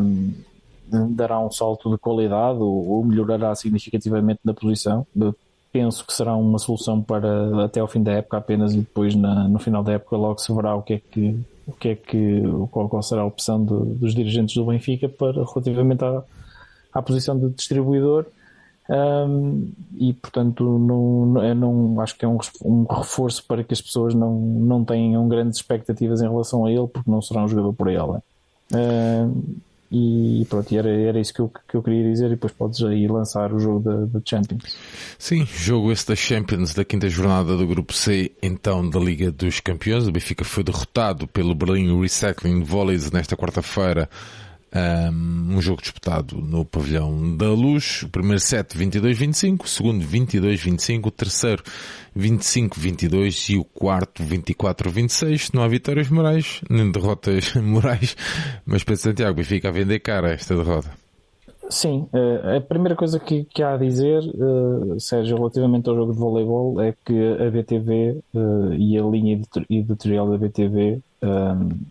um, 0.02 0.34
dará 1.12 1.40
um 1.40 1.52
salto 1.52 1.88
de 1.92 2.00
qualidade 2.00 2.58
ou, 2.58 2.90
ou, 2.90 3.06
melhorará 3.06 3.54
significativamente 3.54 4.40
na 4.44 4.56
posição. 4.56 5.06
Penso 5.72 6.04
que 6.04 6.14
será 6.14 6.36
uma 6.36 6.58
solução 6.58 7.00
para 7.00 7.64
até 7.64 7.80
ao 7.80 7.88
fim 7.88 8.02
da 8.02 8.14
época 8.14 8.38
apenas 8.38 8.74
e 8.74 8.80
depois 8.80 9.14
na, 9.14 9.48
no 9.48 9.60
final 9.60 9.84
da 9.84 9.94
época 9.94 10.18
logo 10.18 10.40
se 10.40 10.52
verá 10.52 10.76
o 10.76 10.82
que 10.82 10.94
é 10.96 11.00
que 11.12 11.40
o 11.72 11.78
que 11.78 11.90
é 11.90 11.96
que 11.96 12.42
qual, 12.70 12.90
qual 12.90 13.02
será 13.02 13.22
a 13.22 13.26
opção 13.26 13.64
de, 13.64 13.96
dos 13.96 14.14
dirigentes 14.14 14.56
do 14.56 14.66
Benfica 14.66 15.08
para 15.10 15.44
relativamente 15.44 16.04
à, 16.04 16.24
à 16.94 17.02
posição 17.02 17.38
de 17.40 17.50
distribuidor. 17.50 18.26
Um, 18.90 19.72
e 19.96 20.12
portanto 20.12 20.64
não, 20.64 21.42
eu 21.42 21.56
não 21.56 22.02
acho 22.02 22.18
que 22.18 22.26
é 22.26 22.28
um, 22.28 22.38
um, 22.66 22.84
reforço 22.84 23.46
para 23.46 23.64
que 23.64 23.74
as 23.74 23.80
pessoas 23.80 24.14
não, 24.14 24.38
não 24.38 24.84
tenham 24.84 25.30
grandes 25.30 25.60
expectativas 25.60 26.22
em 26.22 26.28
relação 26.28 26.66
a 26.66 26.72
ele 26.72 26.88
porque 26.88 27.10
não 27.10 27.22
será 27.22 27.44
um 27.44 27.48
jogador 27.48 27.72
por 27.74 27.88
ele 27.88 28.20
um, 28.74 29.56
e 29.92 30.46
pronto, 30.50 30.74
era, 30.74 30.90
era 30.90 31.20
isso 31.20 31.34
que 31.34 31.42
eu, 31.42 31.52
que 31.68 31.76
eu 31.76 31.84
queria 31.84 32.10
dizer. 32.10 32.28
E 32.28 32.30
depois 32.30 32.54
podes 32.54 32.82
aí 32.84 33.08
lançar 33.08 33.54
o 33.54 33.60
jogo 33.60 33.80
da, 33.82 34.06
da 34.06 34.22
Champions. 34.24 34.78
Sim, 35.20 35.46
jogo 35.46 35.92
esse 35.92 36.08
da 36.08 36.16
Champions 36.16 36.74
da 36.74 36.86
quinta 36.86 37.10
jornada 37.10 37.58
do 37.58 37.68
grupo 37.68 37.94
C 37.94 38.32
então 38.42 38.90
da 38.90 39.00
Liga 39.00 39.32
dos 39.32 39.60
Campeões, 39.60 40.08
o 40.08 40.12
Benfica 40.12 40.46
foi 40.46 40.64
derrotado 40.64 41.28
pelo 41.28 41.54
Berlim 41.54 42.00
Recycling 42.00 42.64
Volleys 42.64 43.12
nesta 43.12 43.36
quarta-feira 43.36 44.10
um, 44.74 45.60
jogo 45.62 45.82
disputado 45.82 46.38
no 46.38 46.66
pavilhão 46.66 47.36
da 47.36 47.50
Luz. 47.50 48.04
O 48.04 48.10
primeiro 48.10 48.40
set 48.40 48.78
22-25, 48.78 49.64
o 49.64 49.68
segundo 49.68 50.06
22-25, 50.06 51.08
o 51.08 51.12
terceiro 51.12 51.64
25-22 52.18 53.54
e 53.54 53.58
o 53.58 53.64
quarto 53.64 54.24
24-26. 54.24 55.54
Não 55.54 55.64
há 55.64 55.68
vitórias 55.68 56.10
morais, 56.10 56.62
nem 56.70 56.92
derrotas 56.92 57.54
morais, 57.62 58.16
mas 58.66 58.84
Pedro 58.84 59.02
Santiago 59.02 59.44
fica 59.44 59.70
a 59.70 59.72
vender 59.72 60.00
cara 60.00 60.34
esta 60.34 60.56
derrota. 60.56 60.90
Sim, 61.70 62.06
eh, 62.12 62.58
a 62.58 62.62
primeira 62.62 62.98
coisa 62.98 63.18
que, 63.18 63.46
que 63.46 63.64
há 63.64 63.76
a 63.76 63.78
dizer, 63.78 64.20
uh, 64.20 65.00
Sérgio, 65.00 65.38
relativamente 65.38 65.88
ao 65.90 65.96
jogo 65.96 66.12
de 66.12 66.20
voleibol, 66.20 66.82
é 66.82 66.94
que 67.06 67.14
a 67.14 67.50
BTV 67.50 68.18
eh, 68.36 68.76
e 68.78 68.98
a 68.98 69.04
linha 69.04 69.40
editorial 69.70 70.30
da 70.30 70.38
BTV, 70.38 71.02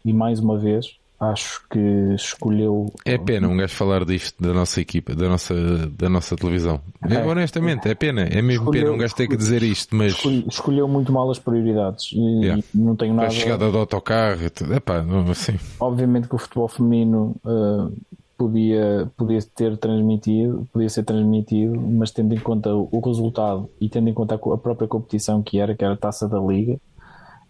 e 0.04 0.12
mais 0.12 0.38
uma 0.38 0.58
vez, 0.58 0.99
acho 1.20 1.62
que 1.68 1.78
escolheu. 2.14 2.92
É 3.04 3.18
pena 3.18 3.46
um 3.46 3.56
gajo 3.56 3.74
falar 3.74 4.04
disto 4.04 4.42
da 4.42 4.54
nossa 4.54 4.80
equipa, 4.80 5.14
da 5.14 5.28
nossa, 5.28 5.54
da 5.88 6.08
nossa 6.08 6.34
televisão. 6.34 6.80
É, 7.08 7.14
é 7.14 7.24
honestamente, 7.24 7.86
é 7.88 7.94
pena. 7.94 8.22
É 8.22 8.40
mesmo 8.40 8.64
escolheu, 8.64 8.84
pena 8.84 8.94
um 8.94 8.98
gajo 8.98 9.14
ter 9.14 9.28
que 9.28 9.36
dizer 9.36 9.62
isto, 9.62 9.94
mas. 9.94 10.14
Escolheu 10.48 10.88
muito 10.88 11.12
mal 11.12 11.30
as 11.30 11.38
prioridades 11.38 12.12
e, 12.12 12.44
yeah. 12.44 12.62
e 12.74 12.78
não 12.78 12.96
tenho 12.96 13.12
nada. 13.12 13.28
A 13.28 13.30
chegada 13.30 13.70
do 13.70 13.78
autocarro, 13.78 14.40
epá, 14.74 15.04
assim. 15.30 15.58
Obviamente 15.78 16.26
que 16.26 16.34
o 16.34 16.38
futebol 16.38 16.68
feminino. 16.68 17.36
Uh, 17.44 17.92
podia, 18.40 19.12
podia 19.18 19.38
ter 19.54 19.76
transmitido, 19.76 20.66
podia 20.72 20.88
ser 20.88 21.02
transmitido, 21.02 21.78
mas 21.78 22.10
tendo 22.10 22.34
em 22.34 22.38
conta 22.38 22.74
o 22.74 23.00
resultado 23.04 23.68
e 23.78 23.86
tendo 23.86 24.08
em 24.08 24.14
conta 24.14 24.36
a 24.36 24.56
própria 24.56 24.88
competição 24.88 25.42
que 25.42 25.58
era, 25.58 25.74
que 25.74 25.84
era 25.84 25.92
a 25.92 25.98
taça 25.98 26.26
da 26.26 26.40
liga, 26.40 26.80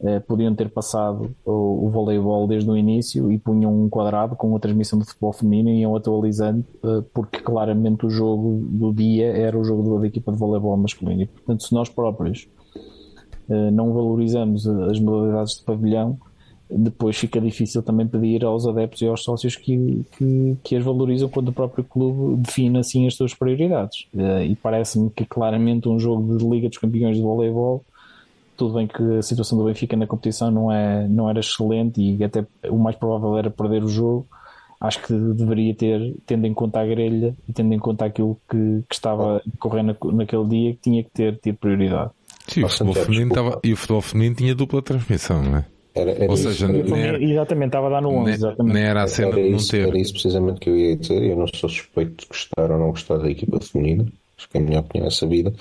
eh, 0.02 0.18
podiam 0.18 0.54
ter 0.54 0.70
passado 0.70 1.36
o, 1.44 1.86
o 1.86 1.90
voleibol 1.90 2.48
desde 2.48 2.70
o 2.70 2.74
início 2.74 3.30
e 3.30 3.38
punham 3.38 3.84
um 3.84 3.86
quadrado 3.86 4.34
com 4.34 4.56
a 4.56 4.58
transmissão 4.58 4.98
de 4.98 5.04
futebol 5.04 5.30
feminino 5.30 5.68
e 5.68 5.80
iam 5.80 5.94
atualizando, 5.94 6.64
eh, 6.82 7.02
porque 7.12 7.40
claramente 7.40 8.06
o 8.06 8.10
jogo 8.10 8.64
do 8.66 8.94
dia 8.94 9.26
era 9.26 9.58
o 9.58 9.62
jogo 9.62 10.00
da 10.00 10.06
equipa 10.06 10.32
de 10.32 10.38
voleibol 10.38 10.74
masculino. 10.78 11.22
E, 11.22 11.26
portanto, 11.26 11.64
se 11.64 11.74
nós 11.74 11.90
próprios 11.90 12.48
eh, 13.50 13.70
não 13.70 13.92
valorizamos 13.92 14.66
as 14.66 14.98
modalidades 14.98 15.58
de 15.58 15.64
pavilhão, 15.64 16.18
depois 16.70 17.18
fica 17.18 17.38
difícil 17.38 17.82
também 17.82 18.06
pedir 18.06 18.42
aos 18.42 18.66
adeptos 18.66 19.02
e 19.02 19.06
aos 19.06 19.22
sócios 19.22 19.54
que, 19.54 20.02
que, 20.16 20.56
que 20.62 20.76
as 20.76 20.84
valorizam 20.84 21.28
quando 21.28 21.48
o 21.48 21.52
próprio 21.52 21.84
clube 21.84 22.40
define 22.40 22.78
assim 22.78 23.06
as 23.08 23.16
suas 23.16 23.34
prioridades. 23.34 24.06
E 24.48 24.54
parece-me 24.54 25.10
que 25.10 25.24
claramente 25.24 25.88
um 25.88 25.98
jogo 25.98 26.38
de 26.38 26.48
Liga 26.48 26.68
dos 26.68 26.78
Campeões 26.78 27.16
de 27.16 27.22
Voleibol 27.24 27.84
tudo 28.60 28.74
bem 28.74 28.86
que 28.86 29.02
a 29.16 29.22
situação 29.22 29.56
do 29.56 29.64
Benfica 29.64 29.96
na 29.96 30.06
competição 30.06 30.50
não, 30.50 30.70
é, 30.70 31.08
não 31.08 31.30
era 31.30 31.40
excelente 31.40 31.98
e 31.98 32.22
até 32.22 32.44
o 32.68 32.76
mais 32.76 32.94
provável 32.94 33.38
era 33.38 33.50
perder 33.50 33.82
o 33.82 33.88
jogo. 33.88 34.28
Acho 34.78 35.02
que 35.02 35.14
deveria 35.14 35.74
ter, 35.74 36.14
tendo 36.26 36.46
em 36.46 36.52
conta 36.52 36.78
a 36.78 36.86
grelha 36.86 37.34
e 37.48 37.54
tendo 37.54 37.72
em 37.72 37.78
conta 37.78 38.04
aquilo 38.04 38.38
que, 38.50 38.82
que 38.86 38.94
estava 38.94 39.38
a 39.38 39.42
correr 39.58 39.82
na, 39.82 39.96
naquele 40.12 40.46
dia, 40.46 40.72
que 40.72 40.78
tinha 40.82 41.02
que 41.02 41.10
ter 41.10 41.38
tido 41.38 41.56
prioridade. 41.56 42.10
Sim, 42.48 42.64
o 42.64 42.68
futebol 42.68 42.94
feminino 42.94 43.34
tava, 43.34 43.60
e 43.64 43.72
o 43.72 43.76
futebol 43.76 44.02
feminino 44.02 44.34
tinha 44.34 44.54
dupla 44.54 44.82
transmissão, 44.82 45.42
não 45.42 45.56
é? 45.56 45.64
Era, 45.94 46.10
era 46.10 46.30
Ou 46.30 46.36
seja, 46.36 46.70
isso. 46.70 46.94
Era, 46.94 47.22
exatamente, 47.22 47.68
estava 47.68 47.86
a 47.86 47.90
dar 47.90 48.02
no 48.02 48.10
11. 48.10 48.46
Nem, 48.58 48.72
nem 48.74 48.82
era 48.82 49.04
a 49.04 49.06
cena 49.06 49.28
era 49.30 49.40
isso, 49.40 49.70
ter. 49.70 49.88
Era 49.88 49.98
isso 49.98 50.12
precisamente 50.12 50.60
que 50.60 50.68
eu 50.68 50.76
ia 50.76 50.96
dizer. 50.96 51.22
Eu 51.22 51.36
não 51.36 51.46
sou 51.46 51.68
suspeito 51.68 52.22
de 52.22 52.26
gostar 52.26 52.70
ou 52.70 52.78
não 52.78 52.90
gostar 52.90 53.16
da 53.16 53.30
equipa 53.30 53.58
feminina. 53.58 54.06
Acho 54.36 54.48
que 54.50 54.58
a 54.58 54.60
minha 54.60 54.80
opinião 54.80 55.06
é 55.06 55.10
sabida. 55.10 55.52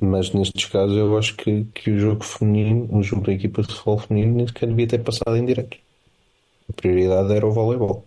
Mas 0.00 0.32
nestes 0.32 0.66
casos 0.66 0.96
eu 0.96 1.18
acho 1.18 1.36
que, 1.36 1.64
que 1.74 1.90
o 1.90 1.98
jogo 1.98 2.22
feminino, 2.22 2.88
o 2.96 3.02
jogo 3.02 3.26
da 3.26 3.32
equipa 3.32 3.62
de 3.62 3.68
futebol 3.68 3.98
feminino, 3.98 4.36
nem 4.36 4.46
sequer 4.46 4.68
devia 4.68 4.86
ter 4.86 5.02
passado 5.02 5.36
em 5.36 5.44
direto. 5.44 5.76
A 6.68 6.72
prioridade 6.72 7.32
era 7.32 7.46
o 7.46 7.50
voleibol. 7.50 8.04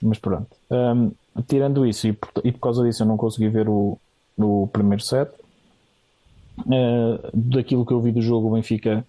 Mas 0.00 0.18
pronto. 0.18 0.48
Um, 0.70 1.12
tirando 1.46 1.86
isso, 1.86 2.08
e 2.08 2.12
por, 2.12 2.30
e 2.42 2.52
por, 2.52 2.60
causa 2.60 2.82
disso 2.82 3.02
eu 3.02 3.06
não 3.06 3.16
consegui 3.16 3.48
ver 3.48 3.68
o, 3.68 3.98
o 4.38 4.66
primeiro 4.72 5.02
set. 5.02 5.30
Uh, 6.60 7.18
daquilo 7.34 7.84
que 7.84 7.92
eu 7.92 8.00
vi 8.00 8.12
do 8.12 8.22
jogo, 8.22 8.48
o 8.48 8.52
Benfica 8.52 9.04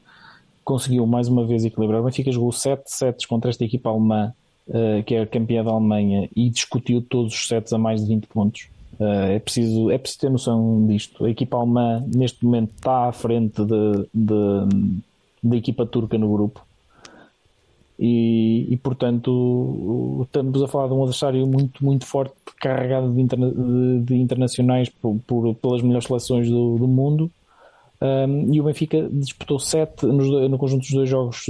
conseguiu 0.64 1.06
mais 1.06 1.28
uma 1.30 1.46
vez 1.46 1.64
equilibrar. 1.64 2.02
O 2.02 2.06
Benfica 2.06 2.32
jogou 2.32 2.52
7 2.52 2.84
sets 2.86 3.26
contra 3.26 3.50
esta 3.50 3.64
equipa 3.64 3.90
alemã, 3.90 4.34
uh, 4.68 5.04
que 5.04 5.16
é 5.16 5.22
a 5.22 5.28
campeã 5.28 5.64
da 5.64 5.72
Alemanha, 5.72 6.30
e 6.36 6.50
discutiu 6.50 7.02
todos 7.02 7.34
os 7.34 7.48
sets 7.48 7.72
a 7.72 7.78
mais 7.78 8.02
de 8.02 8.08
20 8.08 8.28
pontos. 8.28 8.68
É, 9.00 9.40
preciso, 9.40 9.90
é 9.92 9.98
preciso 9.98 10.22
ter 10.22 10.30
noção 10.30 10.86
disto. 10.88 11.26
A 11.26 11.30
equipa 11.30 11.58
alemã, 11.58 12.04
neste 12.14 12.44
momento, 12.44 12.72
está 12.76 13.08
à 13.08 13.12
frente 13.12 13.62
da 13.64 15.56
equipa 15.56 15.86
turca 15.86 16.18
no 16.18 16.32
grupo. 16.32 16.66
E, 17.98 18.68
e, 18.70 18.76
portanto 18.76 20.20
estamos 20.26 20.62
a 20.62 20.68
falar 20.68 20.88
de 20.88 20.94
um 20.94 21.04
adversário 21.04 21.48
muito 21.48 21.82
muito 21.82 22.06
forte 22.06 22.34
carregado 22.60 23.10
de, 23.10 23.22
interna 23.22 23.50
de 24.02 24.16
internacionais 24.16 24.90
por, 24.90 25.18
por, 25.26 25.56
pelas 25.56 25.82
melhores 25.82 26.06
seleções 26.06 26.50
do, 26.50 26.78
do 26.78 26.90
mundo 26.90 27.32
um, 28.06 28.54
e 28.54 28.60
o 28.60 28.64
Benfica 28.66 29.10
disputou 29.12 29.58
sete 29.58 30.06
no, 30.06 30.50
no, 30.50 30.58
conjunto 30.58 30.82
dos 30.82 30.92
dois 30.92 31.10
jogos 31.10 31.46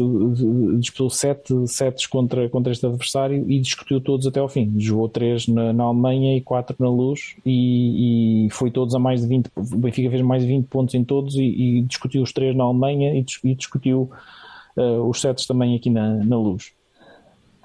disputou 0.80 1.10
sete 1.10 1.54
sets 1.68 2.06
contra, 2.06 2.48
contra 2.50 2.72
este 2.72 2.86
adversário 2.86 3.50
e 3.50 3.60
discutiu 3.60 4.00
todos 4.00 4.28
até 4.28 4.40
ao 4.40 4.48
fim. 4.48 4.74
Jogou 4.78 5.10
três 5.10 5.48
na, 5.48 5.74
na 5.74 5.84
Alemanha 5.84 6.38
e 6.38 6.42
quatro 6.42 6.76
na 6.80 6.88
Luz 6.88 7.36
e, 7.46 8.46
e, 8.46 8.50
foi 8.52 8.72
todos 8.72 8.94
a 8.96 9.00
mais 9.00 9.22
de 9.22 9.28
20 9.28 9.50
o 9.56 9.78
Benfica 9.78 10.10
fez 10.10 10.22
mais 10.22 10.44
de 10.44 10.48
20 10.48 10.68
pontos 10.68 10.96
em 10.96 11.04
todos 11.04 11.36
e, 11.36 11.44
e 11.44 11.82
discutiu 11.82 12.22
os 12.22 12.32
três 12.32 12.56
na 12.56 12.64
Alemanha 12.64 13.14
e, 13.14 13.26
e 13.44 13.56
discutiu 13.56 14.10
uh, 14.78 15.10
os 15.10 15.20
sets 15.20 15.46
também 15.46 15.76
aqui 15.76 15.90
na, 15.90 16.24
na 16.24 16.38
Luz. 16.38 16.72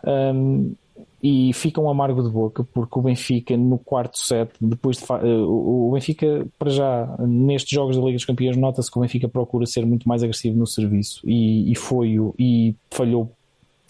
Um, 0.05 0.75
e 1.23 1.53
fica 1.53 1.81
um 1.81 1.91
amargo 1.91 2.23
de 2.23 2.31
boca 2.31 2.65
porque 2.65 2.99
o 2.99 3.03
Benfica 3.03 3.57
no 3.57 3.79
quarto 3.79 4.19
set 4.19 4.51
depois 4.61 4.97
de 4.97 5.05
uh, 5.05 5.89
o 5.89 5.91
Benfica 5.93 6.47
para 6.59 6.71
já 6.71 7.17
nestes 7.21 7.71
jogos 7.71 7.97
da 7.97 8.03
Liga 8.03 8.17
dos 8.17 8.25
Campeões 8.25 8.57
nota-se 8.57 8.91
que 8.91 8.99
o 8.99 9.03
Benfica 9.03 9.29
procura 9.29 9.67
ser 9.67 9.85
muito 9.85 10.09
mais 10.09 10.23
agressivo 10.23 10.59
no 10.59 10.67
serviço 10.67 11.21
e, 11.25 11.71
e 11.71 11.75
foi 11.75 12.17
e 12.39 12.75
falhou 12.91 13.33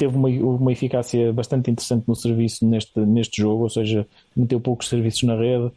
teve 0.01 0.17
uma, 0.17 0.31
uma 0.31 0.73
eficácia 0.73 1.31
bastante 1.31 1.71
interessante 1.71 2.09
no 2.09 2.17
serviço 2.17 2.67
neste, 2.67 2.99
neste 3.01 3.43
jogo, 3.43 3.65
ou 3.65 3.69
seja, 3.69 4.07
meteu 4.35 4.59
poucos 4.59 4.89
serviços 4.89 5.25
na 5.25 5.37
rede, 5.37 5.71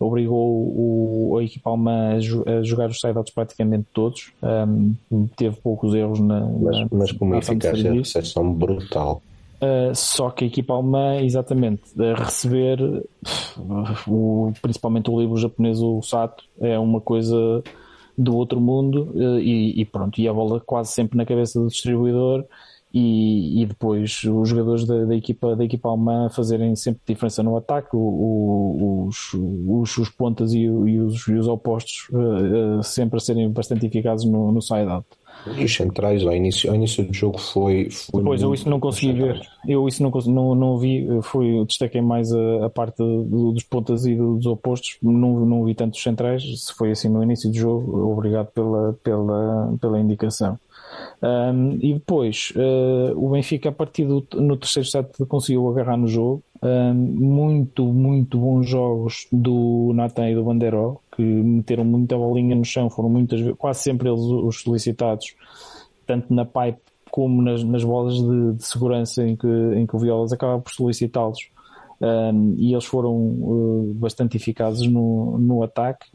obrigou 0.00 0.48
o, 0.48 1.36
a 1.38 1.44
equipa 1.44 1.68
alemã 1.68 2.12
a, 2.14 2.50
a 2.50 2.62
jogar 2.62 2.88
os 2.88 2.98
side-outs 2.98 3.34
praticamente 3.34 3.86
todos, 3.92 4.32
um, 4.42 5.26
teve 5.36 5.56
poucos 5.56 5.94
erros 5.94 6.20
na. 6.20 6.40
Mas, 6.40 6.80
na, 6.80 6.86
mas 6.90 7.12
com 7.12 7.26
uma 7.26 7.36
eficácia 7.36 7.92
de 7.92 7.98
recepção 7.98 8.50
brutal. 8.50 9.20
Uh, 9.56 9.94
só 9.94 10.30
que 10.30 10.44
a 10.44 10.46
equipa 10.46 10.74
alemã, 10.74 11.16
exatamente, 11.16 11.82
a 11.98 12.24
receber 12.24 12.78
o, 14.06 14.52
principalmente 14.60 15.10
o 15.10 15.18
livro 15.18 15.36
japonês, 15.36 15.80
o 15.80 16.02
Sato, 16.02 16.44
é 16.60 16.78
uma 16.78 17.00
coisa 17.00 17.62
do 18.16 18.36
outro 18.36 18.60
mundo 18.60 19.12
uh, 19.14 19.38
e, 19.38 19.80
e, 19.80 19.84
pronto, 19.84 20.20
e 20.20 20.28
a 20.28 20.32
bola 20.32 20.60
quase 20.60 20.92
sempre 20.92 21.16
na 21.16 21.24
cabeça 21.24 21.60
do 21.60 21.68
distribuidor 21.68 22.44
e, 22.92 23.62
e 23.62 23.66
depois 23.66 24.24
os 24.24 24.48
jogadores 24.48 24.86
da, 24.86 25.04
da, 25.04 25.14
equipa, 25.14 25.54
da 25.54 25.64
equipa 25.64 25.88
alemã 25.88 26.30
fazerem 26.30 26.74
sempre 26.74 27.02
diferença 27.06 27.42
no 27.42 27.56
ataque, 27.56 27.94
o, 27.94 27.98
o, 27.98 29.06
os, 29.06 29.34
os, 29.34 29.98
os, 29.98 30.08
pontas 30.08 30.54
e, 30.54 30.60
e, 30.60 31.00
os, 31.00 31.28
e 31.28 31.34
os 31.34 31.46
opostos 31.46 32.08
uh, 32.10 32.82
sempre 32.82 33.18
a 33.18 33.20
serem 33.20 33.50
bastante 33.50 33.86
eficazes 33.86 34.26
no, 34.26 34.50
no 34.50 34.62
side-out. 34.62 35.06
Os 35.46 35.74
centrais 35.74 36.24
ao 36.26 36.34
início, 36.34 36.68
ao 36.68 36.76
início 36.76 37.04
do 37.04 37.12
jogo 37.12 37.38
foi. 37.38 37.88
foi 37.90 38.22
pois, 38.22 38.42
eu 38.42 38.52
isso 38.52 38.68
não 38.68 38.80
consegui 38.80 39.12
ver. 39.12 39.40
Eu 39.66 39.86
isso 39.86 40.02
não, 40.02 40.10
não, 40.10 40.54
não 40.54 40.78
vi. 40.78 41.06
Foi, 41.22 41.64
destaquei 41.66 42.00
mais 42.00 42.32
a, 42.32 42.66
a 42.66 42.70
parte 42.70 42.98
do, 42.98 43.52
dos 43.52 43.62
pontas 43.62 44.06
e 44.06 44.14
dos 44.14 44.46
opostos. 44.46 44.98
Não, 45.02 45.46
não 45.46 45.64
vi 45.64 45.74
tantos 45.74 46.02
centrais. 46.02 46.42
Se 46.64 46.72
foi 46.74 46.90
assim 46.90 47.08
no 47.08 47.22
início 47.22 47.50
do 47.50 47.56
jogo, 47.56 48.10
obrigado 48.10 48.48
pela, 48.48 48.92
pela, 49.02 49.74
pela 49.80 50.00
indicação. 50.00 50.58
Um, 51.22 51.78
e 51.80 51.94
depois, 51.94 52.52
uh, 52.56 53.16
o 53.16 53.30
Benfica, 53.30 53.70
a 53.70 53.72
partir 53.72 54.04
do 54.04 54.26
no 54.34 54.56
terceiro 54.56 54.88
set, 54.88 55.08
conseguiu 55.26 55.68
agarrar 55.68 55.96
no 55.96 56.06
jogo. 56.06 56.42
Muito, 56.62 57.84
muito 57.84 58.38
bons 58.38 58.68
jogos 58.68 59.26
do 59.30 59.92
Natan 59.94 60.30
e 60.30 60.34
do 60.34 60.44
Banderó, 60.44 60.96
que 61.14 61.22
meteram 61.22 61.84
muita 61.84 62.16
bolinha 62.16 62.56
no 62.56 62.64
chão, 62.64 62.88
foram 62.88 63.08
muitas 63.08 63.40
quase 63.58 63.80
sempre 63.80 64.08
eles 64.08 64.20
os 64.20 64.62
solicitados, 64.62 65.34
tanto 66.06 66.32
na 66.32 66.44
pipe 66.44 66.80
como 67.10 67.42
nas, 67.42 67.62
nas 67.62 67.84
bolas 67.84 68.14
de, 68.14 68.52
de, 68.54 68.64
segurança 68.64 69.22
em 69.22 69.36
que, 69.36 69.46
em 69.46 69.86
que 69.86 69.96
o 69.96 69.98
Violas 69.98 70.32
acaba 70.32 70.60
por 70.60 70.72
solicitá-los. 70.72 71.50
Um, 71.98 72.54
e 72.58 72.72
eles 72.72 72.84
foram 72.84 73.14
uh, 73.14 73.94
bastante 73.94 74.36
eficazes 74.36 74.86
no, 74.86 75.38
no 75.38 75.62
ataque 75.62 76.06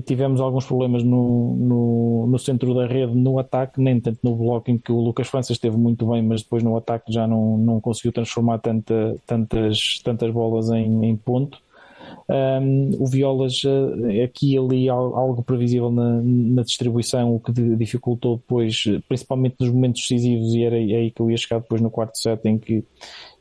tivemos 0.00 0.40
alguns 0.40 0.66
problemas 0.66 1.04
no, 1.04 1.54
no, 1.56 2.26
no, 2.26 2.38
centro 2.38 2.74
da 2.74 2.86
rede 2.86 3.14
no 3.14 3.38
ataque, 3.38 3.80
nem 3.80 4.00
tanto 4.00 4.18
no 4.22 4.34
bloco 4.34 4.70
em 4.70 4.78
que 4.78 4.90
o 4.90 5.00
Lucas 5.00 5.28
França 5.28 5.52
esteve 5.52 5.76
muito 5.76 6.06
bem, 6.06 6.22
mas 6.22 6.42
depois 6.42 6.62
no 6.62 6.76
ataque 6.76 7.12
já 7.12 7.26
não, 7.26 7.56
não 7.56 7.80
conseguiu 7.80 8.12
transformar 8.12 8.58
tanta, 8.58 9.16
tantas, 9.26 10.00
tantas 10.02 10.30
bolas 10.32 10.68
em, 10.70 11.04
em 11.06 11.16
ponto. 11.16 11.58
Um, 12.26 12.90
o 13.02 13.06
Violas 13.06 13.62
eh, 13.64 14.24
aqui 14.24 14.54
e 14.54 14.58
ali 14.58 14.88
algo 14.88 15.42
previsível 15.42 15.90
na, 15.90 16.22
na, 16.22 16.62
distribuição, 16.62 17.34
o 17.34 17.40
que 17.40 17.52
dificultou 17.52 18.36
depois, 18.36 18.84
principalmente 19.06 19.56
nos 19.60 19.70
momentos 19.70 20.00
decisivos, 20.02 20.54
e 20.54 20.64
era 20.64 20.76
aí 20.76 21.10
que 21.10 21.20
eu 21.20 21.30
ia 21.30 21.36
chegar 21.36 21.60
depois 21.60 21.82
no 21.82 21.90
quarto 21.90 22.16
set, 22.18 22.42
em 22.46 22.58
que 22.58 22.82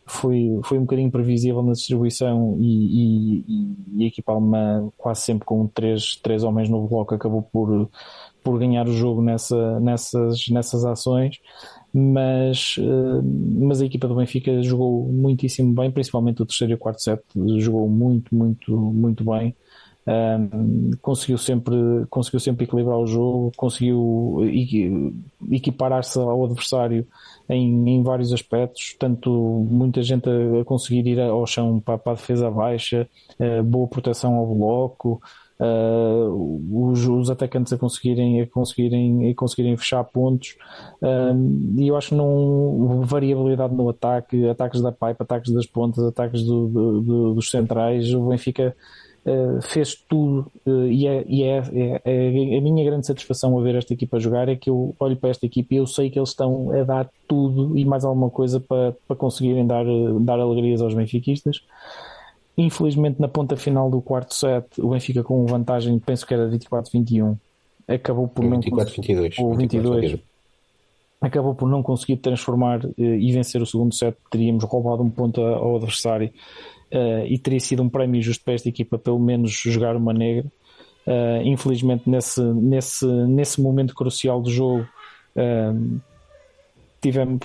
foi, 0.05 0.59
foi 0.63 0.77
um 0.77 0.81
bocadinho 0.81 1.09
previsível 1.09 1.63
na 1.63 1.71
distribuição 1.73 2.57
e, 2.59 3.43
e, 3.47 3.75
e 3.95 4.03
a 4.03 4.07
equipa 4.07 4.33
alemã 4.33 4.89
quase 4.97 5.21
sempre 5.21 5.45
com 5.45 5.65
três, 5.67 6.17
três 6.17 6.43
homens 6.43 6.69
no 6.69 6.87
bloco 6.87 7.15
acabou 7.15 7.41
por, 7.41 7.89
por 8.43 8.59
ganhar 8.59 8.87
o 8.87 8.93
jogo 8.93 9.21
nessa, 9.21 9.79
nessas, 9.79 10.47
nessas 10.49 10.83
ações. 10.83 11.39
Mas, 11.93 12.75
eh, 12.79 13.21
mas 13.23 13.81
a 13.81 13.85
equipa 13.85 14.07
do 14.07 14.15
Benfica 14.15 14.61
jogou 14.63 15.07
muitíssimo 15.07 15.73
bem, 15.73 15.91
principalmente 15.91 16.41
o 16.41 16.45
terceiro 16.45 16.73
e 16.73 16.75
o 16.75 16.79
quarto 16.79 17.01
set 17.01 17.21
jogou 17.59 17.87
muito, 17.87 18.35
muito, 18.35 18.75
muito 18.75 19.23
bem. 19.23 19.55
Um, 20.05 20.91
conseguiu 21.01 21.37
sempre 21.37 21.75
conseguiu 22.09 22.37
sempre 22.41 22.65
equilibrar 22.65 22.97
o 22.97 23.07
jogo 23.07 23.53
conseguiu 23.55 24.39
equiparar-se 25.49 26.19
ao 26.19 26.43
adversário 26.43 27.07
em, 27.49 27.89
em, 27.89 28.03
vários 28.03 28.31
aspectos 28.31 28.95
tanto 28.97 29.29
muita 29.69 30.01
gente 30.01 30.29
a, 30.29 30.61
a 30.61 30.65
conseguir 30.65 31.07
ir 31.07 31.19
ao 31.19 31.45
chão 31.45 31.79
para, 31.79 31.97
para 31.97 32.13
a 32.13 32.15
defesa 32.15 32.49
baixa 32.49 33.07
boa 33.63 33.87
proteção 33.87 34.35
ao 34.35 34.47
bloco 34.47 35.21
os, 35.59 37.07
os, 37.07 37.29
atacantes 37.29 37.71
a 37.73 37.77
conseguirem, 37.77 38.41
a 38.41 38.47
conseguirem, 38.47 39.29
a 39.29 39.35
conseguirem 39.35 39.77
fechar 39.77 40.03
pontos. 40.03 40.57
E 41.77 41.87
eu 41.87 41.95
acho 41.95 42.09
que 42.09 42.15
não 42.15 43.01
variabilidade 43.05 43.73
no 43.73 43.89
ataque, 43.89 44.47
ataques 44.49 44.81
da 44.81 44.91
pipe, 44.91 45.17
ataques 45.19 45.53
das 45.53 45.65
pontas, 45.65 46.03
ataques 46.03 46.43
do, 46.43 46.67
do, 46.67 47.01
do, 47.01 47.33
dos 47.35 47.49
centrais, 47.49 48.13
o 48.13 48.27
Benfica 48.27 48.75
fez 49.61 49.95
tudo 49.95 50.51
uh, 50.65 50.87
e, 50.87 51.07
é, 51.07 51.23
e 51.27 51.43
é, 51.43 51.57
é, 51.73 52.01
é, 52.03 52.57
a 52.57 52.61
minha 52.61 52.83
grande 52.83 53.07
satisfação 53.07 53.57
a 53.57 53.61
ver 53.61 53.75
esta 53.75 53.93
equipa 53.93 54.19
jogar 54.19 54.49
é 54.49 54.55
que 54.55 54.69
eu 54.69 54.93
olho 54.99 55.15
para 55.15 55.29
esta 55.29 55.45
equipa 55.45 55.73
e 55.73 55.77
eu 55.77 55.87
sei 55.87 56.09
que 56.09 56.19
eles 56.19 56.29
estão 56.29 56.71
a 56.71 56.83
dar 56.83 57.09
tudo 57.27 57.77
e 57.77 57.85
mais 57.85 58.03
alguma 58.03 58.29
coisa 58.29 58.59
para, 58.59 58.93
para 59.07 59.15
conseguirem 59.15 59.65
dar, 59.65 59.85
dar 60.19 60.39
alegrias 60.39 60.81
aos 60.81 60.93
benfiquistas. 60.93 61.61
Infelizmente, 62.57 63.19
na 63.19 63.27
ponta 63.27 63.55
final 63.55 63.89
do 63.89 64.01
quarto 64.01 64.33
set, 64.35 64.65
o 64.77 64.89
Benfica 64.89 65.23
com 65.23 65.43
vantagem, 65.47 65.97
penso 65.97 66.27
que 66.27 66.33
era 66.35 66.47
24-21, 66.49 67.35
acabou 67.87 68.27
por 68.27 68.47
24, 68.47 68.77
não 68.77 68.95
22, 68.95 69.39
ou 69.39 69.55
22, 69.55 70.01
22, 70.01 70.21
acabou 71.19 71.55
por 71.55 71.67
não 71.67 71.81
conseguir 71.81 72.17
transformar 72.17 72.81
e 72.95 73.31
vencer 73.31 73.59
o 73.59 73.65
segundo 73.65 73.95
set. 73.95 74.15
Teríamos 74.29 74.63
roubado 74.65 75.01
um 75.01 75.09
ponto 75.09 75.41
ao 75.41 75.77
adversário 75.77 76.29
uh, 76.93 77.25
e 77.25 77.37
teria 77.37 77.59
sido 77.59 77.81
um 77.81 77.89
prémio 77.89 78.21
justo 78.21 78.43
para 78.43 78.53
esta 78.53 78.69
equipa, 78.69 78.97
pelo 78.97 79.19
menos 79.19 79.51
jogar 79.51 79.95
uma 79.95 80.13
negra. 80.13 80.45
Uh, 81.05 81.41
infelizmente, 81.43 82.09
nesse, 82.09 82.41
nesse, 82.41 83.05
nesse 83.05 83.61
momento 83.61 83.93
crucial 83.95 84.41
do 84.41 84.49
jogo, 84.49 84.87
uh, 85.35 86.01
tivemos 87.01 87.39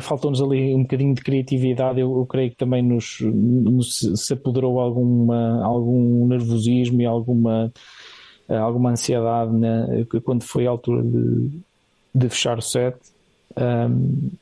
faltou-nos 0.00 0.40
ali 0.40 0.74
um 0.74 0.82
bocadinho 0.82 1.14
de 1.14 1.22
criatividade. 1.22 2.00
Eu, 2.00 2.16
eu 2.16 2.24
creio 2.24 2.50
que 2.50 2.56
também 2.56 2.82
nos, 2.82 3.18
nos, 3.20 3.98
se 4.14 4.32
apoderou 4.32 4.80
alguma, 4.80 5.62
algum 5.64 6.26
nervosismo 6.26 7.02
e 7.02 7.04
alguma, 7.04 7.70
alguma 8.48 8.92
ansiedade 8.92 9.52
né, 9.52 10.06
quando 10.24 10.44
foi 10.44 10.66
a 10.66 10.70
altura 10.70 11.02
de, 11.02 11.60
de 12.14 12.28
fechar 12.28 12.56
o 12.58 12.62
set. 12.62 12.96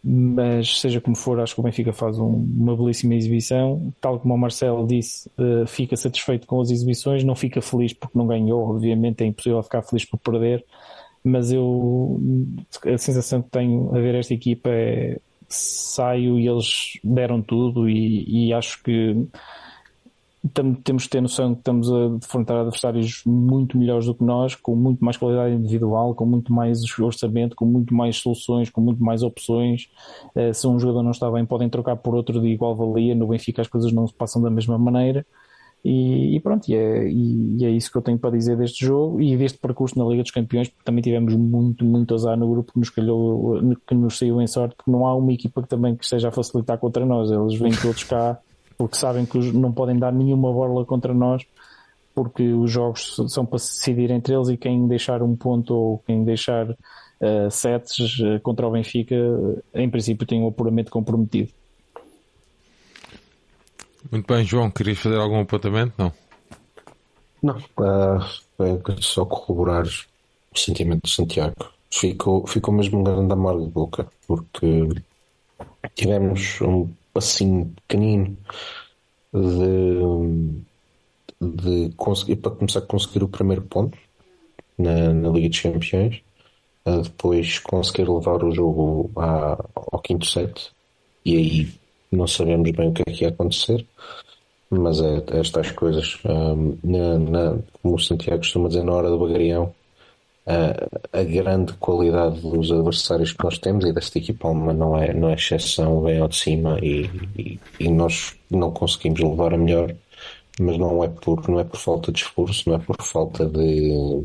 Mas 0.03 0.81
seja 0.81 1.01
como 1.01 1.15
for, 1.17 1.39
acho 1.41 1.55
que 1.55 1.61
o 1.61 1.65
Benfica 1.65 1.93
faz 1.93 2.19
um, 2.19 2.27
uma 2.27 2.77
belíssima 2.77 3.15
exibição. 3.15 3.93
Tal 4.01 4.19
como 4.19 4.35
o 4.35 4.39
Marcelo 4.39 4.87
disse, 4.87 5.31
uh, 5.39 5.67
fica 5.67 5.97
satisfeito 5.97 6.47
com 6.47 6.61
as 6.61 6.71
exibições, 6.71 7.23
não 7.23 7.37
fica 7.37 7.63
feliz 7.63 7.93
porque 7.93 8.19
não 8.19 8.27
ganhou. 8.27 8.69
Obviamente 8.69 9.23
é 9.23 9.27
impossível 9.27 9.63
ficar 9.63 9.83
feliz 9.83 10.05
por 10.05 10.19
perder, 10.19 10.65
mas 11.23 11.53
eu 11.53 12.21
a 12.85 12.99
sensação 12.99 13.41
que 13.41 13.51
tenho 13.51 13.95
a 13.95 14.01
ver 14.01 14.17
esta 14.17 14.35
equipa 14.35 14.69
é 14.69 15.19
saio 15.49 16.39
e 16.41 16.49
eles 16.49 16.99
deram 17.05 17.41
tudo 17.41 17.89
e, 17.89 18.49
e 18.49 18.53
acho 18.53 18.83
que 18.83 19.27
temos 20.53 21.05
que 21.05 21.11
ter 21.11 21.23
noção 21.23 21.55
que 21.55 21.61
estamos 21.61 21.91
a 21.91 22.09
defrontar 22.21 22.59
adversários 22.59 23.23
muito 23.25 23.79
melhores 23.79 24.07
do 24.07 24.15
que 24.15 24.23
nós, 24.23 24.55
com 24.55 24.77
muito 24.77 25.03
mais 25.03 25.17
qualidade 25.17 25.55
individual, 25.55 26.15
com 26.15 26.27
muito 26.27 26.53
mais 26.53 26.81
orçamento, 26.99 27.57
com 27.57 27.65
muito 27.65 27.95
mais 27.95 28.17
soluções, 28.17 28.69
com 28.69 28.81
muito 28.81 29.03
mais 29.03 29.23
opções. 29.23 29.89
Uh, 30.37 30.53
se 30.53 30.67
um 30.67 30.79
jogador 30.79 31.03
não 31.03 31.13
está 31.13 31.31
bem, 31.31 31.47
podem 31.47 31.71
trocar 31.71 31.97
por 31.97 32.15
outro 32.15 32.41
de 32.41 32.49
igual 32.49 32.77
valia. 32.77 33.15
No 33.15 33.29
Benfica 33.29 33.63
as 33.63 33.69
coisas 33.69 33.91
não 33.93 34.07
se 34.07 34.13
passam 34.13 34.43
da 34.43 34.51
mesma 34.51 34.77
maneira. 34.77 35.25
E, 35.83 36.37
e 36.37 36.41
pronto, 36.41 36.67
e 36.69 36.75
é, 36.75 37.09
e 37.11 37.65
é, 37.65 37.71
isso 37.71 37.93
que 37.93 37.99
eu 37.99 38.03
tenho 38.03 38.19
para 38.19 38.31
dizer 38.31 38.57
deste 38.57 38.85
jogo 38.85 39.21
e 39.21 39.37
deste 39.37 39.59
percurso 39.59 39.99
na 39.99 40.05
Liga 40.07 40.23
dos 40.23 40.33
Campeões, 40.33 40.69
porque 40.69 40.83
também 40.83 41.03
tivemos 41.03 41.37
muito, 41.37 41.85
muito 41.85 42.15
azar 42.15 42.39
no 42.39 42.49
grupo 42.51 42.73
que 42.73 42.79
nos 42.79 42.89
calhou, 42.89 43.61
que 43.87 43.95
nos 43.95 44.17
saiu 44.17 44.41
em 44.41 44.47
sorte, 44.47 44.77
que 44.83 44.91
não 44.91 45.07
há 45.07 45.15
uma 45.15 45.33
equipa 45.33 45.63
que 45.63 45.69
também 45.69 45.95
que 45.95 46.05
esteja 46.05 46.29
a 46.29 46.33
facilitar 46.33 46.79
contra 46.79 47.05
nós. 47.05 47.31
Eles 47.31 47.55
vêm 47.59 47.73
todos 47.73 48.03
cá 48.05 48.41
porque 48.77 48.97
sabem 48.97 49.25
que 49.25 49.39
não 49.53 49.73
podem 49.73 49.99
dar 49.99 50.13
nenhuma 50.13 50.53
bola 50.53 50.85
contra 50.85 51.15
nós, 51.15 51.45
porque 52.15 52.53
os 52.53 52.71
jogos 52.71 53.17
são 53.29 53.45
para 53.45 53.59
se 53.59 53.79
decidir 53.79 54.11
entre 54.11 54.35
eles 54.35 54.49
e 54.49 54.57
quem 54.57 54.87
deixar 54.87 55.23
um 55.23 55.35
ponto 55.35 55.75
ou 55.75 55.99
quem 56.07 56.25
deixar 56.25 56.71
uh, 56.71 57.51
sets 57.51 58.19
uh, 58.21 58.41
contra 58.43 58.67
o 58.67 58.71
Benfica, 58.71 59.15
em 59.75 59.91
princípio 59.91 60.27
tem 60.27 60.43
um 60.43 60.49
apuramento 60.49 60.91
comprometido. 60.91 61.51
Muito 64.11 64.27
bem, 64.27 64.45
João, 64.45 64.71
querias 64.71 64.99
fazer 64.99 65.19
algum 65.19 65.41
apontamento? 65.41 65.95
Não. 65.99 66.13
Não, 67.43 67.57
uh, 67.79 69.03
só 69.03 69.25
corroborar 69.25 69.85
o 69.85 70.59
sentimento 70.59 71.03
de 71.05 71.11
Santiago. 71.11 71.55
Ficou, 71.91 72.47
ficou 72.47 72.73
mesmo 72.73 73.01
um 73.01 73.05
grande 73.05 73.33
amargo 73.33 73.65
de 73.65 73.71
boca, 73.71 74.07
porque 74.27 74.89
tivemos 75.95 76.61
um 76.61 76.89
passinho 77.15 77.73
pequenino 77.87 78.37
de, 79.33 80.61
de 81.41 81.95
conseguir, 81.97 82.37
para 82.37 82.51
começar 82.51 82.81
a 82.81 82.83
conseguir 82.83 83.23
o 83.23 83.29
primeiro 83.29 83.63
ponto 83.63 83.97
na, 84.77 85.15
na 85.15 85.29
Liga 85.31 85.49
dos 85.49 85.61
Campeões, 85.61 86.21
depois 87.03 87.59
conseguir 87.61 88.09
levar 88.09 88.45
o 88.45 88.53
jogo 88.53 89.11
à, 89.17 89.57
ao 89.75 90.01
quinto 90.01 90.27
set, 90.27 90.71
e 91.25 91.37
aí 91.37 91.73
não 92.13 92.27
sabemos 92.27 92.71
bem 92.73 92.91
o 92.91 92.93
que 92.93 93.03
é 93.07 93.13
que 93.13 93.25
ia 93.25 93.31
acontecer, 93.31 93.87
mas 94.69 95.01
é, 95.01 95.25
é 95.31 95.41
estas 95.41 95.71
coisas. 95.71 96.19
Um, 96.25 96.77
na, 96.83 97.19
na, 97.19 97.59
como 97.81 97.95
o 97.95 97.99
Santiago 97.99 98.39
costuma 98.39 98.69
dizer, 98.69 98.85
na 98.85 98.93
hora 98.93 99.09
do 99.09 99.19
bagarião, 99.19 99.73
uh, 100.47 101.01
a 101.13 101.23
grande 101.23 101.73
qualidade 101.75 102.41
dos 102.41 102.71
adversários 102.71 103.33
que 103.33 103.45
nós 103.45 103.59
temos 103.59 103.85
e 103.85 103.93
desta 103.93 104.19
equipa 104.19 104.49
alemã 104.49 104.73
não 104.73 104.97
é, 104.97 105.13
não 105.13 105.29
é 105.31 105.35
exceção, 105.35 106.03
vem 106.03 106.19
ao 106.21 106.29
de 106.29 106.37
cima 106.37 106.79
e, 106.81 107.11
e, 107.37 107.61
e, 107.81 107.89
nós 107.89 108.37
não 108.51 108.71
conseguimos 108.71 109.21
levar 109.21 109.55
a 109.55 109.59
melhor, 109.59 109.95
mas 110.61 110.79
não 110.79 111.03
é 111.03 111.09
por, 111.09 111.49
não 111.49 111.61
é 111.61 111.65
por 111.65 111.79
falta 111.79 112.13
de 112.13 112.21
esforço, 112.21 112.69
não 112.69 112.77
é 112.77 112.79
por 112.79 113.01
falta 113.03 113.47
de, 113.47 114.25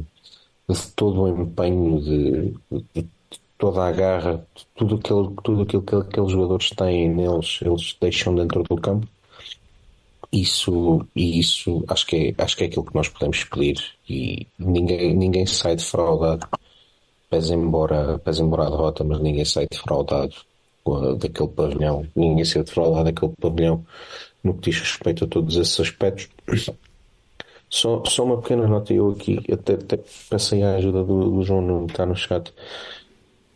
de 0.69 0.87
todo 0.95 1.21
o 1.23 1.27
empenho, 1.27 2.01
de, 2.01 2.53
de 2.95 3.09
toda 3.57 3.83
a 3.85 3.91
garra, 3.91 4.45
tudo 4.75 4.95
aquilo, 4.95 5.31
tudo 5.43 5.63
aquilo 5.63 5.83
que 5.83 5.95
aqueles 5.95 6.31
jogadores 6.31 6.69
têm 6.71 7.09
neles, 7.09 7.59
eles 7.61 7.97
deixam 7.99 8.35
dentro 8.35 8.63
do 8.63 8.75
campo. 8.77 9.07
Isso, 10.31 11.07
e 11.15 11.39
isso 11.39 11.83
acho 11.87 12.05
que, 12.05 12.15
é, 12.15 12.43
acho 12.43 12.55
que 12.55 12.63
é 12.63 12.67
aquilo 12.67 12.85
que 12.85 12.93
nós 12.93 13.09
podemos 13.09 13.43
pedir 13.45 13.83
e 14.07 14.45
ninguém, 14.59 15.15
ninguém 15.15 15.45
sai 15.47 15.75
defraudado, 15.75 16.47
pese 17.29 17.53
embora, 17.53 18.19
pese 18.19 18.43
embora 18.43 18.67
a 18.67 18.69
derrota, 18.69 19.03
mas 19.03 19.19
ninguém 19.19 19.43
sai 19.45 19.65
defraudado 19.69 20.35
daquele 21.17 21.49
pavilhão, 21.49 22.07
ninguém 22.15 22.45
sai 22.45 22.63
defraudado 22.63 23.05
daquele 23.05 23.33
pavilhão 23.41 23.85
no 24.43 24.53
que 24.53 24.69
diz 24.69 24.79
respeito 24.79 25.25
a 25.25 25.27
todos 25.27 25.55
esses 25.55 25.79
aspectos. 25.79 26.29
Só, 27.69 28.03
só 28.05 28.23
uma 28.23 28.41
pequena 28.41 28.67
nota, 28.67 28.93
eu 28.93 29.11
aqui 29.11 29.39
até, 29.51 29.73
até 29.73 29.99
passei 30.29 30.63
a 30.63 30.75
ajuda 30.75 31.03
do, 31.03 31.29
do 31.31 31.43
João 31.43 31.61
Nuno, 31.61 31.85
está 31.85 32.05
no 32.05 32.15
chat 32.15 32.51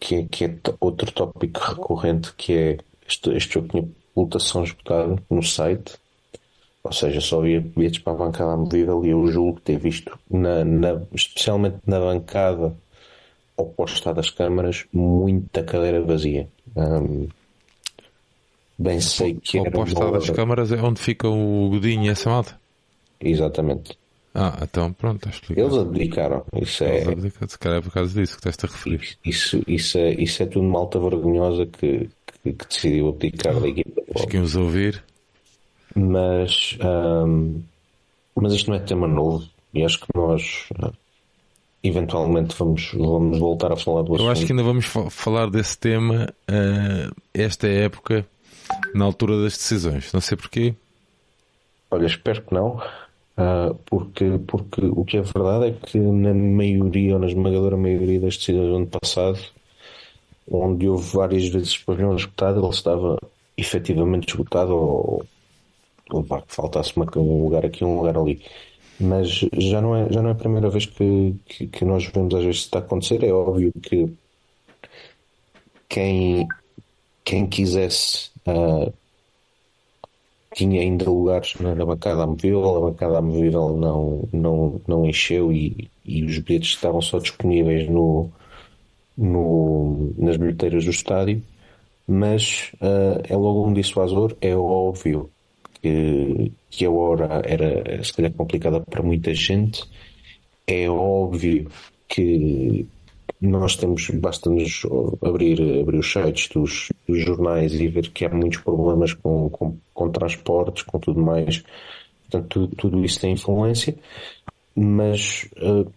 que 0.04 0.16
é, 0.16 0.24
que 0.24 0.46
é 0.46 0.56
outro 0.82 1.12
tópico 1.12 1.62
recorrente, 1.62 2.34
que 2.36 2.54
é 2.54 2.78
este, 3.08 3.30
este 3.32 3.54
jogo 3.54 3.70
tinha 3.70 3.90
lotação 4.16 4.64
esgotada 4.64 5.16
no 5.30 5.42
site, 5.42 5.96
ou 6.84 6.92
seja, 6.92 7.22
só 7.22 7.40
havia 7.40 7.62
bilhetes 7.62 8.00
para 8.00 8.14
a 8.14 8.16
bancada 8.18 8.52
à 8.52 8.58
medida 8.58 8.94
ali 8.94 9.10
eu 9.10 9.26
julgo 9.28 9.60
ter 9.62 9.78
visto, 9.78 10.18
na, 10.30 10.66
na, 10.66 11.02
especialmente 11.14 11.78
na 11.88 12.00
bancada 12.00 12.76
oposta 13.56 14.14
das 14.14 14.30
câmaras, 14.30 14.86
muita 14.92 15.64
cadeira 15.64 16.02
vazia. 16.02 16.48
Um, 16.76 17.28
bem 18.78 19.00
sei 19.00 19.36
que 19.36 19.60
era. 19.60 19.70
Oposta 19.70 20.12
das 20.12 20.30
câmaras 20.30 20.72
é 20.72 20.82
onde 20.82 21.00
fica 21.00 21.28
o 21.30 21.70
Godinho 21.70 22.06
e 22.06 22.10
essa 22.10 22.30
malta? 22.30 22.60
Exatamente. 23.22 23.98
Ah, 24.36 24.58
então 24.64 24.92
pronto, 24.92 25.30
acho 25.30 25.42
que 25.44 25.54
Eles 25.54 25.76
abdicaram. 25.76 26.44
Isso 26.60 26.84
é... 26.84 26.98
Eles 26.98 27.08
abdicaram, 27.08 27.48
se 27.48 27.60
calhar 27.60 27.78
é 27.78 27.82
por 27.82 27.92
causa 27.94 28.20
disso 28.20 28.38
que 28.38 28.50
estás 28.50 28.72
a 28.72 28.76
referir. 28.76 29.18
Isso, 29.24 29.62
isso, 29.68 29.98
é, 29.98 30.14
isso 30.16 30.42
é 30.42 30.46
tudo 30.48 30.66
malta 30.66 31.00
vergonhosa 31.00 31.68
que, 31.68 32.10
que, 32.44 32.54
que 32.54 32.68
decidiu 32.68 33.10
abdicar 33.10 33.58
da 33.60 33.68
equipa. 33.68 34.02
Acho 34.16 34.28
que 34.28 34.36
íamos 34.36 34.56
ouvir. 34.56 35.04
Mas, 35.96 36.78
um, 36.84 37.62
mas 38.36 38.54
isto 38.54 38.70
não 38.70 38.78
é 38.78 38.80
tema 38.80 39.08
novo 39.08 39.46
e 39.74 39.84
acho 39.84 40.00
que 40.00 40.08
nós 40.16 40.66
uh, 40.82 40.92
eventualmente 41.84 42.56
vamos, 42.58 42.92
vamos 42.94 43.38
voltar 43.38 43.72
a 43.72 43.76
falar 43.76 44.04
do 44.04 44.14
assunto. 44.14 44.26
Eu 44.26 44.32
acho 44.32 44.46
que 44.46 44.52
ainda 44.54 44.64
vamos 44.64 44.86
falar 44.86 45.50
desse 45.50 45.78
tema 45.78 46.34
uh, 46.50 47.22
esta 47.34 47.68
época 47.68 48.26
na 48.94 49.06
altura 49.06 49.42
das 49.42 49.54
decisões. 49.54 50.12
Não 50.14 50.22
sei 50.22 50.38
porquê. 50.38 50.74
Olha, 51.92 52.06
espero 52.06 52.42
que 52.42 52.54
não. 52.54 52.82
Uh, 53.36 53.74
porque, 53.86 54.40
porque 54.48 54.86
o 54.86 55.04
que 55.04 55.18
é 55.18 55.22
verdade 55.22 55.68
é 55.68 55.72
que 55.72 55.98
na 55.98 56.34
maioria 56.34 57.16
ou 57.16 57.20
na 57.20 57.28
esmagadora 57.28 57.76
maioria 57.76 58.20
das 58.20 58.38
decisões 58.38 58.70
do 58.70 58.76
ano 58.76 58.88
passado, 58.88 59.40
onde 60.50 60.88
houve 60.88 61.16
várias 61.16 61.48
vezes 61.50 61.78
pavilhão 61.78 62.16
esgotado, 62.16 62.60
ele 62.60 62.70
estava 62.70 63.18
efetivamente 63.58 64.30
esgotado 64.30 64.74
ou, 64.76 65.26
ou 66.14 66.24
pá, 66.24 66.44
faltasse 66.48 66.96
uma, 66.96 67.06
um 67.18 67.44
lugar 67.44 67.66
aqui 67.66 67.84
um 67.84 67.98
lugar 67.98 68.18
ali. 68.18 68.42
Mas 69.00 69.30
já 69.58 69.82
não 69.82 69.96
é, 69.96 70.12
já 70.12 70.22
não 70.22 70.30
é 70.30 70.34
a 70.34 70.36
primeira 70.36 70.70
vez 70.70 70.86
que, 70.86 71.36
que, 71.46 71.68
que 71.68 71.86
nós 71.86 72.06
vemos 72.08 72.34
às 72.36 72.44
vezes 72.44 72.62
está 72.62 72.80
a 72.80 72.82
acontecer. 72.82 73.24
É 73.24 73.32
óbvio 73.34 73.72
que 73.82 74.10
quem, 75.90 76.48
quem 77.24 77.48
quisesse 77.48 78.32
uh, 78.48 78.94
tinha 80.56 80.82
ainda 80.82 81.10
lugares 81.10 81.56
na, 81.60 81.76
na 81.76 81.86
bancada 81.86 82.24
amovível, 82.24 82.78
a 82.78 82.92
bancada 82.92 83.18
amovível 83.18 83.76
não, 83.78 84.30
não, 84.32 84.82
não 84.88 85.06
encheu 85.06 85.52
e, 85.52 85.90
e 86.06 86.24
os 86.24 86.38
bilhetes 86.40 86.70
estavam 86.70 87.02
só 87.02 87.20
disponíveis 87.20 87.90
no, 87.90 88.32
no, 89.18 90.14
nas 90.18 90.38
bilheteiras 90.38 90.86
do 90.86 90.92
estádio, 90.92 91.44
mas 92.08 92.72
uh, 92.76 93.22
é 93.28 93.36
logo 93.36 93.68
um 93.68 93.74
dissuasor, 93.74 94.36
é 94.42 94.56
óbvio 94.56 95.30
que, 95.84 96.52
que 96.70 96.86
a 96.86 96.90
hora 96.90 97.42
era 97.46 98.02
se 98.02 98.14
calhar 98.14 98.32
complicada 98.32 98.80
para 98.80 99.04
muita 99.04 99.34
gente, 99.36 99.84
é 100.66 100.90
óbvio 100.90 101.70
que 102.08 102.88
nós 103.42 103.76
temos, 103.76 104.10
basta-nos 104.12 104.84
abrir, 105.22 105.82
abrir 105.82 105.98
os 105.98 106.10
sites 106.10 106.48
dos, 106.48 106.88
dos, 107.06 107.20
jornais 107.20 107.74
e 107.74 107.88
ver 107.90 108.10
que 108.12 108.24
há 108.24 108.30
muitos 108.30 108.60
problemas 108.60 109.14
com, 109.14 109.50
com, 109.50 109.76
com 109.94 110.10
transportes, 110.10 110.84
com 110.84 110.98
tudo 110.98 111.22
mais. 111.22 111.62
Portanto, 112.22 112.48
tudo, 112.48 112.76
tudo 112.78 113.04
isso 113.04 113.20
tem 113.20 113.34
influência, 113.34 113.96
mas 114.74 115.50
uh, 115.58 115.92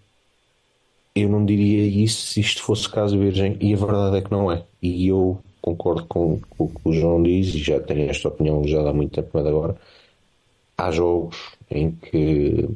eu 1.15 1.29
não 1.29 1.47
diria 1.47 1.87
isso 1.87 2.27
se 2.27 2.41
isto 2.41 2.63
fosse 2.63 2.89
caso 2.91 3.19
virgem, 3.19 3.57
e 3.61 3.73
a 3.73 3.77
verdade 3.77 4.17
é 4.17 4.23
que 4.23 4.33
não 4.33 4.51
é. 4.51 4.65
E 4.83 5.07
eu 5.07 5.39
concordo 5.67 6.07
com, 6.07 6.41
com 6.49 6.65
o 6.65 6.69
que 6.69 6.81
o 6.85 6.93
João 6.93 7.21
diz, 7.21 7.53
e 7.53 7.59
já 7.59 7.81
tenho 7.81 8.09
esta 8.09 8.29
opinião 8.29 8.63
já 8.65 8.89
há 8.89 8.93
muito 8.93 9.13
tempo, 9.13 9.31
mas 9.33 9.45
agora 9.45 9.77
há 10.79 10.91
jogos 10.93 11.37
em 11.69 11.91
que 11.91 12.69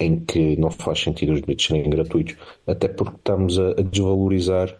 em 0.00 0.20
que 0.20 0.56
não 0.56 0.70
faz 0.70 1.00
sentido 1.00 1.32
os 1.32 1.40
bilhetes 1.40 1.66
serem 1.66 1.90
gratuitos, 1.90 2.36
até 2.66 2.86
porque 2.86 3.16
estamos 3.16 3.58
a, 3.58 3.70
a 3.70 3.82
desvalorizar 3.82 4.70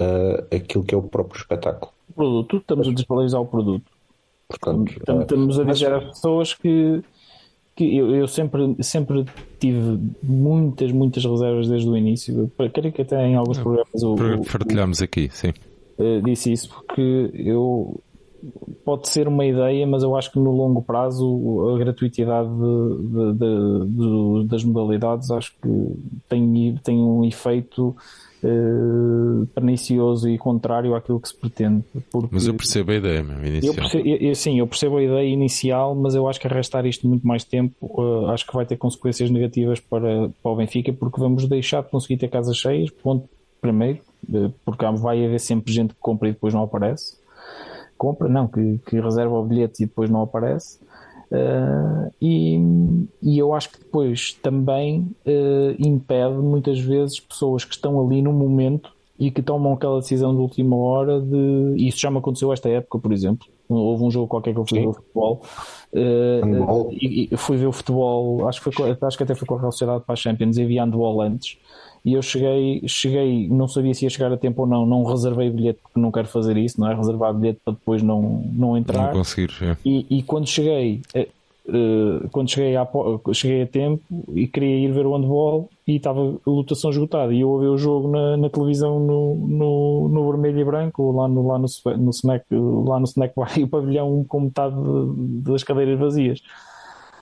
uh, 0.00 0.54
aquilo 0.54 0.82
que 0.82 0.94
é 0.94 0.98
o 0.98 1.02
próprio 1.02 1.38
espetáculo. 1.38 1.92
O 2.08 2.12
produto, 2.14 2.56
estamos 2.56 2.88
a 2.88 2.92
desvalorizar 2.92 3.40
o 3.40 3.46
produto. 3.46 3.84
Portanto, 4.48 4.96
uh, 5.08 5.20
estamos 5.20 5.60
a 5.60 5.64
dizer 5.64 5.92
às 5.92 6.04
pessoas 6.04 6.54
que, 6.54 7.02
que 7.74 7.98
eu, 7.98 8.14
eu, 8.14 8.26
sempre, 8.26 8.74
sempre 8.82 9.26
tive 9.60 9.98
muitas, 10.22 10.90
muitas 10.90 11.22
reservas 11.22 11.68
desde 11.68 11.90
o 11.90 11.94
início. 11.94 12.50
Creio 12.72 12.94
que 12.94 13.02
até 13.02 13.26
em 13.26 13.34
alguns 13.36 13.58
programas 13.58 14.02
o, 14.02 14.16
partilhamos 14.50 15.02
aqui, 15.02 15.28
sim. 15.30 15.52
Uh, 15.98 16.20
disse 16.22 16.52
isso 16.52 16.68
porque 16.68 17.30
eu 17.34 18.02
pode 18.84 19.08
ser 19.08 19.26
uma 19.26 19.44
ideia, 19.44 19.86
mas 19.86 20.02
eu 20.02 20.14
acho 20.14 20.30
que 20.30 20.38
no 20.38 20.50
longo 20.50 20.82
prazo 20.82 21.74
a 21.74 21.78
gratuitidade 21.78 22.48
de, 22.48 23.32
de, 23.32 24.42
de, 24.42 24.48
das 24.48 24.62
modalidades 24.62 25.30
acho 25.30 25.52
que 25.60 25.68
tem, 26.28 26.78
tem 26.84 26.96
um 26.96 27.24
efeito 27.24 27.96
eh, 28.42 29.46
pernicioso 29.54 30.28
e 30.28 30.38
contrário 30.38 30.94
àquilo 30.94 31.18
que 31.18 31.28
se 31.28 31.34
pretende. 31.34 31.82
Porque 32.12 32.28
mas 32.30 32.46
eu 32.46 32.54
percebo 32.54 32.92
a 32.92 32.94
ideia 32.94 33.22
mesmo, 33.22 33.44
inicial. 33.44 33.74
Eu 33.74 33.80
percebo, 33.80 34.08
eu, 34.08 34.34
sim, 34.34 34.58
eu 34.58 34.66
percebo 34.66 34.96
a 34.98 35.02
ideia 35.02 35.28
inicial, 35.28 35.94
mas 35.94 36.14
eu 36.14 36.28
acho 36.28 36.38
que 36.38 36.46
arrastar 36.46 36.86
isto 36.86 37.08
muito 37.08 37.26
mais 37.26 37.44
tempo 37.44 37.74
uh, 37.80 38.26
acho 38.28 38.46
que 38.46 38.54
vai 38.54 38.66
ter 38.66 38.76
consequências 38.76 39.30
negativas 39.30 39.80
para, 39.80 40.28
para 40.42 40.52
o 40.52 40.54
Benfica, 40.54 40.92
porque 40.92 41.18
vamos 41.18 41.48
deixar 41.48 41.82
de 41.82 41.90
conseguir 41.90 42.18
ter 42.18 42.28
casas 42.28 42.56
cheias, 42.56 42.90
ponto 42.90 43.28
primeiro, 43.60 44.00
porque 44.64 44.84
vai 44.96 45.24
haver 45.24 45.40
sempre 45.40 45.72
gente 45.72 45.94
que 45.94 46.00
compra 46.00 46.28
e 46.28 46.32
depois 46.32 46.52
não 46.54 46.62
aparece 46.62 47.16
compra, 47.96 48.28
não, 48.28 48.46
que, 48.46 48.78
que 48.86 49.00
reserva 49.00 49.34
o 49.34 49.44
bilhete 49.44 49.82
e 49.82 49.86
depois 49.86 50.10
não 50.10 50.22
aparece. 50.22 50.78
Uh, 51.30 52.12
e, 52.22 52.56
e, 53.20 53.38
eu 53.38 53.52
acho 53.52 53.72
que 53.72 53.78
depois 53.80 54.32
também 54.34 55.10
uh, 55.26 55.74
impede 55.76 56.36
muitas 56.36 56.78
vezes 56.78 57.18
pessoas 57.18 57.64
que 57.64 57.74
estão 57.74 58.00
ali 58.00 58.22
no 58.22 58.32
momento 58.32 58.92
e 59.18 59.30
que 59.32 59.42
tomam 59.42 59.72
aquela 59.72 59.98
decisão 59.98 60.32
de 60.32 60.40
última 60.40 60.76
hora 60.76 61.20
de. 61.20 61.74
Isso 61.78 61.98
já 61.98 62.10
me 62.10 62.18
aconteceu 62.18 62.52
esta 62.52 62.68
época, 62.68 62.98
por 63.00 63.12
exemplo. 63.12 63.48
Houve 63.68 64.04
um 64.04 64.10
jogo 64.10 64.28
qualquer 64.28 64.52
que 64.52 64.60
eu 64.60 64.64
fui 64.64 64.78
Sim. 64.78 64.84
ver 64.84 64.90
o 64.90 64.92
futebol 64.92 65.42
uh, 65.92 66.88
e, 66.92 67.28
e, 67.32 67.36
fui 67.36 67.56
ver 67.56 67.66
o 67.66 67.72
futebol, 67.72 68.48
acho 68.48 68.62
que, 68.62 68.70
foi, 68.70 68.96
acho 69.00 69.16
que 69.16 69.24
até 69.24 69.34
foi 69.34 69.48
com 69.48 69.56
a 69.56 69.58
Real 69.58 69.72
Sociedade 69.72 70.04
para 70.04 70.12
a 70.12 70.16
Champions 70.16 70.56
e 70.56 70.62
havia 70.62 70.84
handball 70.84 71.20
antes. 71.20 71.58
E 72.06 72.14
eu 72.14 72.22
cheguei, 72.22 72.84
cheguei, 72.86 73.48
não 73.48 73.66
sabia 73.66 73.92
se 73.92 74.04
ia 74.04 74.10
chegar 74.10 74.32
a 74.32 74.36
tempo 74.36 74.62
ou 74.62 74.68
não, 74.68 74.86
não 74.86 75.02
reservei 75.02 75.50
bilhete 75.50 75.80
porque 75.82 75.98
não 75.98 76.12
quero 76.12 76.28
fazer 76.28 76.56
isso, 76.56 76.80
não 76.80 76.88
é? 76.88 76.94
Reservar 76.94 77.34
bilhete 77.34 77.58
para 77.64 77.74
depois 77.74 78.00
não, 78.00 78.44
não 78.52 78.76
entrar. 78.76 79.06
Não 79.06 79.12
conseguir, 79.12 79.50
é. 79.60 79.76
e, 79.84 80.06
e 80.08 80.22
quando 80.22 80.46
cheguei, 80.46 81.02
uh, 81.16 82.28
quando 82.30 82.48
cheguei 82.48 82.76
a, 82.76 82.86
cheguei 83.32 83.62
a 83.62 83.66
tempo 83.66 84.00
e 84.36 84.46
queria 84.46 84.86
ir 84.86 84.92
ver 84.92 85.04
o 85.04 85.16
handball 85.16 85.68
e 85.84 85.96
estava 85.96 86.20
a 86.20 86.50
lotação 86.50 86.90
esgotada 86.90 87.34
e 87.34 87.40
eu 87.40 87.48
ouvi 87.48 87.66
o 87.66 87.76
jogo 87.76 88.08
na, 88.08 88.36
na 88.36 88.48
televisão 88.50 89.00
no, 89.00 89.34
no, 89.34 90.08
no, 90.08 90.30
vermelho 90.30 90.60
e 90.60 90.64
branco 90.64 91.10
lá 91.10 91.26
no, 91.26 91.44
lá 91.44 91.58
no, 91.58 91.66
no, 91.96 92.10
snack, 92.10 92.44
lá 92.52 93.00
no 93.00 93.04
snack 93.06 93.34
bar 93.34 93.58
e 93.58 93.64
o 93.64 93.68
pavilhão 93.68 94.24
com 94.28 94.42
metade 94.42 94.76
das 95.42 95.64
cadeiras 95.64 95.98
vazias 95.98 96.40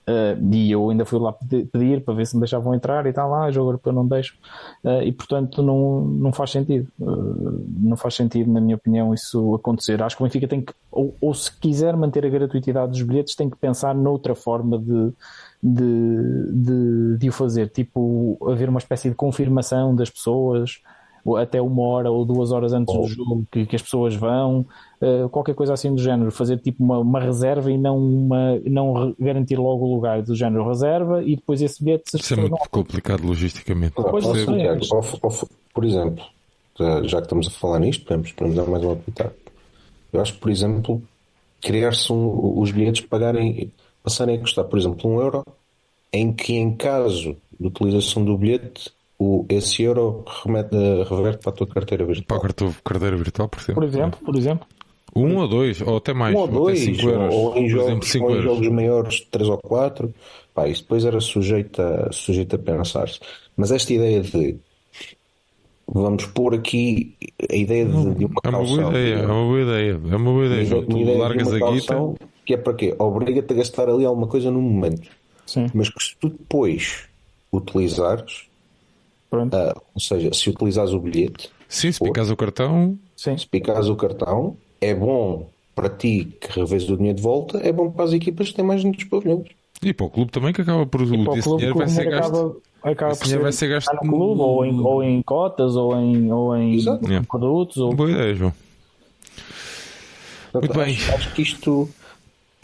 Uh, 0.06 0.54
e 0.54 0.70
eu 0.70 0.90
ainda 0.90 1.04
fui 1.06 1.18
lá 1.18 1.32
pedir 1.32 2.04
para 2.04 2.12
ver 2.12 2.26
se 2.26 2.36
me 2.36 2.40
deixavam 2.40 2.74
entrar 2.74 3.06
e 3.06 3.12
tal, 3.12 3.30
lá, 3.30 3.50
jogo 3.50 3.70
europeu 3.70 3.92
não 3.92 4.06
deixo. 4.06 4.36
Uh, 4.84 5.02
e 5.02 5.10
portanto 5.10 5.62
não, 5.62 6.02
não 6.02 6.32
faz 6.32 6.50
sentido. 6.50 6.90
Uh, 7.00 7.64
não 7.78 7.96
faz 7.96 8.14
sentido, 8.14 8.52
na 8.52 8.60
minha 8.60 8.76
opinião, 8.76 9.14
isso 9.14 9.54
acontecer. 9.54 10.02
Acho 10.02 10.16
que 10.16 10.22
o 10.22 10.26
Benfica 10.26 10.46
tem 10.46 10.60
que, 10.60 10.74
ou, 10.92 11.16
ou, 11.20 11.32
se 11.32 11.50
quiser 11.58 11.96
manter 11.96 12.24
a 12.26 12.28
gratuitidade 12.28 12.92
dos 12.92 13.02
bilhetes, 13.02 13.34
tem 13.34 13.48
que 13.48 13.56
pensar 13.56 13.94
noutra 13.94 14.34
forma 14.34 14.78
de, 14.78 15.12
de, 15.62 16.52
de, 16.52 17.18
de 17.18 17.28
o 17.28 17.32
fazer. 17.32 17.70
Tipo, 17.70 18.38
haver 18.46 18.68
uma 18.68 18.78
espécie 18.78 19.08
de 19.08 19.14
confirmação 19.14 19.94
das 19.94 20.10
pessoas 20.10 20.82
até 21.38 21.60
uma 21.60 21.82
hora 21.82 22.10
ou 22.10 22.24
duas 22.24 22.52
horas 22.52 22.72
antes 22.72 22.94
oh. 22.94 23.00
do 23.00 23.08
jogo 23.08 23.46
que, 23.50 23.64
que, 23.64 23.76
as 23.76 23.82
pessoas 23.82 24.14
vão, 24.14 24.66
uh, 25.00 25.28
qualquer 25.30 25.54
coisa 25.54 25.72
assim 25.72 25.94
do 25.94 26.00
género, 26.00 26.30
fazer 26.30 26.58
tipo 26.58 26.84
uma, 26.84 26.98
uma, 26.98 27.20
reserva 27.20 27.70
e 27.70 27.78
não, 27.78 27.96
uma, 27.96 28.60
não 28.64 29.14
garantir 29.18 29.56
logo 29.56 29.86
o 29.86 29.94
lugar 29.94 30.22
do 30.22 30.34
género 30.34 30.68
reserva 30.68 31.22
e 31.22 31.36
depois 31.36 31.62
esse 31.62 31.82
bilhete. 31.82 32.16
Isso 32.16 32.34
é 32.34 32.36
muito 32.36 32.50
não... 32.50 32.58
complicado 32.70 33.24
logisticamente. 33.24 33.94
Pois, 33.94 34.24
por 35.72 35.84
exemplo, 35.84 36.24
já 37.04 37.18
que 37.18 37.24
estamos 37.26 37.46
a 37.46 37.50
falar 37.50 37.78
nisto, 37.78 38.04
podemos, 38.04 38.32
podemos 38.32 38.56
dar 38.56 38.70
mais 38.70 38.84
uma 38.84 38.96
pitaco. 38.96 39.34
Eu 40.12 40.20
acho 40.20 40.34
que, 40.34 40.40
por 40.40 40.50
exemplo, 40.50 41.02
criar-se 41.60 42.12
um, 42.12 42.60
os 42.60 42.70
bilhetes 42.70 43.04
pagarem, 43.06 43.72
passarem 44.02 44.36
a 44.36 44.40
custar, 44.40 44.64
por 44.64 44.78
exemplo, 44.78 45.10
um 45.10 45.20
euro, 45.20 45.44
em 46.12 46.32
que 46.32 46.54
em 46.54 46.74
caso 46.76 47.36
de 47.58 47.66
utilização 47.66 48.24
do 48.24 48.36
bilhete 48.36 48.92
o, 49.18 49.46
esse 49.48 49.82
euro 49.82 50.24
remete, 50.44 50.76
reverte 51.08 51.42
para 51.42 51.52
a 51.52 51.56
tua 51.56 51.66
carteira 51.66 52.04
virtual. 52.04 52.40
Para 52.40 52.50
a 52.50 52.52
tua 52.52 52.74
carteira 52.84 53.16
virtual, 53.16 53.48
por 53.48 53.60
exemplo. 53.60 53.74
Por 53.74 53.84
exemplo, 53.84 54.20
por 54.24 54.36
exemplo. 54.36 54.66
Um 55.16 55.36
ou 55.36 55.46
dois, 55.46 55.80
ou 55.80 55.96
até 55.96 56.12
mais. 56.12 56.34
Um 56.34 56.38
ou 56.40 56.48
dois, 56.48 56.80
cinco 56.80 57.08
euros, 57.08 57.34
ou 57.34 57.56
em 57.56 57.68
jogos, 57.68 58.08
exemplo, 58.08 58.28
ou 58.28 58.36
em 58.36 58.42
jogos 58.42 58.68
maiores, 58.68 59.20
três 59.30 59.48
ou 59.48 59.58
quatro. 59.58 60.12
Pá, 60.52 60.68
isso 60.68 60.82
depois 60.82 61.04
era 61.04 61.20
sujeito 61.20 61.80
a, 61.80 62.10
sujeito 62.12 62.56
a 62.56 62.58
pensar-se. 62.58 63.20
Mas 63.56 63.70
esta 63.70 63.92
ideia 63.92 64.20
de 64.20 64.56
vamos 65.86 66.26
pôr 66.26 66.54
aqui 66.54 67.14
a 67.50 67.54
ideia 67.54 67.84
de, 67.84 68.14
de 68.14 68.24
uma 68.24 68.40
é 68.42 68.48
uma 68.48 68.64
boa 68.64 68.90
ideia, 68.90 69.14
é 69.14 69.26
uma 69.26 69.44
boa 69.44 69.60
ideia, 69.60 69.90
é 69.92 70.16
uma 70.16 70.32
boa 70.32 70.46
ideia. 70.46 70.84
tu 70.84 70.98
ideia 70.98 71.18
largas 71.18 71.52
a 71.52 71.70
guita. 71.70 72.14
Que 72.44 72.54
é 72.54 72.56
para 72.56 72.74
quê? 72.74 72.94
Obriga-te 72.98 73.52
a 73.52 73.56
gastar 73.56 73.88
ali 73.88 74.04
alguma 74.04 74.26
coisa 74.26 74.50
no 74.50 74.60
momento. 74.60 75.08
Sim. 75.46 75.66
Mas 75.72 75.88
que 75.88 76.02
se 76.02 76.16
tu 76.16 76.28
depois 76.28 77.04
utilizares, 77.52 78.48
Uh, 79.42 79.82
ou 79.94 80.00
seja, 80.00 80.32
se 80.32 80.50
utilizares 80.50 80.92
o 80.92 80.98
bilhete. 80.98 81.50
Sim, 81.68 81.90
se 81.92 82.00
picares 82.02 82.30
o 82.30 82.36
cartão. 82.36 82.98
Sim. 83.16 83.36
Se 83.36 83.46
picares 83.46 83.88
o 83.88 83.96
cartão, 83.96 84.56
é 84.80 84.94
bom 84.94 85.48
para 85.74 85.88
ti 85.88 86.36
que 86.40 86.58
revês 86.58 86.88
o 86.88 86.96
dinheiro 86.96 87.16
de 87.16 87.22
volta, 87.22 87.58
é 87.58 87.72
bom 87.72 87.90
para 87.90 88.04
as 88.04 88.12
equipas 88.12 88.48
que 88.48 88.54
têm 88.54 88.64
mais 88.64 88.84
nos 88.84 89.02
pavilhões. 89.04 89.48
E 89.82 89.92
para 89.92 90.06
o 90.06 90.10
clube 90.10 90.30
também 90.30 90.52
que 90.52 90.62
acaba 90.62 90.86
por. 90.86 91.00
E 91.02 91.38
esse 91.38 91.56
dinheiro 91.56 91.76
vai 91.76 91.88
ser 91.88 92.04
gasto. 92.04 92.62
Acaba, 92.82 93.12
esse 93.12 93.24
dinheiro 93.24 93.42
vai 93.42 93.52
ser 93.52 93.68
gasto 93.68 93.92
no 93.92 94.00
clube, 94.00 94.40
ou 94.40 94.64
em, 94.64 94.80
ou 94.80 95.02
em 95.02 95.22
cotas, 95.22 95.74
ou 95.74 95.96
em, 95.96 96.30
ou 96.30 96.56
em 96.56 96.78
produtos. 97.28 97.78
Ou... 97.78 97.94
Boa 97.94 98.10
ideia, 98.10 98.34
João. 98.34 98.52
Muito 100.52 100.72
bem. 100.72 100.94
Acho, 100.94 101.14
acho 101.14 101.34
que 101.34 101.42
isto 101.42 101.88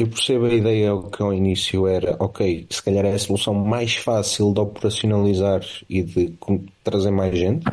eu 0.00 0.08
percebo 0.08 0.46
a 0.46 0.54
ideia 0.54 0.90
que 1.14 1.22
ao 1.22 1.32
início 1.32 1.86
era, 1.86 2.16
ok, 2.18 2.66
se 2.70 2.82
calhar 2.82 3.04
é 3.04 3.12
a 3.12 3.18
solução 3.18 3.52
mais 3.52 3.96
fácil 3.96 4.52
de 4.54 4.60
operacionalizar 4.60 5.60
e 5.88 6.02
de 6.02 6.32
trazer 6.82 7.10
mais 7.10 7.38
gente, 7.38 7.64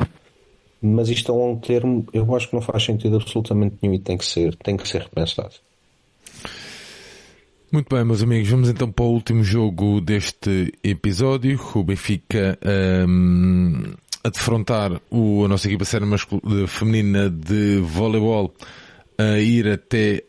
mas 0.80 1.08
isto 1.08 1.32
a 1.32 1.34
longo 1.34 1.60
termo 1.60 2.06
eu 2.12 2.36
acho 2.36 2.48
que 2.48 2.54
não 2.54 2.60
faz 2.60 2.84
sentido 2.84 3.16
absolutamente 3.16 3.76
nenhum 3.80 3.94
e 3.94 3.98
tem 3.98 4.18
que 4.18 4.26
ser, 4.26 4.54
tem 4.56 4.76
que 4.76 4.86
ser 4.86 5.02
repensado. 5.02 5.54
Muito 7.72 7.94
bem, 7.94 8.04
meus 8.04 8.22
amigos, 8.22 8.48
vamos 8.48 8.68
então 8.68 8.90
para 8.90 9.04
o 9.04 9.12
último 9.12 9.42
jogo 9.42 10.00
deste 10.00 10.72
episódio. 10.82 11.60
O 11.74 11.82
Benfica 11.82 12.58
um, 13.06 13.92
a 14.22 14.28
defrontar 14.28 15.00
o, 15.10 15.44
a 15.44 15.48
nossa 15.48 15.66
equipa 15.66 15.84
séria 15.84 16.06
feminina 16.66 17.28
de 17.28 17.80
voleibol 17.80 18.54
a 19.18 19.38
ir 19.40 19.66
até, 19.66 20.22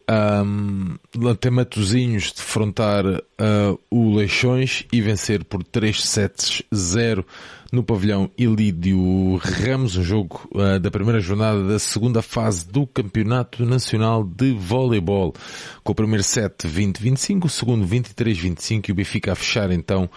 um, 0.44 0.98
até 1.30 1.52
Matozinhos 1.52 2.34
defrontar 2.34 3.06
uh, 3.06 3.80
o 3.92 4.16
Leixões 4.16 4.84
e 4.92 5.00
vencer 5.00 5.44
por 5.44 5.64
3 5.64 6.04
sets 6.04 6.64
0 6.74 7.24
no 7.72 7.84
pavilhão 7.84 8.32
Ilídio 8.36 9.38
Ramos, 9.38 9.96
um 9.96 10.04
jogo 10.04 10.50
uh, 10.56 10.80
da 10.80 10.90
primeira 10.90 11.20
jornada 11.20 11.64
da 11.68 11.78
segunda 11.78 12.24
fase 12.24 12.68
do 12.68 12.88
Campeonato 12.88 13.64
Nacional 13.64 14.24
de 14.24 14.54
Voleibol, 14.54 15.36
com 15.84 15.92
o 15.92 15.96
primeiro 15.96 16.24
set 16.24 16.68
20-25, 16.68 17.46
o 17.46 17.50
segundo 17.50 17.86
23-25 17.86 18.90
e 18.90 18.92
o 18.92 18.96
Benfica 18.96 19.34
a 19.34 19.36
fechar 19.36 19.70
então 19.70 20.10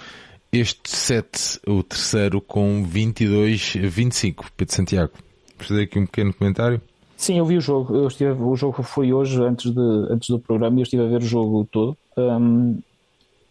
este 0.50 0.90
set, 0.90 1.60
o 1.66 1.82
terceiro 1.82 2.40
com 2.40 2.86
22-25. 2.86 4.46
Pedro 4.56 4.74
Santiago, 4.74 5.12
fazer 5.58 5.82
aqui 5.82 5.98
um 5.98 6.06
pequeno 6.06 6.32
comentário? 6.32 6.80
Sim, 7.22 7.38
eu 7.38 7.46
vi 7.46 7.56
o 7.56 7.60
jogo. 7.60 7.94
Eu 7.94 8.08
estive, 8.08 8.32
o 8.32 8.56
jogo 8.56 8.82
foi 8.82 9.12
hoje, 9.12 9.40
antes, 9.40 9.70
de, 9.70 9.80
antes 10.10 10.28
do 10.28 10.40
programa, 10.40 10.76
e 10.76 10.80
eu 10.80 10.82
estive 10.82 11.04
a 11.04 11.06
ver 11.06 11.18
o 11.18 11.24
jogo 11.24 11.64
todo. 11.70 11.96
Um, 12.16 12.80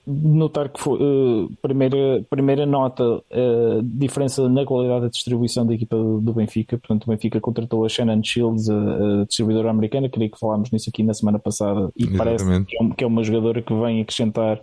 notar 0.06 0.68
que 0.68 0.78
foi, 0.78 1.00
uh, 1.02 1.50
primeira, 1.62 2.22
primeira 2.30 2.66
nota, 2.66 3.02
uh, 3.02 3.82
diferença 3.82 4.50
na 4.50 4.66
qualidade 4.66 5.04
da 5.04 5.08
distribuição 5.08 5.66
da 5.66 5.74
equipa 5.74 5.96
do, 5.96 6.20
do 6.20 6.34
Benfica. 6.34 6.78
Portanto, 6.78 7.06
o 7.06 7.12
Benfica 7.12 7.40
contratou 7.40 7.86
a 7.86 7.88
Shannon 7.88 8.22
Shields, 8.22 8.70
a, 8.70 8.76
a 8.76 9.26
distribuidora 9.26 9.70
americana, 9.70 10.10
creio 10.10 10.30
que 10.30 10.38
falámos 10.38 10.70
nisso 10.70 10.90
aqui 10.90 11.02
na 11.02 11.14
semana 11.14 11.40
passada, 11.40 11.94
e 11.96 12.04
Exatamente. 12.04 12.18
parece 12.18 12.66
que 12.66 12.76
é, 12.76 12.90
que 12.90 13.04
é 13.06 13.08
uma 13.08 13.24
jogadora 13.24 13.62
que 13.62 13.74
vem 13.74 14.02
acrescentar 14.02 14.60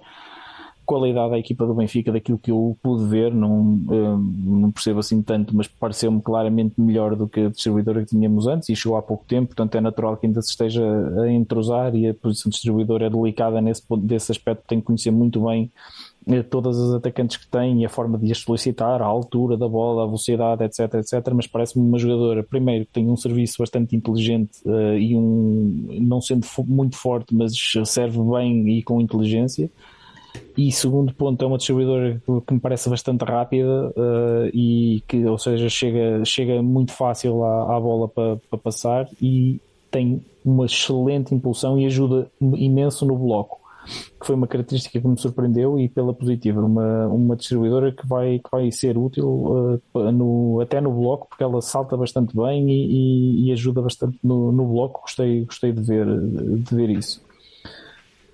qualidade 0.89 1.33
da 1.33 1.39
equipa 1.39 1.67
do 1.67 1.75
Benfica, 1.75 2.11
daquilo 2.11 2.39
que 2.39 2.51
eu 2.51 2.75
pude 2.83 3.05
ver, 3.05 3.31
não, 3.31 3.79
eh, 3.91 4.17
não 4.47 4.71
percebo 4.71 5.01
assim 5.01 5.21
tanto, 5.21 5.55
mas 5.55 5.69
pareceu-me 5.69 6.23
claramente 6.23 6.81
melhor 6.81 7.15
do 7.15 7.29
que 7.29 7.41
a 7.41 7.51
distribuidora 7.51 8.01
que 8.01 8.07
tínhamos 8.07 8.47
antes 8.47 8.71
e 8.71 8.75
chegou 8.75 8.97
há 8.97 9.03
pouco 9.03 9.23
tempo, 9.27 9.49
portanto 9.49 9.75
é 9.75 9.83
natural 9.83 10.17
que 10.17 10.27
ainda 10.27 10.41
se 10.41 10.49
esteja 10.49 10.83
a 11.21 11.31
entrosar 11.31 11.95
e 11.95 12.09
a 12.09 12.15
posição 12.15 12.49
de 12.49 12.55
distribuidor 12.55 13.03
é 13.03 13.11
delicada 13.11 13.61
nesse, 13.61 13.83
desse 13.99 14.33
aspecto, 14.33 14.65
tem 14.67 14.81
que 14.81 14.87
conhecer 14.87 15.11
muito 15.11 15.45
bem 15.45 15.71
eh, 16.27 16.43
todas 16.43 16.79
as 16.79 16.95
atacantes 16.95 17.37
que 17.37 17.47
tem 17.47 17.83
e 17.83 17.85
a 17.85 17.91
forma 17.91 18.17
de 18.17 18.33
as 18.33 18.39
solicitar, 18.39 19.03
a 19.03 19.05
altura 19.05 19.59
da 19.59 19.69
bola, 19.69 20.05
a 20.05 20.07
velocidade, 20.07 20.65
etc, 20.65 20.95
etc, 20.95 21.35
mas 21.35 21.47
parece-me 21.47 21.87
uma 21.87 21.99
jogadora, 21.99 22.43
primeiro, 22.43 22.87
que 22.87 22.93
tem 22.93 23.11
um 23.11 23.17
serviço 23.17 23.57
bastante 23.59 23.95
inteligente 23.95 24.53
uh, 24.65 24.97
e 24.97 25.15
um, 25.15 25.99
não 26.01 26.23
sendo 26.23 26.47
muito 26.67 26.97
forte, 26.97 27.35
mas 27.35 27.53
serve 27.85 28.19
bem 28.23 28.79
e 28.79 28.83
com 28.83 29.03
inteligência, 29.03 29.71
e 30.57 30.73
segundo 30.73 31.15
ponto, 31.15 31.43
é 31.43 31.47
uma 31.47 31.59
distribuidora 31.59 32.21
que 32.47 32.55
me 32.55 32.61
parece 32.61 32.89
bastante 32.89 33.25
rápida 33.25 33.89
uh, 33.91 34.51
e 34.53 35.03
que, 35.07 35.25
ou 35.25 35.39
seja, 35.39 35.69
chega, 35.69 36.25
chega 36.25 36.63
muito 36.63 36.93
fácil 36.93 37.45
à, 37.45 37.77
à 37.77 37.81
bola 37.81 38.09
para, 38.09 38.37
para 38.37 38.59
passar 38.59 39.09
e 39.21 39.61
tem 39.91 40.23
uma 40.45 40.67
excelente 40.67 41.35
impulsão 41.35 41.79
e 41.79 41.87
ajuda 41.87 42.31
imenso 42.41 43.05
no 43.07 43.17
bloco, 43.17 43.61
que 44.21 44.27
foi 44.27 44.35
uma 44.35 44.47
característica 44.47 45.01
que 45.01 45.07
me 45.07 45.19
surpreendeu 45.19 45.79
e 45.79 45.89
pela 45.89 46.13
positiva, 46.13 46.61
uma, 46.61 47.07
uma 47.07 47.37
distribuidora 47.37 47.93
que 47.93 48.07
vai, 48.07 48.39
que 48.39 48.51
vai 48.51 48.71
ser 48.73 48.99
útil 48.99 49.81
uh, 49.95 50.13
no, 50.13 50.61
até 50.61 50.81
no 50.81 50.93
bloco, 50.93 51.29
porque 51.29 51.43
ela 51.43 51.61
salta 51.63 51.97
bastante 51.97 52.37
bem 52.37 52.69
e, 52.71 53.45
e, 53.45 53.49
e 53.49 53.53
ajuda 53.53 53.81
bastante 53.81 54.19
no, 54.23 54.53
no 54.53 54.67
bloco, 54.67 55.03
gostei, 55.03 55.45
gostei 55.45 55.73
de 55.73 55.83
ver, 55.83 56.07
de 56.07 56.75
ver 56.75 56.91
isso. 56.91 57.28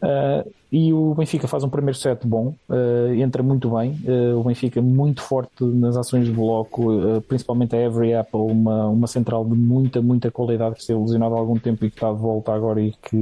Uh, 0.05 0.53
e 0.71 0.93
o 0.93 1.15
Benfica 1.15 1.49
faz 1.49 1.65
um 1.65 1.69
primeiro 1.69 1.97
set 1.97 2.27
bom, 2.27 2.55
uh, 2.69 3.15
entra 3.15 3.43
muito 3.43 3.71
bem. 3.71 3.93
Uh, 4.05 4.39
o 4.39 4.45
Benfica 4.45 4.83
muito 4.83 5.23
forte 5.23 5.65
nas 5.65 5.97
ações 5.97 6.27
de 6.27 6.33
bloco, 6.33 7.23
principalmente 7.27 7.75
a 7.75 7.81
Every 7.81 8.13
Apple, 8.13 8.41
uma, 8.41 8.87
uma 8.89 9.07
central 9.07 9.45
de 9.45 9.55
muita, 9.55 10.03
muita 10.03 10.31
qualidade 10.31 10.75
que 10.75 10.81
esteve 10.81 11.01
lesionada 11.01 11.35
há 11.35 11.39
algum 11.39 11.59
tempo 11.59 11.85
e 11.87 11.91
que 11.91 11.97
está 11.97 12.13
de 12.13 12.19
volta 12.19 12.53
agora 12.53 12.83
e 12.83 12.93
que, 12.93 13.19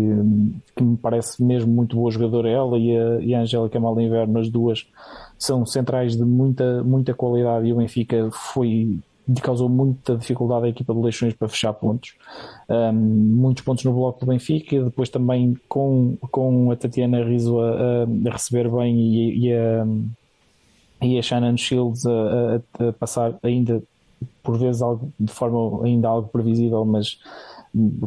que 0.75 0.83
me 0.83 0.97
parece 0.97 1.43
mesmo 1.43 1.73
muito 1.73 1.95
boa 1.95 2.11
jogadora. 2.11 2.49
Ela 2.49 2.79
e 2.79 2.97
a, 2.97 3.21
e 3.21 3.35
a 3.35 3.41
Angélica 3.43 3.79
Malinverno, 3.79 4.41
as 4.41 4.49
duas 4.49 4.87
são 5.39 5.65
centrais 5.67 6.17
de 6.17 6.25
muita, 6.25 6.83
muita 6.83 7.15
qualidade 7.15 7.67
e 7.67 7.73
o 7.73 7.77
Benfica 7.77 8.29
foi 8.33 8.99
causou 9.41 9.69
muita 9.69 10.17
dificuldade 10.17 10.67
à 10.67 10.69
equipa 10.69 10.93
de 10.93 11.01
Leixões 11.01 11.35
para 11.35 11.49
fechar 11.49 11.73
pontos. 11.73 12.15
Um, 12.69 12.93
muitos 12.93 13.63
pontos 13.63 13.85
no 13.85 13.93
bloco 13.93 14.21
do 14.21 14.27
Benfica, 14.27 14.83
depois 14.83 15.09
também 15.09 15.57
com, 15.69 16.17
com 16.31 16.71
a 16.71 16.77
Tatiana 16.77 17.25
Rizzo 17.25 17.61
a, 17.61 18.05
a 18.05 18.33
receber 18.33 18.69
bem 18.71 18.97
e, 18.99 19.47
e, 19.47 19.55
a, 19.55 19.87
e 21.03 21.19
a 21.19 21.23
Shannon 21.23 21.57
Shields 21.57 22.05
a, 22.07 22.13
a, 22.81 22.89
a, 22.89 22.93
passar 22.93 23.39
ainda 23.43 23.83
por 24.43 24.59
vezes 24.59 24.83
algo, 24.83 25.13
de 25.19 25.33
forma 25.33 25.85
ainda 25.85 26.09
algo 26.09 26.29
previsível, 26.29 26.85
mas 26.85 27.19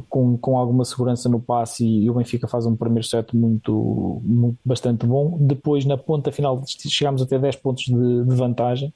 com, 0.09 0.37
com 0.37 0.57
alguma 0.57 0.85
segurança 0.85 1.27
no 1.27 1.39
passe 1.39 1.85
e, 1.85 2.05
e 2.05 2.09
o 2.09 2.13
Benfica 2.13 2.47
faz 2.47 2.65
um 2.65 2.75
primeiro 2.75 3.07
set 3.07 3.35
muito, 3.35 4.21
muito 4.23 4.57
bastante 4.63 5.05
bom. 5.05 5.37
Depois 5.39 5.85
na 5.85 5.97
ponta 5.97 6.31
final 6.31 6.61
chegámos 6.67 7.21
até 7.21 7.39
10 7.39 7.55
pontos 7.57 7.85
de, 7.85 8.25
de 8.25 8.35
vantagem 8.35 8.93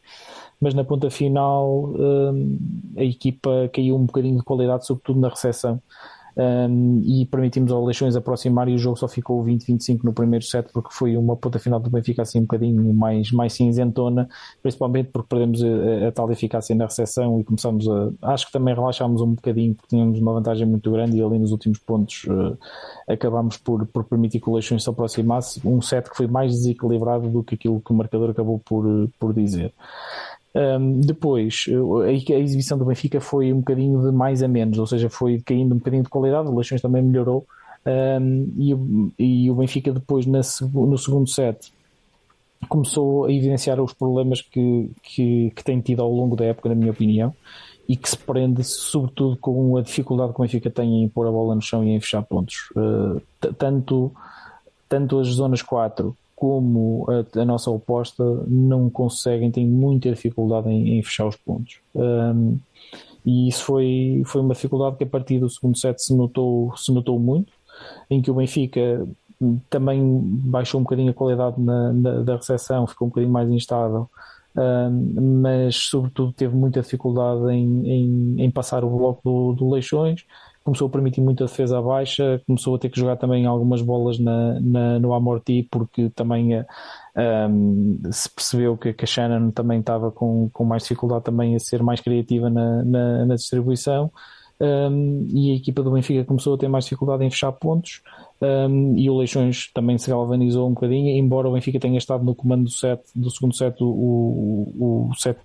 mas 0.59 0.73
na 0.73 0.83
ponta 0.83 1.09
final 1.09 1.85
um, 1.85 2.57
a 2.97 3.03
equipa 3.03 3.69
caiu 3.73 3.95
um 3.95 4.05
bocadinho 4.05 4.37
de 4.37 4.43
qualidade, 4.43 4.85
sobretudo 4.85 5.19
na 5.19 5.29
recepção. 5.29 5.81
Um, 6.39 7.01
e 7.03 7.25
permitimos 7.25 7.69
ao 7.69 7.83
Leixões 7.83 8.15
aproximar 8.15 8.69
e 8.69 8.73
o 8.73 8.77
jogo 8.77 8.95
só 8.95 9.09
ficou 9.09 9.43
20-25 9.43 10.05
no 10.05 10.13
primeiro 10.13 10.45
set 10.45 10.71
porque 10.71 10.87
foi 10.89 11.17
uma 11.17 11.35
ponta 11.35 11.59
final 11.59 11.81
do 11.81 11.89
Benfica 11.89 12.21
assim 12.21 12.39
um 12.39 12.43
bocadinho 12.43 12.93
mais, 12.93 13.29
mais 13.31 13.51
cinzentona, 13.51 14.29
principalmente 14.61 15.09
porque 15.11 15.27
perdemos 15.27 15.61
a, 15.61 16.07
a 16.07 16.11
tal 16.13 16.31
eficácia 16.31 16.73
na 16.73 16.85
recepção 16.85 17.41
e 17.41 17.43
começamos 17.43 17.89
a, 17.89 18.11
acho 18.31 18.45
que 18.45 18.53
também 18.53 18.73
relaxámos 18.73 19.21
um 19.21 19.33
bocadinho 19.33 19.75
porque 19.75 19.89
tínhamos 19.89 20.17
uma 20.19 20.31
vantagem 20.31 20.65
muito 20.65 20.89
grande 20.89 21.17
e 21.17 21.21
ali 21.21 21.37
nos 21.37 21.51
últimos 21.51 21.79
pontos 21.79 22.23
uh, 22.25 22.57
acabámos 23.05 23.57
por, 23.57 23.85
por 23.87 24.05
permitir 24.05 24.39
que 24.39 24.49
o 24.49 24.53
Leixões 24.53 24.83
se 24.83 24.89
aproximasse, 24.89 25.59
um 25.67 25.81
set 25.81 26.09
que 26.09 26.15
foi 26.15 26.27
mais 26.27 26.53
desequilibrado 26.53 27.27
do 27.27 27.43
que 27.43 27.55
aquilo 27.55 27.81
que 27.81 27.91
o 27.91 27.95
marcador 27.95 28.29
acabou 28.29 28.59
por, 28.59 29.09
por 29.19 29.33
dizer. 29.33 29.73
Um, 30.53 30.99
depois, 31.01 31.65
a, 32.03 32.07
a, 32.07 32.39
exibição 32.39 32.77
do 32.77 32.85
Benfica 32.85 33.21
foi 33.21 33.53
um 33.53 33.59
bocadinho 33.59 34.01
de 34.01 34.11
mais 34.11 34.41
a 34.41 34.47
menos, 34.47 34.79
ou 34.79 34.87
seja, 34.87 35.09
foi 35.09 35.39
caindo 35.41 35.75
um 35.75 35.77
bocadinho 35.77 36.03
de 36.03 36.09
qualidade, 36.09 36.49
o 36.49 36.55
Leixões 36.55 36.81
também 36.81 37.03
melhorou. 37.03 37.45
Um, 37.85 38.53
e, 38.57 39.45
e, 39.45 39.51
o 39.51 39.55
Benfica, 39.55 39.91
depois, 39.91 40.25
na, 40.25 40.41
no 40.73 40.97
segundo 40.97 41.29
set, 41.29 41.71
começou 42.67 43.25
a 43.25 43.31
evidenciar 43.31 43.79
os 43.79 43.93
problemas 43.93 44.41
que, 44.41 44.91
que, 45.03 45.51
que, 45.55 45.63
tem 45.63 45.79
tido 45.79 46.01
ao 46.01 46.11
longo 46.11 46.35
da 46.35 46.45
época, 46.45 46.69
na 46.69 46.75
minha 46.75 46.91
opinião, 46.91 47.33
e 47.87 47.95
que 47.95 48.09
se 48.09 48.17
prende 48.17 48.63
sobretudo 48.63 49.37
com 49.37 49.77
a 49.77 49.81
dificuldade 49.81 50.33
que 50.33 50.39
o 50.39 50.43
Benfica 50.43 50.69
tem 50.69 51.03
em 51.03 51.09
pôr 51.09 51.27
a 51.27 51.31
bola 51.31 51.55
no 51.55 51.61
chão 51.61 51.83
e 51.83 51.89
em 51.89 51.99
fechar 51.99 52.21
pontos. 52.23 52.69
Uh, 52.75 53.21
tanto, 53.57 54.11
tanto 54.87 55.19
as 55.19 55.27
zonas 55.27 55.61
4 55.61 56.15
como 56.39 57.05
a, 57.09 57.41
a, 57.41 57.43
nossa 57.43 57.69
oposta 57.69 58.23
não 58.47 58.89
conseguem, 58.89 59.51
têm 59.51 59.67
muita 59.67 60.09
dificuldade 60.09 60.69
em, 60.69 60.97
em 60.97 61.03
fechar 61.03 61.27
os 61.27 61.35
pontos. 61.35 61.79
Um, 61.93 62.57
e 63.25 63.49
isso 63.49 63.65
foi, 63.65 64.23
foi 64.25 64.39
uma 64.39 64.53
dificuldade 64.53 64.95
que 64.95 65.03
a 65.03 65.07
partir 65.07 65.37
do 65.37 65.49
segundo 65.49 65.77
set 65.77 66.01
se 66.01 66.15
notou, 66.15 66.73
se 66.77 66.93
notou 66.93 67.19
muito, 67.19 67.51
em 68.09 68.21
que 68.21 68.31
o 68.31 68.33
Benfica 68.33 69.05
também 69.69 70.01
baixou 70.23 70.79
um 70.79 70.83
bocadinho 70.83 71.11
a 71.11 71.13
qualidade 71.13 71.59
na, 71.59 71.91
na 71.91 72.21
da 72.21 72.37
recepção, 72.37 72.87
ficou 72.87 73.07
um 73.07 73.09
bocadinho 73.09 73.33
mais 73.33 73.49
instável, 73.49 74.09
um, 74.55 75.41
mas 75.41 75.75
sobretudo 75.75 76.31
teve 76.31 76.55
muita 76.55 76.81
dificuldade 76.81 77.51
em, 77.51 77.85
em, 77.85 78.45
em 78.45 78.49
passar 78.49 78.85
o 78.85 78.89
bloco 78.89 79.21
do, 79.23 79.53
do 79.53 79.69
Leixões 79.69 80.23
começou 80.69 80.87
a 80.87 80.91
permitir 80.91 81.19
muita 81.19 81.45
defesa 81.45 81.81
baixa, 81.81 82.39
começou 82.45 82.75
a 82.75 82.79
ter 82.79 82.89
que 82.89 82.99
jogar 82.99 83.17
também 83.17 83.47
algumas 83.47 83.81
bolas 83.81 84.19
na, 84.19 84.59
na 84.59 84.99
no 84.99 85.13
Amorti, 85.13 85.67
porque 85.69 86.11
também 86.11 86.59
um, 86.59 87.99
eh, 88.05 88.11
se 88.11 88.29
percebeu 88.29 88.77
que, 88.77 88.93
que, 88.93 89.03
a 89.03 89.07
Shannon 89.07 89.49
também 89.49 89.79
estava 89.79 90.11
com, 90.11 90.47
com 90.53 90.63
mais 90.63 90.83
dificuldade 90.83 91.23
também 91.23 91.55
a 91.55 91.59
ser 91.59 91.81
mais 91.81 92.01
criativa 92.01 92.51
na, 92.51 92.83
na, 92.83 93.25
na 93.25 93.35
distribuição. 93.35 94.11
Um, 94.61 95.25
e 95.33 95.51
a 95.51 95.55
equipa 95.55 95.81
do 95.81 95.89
Benfica 95.89 96.25
começou 96.25 96.53
a 96.53 96.57
ter 96.57 96.67
mais 96.67 96.83
dificuldade 96.83 97.23
em 97.23 97.31
fechar 97.31 97.53
pontos 97.53 98.01
um, 98.41 98.93
e 98.97 99.09
o 99.09 99.17
Leixões 99.17 99.71
também 99.73 99.97
se 99.97 100.09
galvanizou 100.09 100.67
um 100.67 100.73
bocadinho, 100.73 101.17
embora 101.17 101.47
o 101.47 101.53
Benfica 101.53 101.79
tenha 101.79 101.97
estado 101.97 102.25
no 102.25 102.35
comando 102.35 102.65
do, 102.65 102.69
set, 102.69 103.01
do 103.15 103.31
segundo 103.31 103.55
set 103.55 103.81
o, 103.81 103.87
o, 103.87 105.09
o 105.09 105.15
set 105.15 105.39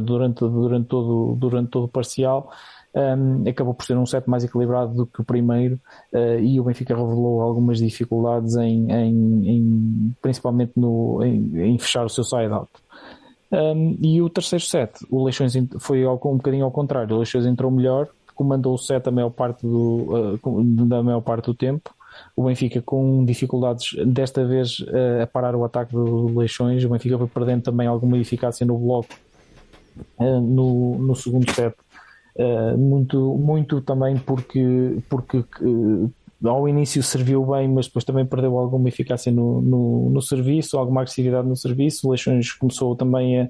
durante, 0.00 0.40
durante, 0.40 0.86
todo, 0.86 1.36
durante 1.36 1.68
todo 1.68 1.84
o 1.84 1.88
parcial 1.88 2.50
um, 2.98 3.48
acabou 3.48 3.74
por 3.74 3.84
ser 3.84 3.96
um 3.96 4.04
set 4.04 4.28
mais 4.28 4.42
equilibrado 4.42 4.92
do 4.92 5.06
que 5.06 5.20
o 5.20 5.24
primeiro 5.24 5.78
uh, 6.12 6.40
e 6.40 6.58
o 6.58 6.64
Benfica 6.64 6.96
revelou 6.96 7.40
algumas 7.40 7.78
dificuldades 7.78 8.56
em, 8.56 8.90
em, 8.90 9.48
em 9.48 10.16
principalmente 10.20 10.72
no, 10.74 11.22
em, 11.22 11.74
em, 11.74 11.78
fechar 11.78 12.04
o 12.04 12.08
seu 12.08 12.24
side-out. 12.24 12.68
Um, 13.52 13.96
e 14.02 14.20
o 14.20 14.28
terceiro 14.28 14.64
set, 14.64 14.92
o 15.08 15.24
Leixões 15.24 15.54
foi 15.78 16.04
um 16.04 16.16
bocadinho 16.16 16.64
ao 16.64 16.70
contrário, 16.70 17.14
o 17.14 17.18
Leixões 17.18 17.46
entrou 17.46 17.70
melhor, 17.70 18.08
comandou 18.34 18.74
o 18.74 18.78
set 18.78 19.08
a 19.08 19.12
maior 19.12 19.30
parte 19.30 19.62
do, 19.62 20.38
uh, 20.42 20.64
da 20.86 21.02
maior 21.02 21.20
parte 21.20 21.46
do 21.46 21.54
tempo, 21.54 21.94
o 22.34 22.44
Benfica 22.44 22.82
com 22.82 23.24
dificuldades 23.24 23.94
desta 24.06 24.44
vez 24.44 24.80
uh, 24.80 25.22
a 25.22 25.26
parar 25.26 25.54
o 25.54 25.64
ataque 25.64 25.92
do 25.92 26.36
Leixões, 26.36 26.84
o 26.84 26.88
Benfica 26.88 27.16
foi 27.16 27.28
perdendo 27.28 27.62
também 27.62 27.86
alguma 27.86 28.18
eficácia 28.18 28.66
no 28.66 28.76
bloco 28.76 29.14
uh, 30.18 30.40
no, 30.40 30.98
no 30.98 31.14
segundo 31.14 31.50
set 31.52 31.74
muito, 32.76 33.34
muito 33.36 33.80
também 33.80 34.16
porque, 34.16 34.98
porque 35.08 35.38
uh, 35.38 36.10
ao 36.44 36.68
início 36.68 37.02
serviu 37.02 37.44
bem, 37.44 37.68
mas 37.68 37.86
depois 37.86 38.04
também 38.04 38.24
perdeu 38.24 38.56
alguma 38.56 38.88
eficácia 38.88 39.32
no, 39.32 39.60
no, 39.60 40.10
no 40.10 40.22
serviço, 40.22 40.78
alguma 40.78 41.00
agressividade 41.00 41.48
no 41.48 41.56
serviço. 41.56 42.06
O 42.06 42.10
Leixões 42.10 42.52
começou 42.52 42.94
também 42.94 43.40
a, 43.40 43.48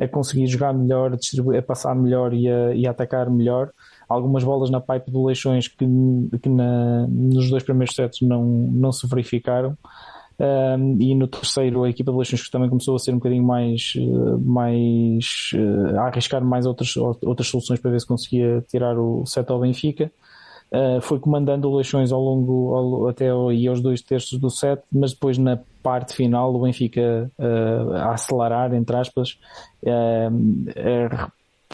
a 0.00 0.08
conseguir 0.08 0.46
jogar 0.46 0.74
melhor, 0.74 1.12
a 1.56 1.62
passar 1.62 1.94
melhor 1.94 2.34
e 2.34 2.48
a, 2.48 2.74
e 2.74 2.86
a 2.86 2.90
atacar 2.90 3.30
melhor. 3.30 3.70
Algumas 4.08 4.44
bolas 4.44 4.70
na 4.70 4.80
pipe 4.80 5.10
do 5.10 5.24
Leixões 5.24 5.68
que, 5.68 5.86
que 6.42 6.48
na, 6.48 7.06
nos 7.08 7.48
dois 7.48 7.62
primeiros 7.62 7.94
sets 7.94 8.20
não, 8.20 8.44
não 8.44 8.92
se 8.92 9.06
verificaram. 9.06 9.76
Um, 10.40 10.96
e 11.00 11.16
no 11.16 11.26
terceiro 11.26 11.82
a 11.82 11.90
equipa 11.90 12.12
de 12.12 12.18
Leixões 12.18 12.48
também 12.48 12.68
começou 12.68 12.94
a 12.94 12.98
ser 13.00 13.10
um 13.10 13.16
bocadinho 13.16 13.42
mais, 13.42 13.94
eh, 13.96 14.36
mais 14.40 15.50
uh, 15.54 15.98
a 15.98 16.02
arriscar 16.06 16.44
mais 16.44 16.64
outras, 16.64 16.96
outras 16.96 17.48
soluções 17.48 17.80
para 17.80 17.90
ver 17.90 18.00
se 18.00 18.06
conseguia 18.06 18.64
tirar 18.68 18.96
o 18.96 19.26
set 19.26 19.50
ao 19.50 19.58
Benfica. 19.58 20.12
Uh, 20.70 21.00
foi 21.00 21.18
comandando 21.18 21.68
o 21.68 21.74
Leixões 21.74 22.12
ao 22.12 22.20
longo 22.20 22.74
ao, 22.76 23.08
até 23.08 23.30
ao, 23.30 23.52
e 23.52 23.66
aos 23.66 23.80
dois 23.80 24.00
terços 24.00 24.38
do 24.38 24.48
set, 24.48 24.80
mas 24.92 25.12
depois 25.12 25.38
na 25.38 25.58
parte 25.82 26.14
final 26.14 26.54
o 26.54 26.60
Benfica 26.60 27.28
uh, 27.36 27.92
a 27.94 28.12
acelerar, 28.12 28.72
entre 28.74 28.96
aspas, 28.96 29.36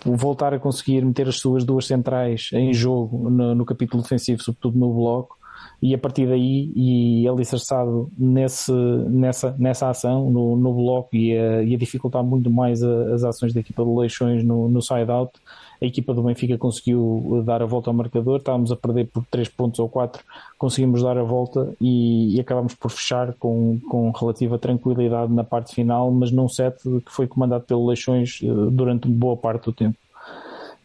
voltar 0.06 0.54
a 0.54 0.58
conseguir 0.58 1.04
meter 1.04 1.28
as 1.28 1.36
suas 1.36 1.64
duas 1.64 1.86
centrais 1.86 2.48
em 2.54 2.72
jogo 2.72 3.28
no, 3.28 3.54
no 3.54 3.64
capítulo 3.66 4.02
defensivo, 4.02 4.42
sobretudo 4.42 4.78
no 4.78 4.92
bloco, 4.92 5.36
e 5.82 5.94
a 5.94 5.98
partir 5.98 6.26
daí 6.26 6.72
e 6.74 7.28
alicerçado 7.28 8.10
nesse, 8.16 8.72
nessa, 8.72 9.54
nessa 9.58 9.90
ação 9.90 10.30
no, 10.30 10.56
no 10.56 10.72
bloco 10.72 11.14
e 11.14 11.36
a, 11.36 11.62
e 11.62 11.74
a 11.74 11.78
dificultar 11.78 12.22
muito 12.22 12.50
mais 12.50 12.82
a, 12.82 13.14
as 13.14 13.24
ações 13.24 13.52
da 13.52 13.60
equipa 13.60 13.84
de 13.84 13.90
Leixões 13.90 14.42
no, 14.44 14.68
no 14.68 14.80
side-out, 14.80 15.32
a 15.80 15.86
equipa 15.86 16.14
do 16.14 16.22
Benfica 16.22 16.56
conseguiu 16.56 17.42
dar 17.44 17.62
a 17.62 17.66
volta 17.66 17.90
ao 17.90 17.94
marcador, 17.94 18.38
estávamos 18.38 18.72
a 18.72 18.76
perder 18.76 19.06
por 19.08 19.24
3 19.30 19.48
pontos 19.48 19.78
ou 19.78 19.88
4, 19.88 20.22
conseguimos 20.56 21.02
dar 21.02 21.18
a 21.18 21.22
volta 21.22 21.74
e, 21.80 22.36
e 22.36 22.40
acabamos 22.40 22.74
por 22.74 22.90
fechar 22.90 23.34
com, 23.34 23.78
com 23.88 24.10
relativa 24.10 24.58
tranquilidade 24.58 25.32
na 25.32 25.44
parte 25.44 25.74
final, 25.74 26.10
mas 26.10 26.30
num 26.30 26.48
set 26.48 26.76
que 26.82 27.12
foi 27.12 27.26
comandado 27.26 27.64
pelo 27.64 27.86
Leixões 27.86 28.40
eh, 28.42 28.46
durante 28.70 29.08
boa 29.08 29.36
parte 29.36 29.64
do 29.64 29.72
tempo. 29.72 29.98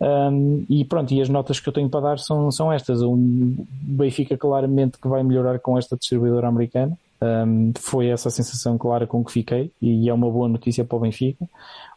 Um, 0.02 0.66
e 0.70 0.86
pronto, 0.86 1.14
e 1.14 1.22
as 1.22 1.28
notas 1.28 1.60
que 1.60 1.68
eu 1.68 1.74
tenho 1.74 1.90
para 1.90 2.02
dar 2.02 2.20
são, 2.20 2.50
são 2.52 2.72
estas. 2.72 3.02
O 3.02 3.16
Benfica 3.18 4.38
claramente 4.38 4.98
que 4.98 5.08
vai 5.08 5.24
melhorar 5.24 5.60
com 5.60 5.78
esta 5.78 5.98
distribuidora 5.98 6.48
americana. 6.48 6.98
Um, 7.22 7.74
foi 7.78 8.08
essa 8.08 8.30
a 8.30 8.32
sensação 8.32 8.78
clara 8.78 9.06
com 9.06 9.22
que 9.26 9.32
fiquei 9.34 9.70
e 9.82 10.08
é 10.08 10.14
uma 10.14 10.32
boa 10.32 10.48
notícia 10.48 10.86
para 10.86 10.96
o 10.96 11.02
Benfica. 11.02 11.46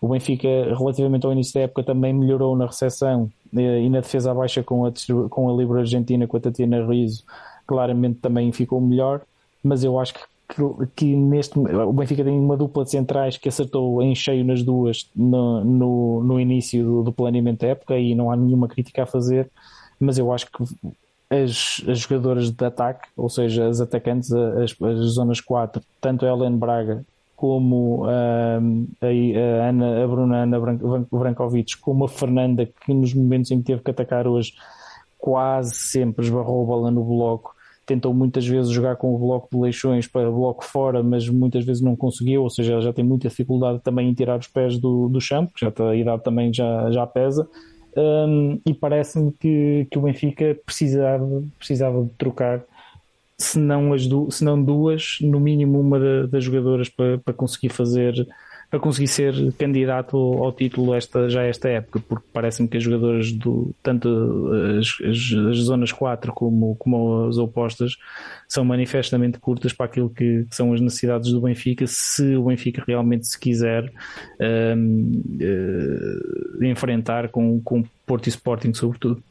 O 0.00 0.08
Benfica, 0.08 0.48
relativamente 0.76 1.24
ao 1.24 1.32
início 1.32 1.54
da 1.54 1.60
época, 1.60 1.84
também 1.84 2.12
melhorou 2.12 2.56
na 2.56 2.66
recepção 2.66 3.30
eh, 3.56 3.82
e 3.82 3.88
na 3.88 4.00
defesa 4.00 4.34
baixa 4.34 4.64
com 4.64 4.84
a, 4.84 4.92
com 5.30 5.48
a 5.48 5.56
Libra 5.56 5.80
Argentina, 5.80 6.26
com 6.26 6.36
a 6.36 6.40
Tatiana 6.40 6.84
Rizzo, 6.84 7.22
claramente 7.64 8.18
também 8.18 8.50
ficou 8.50 8.80
melhor. 8.80 9.20
Mas 9.62 9.84
eu 9.84 9.96
acho 10.00 10.14
que 10.14 10.20
que, 10.52 10.86
que, 10.94 11.16
neste 11.16 11.58
o 11.58 11.92
Benfica 11.92 12.22
tem 12.22 12.38
uma 12.38 12.56
dupla 12.56 12.84
de 12.84 12.90
centrais 12.90 13.38
que 13.38 13.48
acertou 13.48 14.02
em 14.02 14.14
cheio 14.14 14.44
nas 14.44 14.62
duas 14.62 15.08
no, 15.16 15.64
no, 15.64 16.22
no 16.22 16.40
início 16.40 16.84
do, 16.84 17.02
do, 17.04 17.12
planeamento 17.12 17.60
da 17.60 17.68
época 17.68 17.98
e 17.98 18.14
não 18.14 18.30
há 18.30 18.36
nenhuma 18.36 18.68
crítica 18.68 19.04
a 19.04 19.06
fazer, 19.06 19.50
mas 19.98 20.18
eu 20.18 20.30
acho 20.32 20.46
que 20.50 20.64
as, 21.30 21.82
as 21.88 22.00
jogadoras 22.00 22.50
de 22.50 22.64
ataque, 22.64 23.08
ou 23.16 23.28
seja, 23.28 23.66
as 23.66 23.80
atacantes, 23.80 24.30
as, 24.32 24.76
as 24.82 24.98
zonas 25.14 25.40
4, 25.40 25.82
tanto 26.00 26.26
a 26.26 26.28
Helen 26.28 26.58
Braga 26.58 27.04
como 27.34 28.04
a, 28.04 28.58
a, 29.04 29.68
Ana, 29.68 30.04
a 30.04 30.06
Bruna 30.06 30.42
Ana 30.42 30.60
Brankovic, 31.10 31.78
como 31.78 32.04
a 32.04 32.08
Fernanda, 32.08 32.66
que 32.66 32.94
nos 32.94 33.14
momentos 33.14 33.50
em 33.50 33.58
que 33.58 33.64
teve 33.64 33.82
que 33.82 33.90
atacar 33.90 34.28
hoje, 34.28 34.52
quase 35.18 35.74
sempre 35.74 36.24
esbarrou 36.24 36.62
a 36.62 36.66
bola 36.66 36.90
no 36.90 37.02
bloco. 37.02 37.54
Tentou 37.92 38.14
muitas 38.14 38.46
vezes 38.46 38.72
jogar 38.72 38.96
com 38.96 39.14
o 39.14 39.18
bloco 39.18 39.48
de 39.52 39.60
leixões 39.60 40.06
para 40.06 40.30
bloco 40.30 40.64
fora, 40.64 41.02
mas 41.02 41.28
muitas 41.28 41.62
vezes 41.62 41.82
não 41.82 41.94
conseguiu, 41.94 42.42
ou 42.42 42.48
seja, 42.48 42.80
já 42.80 42.90
tem 42.90 43.04
muita 43.04 43.28
dificuldade 43.28 43.80
também 43.80 44.08
em 44.08 44.14
tirar 44.14 44.38
os 44.38 44.46
pés 44.46 44.78
do, 44.78 45.10
do 45.10 45.20
chão, 45.20 45.44
porque 45.44 45.62
já 45.62 45.68
está, 45.68 45.90
a 45.90 45.94
idade 45.94 46.24
também 46.24 46.50
já, 46.50 46.90
já 46.90 47.06
pesa. 47.06 47.46
Um, 47.94 48.58
e 48.66 48.72
parece-me 48.72 49.30
que, 49.32 49.86
que 49.90 49.98
o 49.98 50.00
Benfica 50.00 50.56
precisava, 50.64 51.44
precisava 51.58 52.02
de 52.02 52.08
trocar 52.16 52.64
se 53.36 53.58
não, 53.58 53.92
as 53.92 54.06
du 54.06 54.30
se 54.30 54.42
não 54.42 54.62
duas, 54.62 55.18
no 55.20 55.38
mínimo 55.38 55.78
uma 55.78 56.00
das 56.26 56.44
jogadoras 56.44 56.88
para, 56.88 57.18
para 57.18 57.34
conseguir 57.34 57.68
fazer 57.68 58.26
para 58.72 58.80
conseguir 58.80 59.08
ser 59.08 59.52
candidato 59.58 60.16
ao 60.16 60.50
título 60.50 60.94
esta, 60.94 61.28
já 61.28 61.42
esta 61.42 61.68
época, 61.68 62.00
porque 62.08 62.26
parece-me 62.32 62.66
que 62.66 62.78
as 62.78 62.82
jogadoras 62.82 63.30
do 63.30 63.74
tanto 63.82 64.50
as, 64.80 64.96
as, 65.06 65.48
as, 65.50 65.56
zonas 65.58 65.92
4 65.92 66.32
como, 66.32 66.74
como 66.76 67.26
as 67.26 67.36
opostas 67.36 67.98
são 68.48 68.64
manifestamente 68.64 69.38
curtas 69.38 69.74
para 69.74 69.84
aquilo 69.84 70.08
que, 70.08 70.46
que 70.48 70.56
são 70.56 70.72
as 70.72 70.80
necessidades 70.80 71.30
do 71.30 71.42
Benfica, 71.42 71.86
se 71.86 72.34
o 72.34 72.44
Benfica 72.44 72.82
realmente 72.86 73.26
se 73.26 73.38
quiser 73.38 73.92
um, 74.40 75.22
uh, 75.38 76.62
eh, 76.62 76.66
enfrentar 76.66 77.28
com, 77.28 77.60
com 77.60 77.84
Porto 78.06 78.26
e 78.26 78.30
Sporting 78.30 78.72
sobretudo. 78.72 79.22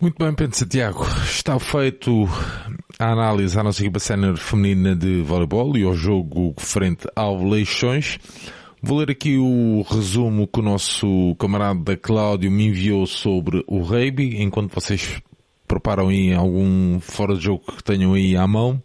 Muito 0.00 0.16
bem, 0.18 0.34
Pedro 0.34 0.56
Santiago. 0.56 1.06
Está 1.22 1.60
feito 1.60 2.26
a 3.00 3.12
análise 3.12 3.58
à 3.58 3.62
nossa 3.62 3.80
equipa 3.80 3.98
sénior 3.98 4.36
feminina 4.36 4.94
de 4.94 5.22
voleibol 5.22 5.74
e 5.74 5.84
ao 5.84 5.94
jogo 5.94 6.52
frente 6.58 7.08
ao 7.16 7.42
Leixões. 7.42 8.18
Vou 8.82 8.98
ler 8.98 9.10
aqui 9.10 9.38
o 9.38 9.80
resumo 9.88 10.46
que 10.46 10.60
o 10.60 10.62
nosso 10.62 11.34
camarada 11.38 11.96
Cláudio 11.96 12.50
me 12.50 12.66
enviou 12.66 13.06
sobre 13.06 13.64
o 13.66 13.80
rugby, 13.80 14.42
enquanto 14.42 14.74
vocês 14.74 15.18
preparam 15.66 16.08
aí 16.08 16.34
algum 16.34 17.00
fora 17.00 17.34
de 17.34 17.44
jogo 17.44 17.64
que 17.74 17.82
tenham 17.82 18.12
aí 18.12 18.36
à 18.36 18.46
mão. 18.46 18.82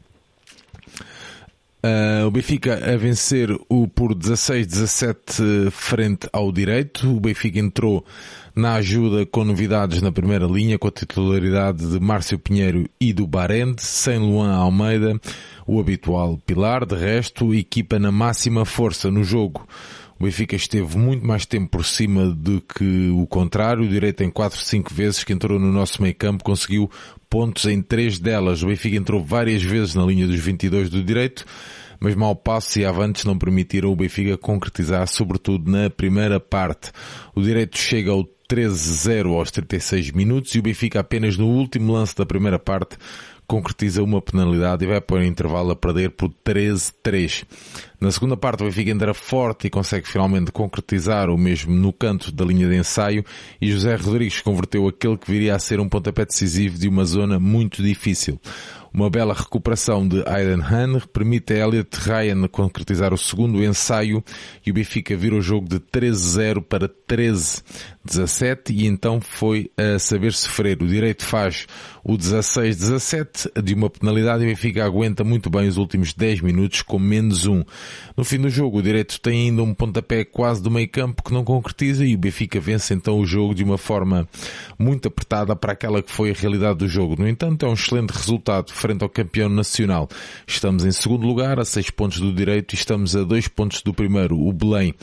Uh, 1.84 2.26
o 2.26 2.32
Benfica 2.32 2.94
a 2.94 2.96
vencer 2.96 3.50
o 3.68 3.86
por 3.86 4.16
16-17 4.16 5.70
frente 5.72 6.30
ao 6.32 6.54
direito. 6.54 7.14
O 7.14 7.20
Benfica 7.20 7.60
entrou 7.60 8.06
na 8.56 8.76
ajuda 8.76 9.26
com 9.26 9.44
novidades 9.44 10.02
na 10.02 10.12
primeira 10.12 10.46
linha, 10.46 10.80
com 10.80 10.88
a 10.88 10.92
titularidade 10.92 11.86
de 11.86 12.00
Márcio 12.00 12.40
Pinheiro 12.40 12.90
e 13.00 13.12
do 13.12 13.28
Barende, 13.28 13.82
sem 13.82 14.18
Luan 14.18 14.54
Almeida, 14.54 15.20
o 15.68 15.80
habitual 15.80 16.40
pilar. 16.46 16.86
De 16.86 16.96
resto, 16.96 17.54
equipa 17.54 18.00
na 18.00 18.12
máxima 18.12 18.64
força 18.64 19.12
no 19.12 19.24
jogo. 19.24 19.68
O 20.18 20.24
Benfica 20.24 20.56
esteve 20.56 20.98
muito 20.98 21.28
mais 21.28 21.46
tempo 21.46 21.70
por 21.70 21.84
cima 21.84 22.28
do 22.28 22.62
que 22.62 23.10
o 23.10 23.28
contrário. 23.28 23.84
O 23.84 23.88
direito 23.88 24.24
em 24.24 24.30
4, 24.30 24.58
5 24.58 24.94
vezes 24.94 25.24
que 25.26 25.34
entrou 25.34 25.60
no 25.60 25.72
nosso 25.72 26.02
meio 26.02 26.16
campo 26.16 26.42
conseguiu 26.42 26.90
pontos 27.30 27.66
em 27.66 27.82
3 27.82 28.20
delas. 28.20 28.64
O 28.64 28.68
Benfica 28.68 28.96
entrou 28.96 29.22
várias 29.22 29.62
vezes 29.62 29.94
na 29.94 30.06
linha 30.06 30.26
dos 30.26 30.40
22 30.40 30.90
do 30.90 31.04
direito 31.04 31.46
mas 32.06 32.14
mal 32.14 32.36
passo 32.36 32.78
e 32.78 32.86
avantes 32.86 33.26
não 33.26 33.36
permitiram 33.36 33.92
o 33.92 33.96
Benfica 33.96 34.38
concretizar, 34.38 35.08
sobretudo 35.08 35.72
na 35.72 35.90
primeira 35.90 36.40
parte. 36.40 36.92
O 37.34 37.42
direito 37.42 37.80
chega 37.80 38.12
ao 38.12 38.24
13-0 38.48 39.34
aos 39.34 39.50
36 39.50 40.12
minutos 40.12 40.54
e 40.54 40.60
o 40.60 40.62
Benfica 40.62 41.00
apenas 41.00 41.36
no 41.36 41.48
último 41.48 41.94
lance 41.94 42.16
da 42.16 42.24
primeira 42.24 42.60
parte 42.60 42.96
concretiza 43.48 44.04
uma 44.04 44.22
penalidade 44.22 44.86
e 44.86 44.88
vai 44.88 45.02
para 45.02 45.16
o 45.16 45.24
intervalo 45.24 45.72
a 45.72 45.76
perder 45.76 46.12
por 46.12 46.30
13-3. 46.46 47.44
Na 48.06 48.12
segunda 48.12 48.38
parte 48.38 48.62
o 48.62 48.68
Benfica 48.68 48.92
entra 48.92 49.16
forte 49.16 49.66
e 49.66 49.70
consegue 49.72 50.08
finalmente 50.08 50.52
concretizar 50.52 51.28
o 51.28 51.36
mesmo 51.36 51.74
no 51.74 51.92
canto 51.92 52.32
da 52.32 52.46
linha 52.46 52.70
de 52.70 52.76
ensaio 52.76 53.26
e 53.60 53.72
José 53.72 53.96
Rodrigues 53.96 54.42
converteu 54.42 54.88
aquele 54.88 55.18
que 55.18 55.32
viria 55.32 55.56
a 55.56 55.60
ser 55.60 55.80
um 55.80 55.90
pontapé 55.90 56.24
decisivo 56.24 56.78
de 56.78 56.88
uma 56.88 57.04
zona 57.04 57.40
muito 57.40 57.82
difícil. 57.82 58.40
Uma 58.96 59.10
bela 59.10 59.34
recuperação 59.34 60.08
de 60.08 60.24
Aiden 60.26 60.62
Han 60.62 61.02
permite 61.12 61.54
a 61.54 61.68
Elliot 61.68 62.00
Ryan 62.00 62.48
concretizar 62.48 63.14
o 63.14 63.18
segundo 63.18 63.62
ensaio 63.62 64.24
e 64.66 64.72
o 64.72 64.74
Benfica 64.74 65.18
vira 65.18 65.36
o 65.36 65.42
jogo 65.42 65.68
de 65.68 65.82
13-0 65.82 66.64
para 66.64 66.88
13-17 66.88 68.70
e 68.70 68.88
então 68.88 69.20
foi 69.20 69.70
a 69.76 70.00
saber 70.00 70.32
sofrer. 70.32 70.82
O 70.82 70.88
direito 70.88 71.26
faz 71.26 71.68
o 72.06 72.18
16-17 72.18 73.62
de 73.62 73.74
uma 73.74 73.90
penalidade 73.90 74.44
e 74.44 74.46
o 74.46 74.50
Benfica 74.50 74.86
aguenta 74.86 75.26
muito 75.26 75.50
bem 75.50 75.68
os 75.68 75.76
últimos 75.76 76.14
10 76.14 76.40
minutos 76.40 76.82
com 76.82 76.98
menos 76.98 77.46
um. 77.46 77.66
No 78.16 78.24
fim 78.24 78.40
do 78.40 78.50
jogo, 78.50 78.80
o 78.80 78.82
direito 78.82 79.20
tem 79.20 79.48
ainda 79.50 79.64
um 79.64 79.74
pontapé 79.74 80.24
quase 80.24 80.62
do 80.62 80.72
meio 80.72 80.88
campo 80.90 81.24
que 81.24 81.34
não 81.34 81.44
concretiza 81.44 82.06
e 82.06 82.16
o 82.16 82.18
Benfica 82.18 82.60
vence 82.60 82.94
então 82.94 83.20
o 83.20 83.26
jogo 83.26 83.54
de 83.54 83.64
uma 83.64 83.78
forma 83.78 84.28
muito 84.78 85.08
apertada 85.08 85.56
para 85.56 85.74
aquela 85.74 86.02
que 86.02 86.12
foi 86.12 86.32
a 86.32 86.34
realidade 86.34 86.80
do 86.80 86.88
jogo. 86.88 87.16
No 87.18 87.28
entanto, 87.28 87.66
é 87.66 87.70
um 87.70 87.74
excelente 87.74 88.12
resultado 88.12 88.72
frente 88.72 89.04
ao 89.04 89.10
campeão 89.10 89.50
nacional. 89.50 90.08
Estamos 90.48 90.86
em 90.86 90.92
segundo 90.92 91.26
lugar, 91.26 91.60
a 91.60 91.66
seis 91.66 91.90
pontos 91.90 92.20
do 92.20 92.34
direito 92.34 92.74
e 92.74 92.76
estamos 92.76 93.16
a 93.16 93.24
dois 93.24 93.48
pontos 93.48 93.82
do 93.82 93.94
primeiro, 93.94 94.40
o 94.40 94.52
Belém. 94.54 94.94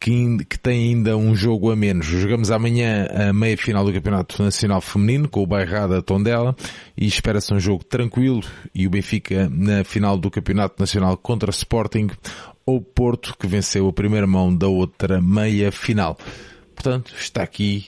Que, 0.00 0.44
que, 0.44 0.58
tem 0.58 0.90
ainda 0.90 1.16
um 1.16 1.34
jogo 1.34 1.72
a 1.72 1.76
menos. 1.76 2.06
Jogamos 2.06 2.52
amanhã 2.52 3.08
a 3.12 3.32
meia 3.32 3.56
final 3.56 3.84
do 3.84 3.92
Campeonato 3.92 4.40
Nacional 4.42 4.80
Feminino 4.80 5.28
com 5.28 5.42
o 5.42 5.46
Bairrada 5.46 6.00
Tondela 6.00 6.54
e 6.96 7.06
espera-se 7.06 7.52
um 7.52 7.58
jogo 7.58 7.82
tranquilo 7.82 8.42
e 8.72 8.86
o 8.86 8.90
Benfica 8.90 9.48
na 9.50 9.82
final 9.82 10.16
do 10.16 10.30
Campeonato 10.30 10.76
Nacional 10.78 11.16
contra 11.16 11.50
Sporting 11.50 12.08
ou 12.64 12.80
Porto 12.80 13.34
que 13.36 13.46
venceu 13.46 13.88
a 13.88 13.92
primeira 13.92 14.26
mão 14.26 14.54
da 14.54 14.68
outra 14.68 15.20
meia 15.20 15.72
final. 15.72 16.16
Portanto, 16.74 17.12
está 17.18 17.42
aqui 17.42 17.86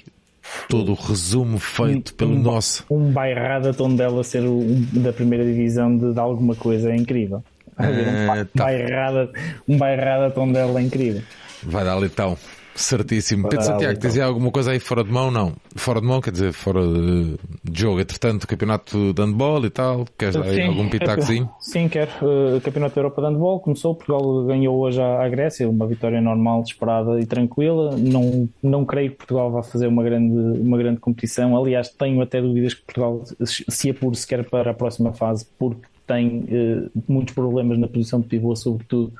todo 0.68 0.92
o 0.92 0.94
resumo 0.94 1.58
feito 1.58 2.12
um, 2.12 2.16
pelo 2.16 2.32
um, 2.32 2.42
nosso. 2.42 2.84
Um 2.90 3.12
bairrada 3.12 3.72
Tondela 3.72 4.24
ser 4.24 4.42
um, 4.42 4.86
da 4.92 5.12
primeira 5.12 5.44
divisão 5.44 5.96
de, 5.96 6.12
de, 6.12 6.18
alguma 6.18 6.54
coisa 6.54 6.90
é 6.90 6.96
incrível. 6.96 7.42
Um, 7.78 7.84
uh, 7.84 8.44
tá. 8.56 8.64
bairrada, 8.64 9.30
um 9.68 9.78
bairrada 9.78 10.30
Tondela 10.30 10.80
é 10.80 10.82
incrível. 10.82 11.22
Vai 11.62 11.84
dar 11.84 12.02
então. 12.02 12.36
Certíssimo. 12.74 13.48
Pedro 13.48 13.66
Santiago, 13.66 13.98
tens 13.98 14.16
aí 14.16 14.22
alguma 14.22 14.50
coisa 14.50 14.70
aí 14.70 14.78
fora 14.78 15.04
de 15.04 15.10
mão? 15.10 15.30
Não. 15.30 15.52
Fora 15.76 16.00
de 16.00 16.06
mão, 16.06 16.20
quer 16.20 16.30
dizer, 16.30 16.52
fora 16.52 16.80
de, 16.82 17.36
jogo. 17.74 18.00
Entretanto, 18.00 18.46
campeonato 18.46 19.12
de 19.12 19.22
handball 19.22 19.64
e 19.66 19.70
tal. 19.70 20.06
Queres 20.16 20.34
dar 20.34 20.44
aí 20.44 20.62
algum 20.62 20.88
pitacozinho? 20.88 21.50
Sim, 21.60 21.88
quero. 21.88 22.10
Uh, 22.22 22.60
campeonato 22.60 22.94
da 22.94 23.00
Europa 23.00 23.22
de 23.22 23.28
handball 23.28 23.60
começou. 23.60 23.94
Portugal 23.94 24.44
ganhou 24.44 24.78
hoje 24.78 25.00
à 25.00 25.28
Grécia. 25.28 25.68
Uma 25.68 25.86
vitória 25.86 26.20
normal, 26.20 26.62
esperada 26.62 27.20
e 27.20 27.26
tranquila. 27.26 27.96
Não, 27.98 28.48
não 28.62 28.84
creio 28.84 29.10
que 29.10 29.18
Portugal 29.18 29.50
vá 29.50 29.62
fazer 29.62 29.86
uma 29.86 30.02
grande, 30.02 30.60
uma 30.60 30.78
grande 30.78 31.00
competição. 31.00 31.56
Aliás, 31.56 31.88
tenho 31.90 32.22
até 32.22 32.40
dúvidas 32.40 32.74
que 32.74 32.82
Portugal 32.82 33.22
se 33.44 33.90
apure 33.90 34.16
sequer 34.16 34.48
para 34.48 34.70
a 34.70 34.74
próxima 34.74 35.12
fase, 35.12 35.46
porque 35.58 35.82
tem 36.06 36.46
uh, 36.50 36.90
muitos 37.06 37.34
problemas 37.34 37.78
na 37.78 37.88
posição 37.88 38.20
de 38.20 38.26
pivô, 38.26 38.54
sobretudo 38.56 39.12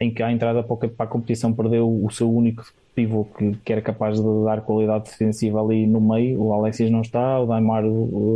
em 0.00 0.12
que 0.12 0.22
à 0.22 0.30
entrada 0.30 0.62
para 0.62 0.88
a 0.98 1.06
competição 1.06 1.52
perdeu 1.52 1.88
o 1.88 2.10
seu 2.10 2.32
único 2.32 2.64
pivô 2.94 3.24
que, 3.24 3.56
que 3.64 3.72
era 3.72 3.80
capaz 3.80 4.20
de 4.20 4.44
dar 4.44 4.60
qualidade 4.62 5.04
defensiva 5.04 5.60
ali 5.60 5.86
no 5.86 6.00
meio. 6.00 6.40
O 6.42 6.52
Alexis 6.52 6.90
não 6.90 7.00
está, 7.00 7.40
o 7.40 7.46
Daimar 7.46 7.84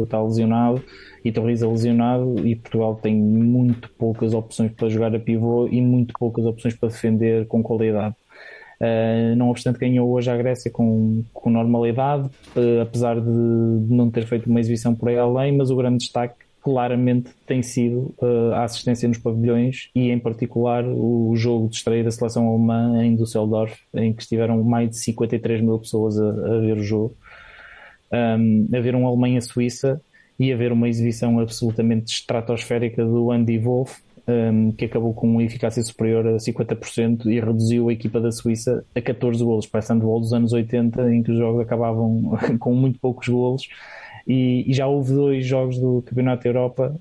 está 0.02 0.22
lesionado 0.22 0.82
e 1.24 1.32
Torriza 1.32 1.68
lesionado 1.68 2.46
e 2.46 2.56
Portugal 2.56 2.98
tem 3.00 3.14
muito 3.14 3.90
poucas 3.90 4.34
opções 4.34 4.72
para 4.72 4.88
jogar 4.88 5.14
a 5.14 5.18
pivô 5.18 5.68
e 5.68 5.80
muito 5.80 6.14
poucas 6.18 6.44
opções 6.44 6.74
para 6.74 6.88
defender 6.88 7.46
com 7.46 7.62
qualidade. 7.62 8.14
Uh, 8.80 9.36
não 9.36 9.48
obstante, 9.48 9.78
ganhou 9.78 10.10
hoje 10.10 10.28
a 10.28 10.36
Grécia 10.36 10.68
com, 10.68 11.22
com 11.32 11.50
normalidade, 11.50 12.28
uh, 12.56 12.82
apesar 12.82 13.14
de, 13.14 13.26
de, 13.26 13.94
não 13.94 14.10
ter 14.10 14.26
feito 14.26 14.50
uma 14.50 14.58
exibição 14.58 14.92
por 14.92 15.08
aí 15.08 15.16
além, 15.16 15.56
mas 15.56 15.70
o 15.70 15.76
grande 15.76 15.98
destaque 15.98 16.34
claramente 16.62 17.30
tem 17.44 17.60
sido 17.60 18.14
uh, 18.22 18.52
a 18.54 18.64
assistência 18.64 19.08
nos 19.08 19.18
pavilhões 19.18 19.90
e, 19.94 20.10
em 20.10 20.18
particular, 20.18 20.84
o 20.86 21.34
jogo 21.34 21.68
de 21.68 21.76
estreia 21.76 22.04
da 22.04 22.10
seleção 22.10 22.48
alemã 22.48 23.04
em 23.04 23.16
Düsseldorf, 23.16 23.76
em 23.92 24.12
que 24.12 24.22
estiveram 24.22 24.62
mais 24.62 24.90
de 24.90 24.98
53 24.98 25.60
mil 25.60 25.78
pessoas 25.78 26.18
a, 26.18 26.28
a 26.28 26.60
ver 26.60 26.76
o 26.76 26.82
jogo. 26.82 27.16
Um, 28.12 28.68
a 28.72 28.80
ver 28.80 28.94
um 28.94 29.06
Alemanha-Suíça 29.06 30.00
e 30.38 30.52
a 30.52 30.56
ver 30.56 30.70
uma 30.70 30.88
exibição 30.88 31.40
absolutamente 31.40 32.12
estratosférica 32.12 33.04
do 33.04 33.32
Andy 33.32 33.58
Wolf, 33.58 33.98
um, 34.28 34.70
que 34.70 34.84
acabou 34.84 35.14
com 35.14 35.26
uma 35.26 35.42
eficácia 35.42 35.82
superior 35.82 36.26
a 36.26 36.36
50% 36.36 37.26
e 37.26 37.40
reduziu 37.40 37.88
a 37.88 37.92
equipa 37.92 38.20
da 38.20 38.30
Suíça 38.30 38.84
a 38.94 39.00
14 39.00 39.42
golos, 39.42 39.66
parecendo 39.66 40.08
o 40.08 40.20
dos 40.20 40.32
anos 40.32 40.52
80, 40.52 41.12
em 41.12 41.22
que 41.22 41.32
os 41.32 41.38
jogos 41.38 41.60
acabavam 41.62 42.38
com 42.60 42.72
muito 42.72 43.00
poucos 43.00 43.26
golos 43.28 43.66
e, 44.26 44.70
e, 44.70 44.74
já 44.74 44.86
houve 44.86 45.12
dois 45.12 45.44
jogos 45.44 45.78
do 45.78 46.02
Campeonato 46.02 46.44
da 46.44 46.48
Europa 46.48 46.96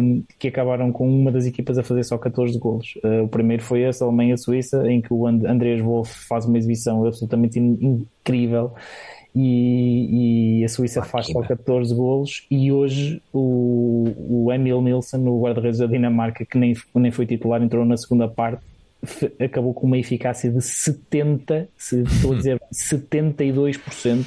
um, 0.00 0.22
que 0.38 0.48
acabaram 0.48 0.90
com 0.92 1.08
uma 1.08 1.30
das 1.30 1.46
equipas 1.46 1.78
a 1.78 1.82
fazer 1.82 2.04
só 2.04 2.18
14 2.18 2.58
golos. 2.58 2.94
Uh, 3.04 3.24
o 3.24 3.28
primeiro 3.28 3.62
foi 3.62 3.82
esse, 3.82 4.02
Alemanha-Suíça, 4.02 4.90
em 4.90 5.00
que 5.00 5.12
o 5.12 5.26
And 5.26 5.40
Andreas 5.46 5.80
Wolff 5.80 6.12
faz 6.26 6.46
uma 6.46 6.58
exibição 6.58 7.04
absolutamente 7.04 7.58
in 7.58 8.04
incrível 8.24 8.72
e, 9.34 10.60
e 10.60 10.64
a 10.64 10.68
Suíça 10.68 11.02
faz 11.02 11.26
só 11.26 11.42
14 11.42 11.92
golos 11.94 12.46
e 12.48 12.70
hoje 12.70 13.20
o, 13.32 14.44
o 14.46 14.52
Emil 14.52 14.80
Nilsson, 14.80 15.18
o 15.26 15.42
guarda-redes 15.42 15.80
da 15.80 15.86
Dinamarca, 15.86 16.44
que 16.44 16.56
nem, 16.56 16.74
nem 16.94 17.10
foi 17.10 17.26
titular, 17.26 17.60
entrou 17.60 17.84
na 17.84 17.96
segunda 17.96 18.28
parte, 18.28 18.62
acabou 19.40 19.74
com 19.74 19.86
uma 19.88 19.98
eficácia 19.98 20.50
de 20.50 20.62
70, 20.62 21.68
se 21.76 22.02
estou 22.02 22.32
a 22.32 22.36
dizer 22.38 22.60
72%. 22.72 24.24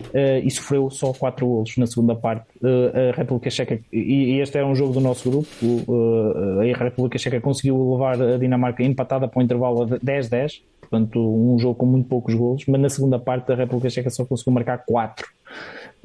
Uh, 0.00 0.44
e 0.44 0.50
sofreu 0.50 0.90
só 0.90 1.12
4 1.12 1.46
golos 1.46 1.76
na 1.76 1.86
segunda 1.86 2.14
parte. 2.14 2.46
Uh, 2.62 3.10
a 3.10 3.16
República 3.16 3.50
Checa, 3.50 3.80
e, 3.92 4.38
este 4.40 4.58
era 4.58 4.66
um 4.66 4.74
jogo 4.74 4.92
do 4.92 5.00
nosso 5.00 5.30
grupo, 5.30 5.48
uh, 5.88 6.60
a 6.60 6.84
República 6.84 7.18
Checa 7.18 7.40
conseguiu 7.40 7.92
levar 7.92 8.20
a 8.20 8.36
Dinamarca 8.36 8.82
empatada 8.82 9.26
para 9.26 9.40
o 9.40 9.42
intervalo 9.42 9.82
a 9.82 9.86
10-10, 9.86 10.62
portanto, 10.80 11.18
um 11.18 11.58
jogo 11.58 11.74
com 11.74 11.86
muito 11.86 12.08
poucos 12.08 12.34
golos, 12.34 12.64
mas 12.66 12.80
na 12.80 12.88
segunda 12.88 13.18
parte 13.18 13.52
a 13.52 13.54
República 13.54 13.90
Checa 13.90 14.10
só 14.10 14.24
conseguiu 14.24 14.52
marcar 14.52 14.84
4 14.86 15.26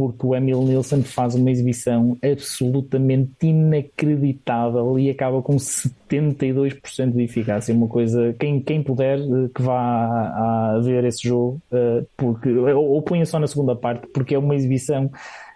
porque 0.02 0.26
o 0.26 0.34
Emil 0.34 0.64
Nilsson 0.64 1.04
faz 1.04 1.36
uma 1.36 1.52
exibição 1.52 2.18
absolutamente 2.24 3.46
inacreditável 3.46 4.98
e 4.98 5.12
acaba 5.12 5.44
com 5.44 5.58
72% 5.58 7.12
de 7.12 7.24
eficácia. 7.24 7.76
Uma 7.76 7.88
coisa, 7.88 8.36
quem, 8.40 8.60
quem 8.62 8.82
puder 8.82 9.20
eh, 9.20 9.50
que 9.54 9.62
vá 9.62 9.76
a, 9.76 10.80
ver 10.84 11.04
esse 11.06 11.28
jogo, 11.28 11.62
uh, 11.72 12.04
porque, 12.18 12.50
ou, 12.50 12.94
ou 12.94 13.02
ponha 13.04 13.28
só 13.28 13.38
na 13.38 13.46
segunda 13.46 13.76
parte, 13.76 14.08
porque 14.08 14.34
é 14.34 14.40
uma 14.40 14.56
exibição 14.56 15.06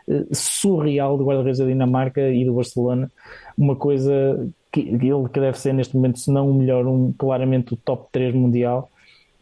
uh, 0.07 0.27
surreal 0.31 1.17
do 1.17 1.25
guarda-redes 1.25 1.59
da 1.59 1.65
Dinamarca 1.65 2.29
e 2.29 2.45
do 2.45 2.53
Barcelona. 2.53 3.11
Uma 3.57 3.75
coisa 3.75 4.47
que, 4.71 4.83
que 4.83 5.07
ele 5.07 5.27
que 5.27 5.39
deve 5.39 5.57
ser 5.57 5.73
neste 5.73 5.95
momento, 5.95 6.19
se 6.19 6.31
não 6.31 6.51
o 6.51 6.53
melhor, 6.53 6.85
um, 6.85 7.11
claramente 7.17 7.73
o 7.73 7.77
top 7.77 8.09
3 8.11 8.35
mundial 8.35 8.91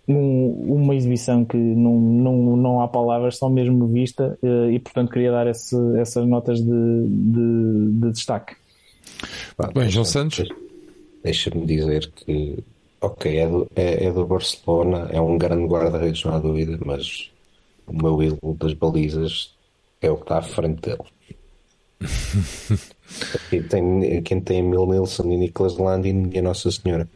um, 0.07 0.75
uma 0.75 0.95
exibição 0.95 1.45
que 1.45 1.57
não, 1.57 1.99
não, 1.99 2.57
não 2.57 2.81
há 2.81 2.87
palavras, 2.87 3.37
só 3.37 3.49
mesmo 3.49 3.87
vista, 3.87 4.37
uh, 4.43 4.69
e 4.69 4.79
portanto 4.79 5.11
queria 5.11 5.31
dar 5.31 5.47
esse, 5.47 5.75
essas 5.97 6.27
notas 6.27 6.59
de, 6.59 6.65
de, 6.65 7.91
de 8.01 8.11
destaque. 8.11 8.55
Bem, 9.73 9.89
João 9.89 10.05
Santos. 10.05 10.49
Deixa-me 11.23 11.65
dizer 11.65 12.11
que, 12.11 12.57
ok, 12.99 13.37
é 13.37 13.47
do, 13.47 13.67
é, 13.75 14.05
é 14.05 14.11
do 14.11 14.25
Barcelona, 14.25 15.07
é 15.09 15.21
um 15.21 15.37
grande 15.37 15.65
guarda-redes, 15.65 16.23
não 16.25 16.33
há 16.33 16.39
dúvida, 16.39 16.77
mas 16.85 17.31
o 17.87 17.93
meu 17.93 18.21
ídolo 18.21 18.55
das 18.55 18.73
balizas 18.73 19.53
é 20.01 20.11
o 20.11 20.17
que 20.17 20.23
está 20.23 20.39
à 20.39 20.41
frente 20.41 20.81
dele. 20.81 21.03
Aqui 23.35 23.61
tem, 23.61 24.21
quem 24.23 24.41
tem 24.41 24.59
Emil 24.59 24.85
Nilsson 24.85 25.31
e 25.31 25.37
Nicolas 25.37 25.77
Landin 25.77 26.29
e 26.33 26.39
a 26.39 26.41
Nossa 26.41 26.69
Senhora. 26.71 27.07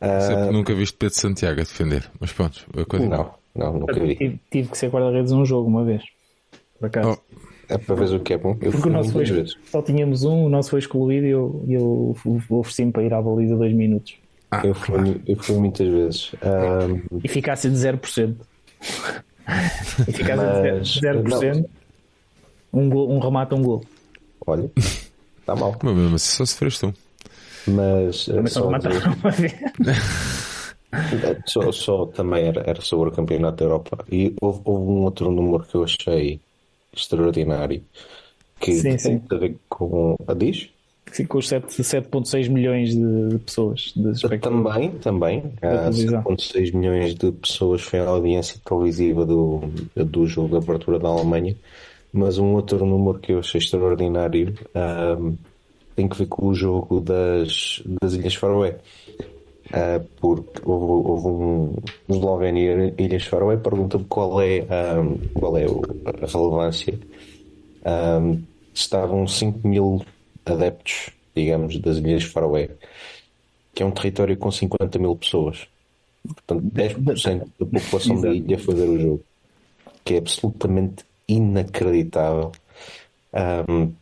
Sempre, 0.00 0.48
uh, 0.48 0.52
nunca 0.52 0.74
viste 0.74 0.96
Pedro 0.96 1.14
Santiago 1.16 1.60
a 1.60 1.64
defender, 1.64 2.10
mas 2.20 2.32
pronto. 2.32 2.66
Coisa... 2.86 3.08
Não, 3.08 3.34
não, 3.54 3.72
nunca 3.80 3.98
vi. 3.98 4.14
Tive, 4.14 4.40
tive 4.50 4.68
que 4.70 4.78
ser 4.78 4.90
guarda-redes 4.90 5.32
um 5.32 5.44
jogo 5.44 5.68
uma 5.68 5.84
vez, 5.84 6.02
por 6.78 6.86
acaso. 6.86 7.18
Oh. 7.20 7.48
É 7.68 7.76
para 7.76 7.94
ver 7.96 8.14
o 8.14 8.20
que 8.20 8.32
é 8.32 8.38
bom. 8.38 8.56
Eu 8.62 8.72
Porque 8.72 8.88
o 8.88 8.92
nosso 8.92 9.12
foi, 9.12 9.26
só 9.64 9.82
tínhamos 9.82 10.24
um, 10.24 10.46
o 10.46 10.48
nosso 10.48 10.70
foi 10.70 10.78
excluído 10.78 11.26
e 11.26 11.30
eu, 11.30 11.62
eu 11.68 12.16
ofereci-me 12.48 12.90
para 12.90 13.02
ir 13.02 13.12
à 13.12 13.20
baliza 13.20 13.56
dois 13.56 13.74
minutos. 13.74 14.14
Ah, 14.50 14.62
eu, 14.64 14.74
fui, 14.74 14.94
claro. 14.94 15.20
eu 15.26 15.36
fui 15.36 15.56
muitas 15.56 15.86
vezes. 15.86 16.32
Um... 16.42 17.18
Eficácia 17.22 17.68
de 17.68 17.76
0%. 17.76 18.36
Eficácia 20.08 20.36
Mas, 20.78 20.88
de 20.88 21.00
0%. 21.00 21.66
Um, 22.72 22.88
gol, 22.88 23.10
um 23.10 23.18
remate, 23.18 23.54
um 23.54 23.62
gol. 23.62 23.84
Olha, 24.46 24.70
está 25.38 25.54
mal. 25.54 25.76
Mas 25.82 25.94
mesmo 25.94 26.16
assim 26.16 26.36
só 26.36 26.46
sofreste 26.46 26.86
um. 26.86 26.92
Mas. 27.68 28.26
Também 28.26 28.46
só, 28.46 28.70
só, 31.46 31.72
só 31.72 32.06
também 32.06 32.46
era, 32.46 32.62
era 32.66 32.80
sobre 32.80 33.10
o 33.10 33.12
Campeonato 33.12 33.58
da 33.58 33.64
Europa. 33.64 34.04
E 34.10 34.34
houve, 34.40 34.60
houve 34.64 34.90
um 34.90 35.04
outro 35.04 35.30
número 35.30 35.64
que 35.64 35.74
eu 35.74 35.84
achei 35.84 36.40
extraordinário 36.94 37.82
que 38.60 38.74
sim, 38.74 38.82
tem 38.82 38.98
sim. 38.98 39.22
a 39.30 39.34
ver 39.36 39.56
com 39.68 40.16
a 40.26 40.34
diz? 40.34 40.70
Sim, 41.12 41.24
com 41.24 41.38
os 41.38 41.48
7,6 41.48 42.50
milhões 42.50 42.90
de, 42.90 43.28
de 43.28 43.38
pessoas. 43.38 43.92
De 43.96 44.38
também, 44.38 44.90
também. 44.98 45.42
7,6 45.62 46.74
milhões 46.74 47.14
de 47.14 47.32
pessoas 47.32 47.82
foi 47.82 48.00
a 48.00 48.08
audiência 48.08 48.60
televisiva 48.64 49.24
do, 49.24 49.60
do 49.96 50.26
jogo 50.26 50.48
da 50.48 50.58
abertura 50.58 50.98
da 50.98 51.08
Alemanha. 51.08 51.56
Mas 52.12 52.38
um 52.38 52.54
outro 52.54 52.84
número 52.84 53.18
que 53.18 53.32
eu 53.32 53.38
achei 53.38 53.58
extraordinário 53.58 54.54
um, 55.18 55.36
tem 55.98 56.06
que 56.06 56.16
ver 56.16 56.26
com 56.26 56.46
o 56.46 56.54
jogo 56.54 57.00
das, 57.00 57.82
das 58.00 58.14
Ilhas 58.14 58.36
Faroé. 58.36 58.78
Uh, 59.66 60.08
porque 60.20 60.62
houve, 60.64 61.08
houve 61.08 61.26
um 61.26 61.74
Eslovénia 62.08 62.94
Ilhas 62.96 63.24
Faroé 63.24 63.56
pergunta-me 63.56 64.04
qual 64.04 64.40
é, 64.40 64.64
um, 64.96 65.18
qual 65.34 65.58
é 65.58 65.64
a 65.64 66.26
relevância. 66.26 66.96
Um, 67.84 68.44
estavam 68.72 69.26
5 69.26 69.66
mil 69.66 70.00
adeptos, 70.46 71.10
digamos, 71.34 71.76
das 71.80 71.96
Ilhas 71.96 72.22
Faroé, 72.22 72.70
que 73.74 73.82
é 73.82 73.86
um 73.86 73.90
território 73.90 74.36
com 74.36 74.52
50 74.52 75.00
mil 75.00 75.16
pessoas. 75.16 75.66
Portanto, 76.22 76.62
10% 76.62 77.44
da 77.58 77.66
população 77.66 78.20
da 78.20 78.28
ilha 78.28 78.56
foi 78.56 78.74
ver 78.76 78.88
o 78.88 79.00
jogo, 79.00 79.24
que 80.04 80.14
é 80.14 80.18
absolutamente 80.18 81.04
inacreditável. 81.26 82.52
Um, 83.68 83.92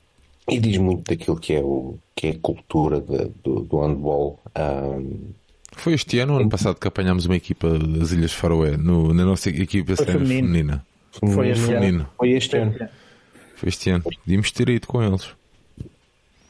e 0.48 0.59
diz 0.59 0.78
muito 0.78 1.09
daquilo 1.09 1.39
que 1.39 1.55
é, 1.55 1.60
o, 1.60 1.98
que 2.14 2.28
é 2.28 2.31
a 2.31 2.39
cultura 2.39 3.01
de, 3.01 3.31
do, 3.43 3.60
do 3.60 3.81
handball. 3.81 4.40
Um, 4.56 5.32
foi 5.73 5.94
este 5.94 6.18
ano 6.20 6.35
ou 6.35 6.40
ano 6.40 6.48
passado 6.48 6.78
que 6.78 6.89
apanhámos 6.89 7.27
uma 7.27 7.36
equipa 7.36 7.78
das 7.78 8.12
Ilhas 8.12 8.32
Faroé 8.32 8.77
no, 8.77 9.12
na 9.12 9.24
nossa 9.24 9.51
equipa 9.51 9.94
feminina? 9.97 10.85
Foi 11.12 11.51
este 11.51 11.66
feminino. 11.66 12.01
ano. 12.01 12.09
Foi 12.16 12.31
este 12.31 12.56
ano. 12.56 12.74
Foi 13.56 13.68
este 13.68 13.90
ano. 13.90 14.05
Podíamos 14.05 14.51
ter 14.52 14.68
ido 14.68 14.86
com 14.86 15.02
eles. 15.02 15.28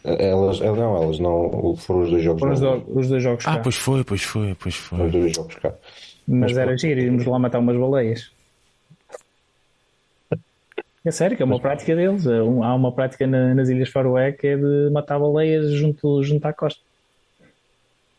Elas, 0.05 0.61
não, 0.61 1.03
elas 1.03 1.19
não 1.19 1.77
foram 1.77 2.03
os 2.03 2.11
dois 2.11 2.23
jogos. 2.23 2.41
Foram 2.41 2.55
os, 2.55 2.61
do, 2.61 2.99
os 2.99 3.09
dois 3.09 3.23
jogos 3.23 3.45
ah, 3.47 3.53
cá. 3.53 3.59
Ah, 3.59 3.63
pois 3.63 3.77
foi, 3.77 4.05
pois 4.05 4.23
foi, 4.23 4.55
pois 4.55 4.75
foi. 4.77 5.07
Os 5.07 5.13
dois 5.13 5.35
jogos 5.35 5.55
cá. 5.57 5.75
Mas, 6.29 6.53
Mas 6.53 6.59
era 6.59 6.77
giro, 6.77 7.01
íamos 7.01 7.25
lá 7.25 7.39
matar 7.39 7.59
umas 7.59 7.77
baleias. 7.77 8.31
É 11.07 11.13
sério, 11.13 11.37
que 11.37 11.43
é 11.43 11.47
uma 11.47 11.61
prática 11.61 11.95
deles. 11.95 12.27
É 12.27 12.39
há 12.39 12.75
uma 12.75 12.91
prática 12.91 13.29
nas 13.29 13.69
Ilhas 13.69 13.89
Faroé 13.91 14.33
que 14.33 14.49
é 14.49 14.57
de 14.57 14.91
matar 14.91 15.21
baleias 15.21 15.71
junto, 15.71 16.21
junto 16.25 16.45
à 16.45 16.53
costa. 16.53 16.81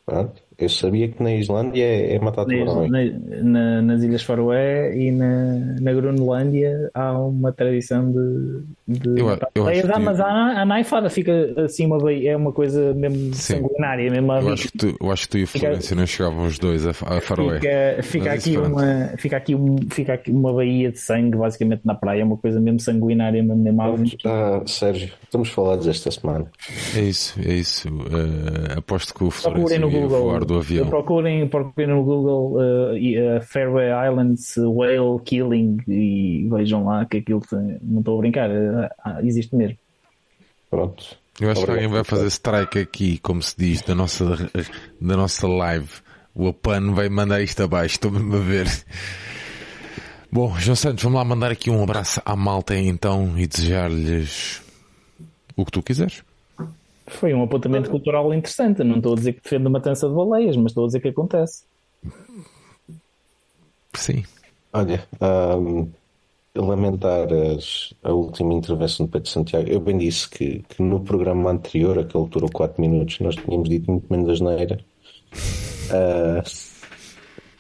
Pronto. 0.05 0.41
Eu 0.59 0.69
sabia 0.69 1.07
que 1.07 1.21
na 1.21 1.35
Islândia 1.35 1.83
é, 1.83 2.15
é 2.15 2.19
matar 2.19 2.43
tubarões. 2.43 2.89
Na, 2.89 3.43
na, 3.43 3.81
nas 3.83 4.01
Ilhas 4.01 4.23
Faroé 4.23 4.97
e 4.97 5.11
na, 5.11 5.77
na 5.79 5.93
Groenlândia 5.93 6.89
há 6.95 7.15
uma 7.19 7.51
tradição 7.51 8.11
de, 8.11 8.63
de 8.87 9.19
eu, 9.19 9.27
matar 9.27 9.49
eu 9.53 9.63
baleias. 9.63 9.87
Ah, 9.87 9.99
mas 9.99 10.19
a, 10.19 10.25
a 10.61 10.65
naifada 10.65 11.11
fica 11.11 11.31
assim, 11.63 11.85
uma 11.85 11.99
baía, 11.99 12.31
é 12.31 12.35
uma 12.35 12.51
coisa 12.51 12.91
mesmo 12.95 13.35
Sim. 13.35 13.57
sanguinária. 13.57 14.09
Mesmo 14.09 14.33
eu, 14.33 14.49
acho 14.49 14.71
que 14.71 14.77
tu, 14.79 14.97
eu 14.99 15.11
acho 15.11 15.23
que 15.23 15.29
tu 15.29 15.37
e 15.37 15.43
o 15.43 15.47
Florencio 15.47 15.95
não 15.95 16.07
chegavam 16.07 16.45
os 16.47 16.57
dois 16.57 16.87
a, 16.87 16.89
a 16.89 17.21
Faroé. 17.21 17.59
Fica, 17.59 18.03
fica 18.03 18.31
aqui 18.33 18.57
uma, 18.57 19.07
fica, 19.17 19.37
aqui 19.37 19.53
um, 19.53 19.75
fica 19.91 20.13
aqui 20.13 20.31
uma 20.31 20.51
baía 20.51 20.91
de 20.91 20.99
sangue, 20.99 21.37
basicamente, 21.37 21.81
na 21.85 21.93
praia. 21.93 22.21
É 22.21 22.25
uma 22.25 22.37
coisa 22.37 22.59
mesmo 22.59 22.79
sanguinária, 22.79 23.43
mesmo, 23.43 23.61
mesmo 23.61 23.81
ah, 24.25 24.63
Sérgio, 24.65 25.13
estamos 25.23 25.49
falados 25.49 25.87
esta 25.87 26.09
semana. 26.09 26.47
É 26.95 27.01
isso, 27.01 27.39
é 27.45 27.53
isso. 27.53 27.87
Uh, 27.89 28.79
aposto 28.79 29.13
que 29.13 29.23
o 29.23 29.29
Florencio 29.29 29.87
ia 29.91 30.07
voar 30.07 30.46
do 30.47 30.57
avião. 30.57 30.87
Procurem, 30.87 31.47
procurem 31.47 31.89
no 31.89 32.03
Google 32.03 32.53
uh, 32.53 32.93
uh, 32.93 33.41
Fairway 33.41 33.89
Islands 34.09 34.55
Whale 34.57 35.19
Killing 35.23 35.77
e 35.87 36.47
vejam 36.49 36.85
lá 36.85 37.05
que 37.05 37.17
aquilo 37.17 37.41
tem, 37.41 37.77
não 37.83 37.99
estou 37.99 38.17
a 38.17 38.21
brincar, 38.21 38.49
uh, 38.49 39.25
existe 39.25 39.55
mesmo. 39.55 39.77
Pronto. 40.69 41.17
Eu 41.39 41.51
acho 41.51 41.61
Obrigado. 41.61 41.65
que 41.65 41.71
alguém 41.71 41.87
vai 41.87 42.03
fazer 42.03 42.27
strike 42.27 42.79
aqui, 42.79 43.17
como 43.19 43.43
se 43.43 43.55
diz, 43.57 43.81
da 43.83 43.93
nossa, 43.93 44.25
da 44.99 45.17
nossa 45.17 45.47
live. 45.47 45.89
O 46.33 46.47
Apan 46.47 46.93
vai 46.93 47.09
mandar 47.09 47.41
isto 47.41 47.61
abaixo, 47.61 47.95
estou-me 47.95 48.35
a 48.35 48.39
ver. 48.39 48.67
Bom, 50.31 50.57
João 50.57 50.75
Santos, 50.75 51.03
vamos 51.03 51.17
lá 51.17 51.25
mandar 51.25 51.51
aqui 51.51 51.69
um 51.69 51.83
abraço 51.83 52.21
à 52.25 52.35
malta 52.35 52.75
então 52.75 53.37
e 53.37 53.45
desejar-lhes 53.45 54.61
o 55.55 55.65
que 55.65 55.71
tu 55.71 55.83
quiseres. 55.83 56.23
Foi 57.07 57.33
um 57.33 57.43
apontamento 57.43 57.89
cultural 57.89 58.33
interessante. 58.33 58.83
Não 58.83 58.97
estou 58.97 59.13
a 59.13 59.15
dizer 59.15 59.33
que 59.33 59.41
defendo 59.41 59.67
a 59.67 59.69
matança 59.69 60.07
de 60.07 60.13
baleias, 60.13 60.55
mas 60.57 60.71
estou 60.71 60.83
a 60.83 60.87
dizer 60.87 60.99
que 60.99 61.07
acontece. 61.07 61.63
Sim. 63.93 64.23
Olha, 64.73 65.07
um, 65.21 65.89
lamentar 66.55 67.27
as, 67.31 67.93
a 68.03 68.11
última 68.11 68.53
intervenção 68.53 69.05
do 69.05 69.11
Pedro 69.11 69.29
Santiago. 69.29 69.69
Eu 69.69 69.79
bem 69.79 69.97
disse 69.97 70.29
que, 70.29 70.63
que 70.69 70.81
no 70.81 70.99
programa 70.99 71.51
anterior, 71.51 71.97
aquele 71.97 72.27
durou 72.27 72.49
4 72.51 72.81
minutos, 72.81 73.19
nós 73.19 73.35
tínhamos 73.35 73.69
dito 73.69 73.89
muito 73.89 74.11
menos 74.11 74.29
asneira. 74.29 74.79
Uh, 75.89 76.43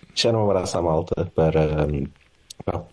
deixar 0.09 0.35
um 0.35 0.43
abraço 0.43 0.77
à 0.77 0.81
malta 0.81 1.31
para, 1.33 1.87
para, 2.65 2.83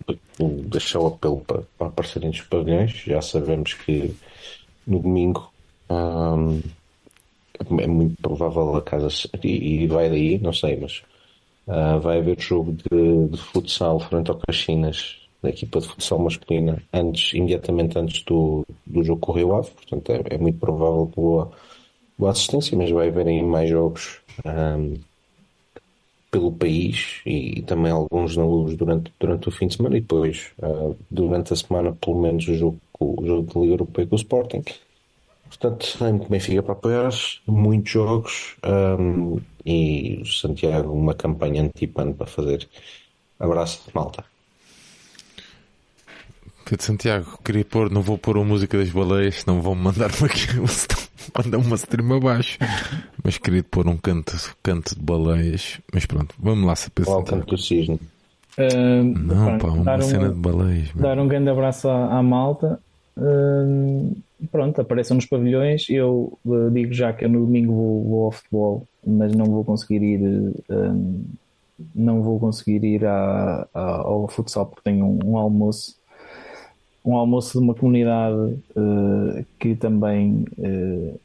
deixar 0.69 1.01
o 1.01 1.09
apelo 1.09 1.41
para, 1.41 1.63
para 1.77 1.87
aparecerem 1.89 2.29
nos 2.29 2.41
pavilhões. 2.43 2.93
Já 2.93 3.21
sabemos 3.21 3.75
que 3.75 4.15
no 4.87 5.01
domingo 5.01 5.53
um, 5.91 6.61
é 7.79 7.87
muito 7.87 8.21
provável 8.21 8.77
a 8.77 8.83
casa 8.83 9.09
e, 9.43 9.87
vai 9.87 10.11
daí, 10.11 10.39
não 10.39 10.53
sei, 10.53 10.77
mas 10.77 11.03
uh, 11.67 12.01
vai 12.01 12.19
haver 12.19 12.41
jogo 12.41 12.73
de, 12.73 13.29
de, 13.29 13.37
futsal 13.37 14.01
frente 14.01 14.31
ao 14.31 14.39
Caxinas 14.39 15.19
da 15.43 15.51
equipa 15.51 15.81
de 15.81 15.89
futsal 15.89 16.19
masculina 16.19 16.83
antes, 16.93 17.35
imediatamente 17.35 17.99
antes 17.99 18.23
do, 18.25 18.67
do 18.87 19.05
jogo 19.05 19.21
com 19.21 19.33
o 19.33 19.35
Rio 19.35 19.55
Ave, 19.55 19.71
portanto 19.71 20.11
é, 20.11 20.35
é 20.35 20.39
muito 20.39 20.59
provável 20.59 21.11
boa, 21.15 21.53
boa 22.19 22.31
assistência, 22.31 22.77
mas 22.77 22.91
vai 22.91 23.09
haver 23.09 23.43
mais 23.43 23.69
jogos 23.69 24.21
um, 24.45 24.95
pelo 26.31 26.51
país 26.51 27.21
e, 27.25 27.61
e, 27.61 27.63
também 27.63 27.93
alguns 27.93 28.37
na 28.37 28.45
luz 28.45 28.77
durante, 28.77 29.13
durante 29.21 29.49
o 29.49 29.53
fim 29.53 29.69
de 29.69 29.77
semana 29.77 29.97
e 29.97 30.01
depois 30.01 30.51
uh, 30.59 30.97
durante 31.09 31.53
a 31.53 31.57
semana 31.57 31.93
pelo 31.93 32.21
menos 32.21 32.49
o 32.49 32.55
jogo, 32.55 32.81
o 32.99 33.25
jogo 33.25 33.53
de 33.53 33.59
Liga 33.61 33.75
Europeia 33.75 34.09
com 34.09 34.17
o 34.17 34.19
Sporting. 34.19 34.65
Portanto, 35.59 35.99
tem 35.99 36.13
muito 36.13 36.29
Benfica 36.29 36.63
para 36.63 36.73
apoiar, 36.73 37.11
muitos 37.47 37.93
jogos 37.93 38.57
um, 38.99 39.39
e 39.65 40.23
Santiago 40.27 40.93
uma 40.93 41.15
campanha 41.15 41.63
antipando 41.63 42.15
para 42.15 42.27
fazer 42.27 42.69
abraço 43.39 43.83
de 43.87 43.95
malta. 43.95 44.25
Pedro 46.65 46.85
Santiago, 46.85 47.39
queria 47.45 47.65
pôr, 47.65 47.91
não 47.91 48.03
vou 48.03 48.17
pôr 48.17 48.39
a 48.39 48.45
música 48.45 48.79
das 48.79 48.89
baleias, 48.89 49.43
senão 49.43 49.61
vão 49.61 49.75
mandar-me 49.75 50.27
aqui, 50.27 50.49
mandar 51.37 51.59
uma 51.59 51.77
stream 51.77 52.17
abaixo. 52.17 52.59
Mas 53.23 53.39
queria 53.39 53.63
pôr 53.63 53.87
um 53.87 53.97
canto, 53.97 54.33
canto 54.63 54.95
de 54.95 55.03
baleias. 55.03 55.79
Mas 55.93 56.07
pronto, 56.07 56.35
vamos 56.39 56.67
lá, 56.67 56.75
Pedro 56.95 57.13
Qual 57.13 57.23
canto 57.23 57.47
do 57.47 57.59
cisne? 57.59 58.01
Uh, 58.59 59.05
não, 59.05 59.59
pá, 59.59 59.69
uma 59.69 60.01
cena 60.01 60.29
de 60.31 60.35
baleias. 60.35 60.89
Dar 60.95 61.19
um 61.19 61.29
grande 61.29 61.51
abraço 61.51 61.89
à, 61.89 62.19
à 62.19 62.23
malta. 62.23 62.81
Uh, 63.17 64.17
pronto, 64.51 64.81
apareçam 64.81 65.17
nos 65.17 65.27
pavilhões. 65.27 65.89
Eu 65.89 66.39
uh, 66.45 66.71
digo 66.71 66.93
já 66.93 67.13
que 67.13 67.25
eu 67.25 67.29
no 67.29 67.45
domingo 67.45 67.73
vou, 67.73 68.05
vou 68.05 68.25
ao 68.27 68.33
futebol, 68.33 68.87
mas 69.07 69.35
não 69.35 69.47
vou 69.47 69.65
conseguir 69.65 70.03
ir. 70.03 70.55
Um, 70.71 71.25
não 71.95 72.23
vou 72.23 72.39
conseguir 72.39 72.85
ir 72.85 73.05
ao 73.05 74.29
futsal 74.29 74.67
porque 74.67 74.83
tenho 74.85 75.05
um, 75.07 75.33
um 75.33 75.37
almoço 75.37 75.97
um 77.05 77.17
almoço 77.17 77.59
de 77.59 77.65
uma 77.65 77.75
comunidade 77.75 78.57
uh, 78.77 79.45
que 79.59 79.75
também 79.77 80.47
uh, 80.57 81.21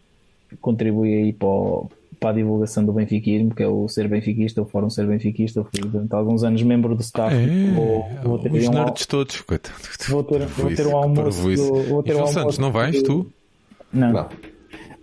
contribui 0.60 1.14
aí 1.14 1.32
para, 1.32 1.48
o, 1.48 1.90
para, 2.20 2.32
a 2.32 2.34
divulgação 2.34 2.86
do 2.86 2.94
benfiquismo, 2.94 3.54
que 3.54 3.64
é 3.64 3.68
o 3.68 3.88
Ser 3.88 4.08
Benfiquista, 4.08 4.62
o 4.62 4.66
Fórum 4.66 4.90
Ser 4.90 5.08
Benfiquista. 5.08 5.60
Eu 5.60 5.64
fui 5.66 5.90
durante 5.90 6.14
alguns 6.14 6.44
anos 6.44 6.62
membro 6.64 6.96
do 6.96 7.02
staff. 7.02 7.36
É, 7.36 7.72
vou, 7.72 8.10
vou 8.24 8.40
ter 8.40 8.52
os 8.52 8.68
um 8.68 8.72
nerds 8.72 9.06
todos, 9.06 9.44
Vou 10.10 10.24
ter, 10.24 10.46
vou 10.46 10.76
ter 10.76 10.88
um 10.88 10.98
almoço. 10.98 11.42
Do, 11.42 11.84
vou 11.84 12.04
ter 12.04 12.16
um 12.16 12.20
almoço 12.20 12.34
Santos, 12.34 12.58
não 12.58 12.72
vais 12.72 13.02
tu? 13.04 13.32
Não. 13.92 14.12
não. 14.12 14.30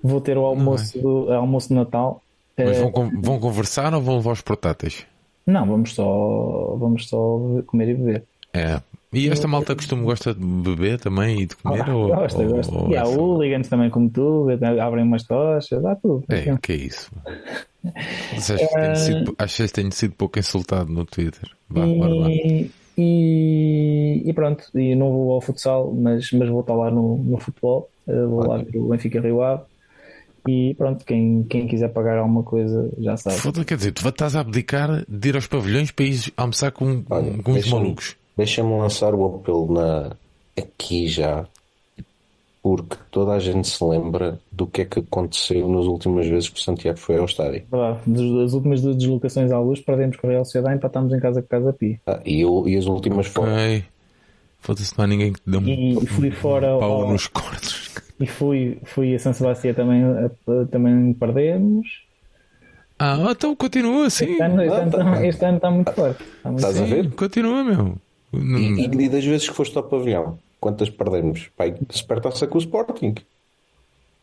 Vou 0.03 0.21
ter 0.21 0.37
o 0.39 0.45
almoço, 0.45 0.99
do, 1.01 1.33
almoço 1.33 1.69
de 1.69 1.75
Natal. 1.75 2.23
Mas 2.57 2.79
vão, 2.79 2.89
eh, 2.89 3.11
vão 3.21 3.39
conversar 3.39 3.93
ou 3.93 4.01
vão 4.01 4.17
levar 4.17 4.33
os 4.33 4.41
portáteis? 4.41 5.07
Não, 5.47 5.67
vamos 5.67 5.95
só, 5.95 6.77
vamos 6.79 7.09
só 7.09 7.39
comer 7.67 7.91
e 7.91 7.95
beber. 7.95 8.25
É, 8.53 8.81
e 9.17 9.29
esta 9.29 9.49
malta 9.49 9.75
costuma 9.75 10.03
gosta 10.03 10.35
de 10.35 10.45
beber 10.45 10.99
também 10.99 11.43
e 11.43 11.47
de 11.47 11.57
comer? 11.57 11.89
Ah, 11.89 11.97
ou, 11.97 12.09
gosta, 12.09 12.43
ou, 12.43 12.49
gosta. 12.49 12.75
Ou 12.75 12.91
e 12.91 12.97
há 12.97 13.05
hooligans 13.05 13.69
também 13.69 13.91
como 13.91 14.11
tu, 14.11 14.49
abrem 14.81 15.05
umas 15.05 15.25
tochas, 15.25 15.83
dá 15.83 15.95
tudo. 15.97 16.25
É, 16.29 16.57
que 16.57 16.73
é 16.73 16.77
isso. 16.77 17.11
Achas 18.37 18.61
que, 18.61 18.75
tenho 18.75 18.97
sido, 18.97 19.35
achas 19.39 19.67
que 19.71 19.73
tenho 19.73 19.93
sido 19.93 20.15
pouco 20.15 20.39
insultado 20.41 20.93
no 20.93 21.05
Twitter? 21.05 21.49
Vá, 21.69 21.87
e, 21.87 21.99
bora. 21.99 22.31
E, 22.99 24.23
e, 24.25 24.33
pronto, 24.33 24.65
e 24.75 24.95
não 24.95 25.13
vou 25.13 25.33
ao 25.35 25.41
futsal, 25.41 25.93
mas, 25.93 26.33
mas 26.33 26.49
vou 26.49 26.61
estar 26.61 26.75
lá 26.75 26.91
no, 26.91 27.19
no 27.19 27.39
futebol, 27.39 27.91
uh, 28.07 28.29
vou 28.29 28.47
lá 28.47 28.59
ver 28.59 28.79
o 28.79 28.89
Benfica 28.89 29.21
Rio 29.21 29.43
Ave. 29.43 29.63
E 30.49 30.75
pronto, 30.75 31.05
quem, 31.05 31.45
quem 31.45 31.67
quiser 31.67 31.89
pagar 31.89 32.19
alguma 32.19 32.43
coisa 32.43 32.91
já 32.99 33.17
sabe. 33.17 33.37
Foda, 33.37 33.65
quer 33.65 33.77
dizer, 33.77 33.93
tu 33.93 34.09
estás 34.09 34.37
a 34.37 34.41
abdicar 34.41 35.05
de 35.09 35.29
ir 35.29 35.35
aos 35.35 35.47
pavilhões 35.47 35.91
para 35.91 36.05
ir 36.05 36.33
almoçar 36.37 36.71
com, 36.71 37.05
Olha, 37.11 37.43
com 37.43 37.53
os 37.53 37.69
malucos. 37.69 38.17
Deixa-me 38.37 38.77
lançar 38.77 39.15
o 39.15 39.25
apelo 39.25 39.73
na, 39.73 40.13
aqui 40.57 41.09
já, 41.09 41.47
porque 42.63 42.97
toda 43.11 43.33
a 43.33 43.39
gente 43.39 43.69
se 43.69 43.83
lembra 43.85 44.41
do 44.51 44.67
que 44.67 44.83
é 44.83 44.85
que 44.85 44.99
aconteceu 44.99 45.69
nas 45.69 45.87
últimas 45.87 46.27
vezes 46.27 46.49
que 46.49 46.59
o 46.59 46.63
Santiago 46.63 46.99
foi 46.99 47.17
ao 47.17 47.25
estádio. 47.25 47.63
Verdade, 47.71 48.01
das 48.07 48.53
últimas 48.53 48.83
deslocações 48.83 49.53
à 49.53 49.61
luz, 49.61 49.81
perdemos 49.81 50.17
com 50.17 50.27
a 50.27 50.31
Real 50.31 50.45
Sociedade 50.45 50.75
e 50.75 50.79
empatámos 50.79 51.13
em 51.13 51.21
casa 51.21 51.41
com 51.41 51.49
Casa 51.49 51.73
Pi. 51.73 52.01
Ah, 52.07 52.21
e, 52.25 52.41
eu, 52.41 52.65
e 52.67 52.77
as 52.77 52.87
últimas 52.87 53.31
okay. 53.31 53.33
foram. 53.33 53.83
Foda-se, 54.59 54.99
não 54.99 55.05
há 55.05 55.07
ninguém 55.07 55.33
que 55.33 55.41
dê 55.47 55.57
um, 55.59 55.69
e 56.03 56.07
fui 56.07 56.31
fora 56.31 56.77
pau 56.79 57.03
ao... 57.03 57.13
nos 57.13 57.27
cortes. 57.29 57.95
E 58.19 58.27
fui, 58.27 58.79
fui 58.83 59.15
a 59.15 59.19
São 59.19 59.35
Sebastião 59.35 59.75
também, 59.75 60.03
também 60.71 61.13
perdemos. 61.13 61.87
Ah, 62.99 63.19
então 63.31 63.55
continua 63.55 64.07
assim. 64.07 64.31
Este 64.31 64.43
ano, 64.43 64.63
este, 64.63 64.75
ah, 64.75 64.81
ano, 64.81 64.91
tá, 64.91 65.27
este 65.27 65.45
ano 65.45 65.57
está 65.57 65.71
muito 65.71 65.93
forte. 65.93 66.23
Está 66.23 66.49
muito 66.49 66.67
Estás 66.67 66.81
a 66.81 66.85
ver? 66.87 67.11
Continua, 67.11 67.63
meu. 67.63 67.99
E, 68.39 68.85
e, 68.85 69.09
das 69.09 69.25
vezes 69.25 69.49
que 69.49 69.55
foste 69.55 69.77
ao 69.77 69.83
pavilhão, 69.83 70.39
quantas 70.61 70.91
perdemos? 70.91 71.49
Pai, 71.57 71.75
desperta-se 71.89 72.47
com 72.47 72.59
o 72.59 72.61
Sporting. 72.61 73.15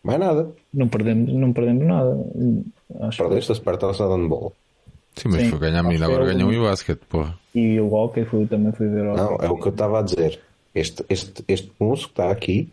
Mais 0.03 0.19
nada. 0.19 0.51
Não 0.73 0.87
perdemos, 0.87 1.33
não 1.33 1.53
perdemos 1.53 1.85
nada. 1.85 2.17
Acho 3.01 3.23
Perdeste 3.23 3.51
a 3.51 3.55
despertar-se 3.55 4.01
a 4.01 4.07
handball. 4.07 4.53
Sim, 5.15 5.29
mas 5.29 5.41
Sim, 5.41 5.49
foi 5.49 5.59
ganhar 5.59 5.79
a 5.79 5.83
menina, 5.83 6.05
agora 6.05 6.25
ganhou 6.25 6.51
o 6.51 6.63
basquete, 6.63 7.01
porra. 7.07 7.37
E 7.53 7.79
o 7.79 7.93
hockey 7.93 8.25
foi, 8.25 8.45
também 8.47 8.71
fui 8.73 8.87
ver 8.87 9.05
o 9.05 9.15
Não, 9.15 9.35
é 9.35 9.49
o 9.49 9.57
que 9.57 9.67
eu 9.67 9.71
estava 9.71 9.99
a 9.99 10.01
dizer. 10.01 10.39
Este, 10.73 11.05
este, 11.07 11.43
este 11.47 11.71
moço 11.79 12.07
que 12.07 12.13
está 12.13 12.31
aqui 12.31 12.69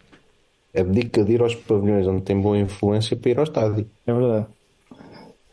abdica 0.75 1.23
de 1.23 1.33
ir 1.33 1.43
aos 1.43 1.55
pavilhões 1.55 2.07
onde 2.07 2.23
tem 2.23 2.41
boa 2.41 2.59
influência 2.59 3.17
para 3.17 3.31
ir 3.31 3.39
ao 3.39 3.45
estádio. 3.45 3.87
É 4.07 4.13
verdade. 4.13 4.47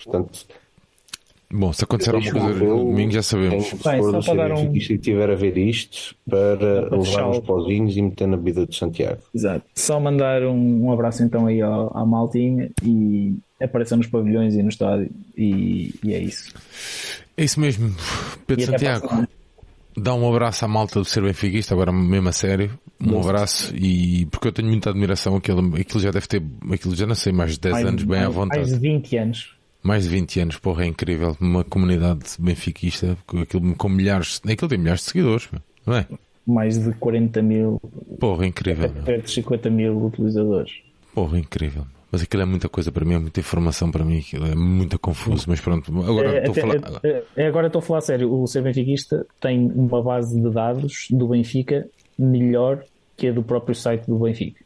Portanto, 0.03 0.45
Bom, 1.52 1.72
se 1.72 1.86
acontecer 1.86 2.14
alguma 2.14 2.32
coisa 2.32 2.60
no 2.60 2.86
domingo 2.86 3.11
já 3.11 3.24
sabemos. 3.24 3.65
se 3.68 3.78
for 3.78 4.11
do 4.11 4.53
um... 4.53 4.76
e 4.76 4.78
estiver 4.80 5.30
a 5.30 5.36
ver 5.36 5.57
isto, 5.57 6.14
para 6.30 6.90
levar 6.91 7.30
uns 7.30 7.40
pozinhos 7.40 7.95
e 7.95 8.02
meter 8.02 8.28
na 8.28 8.36
vida 8.36 8.65
de 8.65 8.76
Santiago. 8.76 9.22
Exato. 9.34 9.64
Só 9.74 9.98
mandar 9.99 10.44
um, 10.44 10.86
um 10.86 10.91
abraço 10.91 11.24
então 11.24 11.48
aí 11.48 11.61
ao, 11.61 11.95
à 11.98 12.06
Maltinha 12.06 12.69
e 12.84 13.38
apareça 13.61 13.95
nos 13.95 14.07
pavilhões 14.07 14.56
e 14.56 14.64
no 14.64 14.69
estádio 14.69 15.10
e, 15.38 15.94
e 16.03 16.14
é 16.14 16.19
isso. 16.19 16.53
É 17.38 17.44
isso 17.45 17.60
mesmo, 17.61 17.95
Pedro 18.45 18.65
Santiago. 18.65 19.28
Dá 19.95 20.14
um 20.14 20.30
abraço 20.30 20.64
à 20.64 20.68
malta 20.68 20.99
do 20.99 21.06
Ser 21.06 21.24
Benfiquista, 21.24 21.74
agora 21.74 21.91
mesmo 21.91 22.30
a 22.30 22.32
sério. 22.32 22.78
Um 23.02 23.11
Nossa. 23.11 23.30
abraço 23.30 23.76
e 23.76 24.26
porque 24.28 24.49
eu 24.49 24.52
tenho 24.52 24.68
muita 24.68 24.90
admiração, 24.90 25.36
aquilo, 25.36 25.76
aquilo 25.76 25.99
já 25.99 26.11
deve 26.11 26.28
ter, 26.28 26.44
aquilo 26.72 26.94
já 26.94 27.07
não 27.07 27.15
sei, 27.15 27.32
mais 27.32 27.53
de 27.53 27.61
10 27.61 27.74
mais, 27.74 27.88
anos 27.88 28.03
bem 28.03 28.19
mais, 28.19 28.26
à 28.26 28.30
vontade. 28.30 28.61
Mais 28.61 28.74
de 28.74 28.80
20 28.80 29.18
anos 29.18 29.56
mais 29.88 30.03
de 30.03 30.09
20 30.09 30.39
anos, 30.41 30.57
porra, 30.57 30.84
é 30.84 30.88
incrível. 30.88 31.38
Uma 31.39 31.64
comunidade 31.64 32.26
benfiquista, 32.38 33.18
aquilo 33.41 33.73
com 33.76 33.88
milhares, 33.88 34.41
aquilo 34.45 34.68
tem 34.68 34.77
milhares 34.77 35.01
de 35.01 35.07
seguidores, 35.07 35.49
não 35.85 35.95
é? 35.95 36.05
Mais 36.45 36.77
de 36.77 36.91
40 36.93 37.41
mil. 37.41 37.81
Porra, 38.19 38.45
incrível. 38.45 38.89
Perto 39.05 39.26
de 39.26 39.31
50 39.31 39.69
mil 39.69 40.05
utilizadores. 40.05 40.73
Porra, 41.15 41.39
incrível. 41.39 41.85
Mas 42.11 42.22
aquilo 42.22 42.43
é 42.43 42.45
muita 42.45 42.68
coisa 42.68 42.91
para 42.91 43.05
mim, 43.05 43.15
é 43.15 43.19
muita 43.19 43.39
informação 43.39 43.89
para 43.89 44.03
mim, 44.03 44.19
aquilo 44.19 44.45
é 44.45 44.55
muito 44.55 44.99
confuso, 44.99 45.45
mas 45.47 45.59
pronto, 45.59 45.91
agora 46.01 46.38
é, 46.38 46.47
estou 46.47 46.51
a 46.51 46.68
falar. 46.68 46.99
É, 47.03 47.23
é, 47.35 47.47
agora 47.47 47.68
estou 47.68 47.80
a 47.80 47.81
falar 47.81 48.01
sério, 48.01 48.34
o 48.34 48.47
ser 48.47 48.64
benfiquista 48.64 49.26
tem 49.41 49.72
uma 49.73 50.01
base 50.01 50.39
de 50.39 50.49
dados 50.49 51.07
do 51.11 51.27
Benfica 51.27 51.88
melhor 52.18 52.84
que 53.18 53.27
a 53.27 53.31
do 53.34 53.43
próprio 53.43 53.76
site 53.76 54.05
do 54.05 54.18
Benfica. 54.19 54.64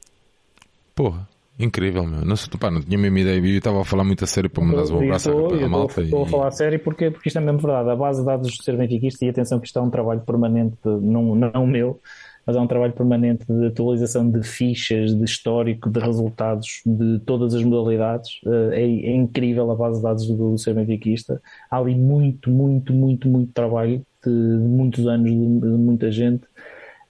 Porra. 0.93 1.27
Incrível, 1.61 2.05
meu. 2.05 2.25
Não, 2.25 2.35
pá, 2.59 2.71
não 2.71 2.81
tinha 2.81 2.97
a 2.97 3.01
mesma 3.01 3.19
ideia. 3.19 3.37
Eu 3.37 3.57
estava 3.57 3.81
a 3.81 3.85
falar 3.85 4.03
muito 4.03 4.23
a 4.23 4.27
sério 4.27 4.49
para 4.49 4.63
mandar 4.63 4.91
um 4.91 5.03
abraço 5.03 5.29
à, 5.29 5.69
malta. 5.69 6.01
Estou, 6.01 6.21
e... 6.21 6.23
a 6.23 6.25
falar 6.25 6.47
a 6.47 6.51
sério 6.51 6.79
porque, 6.79 7.11
porque 7.11 7.29
isto 7.29 7.37
é 7.37 7.41
mesmo 7.41 7.59
verdade. 7.59 7.89
A 7.89 7.95
base 7.95 8.19
de 8.19 8.25
dados 8.25 8.57
do 8.57 8.63
ser 8.63 8.75
benfiquista, 8.75 9.23
e 9.25 9.29
atenção 9.29 9.59
que 9.59 9.67
isto 9.67 9.77
é 9.77 9.81
um 9.81 9.89
trabalho 9.89 10.21
permanente, 10.21 10.75
não, 10.83 11.35
não 11.35 11.67
meu, 11.67 12.01
mas 12.45 12.55
é 12.55 12.59
um 12.59 12.65
trabalho 12.65 12.93
permanente 12.93 13.45
de 13.47 13.67
atualização 13.67 14.29
de 14.29 14.41
fichas, 14.41 15.13
de 15.13 15.23
histórico, 15.23 15.89
de 15.89 15.99
resultados 15.99 16.81
de 16.85 17.19
todas 17.19 17.53
as 17.53 17.63
modalidades. 17.63 18.39
Eh, 18.45 18.81
é, 18.81 18.83
é 18.83 19.15
incrível 19.15 19.69
a 19.69 19.75
base 19.75 19.97
de 19.97 20.03
dados 20.03 20.27
do, 20.27 20.35
do 20.35 20.57
ser 20.57 20.73
benfiquista. 20.73 21.39
Há 21.69 21.77
ali 21.77 21.93
muito, 21.93 22.49
muito, 22.49 22.91
muito, 22.91 23.27
muito 23.27 23.53
trabalho 23.53 24.03
de, 24.25 24.31
de 24.31 24.67
muitos 24.67 25.05
anos 25.05 25.29
de, 25.29 25.59
de 25.59 25.67
muita 25.67 26.11
gente 26.11 26.43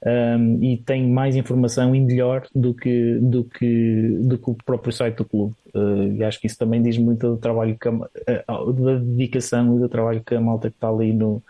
um, 0.03 0.63
e 0.63 0.77
tem 0.77 1.07
mais 1.07 1.35
informação 1.35 1.95
e 1.95 2.01
melhor 2.01 2.47
do 2.55 2.73
que, 2.73 3.19
do 3.19 3.43
que, 3.43 4.17
do 4.21 4.37
que 4.37 4.49
o 4.49 4.55
próprio 4.55 4.91
site 4.91 5.17
do 5.17 5.25
clube. 5.25 5.55
Uh, 5.75 6.13
e 6.13 6.23
acho 6.23 6.39
que 6.39 6.47
isso 6.47 6.57
também 6.57 6.81
diz 6.81 6.97
muito 6.97 7.29
do 7.29 7.37
trabalho, 7.37 7.77
que 7.77 7.87
a, 7.87 7.93
da 7.93 8.95
dedicação 8.97 9.75
e 9.75 9.79
do 9.79 9.87
trabalho 9.87 10.23
que 10.23 10.33
a 10.33 10.41
malta 10.41 10.69
que 10.69 10.75
está 10.75 10.89
ali, 10.89 11.13
no, 11.13 11.43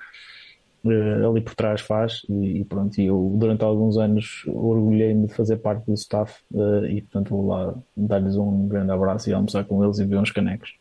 uh, 0.83 1.29
ali 1.29 1.41
por 1.41 1.55
trás 1.55 1.79
faz. 1.79 2.23
E, 2.29 2.59
e 2.59 2.65
pronto, 2.65 2.99
eu 2.99 3.33
durante 3.37 3.63
alguns 3.63 3.97
anos 3.97 4.43
orgulhei-me 4.47 5.27
de 5.27 5.33
fazer 5.33 5.57
parte 5.57 5.85
do 5.85 5.93
staff 5.93 6.41
uh, 6.53 6.85
e 6.85 7.01
portanto 7.01 7.29
vou 7.29 7.47
lá 7.47 7.73
dar-lhes 7.95 8.35
um 8.35 8.67
grande 8.67 8.91
abraço 8.91 9.29
e 9.29 9.33
almoçar 9.33 9.63
com 9.63 9.83
eles 9.83 9.99
e 9.99 10.05
ver 10.05 10.17
uns 10.17 10.31
canecos. 10.31 10.80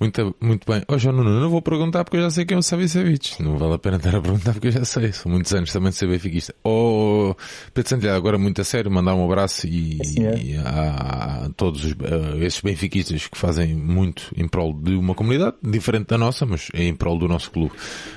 Muito, 0.00 0.36
muito 0.40 0.70
bem. 0.70 0.80
Ó, 0.86 0.94
oh, 0.94 1.12
Nuno, 1.12 1.40
não 1.40 1.50
vou 1.50 1.60
perguntar 1.60 2.04
porque 2.04 2.18
eu 2.18 2.22
já 2.22 2.30
sei 2.30 2.44
quem 2.44 2.54
é 2.54 2.58
o 2.58 2.62
Savicevic. 2.62 3.42
Não 3.42 3.58
vale 3.58 3.74
a 3.74 3.78
pena 3.78 3.96
estar 3.98 4.14
a 4.14 4.20
perguntar 4.20 4.52
porque 4.52 4.68
eu 4.68 4.72
já 4.72 4.84
sei. 4.84 5.12
São 5.12 5.32
muitos 5.32 5.52
anos 5.52 5.72
também 5.72 5.90
de 5.90 5.96
ser 5.96 6.06
benfiquista. 6.06 6.54
Oh, 6.62 7.34
Pedro 7.74 7.90
Santiago, 7.90 8.16
agora 8.16 8.38
muito 8.38 8.60
a 8.60 8.64
sério, 8.64 8.92
mandar 8.92 9.16
um 9.16 9.24
abraço 9.24 9.66
e, 9.66 9.98
e 10.16 10.56
a, 10.56 11.46
a, 11.46 11.50
todos 11.56 11.84
os, 11.84 11.92
a 11.92 12.44
esses 12.44 12.60
benfiquistas 12.60 13.26
que 13.26 13.36
fazem 13.36 13.74
muito 13.74 14.32
em 14.36 14.46
prol 14.46 14.72
de 14.72 14.94
uma 14.94 15.16
comunidade, 15.16 15.56
diferente 15.60 16.06
da 16.06 16.18
nossa, 16.18 16.46
mas 16.46 16.68
é 16.74 16.84
em 16.84 16.94
prol 16.94 17.18
do 17.18 17.26
nosso 17.26 17.50
clube. 17.50 17.72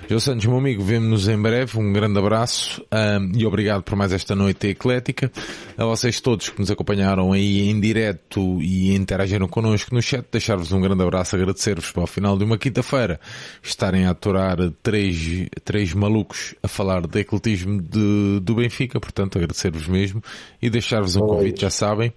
João 0.08 0.20
Santos, 0.20 0.46
meu 0.46 0.58
amigo, 0.58 0.84
vemo-nos 0.84 1.28
em 1.28 1.42
breve. 1.42 1.80
Um 1.80 1.92
grande 1.92 2.20
abraço 2.20 2.86
um, 2.92 3.32
e 3.36 3.44
obrigado 3.44 3.82
por 3.82 3.96
mais 3.96 4.14
esta 4.14 4.36
noite 4.36 4.68
eclética. 4.68 5.32
A 5.76 5.86
vocês 5.86 6.20
todos 6.20 6.50
que 6.50 6.60
nos 6.60 6.70
acompanharam 6.70 7.34
aí 7.34 7.70
em 7.70 7.80
direto 7.80 8.62
e 8.62 8.94
interagiram 8.94 9.48
connosco 9.48 9.96
no 9.96 10.02
chat, 10.02 10.28
deixar-vos 10.32 10.72
um 10.72 10.80
grande 10.80 11.02
abraço, 11.02 11.36
agradecer 11.36 11.71
agradecer-vos 11.72 11.92
para 11.92 12.04
o 12.04 12.08
final 12.08 12.38
de 12.38 12.44
uma 12.44 12.58
quinta-feira 12.58 13.20
estarem 13.62 14.06
a 14.06 14.12
aturar 14.12 14.58
três, 14.84 15.48
três 15.64 15.94
malucos 15.94 16.54
a 16.62 16.68
falar 16.68 17.08
de 17.08 17.20
ecletismo 17.20 17.82
de, 17.82 18.40
do 18.42 18.56
Benfica, 18.56 19.00
portanto 19.00 19.38
agradecer-vos 19.38 19.88
mesmo 19.88 20.22
e 20.62 20.70
deixar-vos 20.70 21.16
um 21.16 21.22
convite, 21.22 21.62
já 21.62 21.70
sabem. 21.70 22.14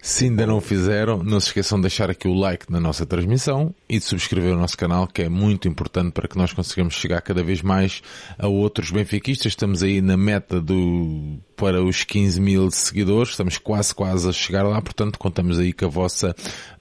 Se 0.00 0.24
ainda 0.24 0.46
não 0.46 0.60
fizeram, 0.60 1.22
não 1.22 1.40
se 1.40 1.48
esqueçam 1.48 1.78
de 1.78 1.82
deixar 1.82 2.10
aqui 2.10 2.28
o 2.28 2.34
like 2.34 2.70
na 2.70 2.78
nossa 2.78 3.04
transmissão 3.04 3.74
e 3.88 3.98
de 3.98 4.04
subscrever 4.04 4.54
o 4.54 4.58
nosso 4.58 4.76
canal, 4.76 5.06
que 5.06 5.22
é 5.22 5.28
muito 5.28 5.66
importante 5.66 6.12
para 6.12 6.28
que 6.28 6.38
nós 6.38 6.52
consigamos 6.52 6.94
chegar 6.94 7.20
cada 7.22 7.42
vez 7.42 7.62
mais 7.62 8.02
a 8.38 8.46
outros 8.46 8.90
benfiquistas. 8.90 9.52
Estamos 9.52 9.82
aí 9.82 10.00
na 10.00 10.16
meta 10.16 10.60
do, 10.60 11.38
para 11.56 11.82
os 11.82 12.04
15 12.04 12.40
mil 12.40 12.70
seguidores, 12.70 13.30
estamos 13.30 13.58
quase 13.58 13.94
quase 13.94 14.28
a 14.28 14.32
chegar 14.32 14.62
lá, 14.62 14.80
portanto 14.80 15.18
contamos 15.18 15.58
aí 15.58 15.72
com 15.72 15.86
a 15.86 15.88
vossa 15.88 16.34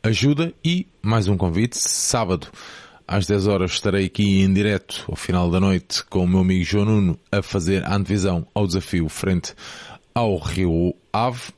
ajuda 0.03 0.53
e 0.63 0.87
mais 1.01 1.27
um 1.27 1.37
convite, 1.37 1.77
sábado 1.77 2.47
às 3.07 3.27
10 3.27 3.47
horas 3.47 3.71
estarei 3.71 4.05
aqui 4.05 4.41
em 4.41 4.51
direto 4.51 5.05
ao 5.07 5.15
final 5.15 5.49
da 5.49 5.59
noite 5.59 6.03
com 6.05 6.23
o 6.23 6.27
meu 6.27 6.39
amigo 6.39 6.63
João 6.63 6.85
Nuno 6.85 7.19
a 7.31 7.41
fazer 7.41 7.83
a 7.83 7.95
antevisão 7.95 8.47
ao 8.53 8.65
desafio 8.65 9.07
frente 9.09 9.53
ao 10.13 10.37
Rio 10.37 10.95
Ave 11.13 11.53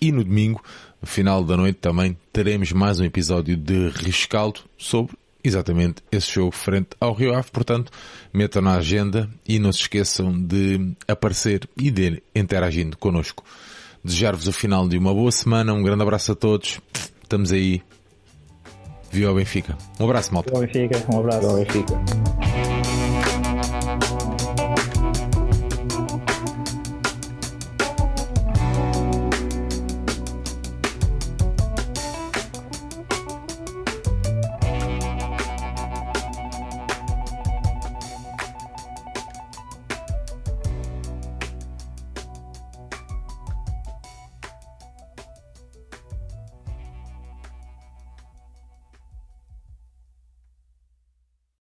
e 0.00 0.12
no 0.12 0.22
domingo 0.22 0.62
no 1.00 1.06
final 1.06 1.44
da 1.44 1.56
noite 1.56 1.78
também 1.80 2.16
teremos 2.32 2.72
mais 2.72 3.00
um 3.00 3.04
episódio 3.04 3.56
de 3.56 3.90
Rescaldo 3.90 4.60
sobre 4.76 5.16
exatamente 5.44 6.02
esse 6.10 6.32
jogo 6.32 6.52
frente 6.52 6.88
ao 7.00 7.12
Rio 7.12 7.34
Ave. 7.34 7.50
Portanto, 7.52 7.92
metam 8.32 8.62
na 8.62 8.76
agenda 8.76 9.28
e 9.46 9.58
não 9.58 9.72
se 9.72 9.80
esqueçam 9.80 10.32
de 10.32 10.92
aparecer 11.06 11.68
e 11.76 11.90
de 11.90 12.22
interagindo 12.34 12.96
connosco. 12.96 13.44
Desejar-vos 14.02 14.46
o 14.48 14.52
final 14.52 14.88
de 14.88 14.98
uma 14.98 15.12
boa 15.12 15.32
semana. 15.32 15.72
Um 15.72 15.82
grande 15.82 16.02
abraço 16.02 16.32
a 16.32 16.34
todos. 16.34 16.80
Estamos 17.22 17.52
aí. 17.52 17.82
Viva 19.10 19.32
o 19.32 19.34
Benfica. 19.34 19.76
Um 19.98 20.04
abraço, 20.04 20.32
malta. 20.32 20.50
Viva 20.50 20.64
o 20.64 20.66
Benfica. 20.66 21.14
Um 21.14 21.20
abraço. 21.20 21.40
Viva 21.40 21.52
o 21.52 21.56
Benfica. 21.56 22.45